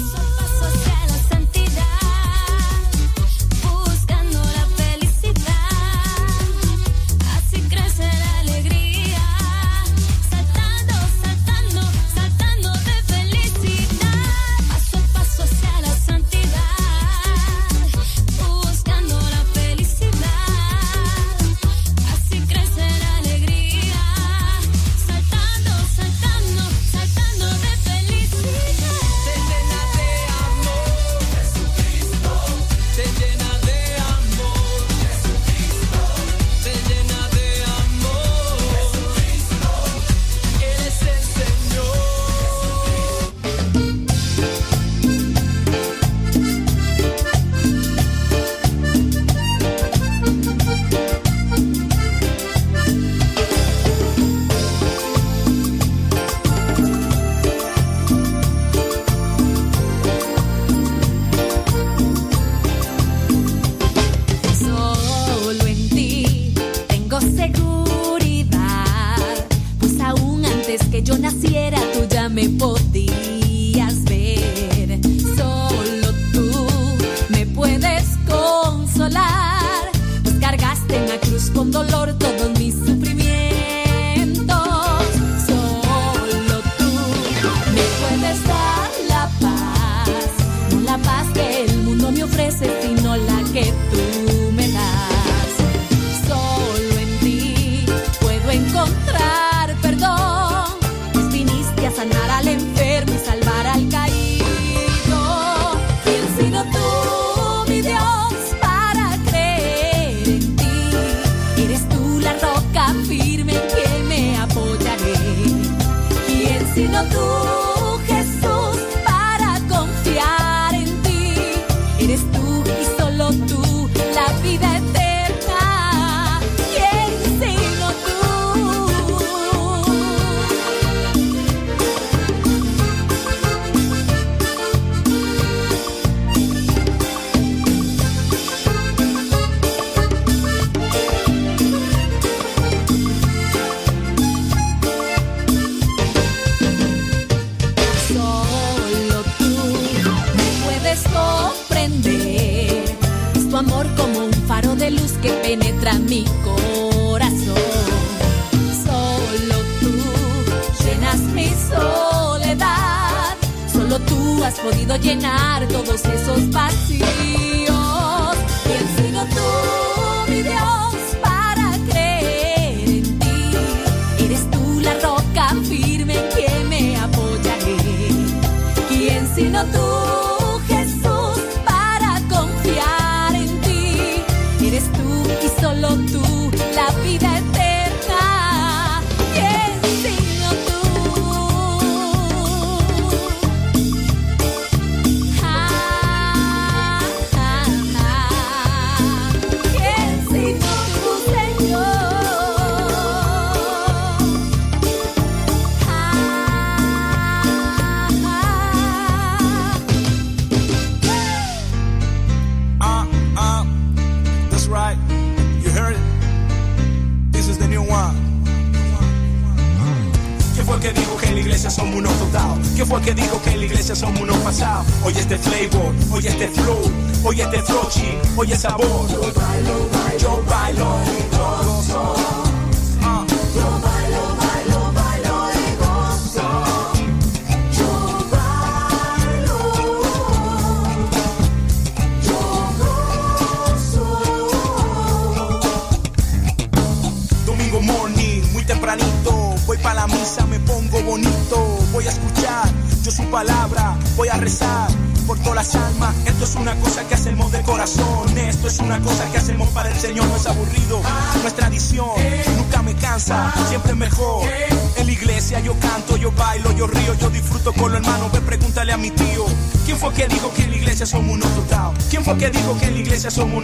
[273.32, 273.61] son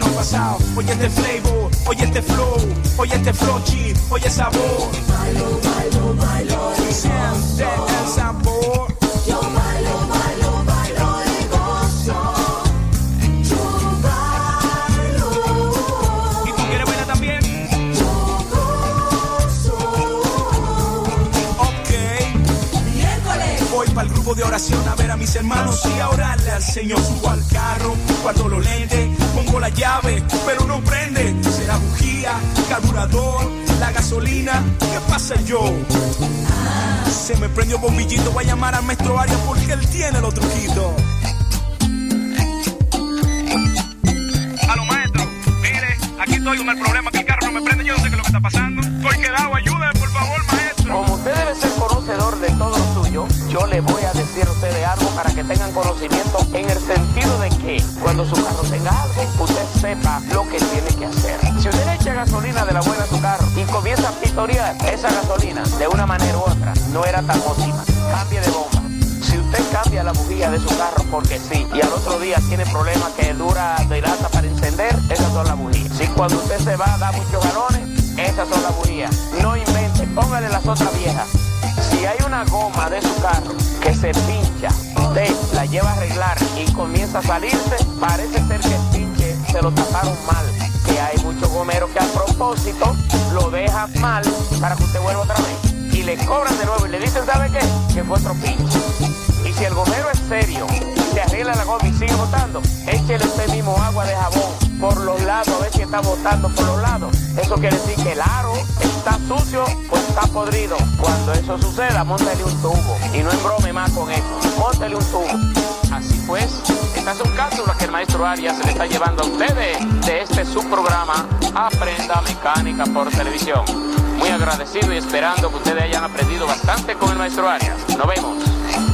[127.28, 127.76] nuestro área.
[127.98, 128.38] Nos vemos.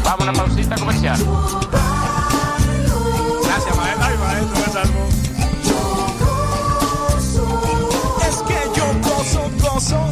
[0.03, 1.17] Vamos a una pausita comercial.
[3.45, 4.05] Gracias, maestro.
[4.05, 5.09] Ay, maestro, me salvo.
[8.29, 10.11] Es que yo gozo, gozo.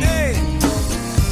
[0.00, 0.36] Eh,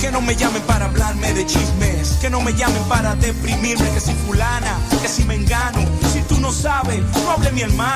[0.00, 4.00] que no me llamen para hablarme de chismes, que no me llamen para deprimirme, que
[4.00, 5.78] si fulana, que si me engano,
[6.12, 7.89] si tú no sabes, no hable mi hermano.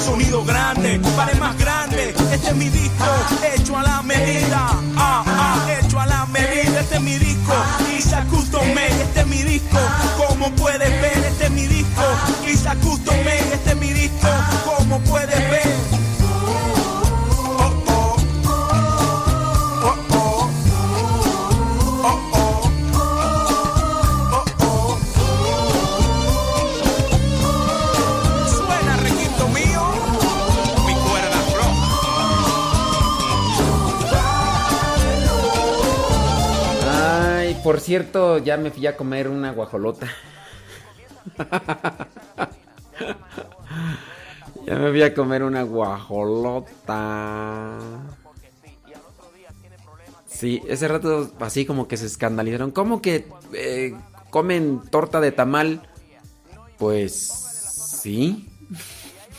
[0.00, 2.14] sonido grande, pares más grande.
[2.32, 3.04] Este es mi disco,
[3.54, 4.70] hecho a la medida.
[4.96, 6.80] Ah, ah, hecho a la medida.
[6.80, 7.52] Este es mi disco,
[7.96, 9.02] Isa Custom Made.
[9.02, 9.78] Este es mi disco,
[10.16, 12.02] como puedes ver, este es mi disco,
[12.46, 13.35] Isa Custom Made.
[37.86, 40.08] cierto, ya me fui a comer una guajolota.
[44.66, 47.78] ya me fui a comer una guajolota.
[50.26, 52.72] Sí, ese rato así como que se escandalizaron.
[52.72, 53.94] ¿Cómo que eh,
[54.30, 55.88] comen torta de tamal?
[56.78, 57.14] Pues
[58.02, 58.48] sí.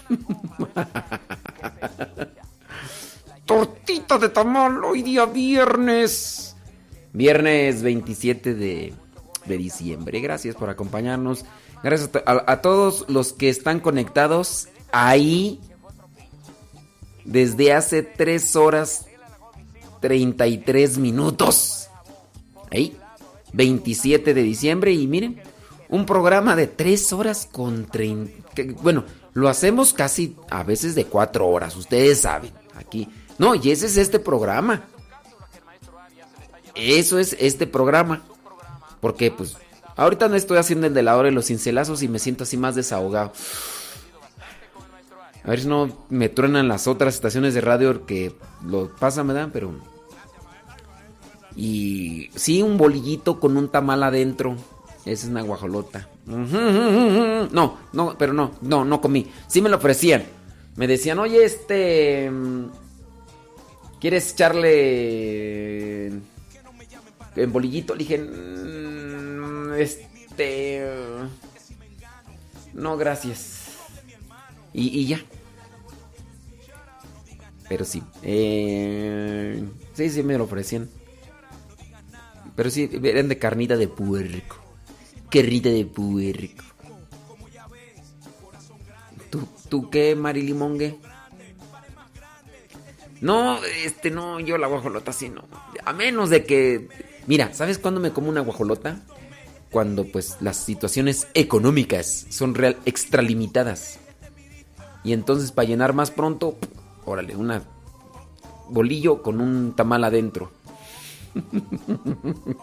[3.46, 6.47] Tortita de tamal hoy día viernes
[7.18, 8.94] viernes 27 de,
[9.46, 10.22] de diciembre.
[10.22, 11.46] Gracias por acompañarnos.
[11.84, 15.60] Gracias a, todos los que están conectados ahí
[17.24, 19.06] desde hace 3 horas
[20.02, 21.90] 33 minutos.
[22.72, 22.98] Ahí,
[23.54, 25.42] 27 de diciembre y miren,
[25.90, 28.64] un programa de 3 horas con 30...
[28.82, 33.08] Bueno, lo hacemos casi a veces de 4 horas, ustedes saben, aquí.
[33.38, 34.84] No, y ese es este programa.
[36.78, 38.22] Eso es este programa.
[39.02, 39.58] Porque pues
[39.96, 42.58] ahorita no estoy haciendo el de la hora de los cincelazos y me siento así
[42.58, 43.32] más desahogado.
[45.44, 48.34] A ver si no me truenan las otras estaciones de radio que
[48.66, 49.72] lo pasan, dan, Pero...
[51.56, 54.56] Y sí, un bolillito con un tamal adentro.
[55.06, 56.08] Esa es una guajolota.
[57.50, 59.32] No, no, pero no, no, no comí.
[59.48, 60.26] Sí me lo ofrecían.
[60.76, 62.30] Me decían, oye, este...
[62.30, 62.66] Mm,
[64.02, 66.12] ¿Quieres echarle...
[67.38, 67.94] En bolillito?
[67.96, 68.18] Le dije.
[68.20, 70.84] "Mm, Este.
[72.74, 73.64] No, gracias.
[74.74, 75.20] Y, y ya.
[77.70, 78.02] Pero sí.
[78.24, 79.62] eh,
[79.94, 80.90] sí, sí me lo ofrecían.
[82.56, 84.58] Pero sí, eran de carnita de puerco.
[85.30, 86.64] Carnita de puerco.
[89.30, 90.98] ¿Tú, tú qué, Marilimongue?
[93.20, 95.44] No, este no, yo la guajolota sí no.
[95.84, 96.88] A menos de que.
[97.28, 99.04] Mira, ¿sabes cuándo me como una guajolota?
[99.70, 104.00] Cuando pues las situaciones económicas son real extralimitadas.
[105.04, 106.58] Y entonces para llenar más pronto,
[107.06, 107.64] órale, una
[108.70, 110.52] bolillo con un tamal adentro.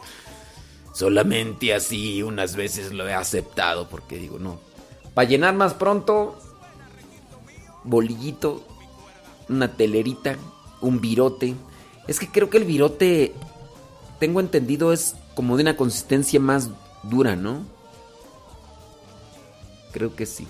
[0.92, 4.58] Solamente así unas veces lo he aceptado porque digo, no.
[5.12, 6.38] Para llenar más pronto,
[7.84, 8.64] bolillito,
[9.48, 10.36] una telerita,
[10.80, 11.54] un virote.
[12.06, 13.32] Es que creo que el virote,
[14.18, 16.70] tengo entendido, es como de una consistencia más
[17.02, 17.64] dura, ¿no?
[19.92, 20.46] Creo que sí.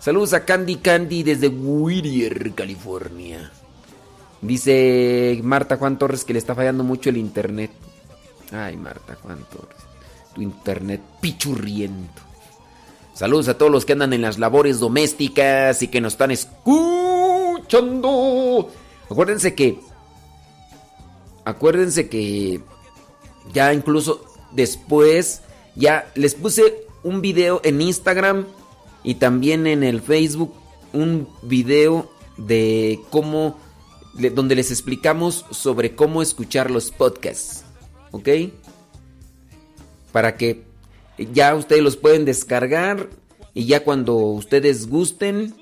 [0.00, 3.50] Saludos a Candy Candy desde Whittier, California.
[4.40, 7.72] Dice Marta Juan Torres que le está fallando mucho el internet.
[8.52, 9.76] Ay, Marta Juan Torres.
[10.34, 12.22] Tu internet pichurriento.
[13.12, 16.70] Saludos a todos los que andan en las labores domésticas y que nos están escuchando.
[19.10, 19.80] Acuérdense que.
[21.44, 22.60] Acuérdense que.
[23.52, 25.42] Ya incluso después.
[25.74, 28.46] Ya les puse un video en Instagram
[29.04, 30.52] y también en el Facebook.
[30.92, 33.58] Un video de cómo.
[34.14, 37.64] de- donde les explicamos sobre cómo escuchar los podcasts.
[38.10, 38.28] ¿Ok?
[40.12, 40.64] Para que
[41.32, 43.08] ya ustedes los pueden descargar
[43.54, 45.54] y ya cuando ustedes gusten,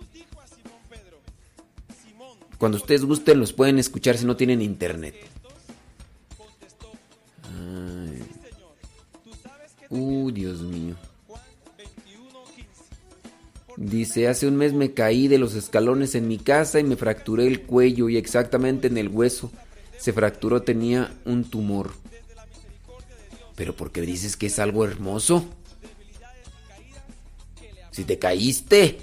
[2.58, 5.14] cuando ustedes gusten los pueden escuchar si no tienen internet.
[9.90, 10.94] Uh, Dios mío.
[13.76, 17.46] Dice, hace un mes me caí de los escalones en mi casa y me fracturé
[17.46, 19.50] el cuello y exactamente en el hueso
[19.98, 21.92] se fracturó, tenía un tumor.
[23.54, 25.44] Pero ¿por qué dices que es algo hermoso?
[27.90, 28.98] Si te caíste,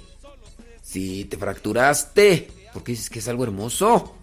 [0.82, 4.16] si te fracturaste, ¿por qué dices que es algo hermoso?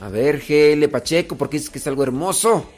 [0.00, 2.68] A ver, GL Pacheco, ¿por qué dices que es algo hermoso?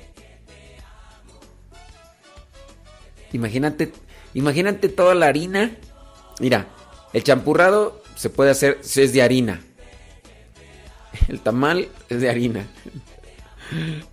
[3.32, 3.92] Imagínate,
[4.34, 5.76] imagínate toda la harina.
[6.40, 6.68] Mira,
[7.12, 9.60] el champurrado se puede hacer es de harina.
[11.28, 12.66] El tamal es de harina.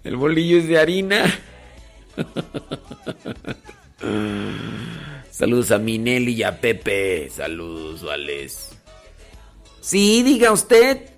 [0.04, 1.24] El bolillo es de harina.
[5.32, 7.30] Saludos a Minelli y a Pepe.
[7.30, 8.70] Saludos, Vales.
[9.82, 11.10] Sí, diga usted.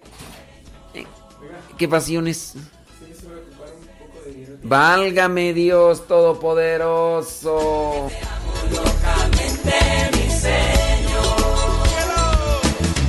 [1.77, 2.55] ¿Qué pasiones?
[4.67, 8.09] Válgame Dios Todopoderoso.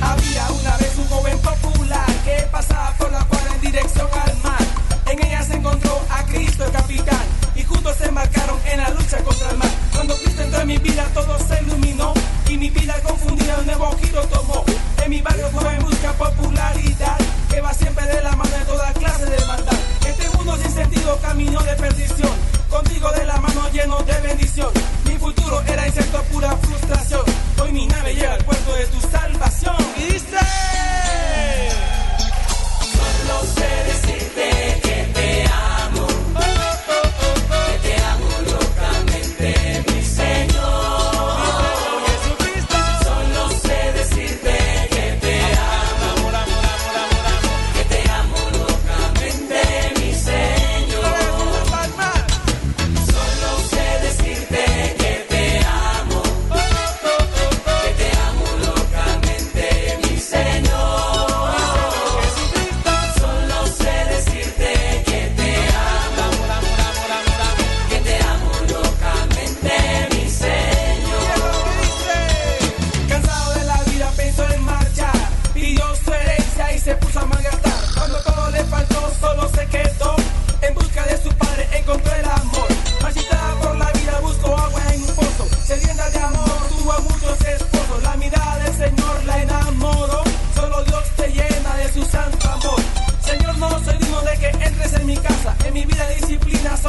[0.01, 4.61] Había una vez un joven popular que pasaba por la cuadra en dirección al mar.
[5.07, 9.17] En ella se encontró a Cristo el capitán y juntos se embarcaron en la lucha
[9.17, 9.71] contra el mal.
[9.91, 12.13] Cuando Cristo entró en mi vida todo se iluminó
[12.47, 14.63] y mi vida confundida un nuevo giro tomó.
[15.03, 17.17] En mi barrio joven busca popularidad
[17.49, 19.77] que va siempre de la mano de toda clase de maldad.
[20.07, 22.31] Este mundo sin sentido, camino de perdición.
[22.69, 24.69] Contigo de la mano lleno de bendición.
[25.05, 27.21] Mi futuro era incierto, pura frustración.
[27.61, 29.75] Hoy mi nave llega al puerto de tu salvación.
[29.97, 30.28] Y dice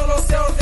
[0.07, 0.60] só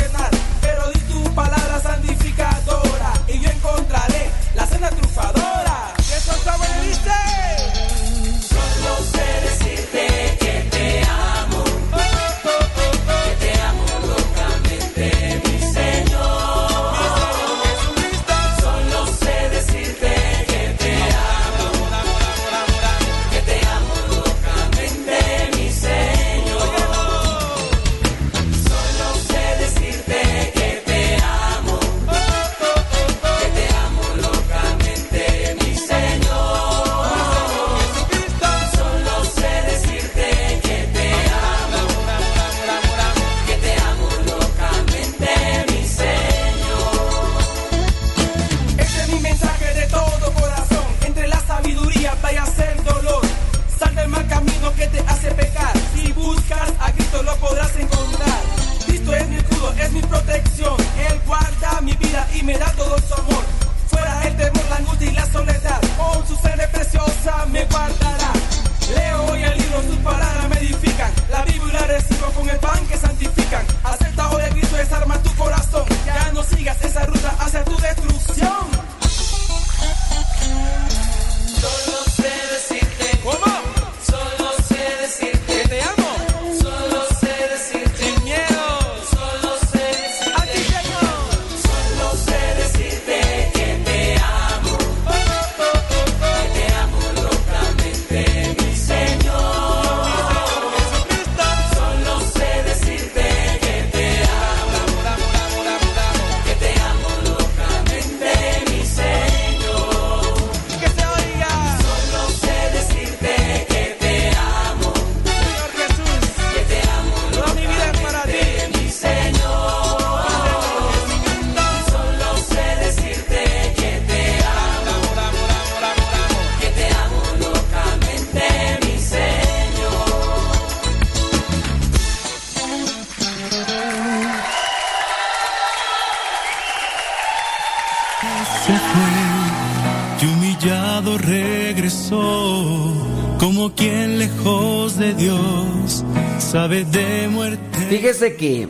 [146.84, 147.78] de muerte.
[147.88, 148.68] Fíjese que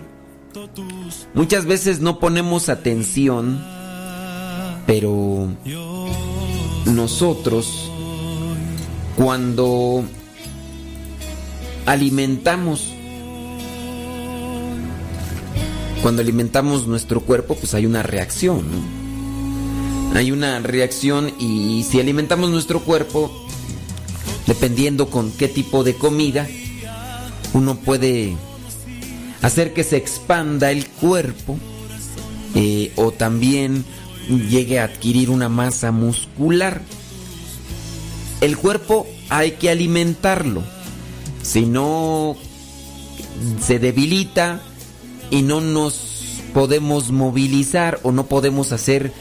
[1.34, 3.62] muchas veces no ponemos atención,
[4.86, 5.48] pero
[6.86, 7.90] nosotros
[9.16, 10.04] cuando
[11.86, 12.92] alimentamos,
[16.02, 18.64] cuando alimentamos nuestro cuerpo, pues hay una reacción.
[20.14, 23.30] Hay una reacción y si alimentamos nuestro cuerpo,
[24.46, 26.48] dependiendo con qué tipo de comida,
[27.52, 28.36] uno puede
[29.42, 31.58] hacer que se expanda el cuerpo
[32.54, 33.84] eh, o también
[34.28, 36.82] llegue a adquirir una masa muscular.
[38.40, 40.62] El cuerpo hay que alimentarlo,
[41.42, 42.36] si no
[43.60, 44.62] se debilita
[45.30, 49.12] y no nos podemos movilizar o no podemos hacer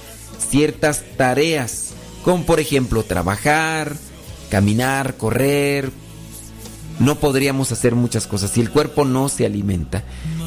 [0.49, 1.91] ciertas tareas,
[2.24, 3.95] como por ejemplo trabajar,
[4.49, 5.91] caminar, correr,
[6.99, 10.03] no podríamos hacer muchas cosas si el cuerpo no se alimenta.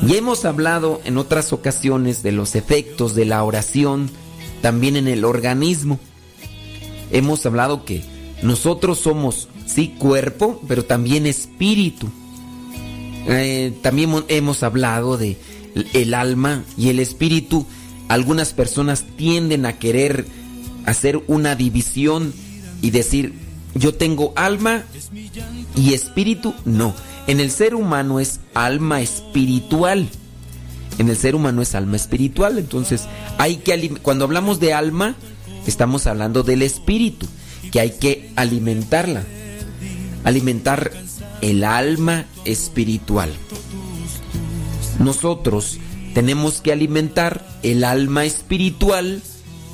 [0.06, 4.10] Ya hemos hablado en otras ocasiones de los efectos de la oración
[4.60, 5.98] también en el organismo.
[7.10, 8.02] Hemos hablado que
[8.42, 12.10] nosotros somos, sí, cuerpo, pero también espíritu.
[13.26, 15.36] Eh, también hemos hablado de
[15.92, 17.66] el alma y el espíritu.
[18.08, 20.26] Algunas personas tienden a querer
[20.86, 22.32] hacer una división
[22.81, 23.34] y decir,
[23.75, 24.84] yo tengo alma
[25.75, 26.55] y espíritu.
[26.65, 26.94] No,
[27.26, 30.09] en el ser humano es alma espiritual.
[30.99, 32.59] En el ser humano es alma espiritual.
[32.59, 33.05] Entonces,
[33.39, 35.17] hay que cuando hablamos de alma,
[35.67, 37.26] estamos hablando del espíritu,
[37.70, 39.25] que hay que alimentarla.
[40.25, 40.92] Alimentar
[41.41, 43.33] el alma espiritual.
[44.99, 45.78] Nosotros
[46.15, 49.23] tenemos que alimentar el alma espiritual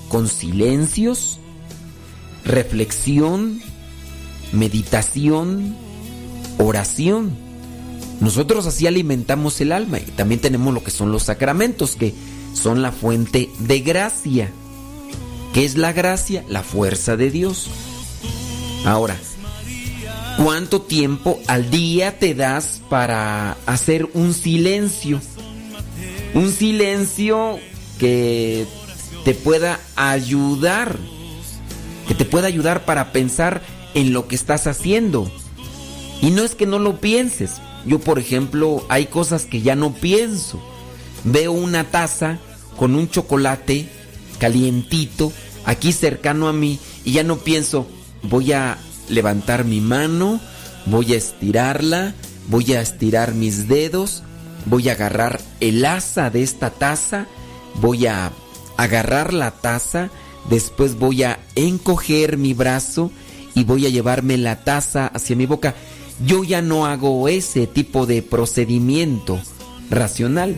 [0.09, 1.39] con silencios,
[2.44, 3.60] reflexión,
[4.52, 5.77] meditación,
[6.59, 7.36] oración.
[8.20, 12.15] Nosotros así alimentamos el alma y también tenemos lo que son los sacramentos, que
[12.52, 14.51] son la fuente de gracia.
[15.55, 16.44] ¿Qué es la gracia?
[16.49, 17.68] La fuerza de Dios.
[18.85, 19.17] Ahora,
[20.36, 25.20] ¿cuánto tiempo al día te das para hacer un silencio?
[26.35, 27.59] Un silencio
[27.99, 28.67] que
[29.25, 30.97] te pueda ayudar,
[32.07, 33.62] que te pueda ayudar para pensar
[33.94, 35.31] en lo que estás haciendo.
[36.20, 37.60] Y no es que no lo pienses.
[37.86, 40.60] Yo, por ejemplo, hay cosas que ya no pienso.
[41.25, 42.39] Veo una taza
[42.76, 43.89] con un chocolate
[44.39, 45.33] calientito
[45.68, 47.86] aquí cercano a mí y ya no pienso,
[48.23, 48.78] voy a
[49.10, 50.41] levantar mi mano,
[50.86, 52.15] voy a estirarla,
[52.49, 54.23] voy a estirar mis dedos,
[54.65, 57.26] voy a agarrar el asa de esta taza,
[57.83, 58.33] voy a
[58.78, 60.08] agarrar la taza,
[60.49, 63.10] después voy a encoger mi brazo
[63.59, 65.75] y voy a llevarme la taza hacia mi boca.
[66.25, 69.41] Yo ya no hago ese tipo de procedimiento
[69.91, 70.57] racional.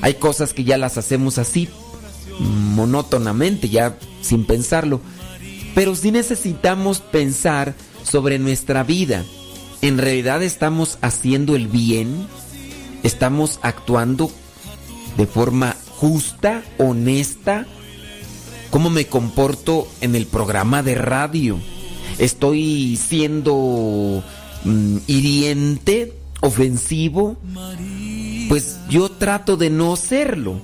[0.00, 1.68] Hay cosas que ya las hacemos así,
[2.40, 5.02] monótonamente, ya sin pensarlo.
[5.74, 9.24] Pero si necesitamos pensar sobre nuestra vida.
[9.82, 12.26] ¿En realidad estamos haciendo el bien?
[13.02, 14.30] ¿Estamos actuando
[15.18, 17.66] de forma justa, honesta?
[18.70, 21.60] ¿Cómo me comporto en el programa de radio?
[22.18, 24.22] ¿Estoy siendo
[24.64, 27.36] mm, hiriente, ofensivo?
[28.48, 30.60] pues yo trato de no serlo.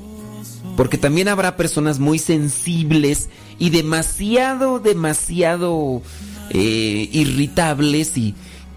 [0.76, 6.02] Porque también habrá personas muy sensibles y demasiado, demasiado
[6.50, 8.34] eh, irritables y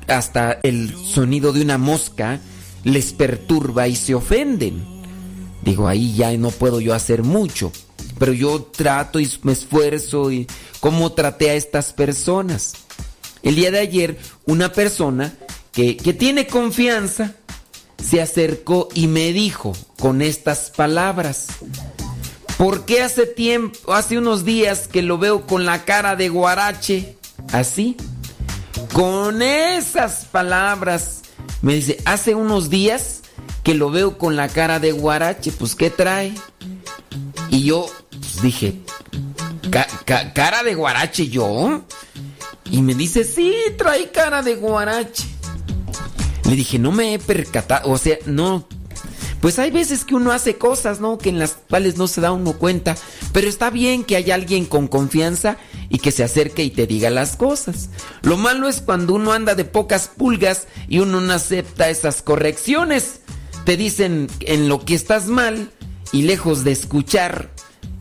[0.08, 2.40] hasta el sonido de una mosca
[2.84, 4.84] les perturba y se ofenden.
[5.64, 7.72] Digo, ahí ya no puedo yo hacer mucho.
[8.20, 10.48] Pero yo trato y me esfuerzo y
[10.80, 12.74] cómo traté a estas personas.
[13.44, 15.34] El día de ayer, una persona
[15.72, 17.36] que, que tiene confianza
[18.04, 21.48] se acercó y me dijo con estas palabras.
[22.58, 27.16] ¿Por qué hace tiempo, hace unos días que lo veo con la cara de guarache?
[27.52, 27.96] Así.
[28.94, 31.22] Con esas palabras.
[31.62, 33.22] Me dice, hace unos días
[33.64, 35.52] que lo veo con la cara de guarache.
[35.52, 36.34] Pues, ¿qué trae?
[37.50, 37.88] Y yo
[38.42, 38.82] dije,
[40.34, 41.84] ¿cara de guarache yo?
[42.70, 45.26] Y me dice, sí, trae cara de guarache.
[46.46, 48.68] Le dije, no me he percatado, o sea, no.
[49.42, 51.18] Pues hay veces que uno hace cosas, ¿no?
[51.18, 52.96] Que en las cuales no se da uno cuenta.
[53.34, 55.58] Pero está bien que haya alguien con confianza
[55.90, 57.90] y que se acerque y te diga las cosas.
[58.24, 63.22] Lo malo es cuando uno anda de pocas pulgas y uno no acepta esas correcciones.
[63.64, 65.72] Te dicen en lo que estás mal
[66.12, 67.52] y lejos de escuchar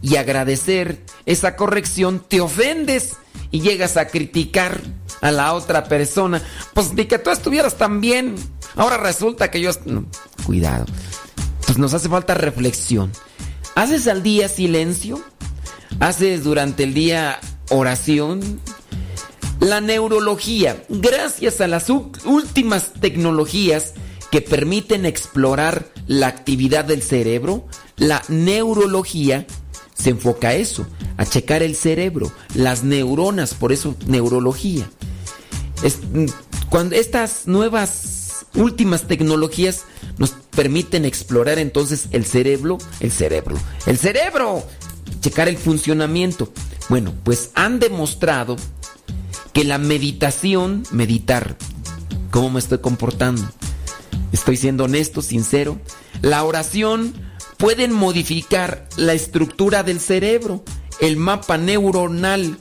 [0.03, 3.17] y agradecer esa corrección, te ofendes
[3.51, 4.81] y llegas a criticar
[5.21, 6.43] a la otra persona.
[6.75, 8.35] Pues ni que tú estuvieras tan bien.
[8.77, 9.71] Ahora resulta que yo...
[10.45, 10.87] cuidado.
[11.65, 13.11] Pues nos hace falta reflexión.
[13.75, 15.21] ¿Haces al día silencio?
[16.01, 18.61] ¿Haces durante el día oración?
[19.61, 23.95] La neurología, gracias a las últimas tecnologías
[24.31, 27.67] que permiten explorar la actividad del cerebro,
[27.97, 29.47] la neurología
[29.99, 34.89] se enfoca a eso, a checar el cerebro, las neuronas, por eso neurología.
[36.13, 36.27] Mm,
[36.69, 39.85] cuando estas nuevas últimas tecnologías
[40.19, 44.65] nos permiten explorar entonces el cerebro, el cerebro, el cerebro,
[45.21, 46.53] checar el funcionamiento.
[46.89, 48.57] Bueno, pues han demostrado
[49.53, 51.57] que la meditación, meditar,
[52.31, 53.43] cómo me estoy comportando,
[54.33, 55.79] estoy siendo honesto, sincero,
[56.23, 57.15] la oración
[57.57, 60.65] pueden modificar la estructura del cerebro,
[61.01, 62.59] el mapa neuronal.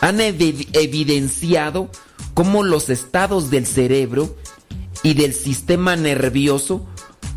[0.00, 1.90] Han evidenciado
[2.34, 4.36] cómo los estados del cerebro
[5.02, 6.86] y del sistema nervioso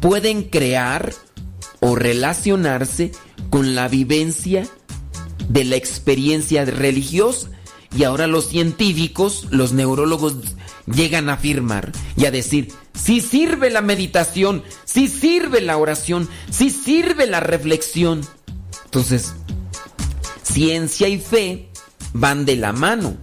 [0.02, 1.14] pueden crear
[1.80, 3.12] o relacionarse
[3.50, 4.68] con la vivencia
[5.50, 7.50] de la experiencia religiosa.
[7.96, 10.36] Y ahora los científicos, los neurólogos,
[10.86, 16.69] llegan a afirmar y a decir, si sirve la meditación, si sirve la oración, si
[16.69, 18.22] sirve la reflexión.
[18.85, 19.34] Entonces,
[20.43, 21.69] ciencia y fe
[22.14, 23.17] van de la mano.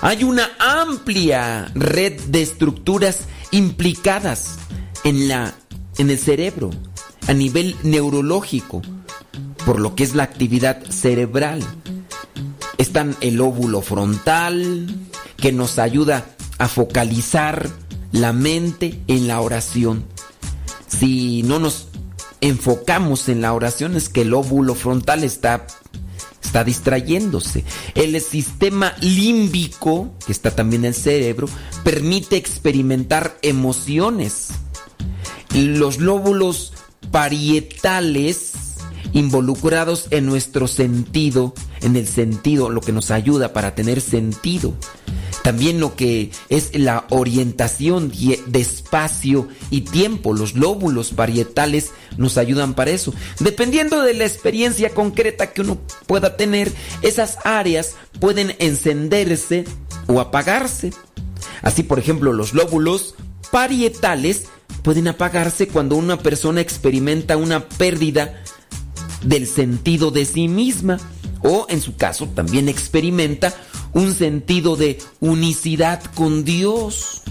[0.00, 4.56] Hay una amplia red de estructuras implicadas
[5.04, 5.54] en, la,
[5.98, 6.70] en el cerebro
[7.28, 8.82] a nivel neurológico,
[9.64, 11.62] por lo que es la actividad cerebral.
[12.78, 14.88] Están el óvulo frontal,
[15.36, 16.24] que nos ayuda
[16.58, 17.68] a focalizar
[18.12, 20.04] la mente en la oración.
[20.86, 21.88] Si no nos
[22.40, 25.66] enfocamos en la oración es que el óvulo frontal está
[26.52, 27.64] está distrayéndose.
[27.94, 31.48] El sistema límbico, que está también en el cerebro,
[31.82, 34.48] permite experimentar emociones.
[35.54, 36.74] Los lóbulos
[37.10, 38.52] parietales
[39.14, 44.74] involucrados en nuestro sentido, en el sentido, lo que nos ayuda para tener sentido.
[45.42, 52.74] También lo que es la orientación de espacio y tiempo, los lóbulos parietales nos ayudan
[52.74, 53.12] para eso.
[53.40, 56.70] Dependiendo de la experiencia concreta que uno pueda tener,
[57.02, 59.64] esas áreas pueden encenderse
[60.06, 60.92] o apagarse.
[61.62, 63.16] Así, por ejemplo, los lóbulos
[63.50, 64.44] parietales
[64.82, 68.42] pueden apagarse cuando una persona experimenta una pérdida
[69.24, 70.98] del sentido de sí misma
[71.42, 73.54] o en su caso también experimenta
[73.92, 77.22] un sentido de unicidad con Dios.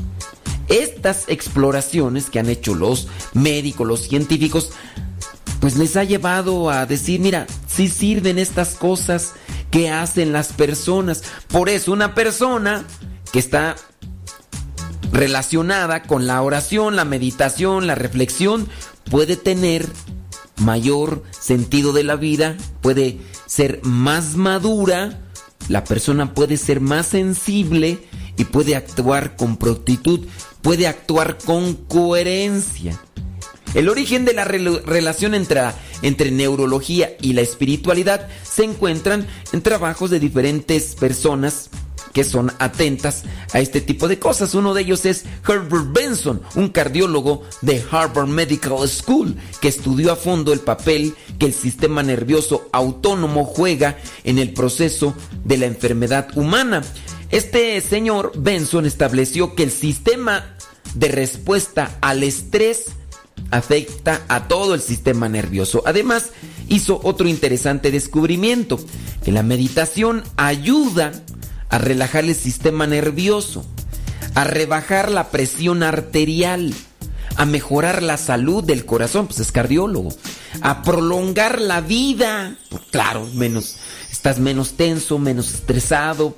[0.68, 4.72] Estas exploraciones que han hecho los médicos, los científicos,
[5.60, 9.34] pues les ha llevado a decir, mira, si sirven estas cosas
[9.72, 11.24] que hacen las personas.
[11.48, 12.86] Por eso una persona
[13.32, 13.76] que está
[15.12, 18.68] relacionada con la oración, la meditación, la reflexión,
[19.10, 19.88] puede tener
[20.62, 25.22] mayor sentido de la vida, puede ser más madura,
[25.68, 28.00] la persona puede ser más sensible
[28.38, 30.22] y puede actuar con prontitud,
[30.62, 33.00] puede actuar con coherencia.
[33.74, 35.62] El origen de la relación entre,
[36.02, 41.70] entre neurología y la espiritualidad se encuentran en trabajos de diferentes personas
[42.14, 43.24] que son atentas
[43.54, 44.54] a este tipo de cosas.
[44.54, 50.16] Uno de ellos es Herbert Benson, un cardiólogo de Harvard Medical School, que estudió a
[50.16, 56.28] fondo el papel que el sistema nervioso autónomo juega en el proceso de la enfermedad
[56.36, 56.82] humana.
[57.30, 60.58] Este señor Benson estableció que el sistema
[60.96, 62.88] de respuesta al estrés
[63.50, 65.82] afecta a todo el sistema nervioso.
[65.86, 66.32] Además,
[66.68, 68.80] hizo otro interesante descubrimiento,
[69.24, 71.12] que la meditación ayuda
[71.72, 73.66] a relajar el sistema nervioso,
[74.35, 76.74] a rebajar la presión arterial,
[77.38, 80.14] a mejorar la salud del corazón, pues es cardiólogo,
[80.61, 83.77] a prolongar la vida, pues claro, menos
[84.11, 86.35] estás menos tenso, menos estresado,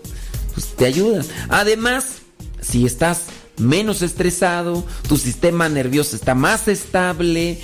[0.53, 1.23] pues te ayuda.
[1.49, 2.19] Además,
[2.61, 3.23] si estás
[3.57, 7.59] menos estresado, tu sistema nervioso está más estable,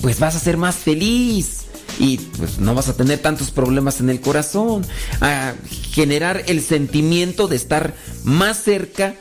[0.00, 1.57] pues vas a ser más feliz
[1.98, 4.86] y pues no vas a tener tantos problemas en el corazón,
[5.20, 5.54] a
[5.92, 7.94] generar el sentimiento de estar
[8.24, 9.16] más cerca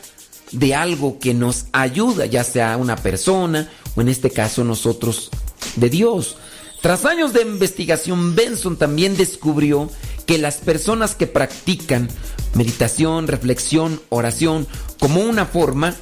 [0.51, 5.29] de algo que nos ayuda, ya sea una persona o en este caso nosotros
[5.75, 6.37] de Dios.
[6.81, 9.89] Tras años de investigación, Benson también descubrió
[10.25, 12.07] que las personas que practican
[12.53, 14.67] meditación, reflexión, oración
[14.99, 15.95] como una forma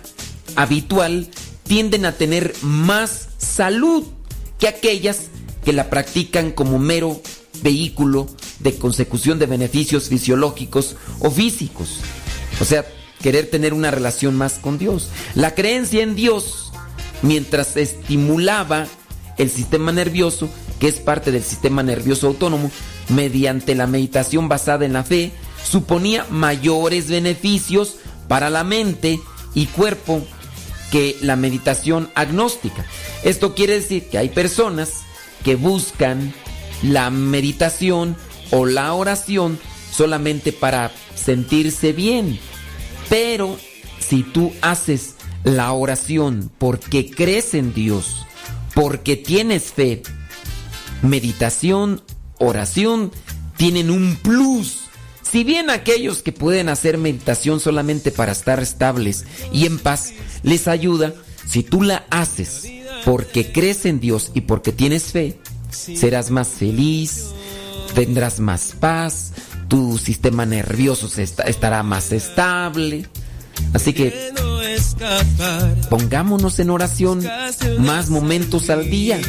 [0.56, 1.30] habitual
[1.64, 4.04] tienden a tener más salud
[4.60, 5.28] que aquellas
[5.66, 7.20] que la practican como mero
[7.64, 8.28] vehículo
[8.60, 12.00] de consecución de beneficios fisiológicos o físicos.
[12.62, 12.86] O sea,
[13.22, 15.10] querer tener una relación más con Dios.
[15.34, 16.72] La creencia en Dios,
[17.24, 18.88] mientras estimulaba
[19.38, 20.48] el sistema nervioso,
[20.80, 22.70] que es parte del sistema nervioso autónomo,
[23.10, 25.32] mediante la meditación basada en la fe,
[25.64, 27.96] suponía mayores beneficios
[28.28, 29.20] para la mente
[29.56, 30.22] y cuerpo
[30.92, 32.86] que la meditación agnóstica.
[33.24, 35.05] Esto quiere decir que hay personas
[35.46, 36.34] que buscan
[36.82, 38.18] la meditación
[38.52, 39.60] o la oración
[39.92, 42.40] solamente para sentirse bien.
[43.10, 43.58] Pero
[44.00, 48.26] si tú haces la oración porque crees en Dios,
[48.74, 50.02] porque tienes fe,
[51.04, 52.02] meditación,
[52.40, 53.12] oración,
[53.56, 54.82] tienen un plus.
[55.22, 60.68] Si bien aquellos que pueden hacer meditación solamente para estar estables y en paz les
[60.68, 61.14] ayuda,
[61.48, 62.66] si tú la haces
[63.04, 67.32] porque crees en Dios y porque tienes fe, serás más feliz,
[67.94, 69.34] tendrás más paz,
[69.68, 73.08] tu sistema nervioso estará más estable.
[73.74, 74.32] Así que
[75.90, 77.26] pongámonos en oración
[77.80, 79.20] más momentos al día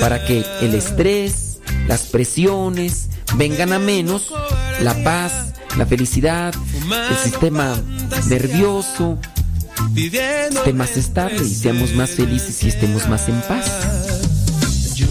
[0.00, 4.32] para que el estrés, las presiones vengan a menos,
[4.80, 6.54] la paz, la felicidad,
[7.10, 7.80] el sistema
[8.28, 9.18] nervioso
[9.92, 14.94] esté más estable y seamos más felices y estemos más en paz.
[14.94, 15.06] Yo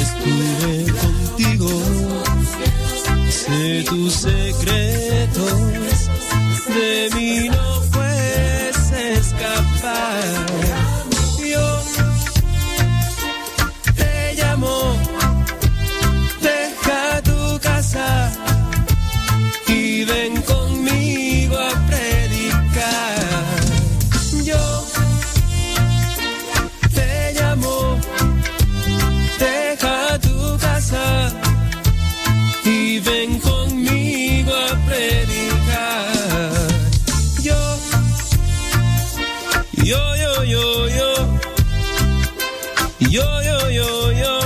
[0.00, 1.82] estuve contigo,
[3.28, 5.52] sé tus secretos,
[6.68, 7.50] de mí
[43.08, 44.40] yo, yo, yo, yo,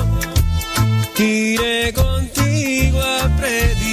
[1.18, 3.83] iré contigo a predicar.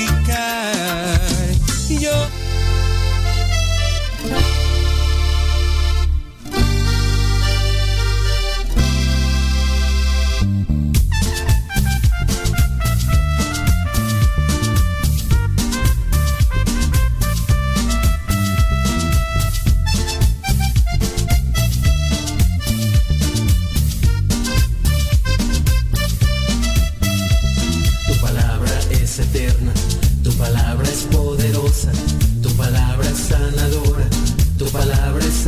[34.71, 35.47] Palabra es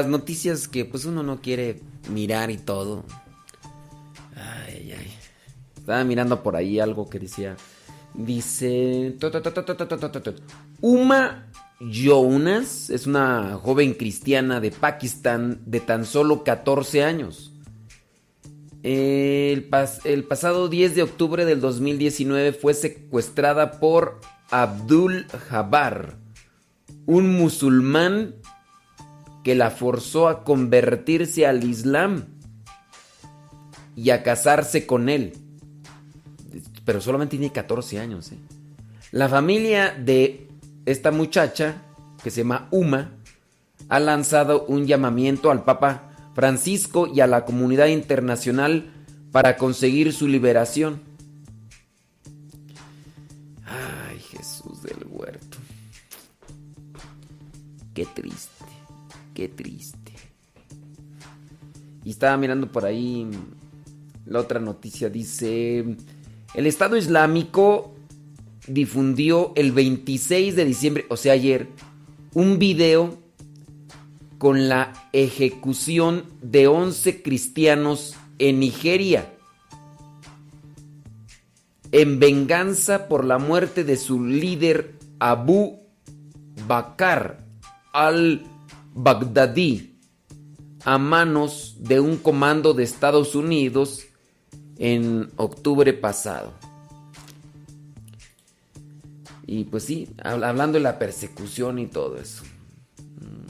[0.00, 1.80] las noticias que pues uno no quiere
[2.10, 3.04] mirar y todo.
[4.34, 5.12] Ay, ay.
[5.76, 7.56] Estaba mirando por ahí algo que decía.
[8.14, 9.16] Dice.
[10.80, 11.46] Uma
[11.80, 17.52] Jonas es una joven cristiana de Pakistán de tan solo 14 años.
[18.82, 19.68] El,
[20.04, 24.20] el, pasado 10 de octubre del 2019 fue secuestrada por
[24.50, 26.16] Abdul Jabbar,
[27.04, 28.36] un musulmán
[29.42, 32.24] que la forzó a convertirse al Islam
[33.96, 35.32] y a casarse con él.
[36.84, 38.32] Pero solamente tiene 14 años.
[38.32, 38.38] ¿eh?
[39.12, 40.48] La familia de
[40.86, 41.82] esta muchacha,
[42.22, 43.12] que se llama Uma,
[43.88, 48.90] ha lanzado un llamamiento al Papa Francisco y a la comunidad internacional
[49.32, 51.02] para conseguir su liberación.
[53.64, 55.58] Ay, Jesús del huerto.
[57.94, 58.49] Qué triste,
[59.34, 60.12] qué triste.
[62.04, 63.28] Y estaba mirando por ahí
[64.26, 65.10] la otra noticia.
[65.10, 65.96] Dice,
[66.54, 67.94] el Estado Islámico
[68.66, 71.68] difundió el 26 de diciembre, o sea ayer,
[72.34, 73.18] un video
[74.38, 79.34] con la ejecución de 11 cristianos en Nigeria.
[81.92, 85.80] En venganza por la muerte de su líder Abu
[86.66, 87.38] Bakr
[88.94, 89.98] al-Baghdadi
[90.84, 94.04] a manos de un comando de Estados Unidos
[94.78, 96.52] en octubre pasado.
[99.46, 102.44] Y pues sí, hab- hablando de la persecución y todo eso.
[103.20, 103.46] Mm.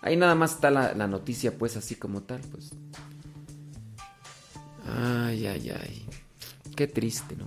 [0.00, 2.70] Ahí nada más está la, la noticia, pues así como tal, pues.
[4.86, 6.06] Ay, ay, ay.
[6.74, 7.46] Qué triste, ¿no?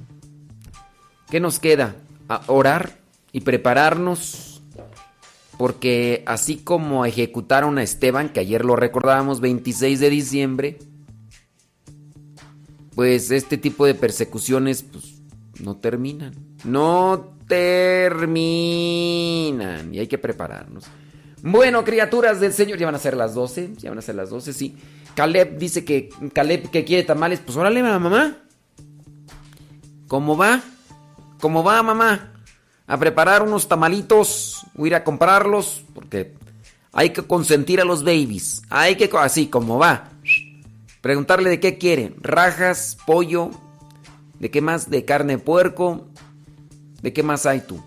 [1.30, 1.96] ¿Qué nos queda?
[2.30, 3.00] A orar
[3.32, 4.55] y prepararnos.
[5.58, 10.80] Porque así como ejecutaron a Esteban, que ayer lo recordábamos, 26 de diciembre,
[12.96, 15.22] pues este tipo de persecuciones pues,
[15.60, 16.34] no terminan.
[16.64, 18.34] No terminan.
[19.94, 20.86] Y hay que prepararnos.
[21.42, 23.74] Bueno, criaturas del Señor, ya van a ser las 12.
[23.78, 24.76] Ya van a ser las 12, sí.
[25.14, 27.40] Caleb dice que Caleb que quiere tamales.
[27.40, 28.38] Pues órale, mamá.
[30.08, 30.62] ¿Cómo va?
[31.40, 32.35] ¿Cómo va, mamá?
[32.88, 34.66] A preparar unos tamalitos.
[34.78, 35.84] A ir a comprarlos.
[35.94, 36.36] Porque
[36.92, 38.62] hay que consentir a los babies.
[38.70, 40.10] Hay que, así como va.
[41.02, 42.16] Preguntarle de qué quiere.
[42.22, 43.52] Rajas, pollo.
[44.40, 44.90] ¿De qué más?
[44.90, 46.08] De carne de puerco.
[47.02, 47.84] ¿De qué más hay tú?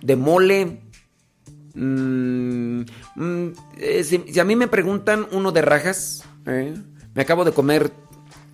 [0.00, 0.80] De mole.
[1.74, 2.82] Mm,
[3.16, 6.74] mm, eh, si, si a mí me preguntan uno de rajas, ¿eh?
[7.14, 7.92] me acabo de comer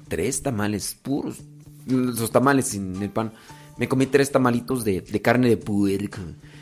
[0.09, 1.39] tres tamales puros.
[1.87, 3.33] Los tamales sin el pan.
[3.81, 6.19] Me comí tres tamalitos de, de carne de puerco.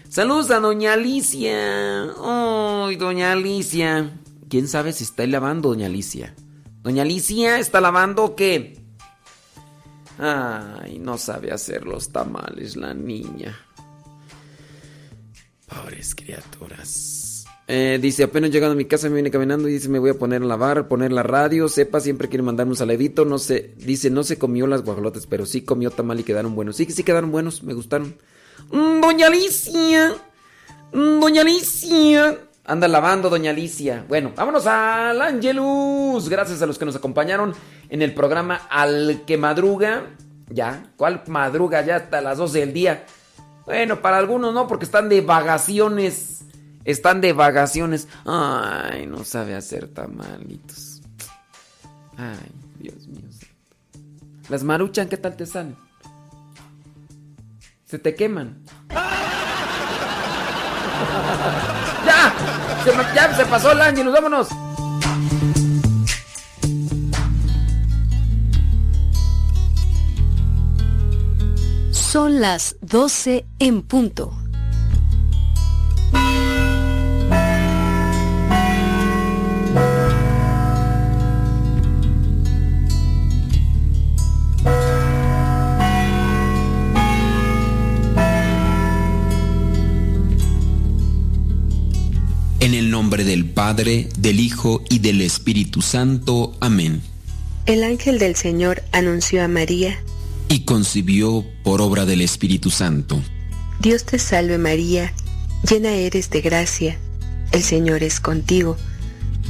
[0.08, 2.12] Saludos a Doña Alicia.
[2.22, 4.20] Ay, Doña Alicia.
[4.48, 6.36] ¿Quién sabe si está lavando, Doña Alicia?
[6.80, 8.80] Doña Alicia, ¿está lavando o qué?
[10.16, 13.58] Ay, no sabe hacer los tamales la niña.
[15.66, 17.17] Pobres criaturas.
[17.70, 20.14] Eh, dice, apenas llegando a mi casa me viene caminando y dice, me voy a
[20.14, 21.68] poner a lavar, poner la radio.
[21.68, 23.26] Sepa, siempre quiere mandarme un saledito.
[23.26, 26.76] No sé, dice, no se comió las guajolotes, pero sí comió tamal y quedaron buenos.
[26.76, 28.16] Sí, sí quedaron buenos, me gustaron.
[28.70, 30.14] Mm, Doña Alicia,
[30.92, 32.38] Mm, Doña Alicia.
[32.64, 34.05] Anda lavando, doña Alicia.
[34.08, 36.28] Bueno, vámonos al Angelus.
[36.28, 37.55] Gracias a los que nos acompañaron
[37.88, 40.05] en el programa Al que madruga.
[40.50, 41.84] Ya, ¿cuál madruga?
[41.84, 43.06] Ya hasta las 12 del día.
[43.64, 46.38] Bueno, para algunos no, porque están de vacaciones.
[46.89, 48.08] Están de vacaciones.
[48.25, 51.02] Ay, no sabe hacer tamalitos.
[52.17, 53.28] Ay, Dios mío.
[54.49, 55.76] Las maruchan, ¿qué tal te salen?
[57.84, 58.65] Se te queman.
[62.07, 62.33] ¡Ya!
[62.83, 64.49] Se, ya se pasó el Ángelus, vámonos.
[71.91, 74.38] Son las 12 en punto.
[93.59, 96.57] Padre, del Hijo y del Espíritu Santo.
[96.61, 97.03] Amén.
[97.67, 99.99] El ángel del Señor anunció a María,
[100.49, 103.20] Y concibió por obra del Espíritu Santo.
[103.81, 105.12] Dios te salve María,
[105.69, 106.99] llena eres de gracia,
[107.51, 108.77] el Señor es contigo,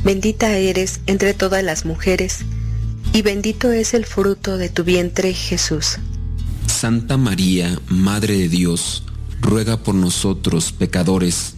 [0.05, 2.39] bendita eres entre todas las mujeres,
[3.13, 5.99] y bendito es el fruto de tu vientre Jesús.
[6.67, 9.05] Santa María, Madre de Dios,
[9.43, 11.58] ruega por nosotros pecadores,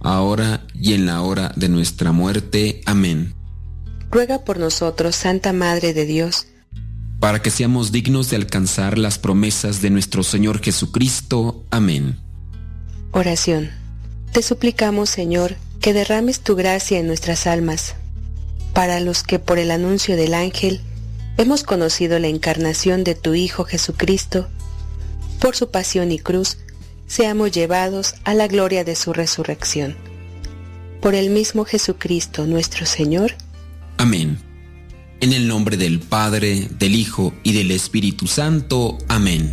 [0.00, 2.80] ahora y en la hora de nuestra muerte.
[2.86, 3.34] Amén.
[4.10, 6.46] Ruega por nosotros, Santa Madre de Dios,
[7.20, 11.64] Para que seamos dignos de alcanzar las promesas de nuestro Señor Jesucristo.
[11.70, 12.18] Amén.
[13.12, 13.70] Oración.
[14.32, 17.94] Te suplicamos, Señor, que derrames tu gracia en nuestras almas,
[18.72, 20.80] para los que por el anuncio del ángel
[21.36, 24.48] hemos conocido la encarnación de tu Hijo Jesucristo,
[25.40, 26.58] por su pasión y cruz,
[27.10, 29.96] seamos llevados a la gloria de su resurrección.
[31.02, 33.32] Por el mismo Jesucristo nuestro Señor.
[33.96, 34.38] Amén.
[35.20, 38.96] En el nombre del Padre, del Hijo y del Espíritu Santo.
[39.08, 39.52] Amén.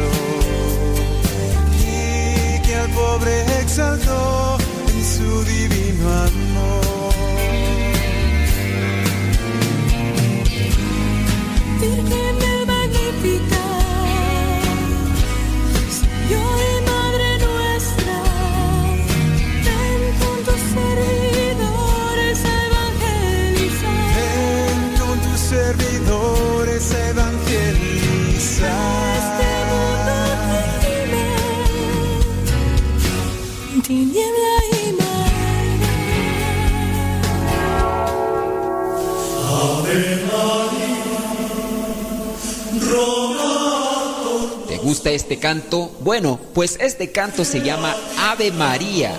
[0.00, 0.29] You.
[45.10, 45.90] este canto?
[46.00, 49.12] Bueno, pues este canto se llama Ave María,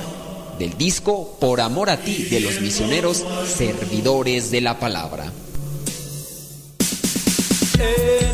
[0.57, 5.31] del disco Por Amor a Ti de los misioneros servidores de la palabra.
[7.79, 8.30] Eh.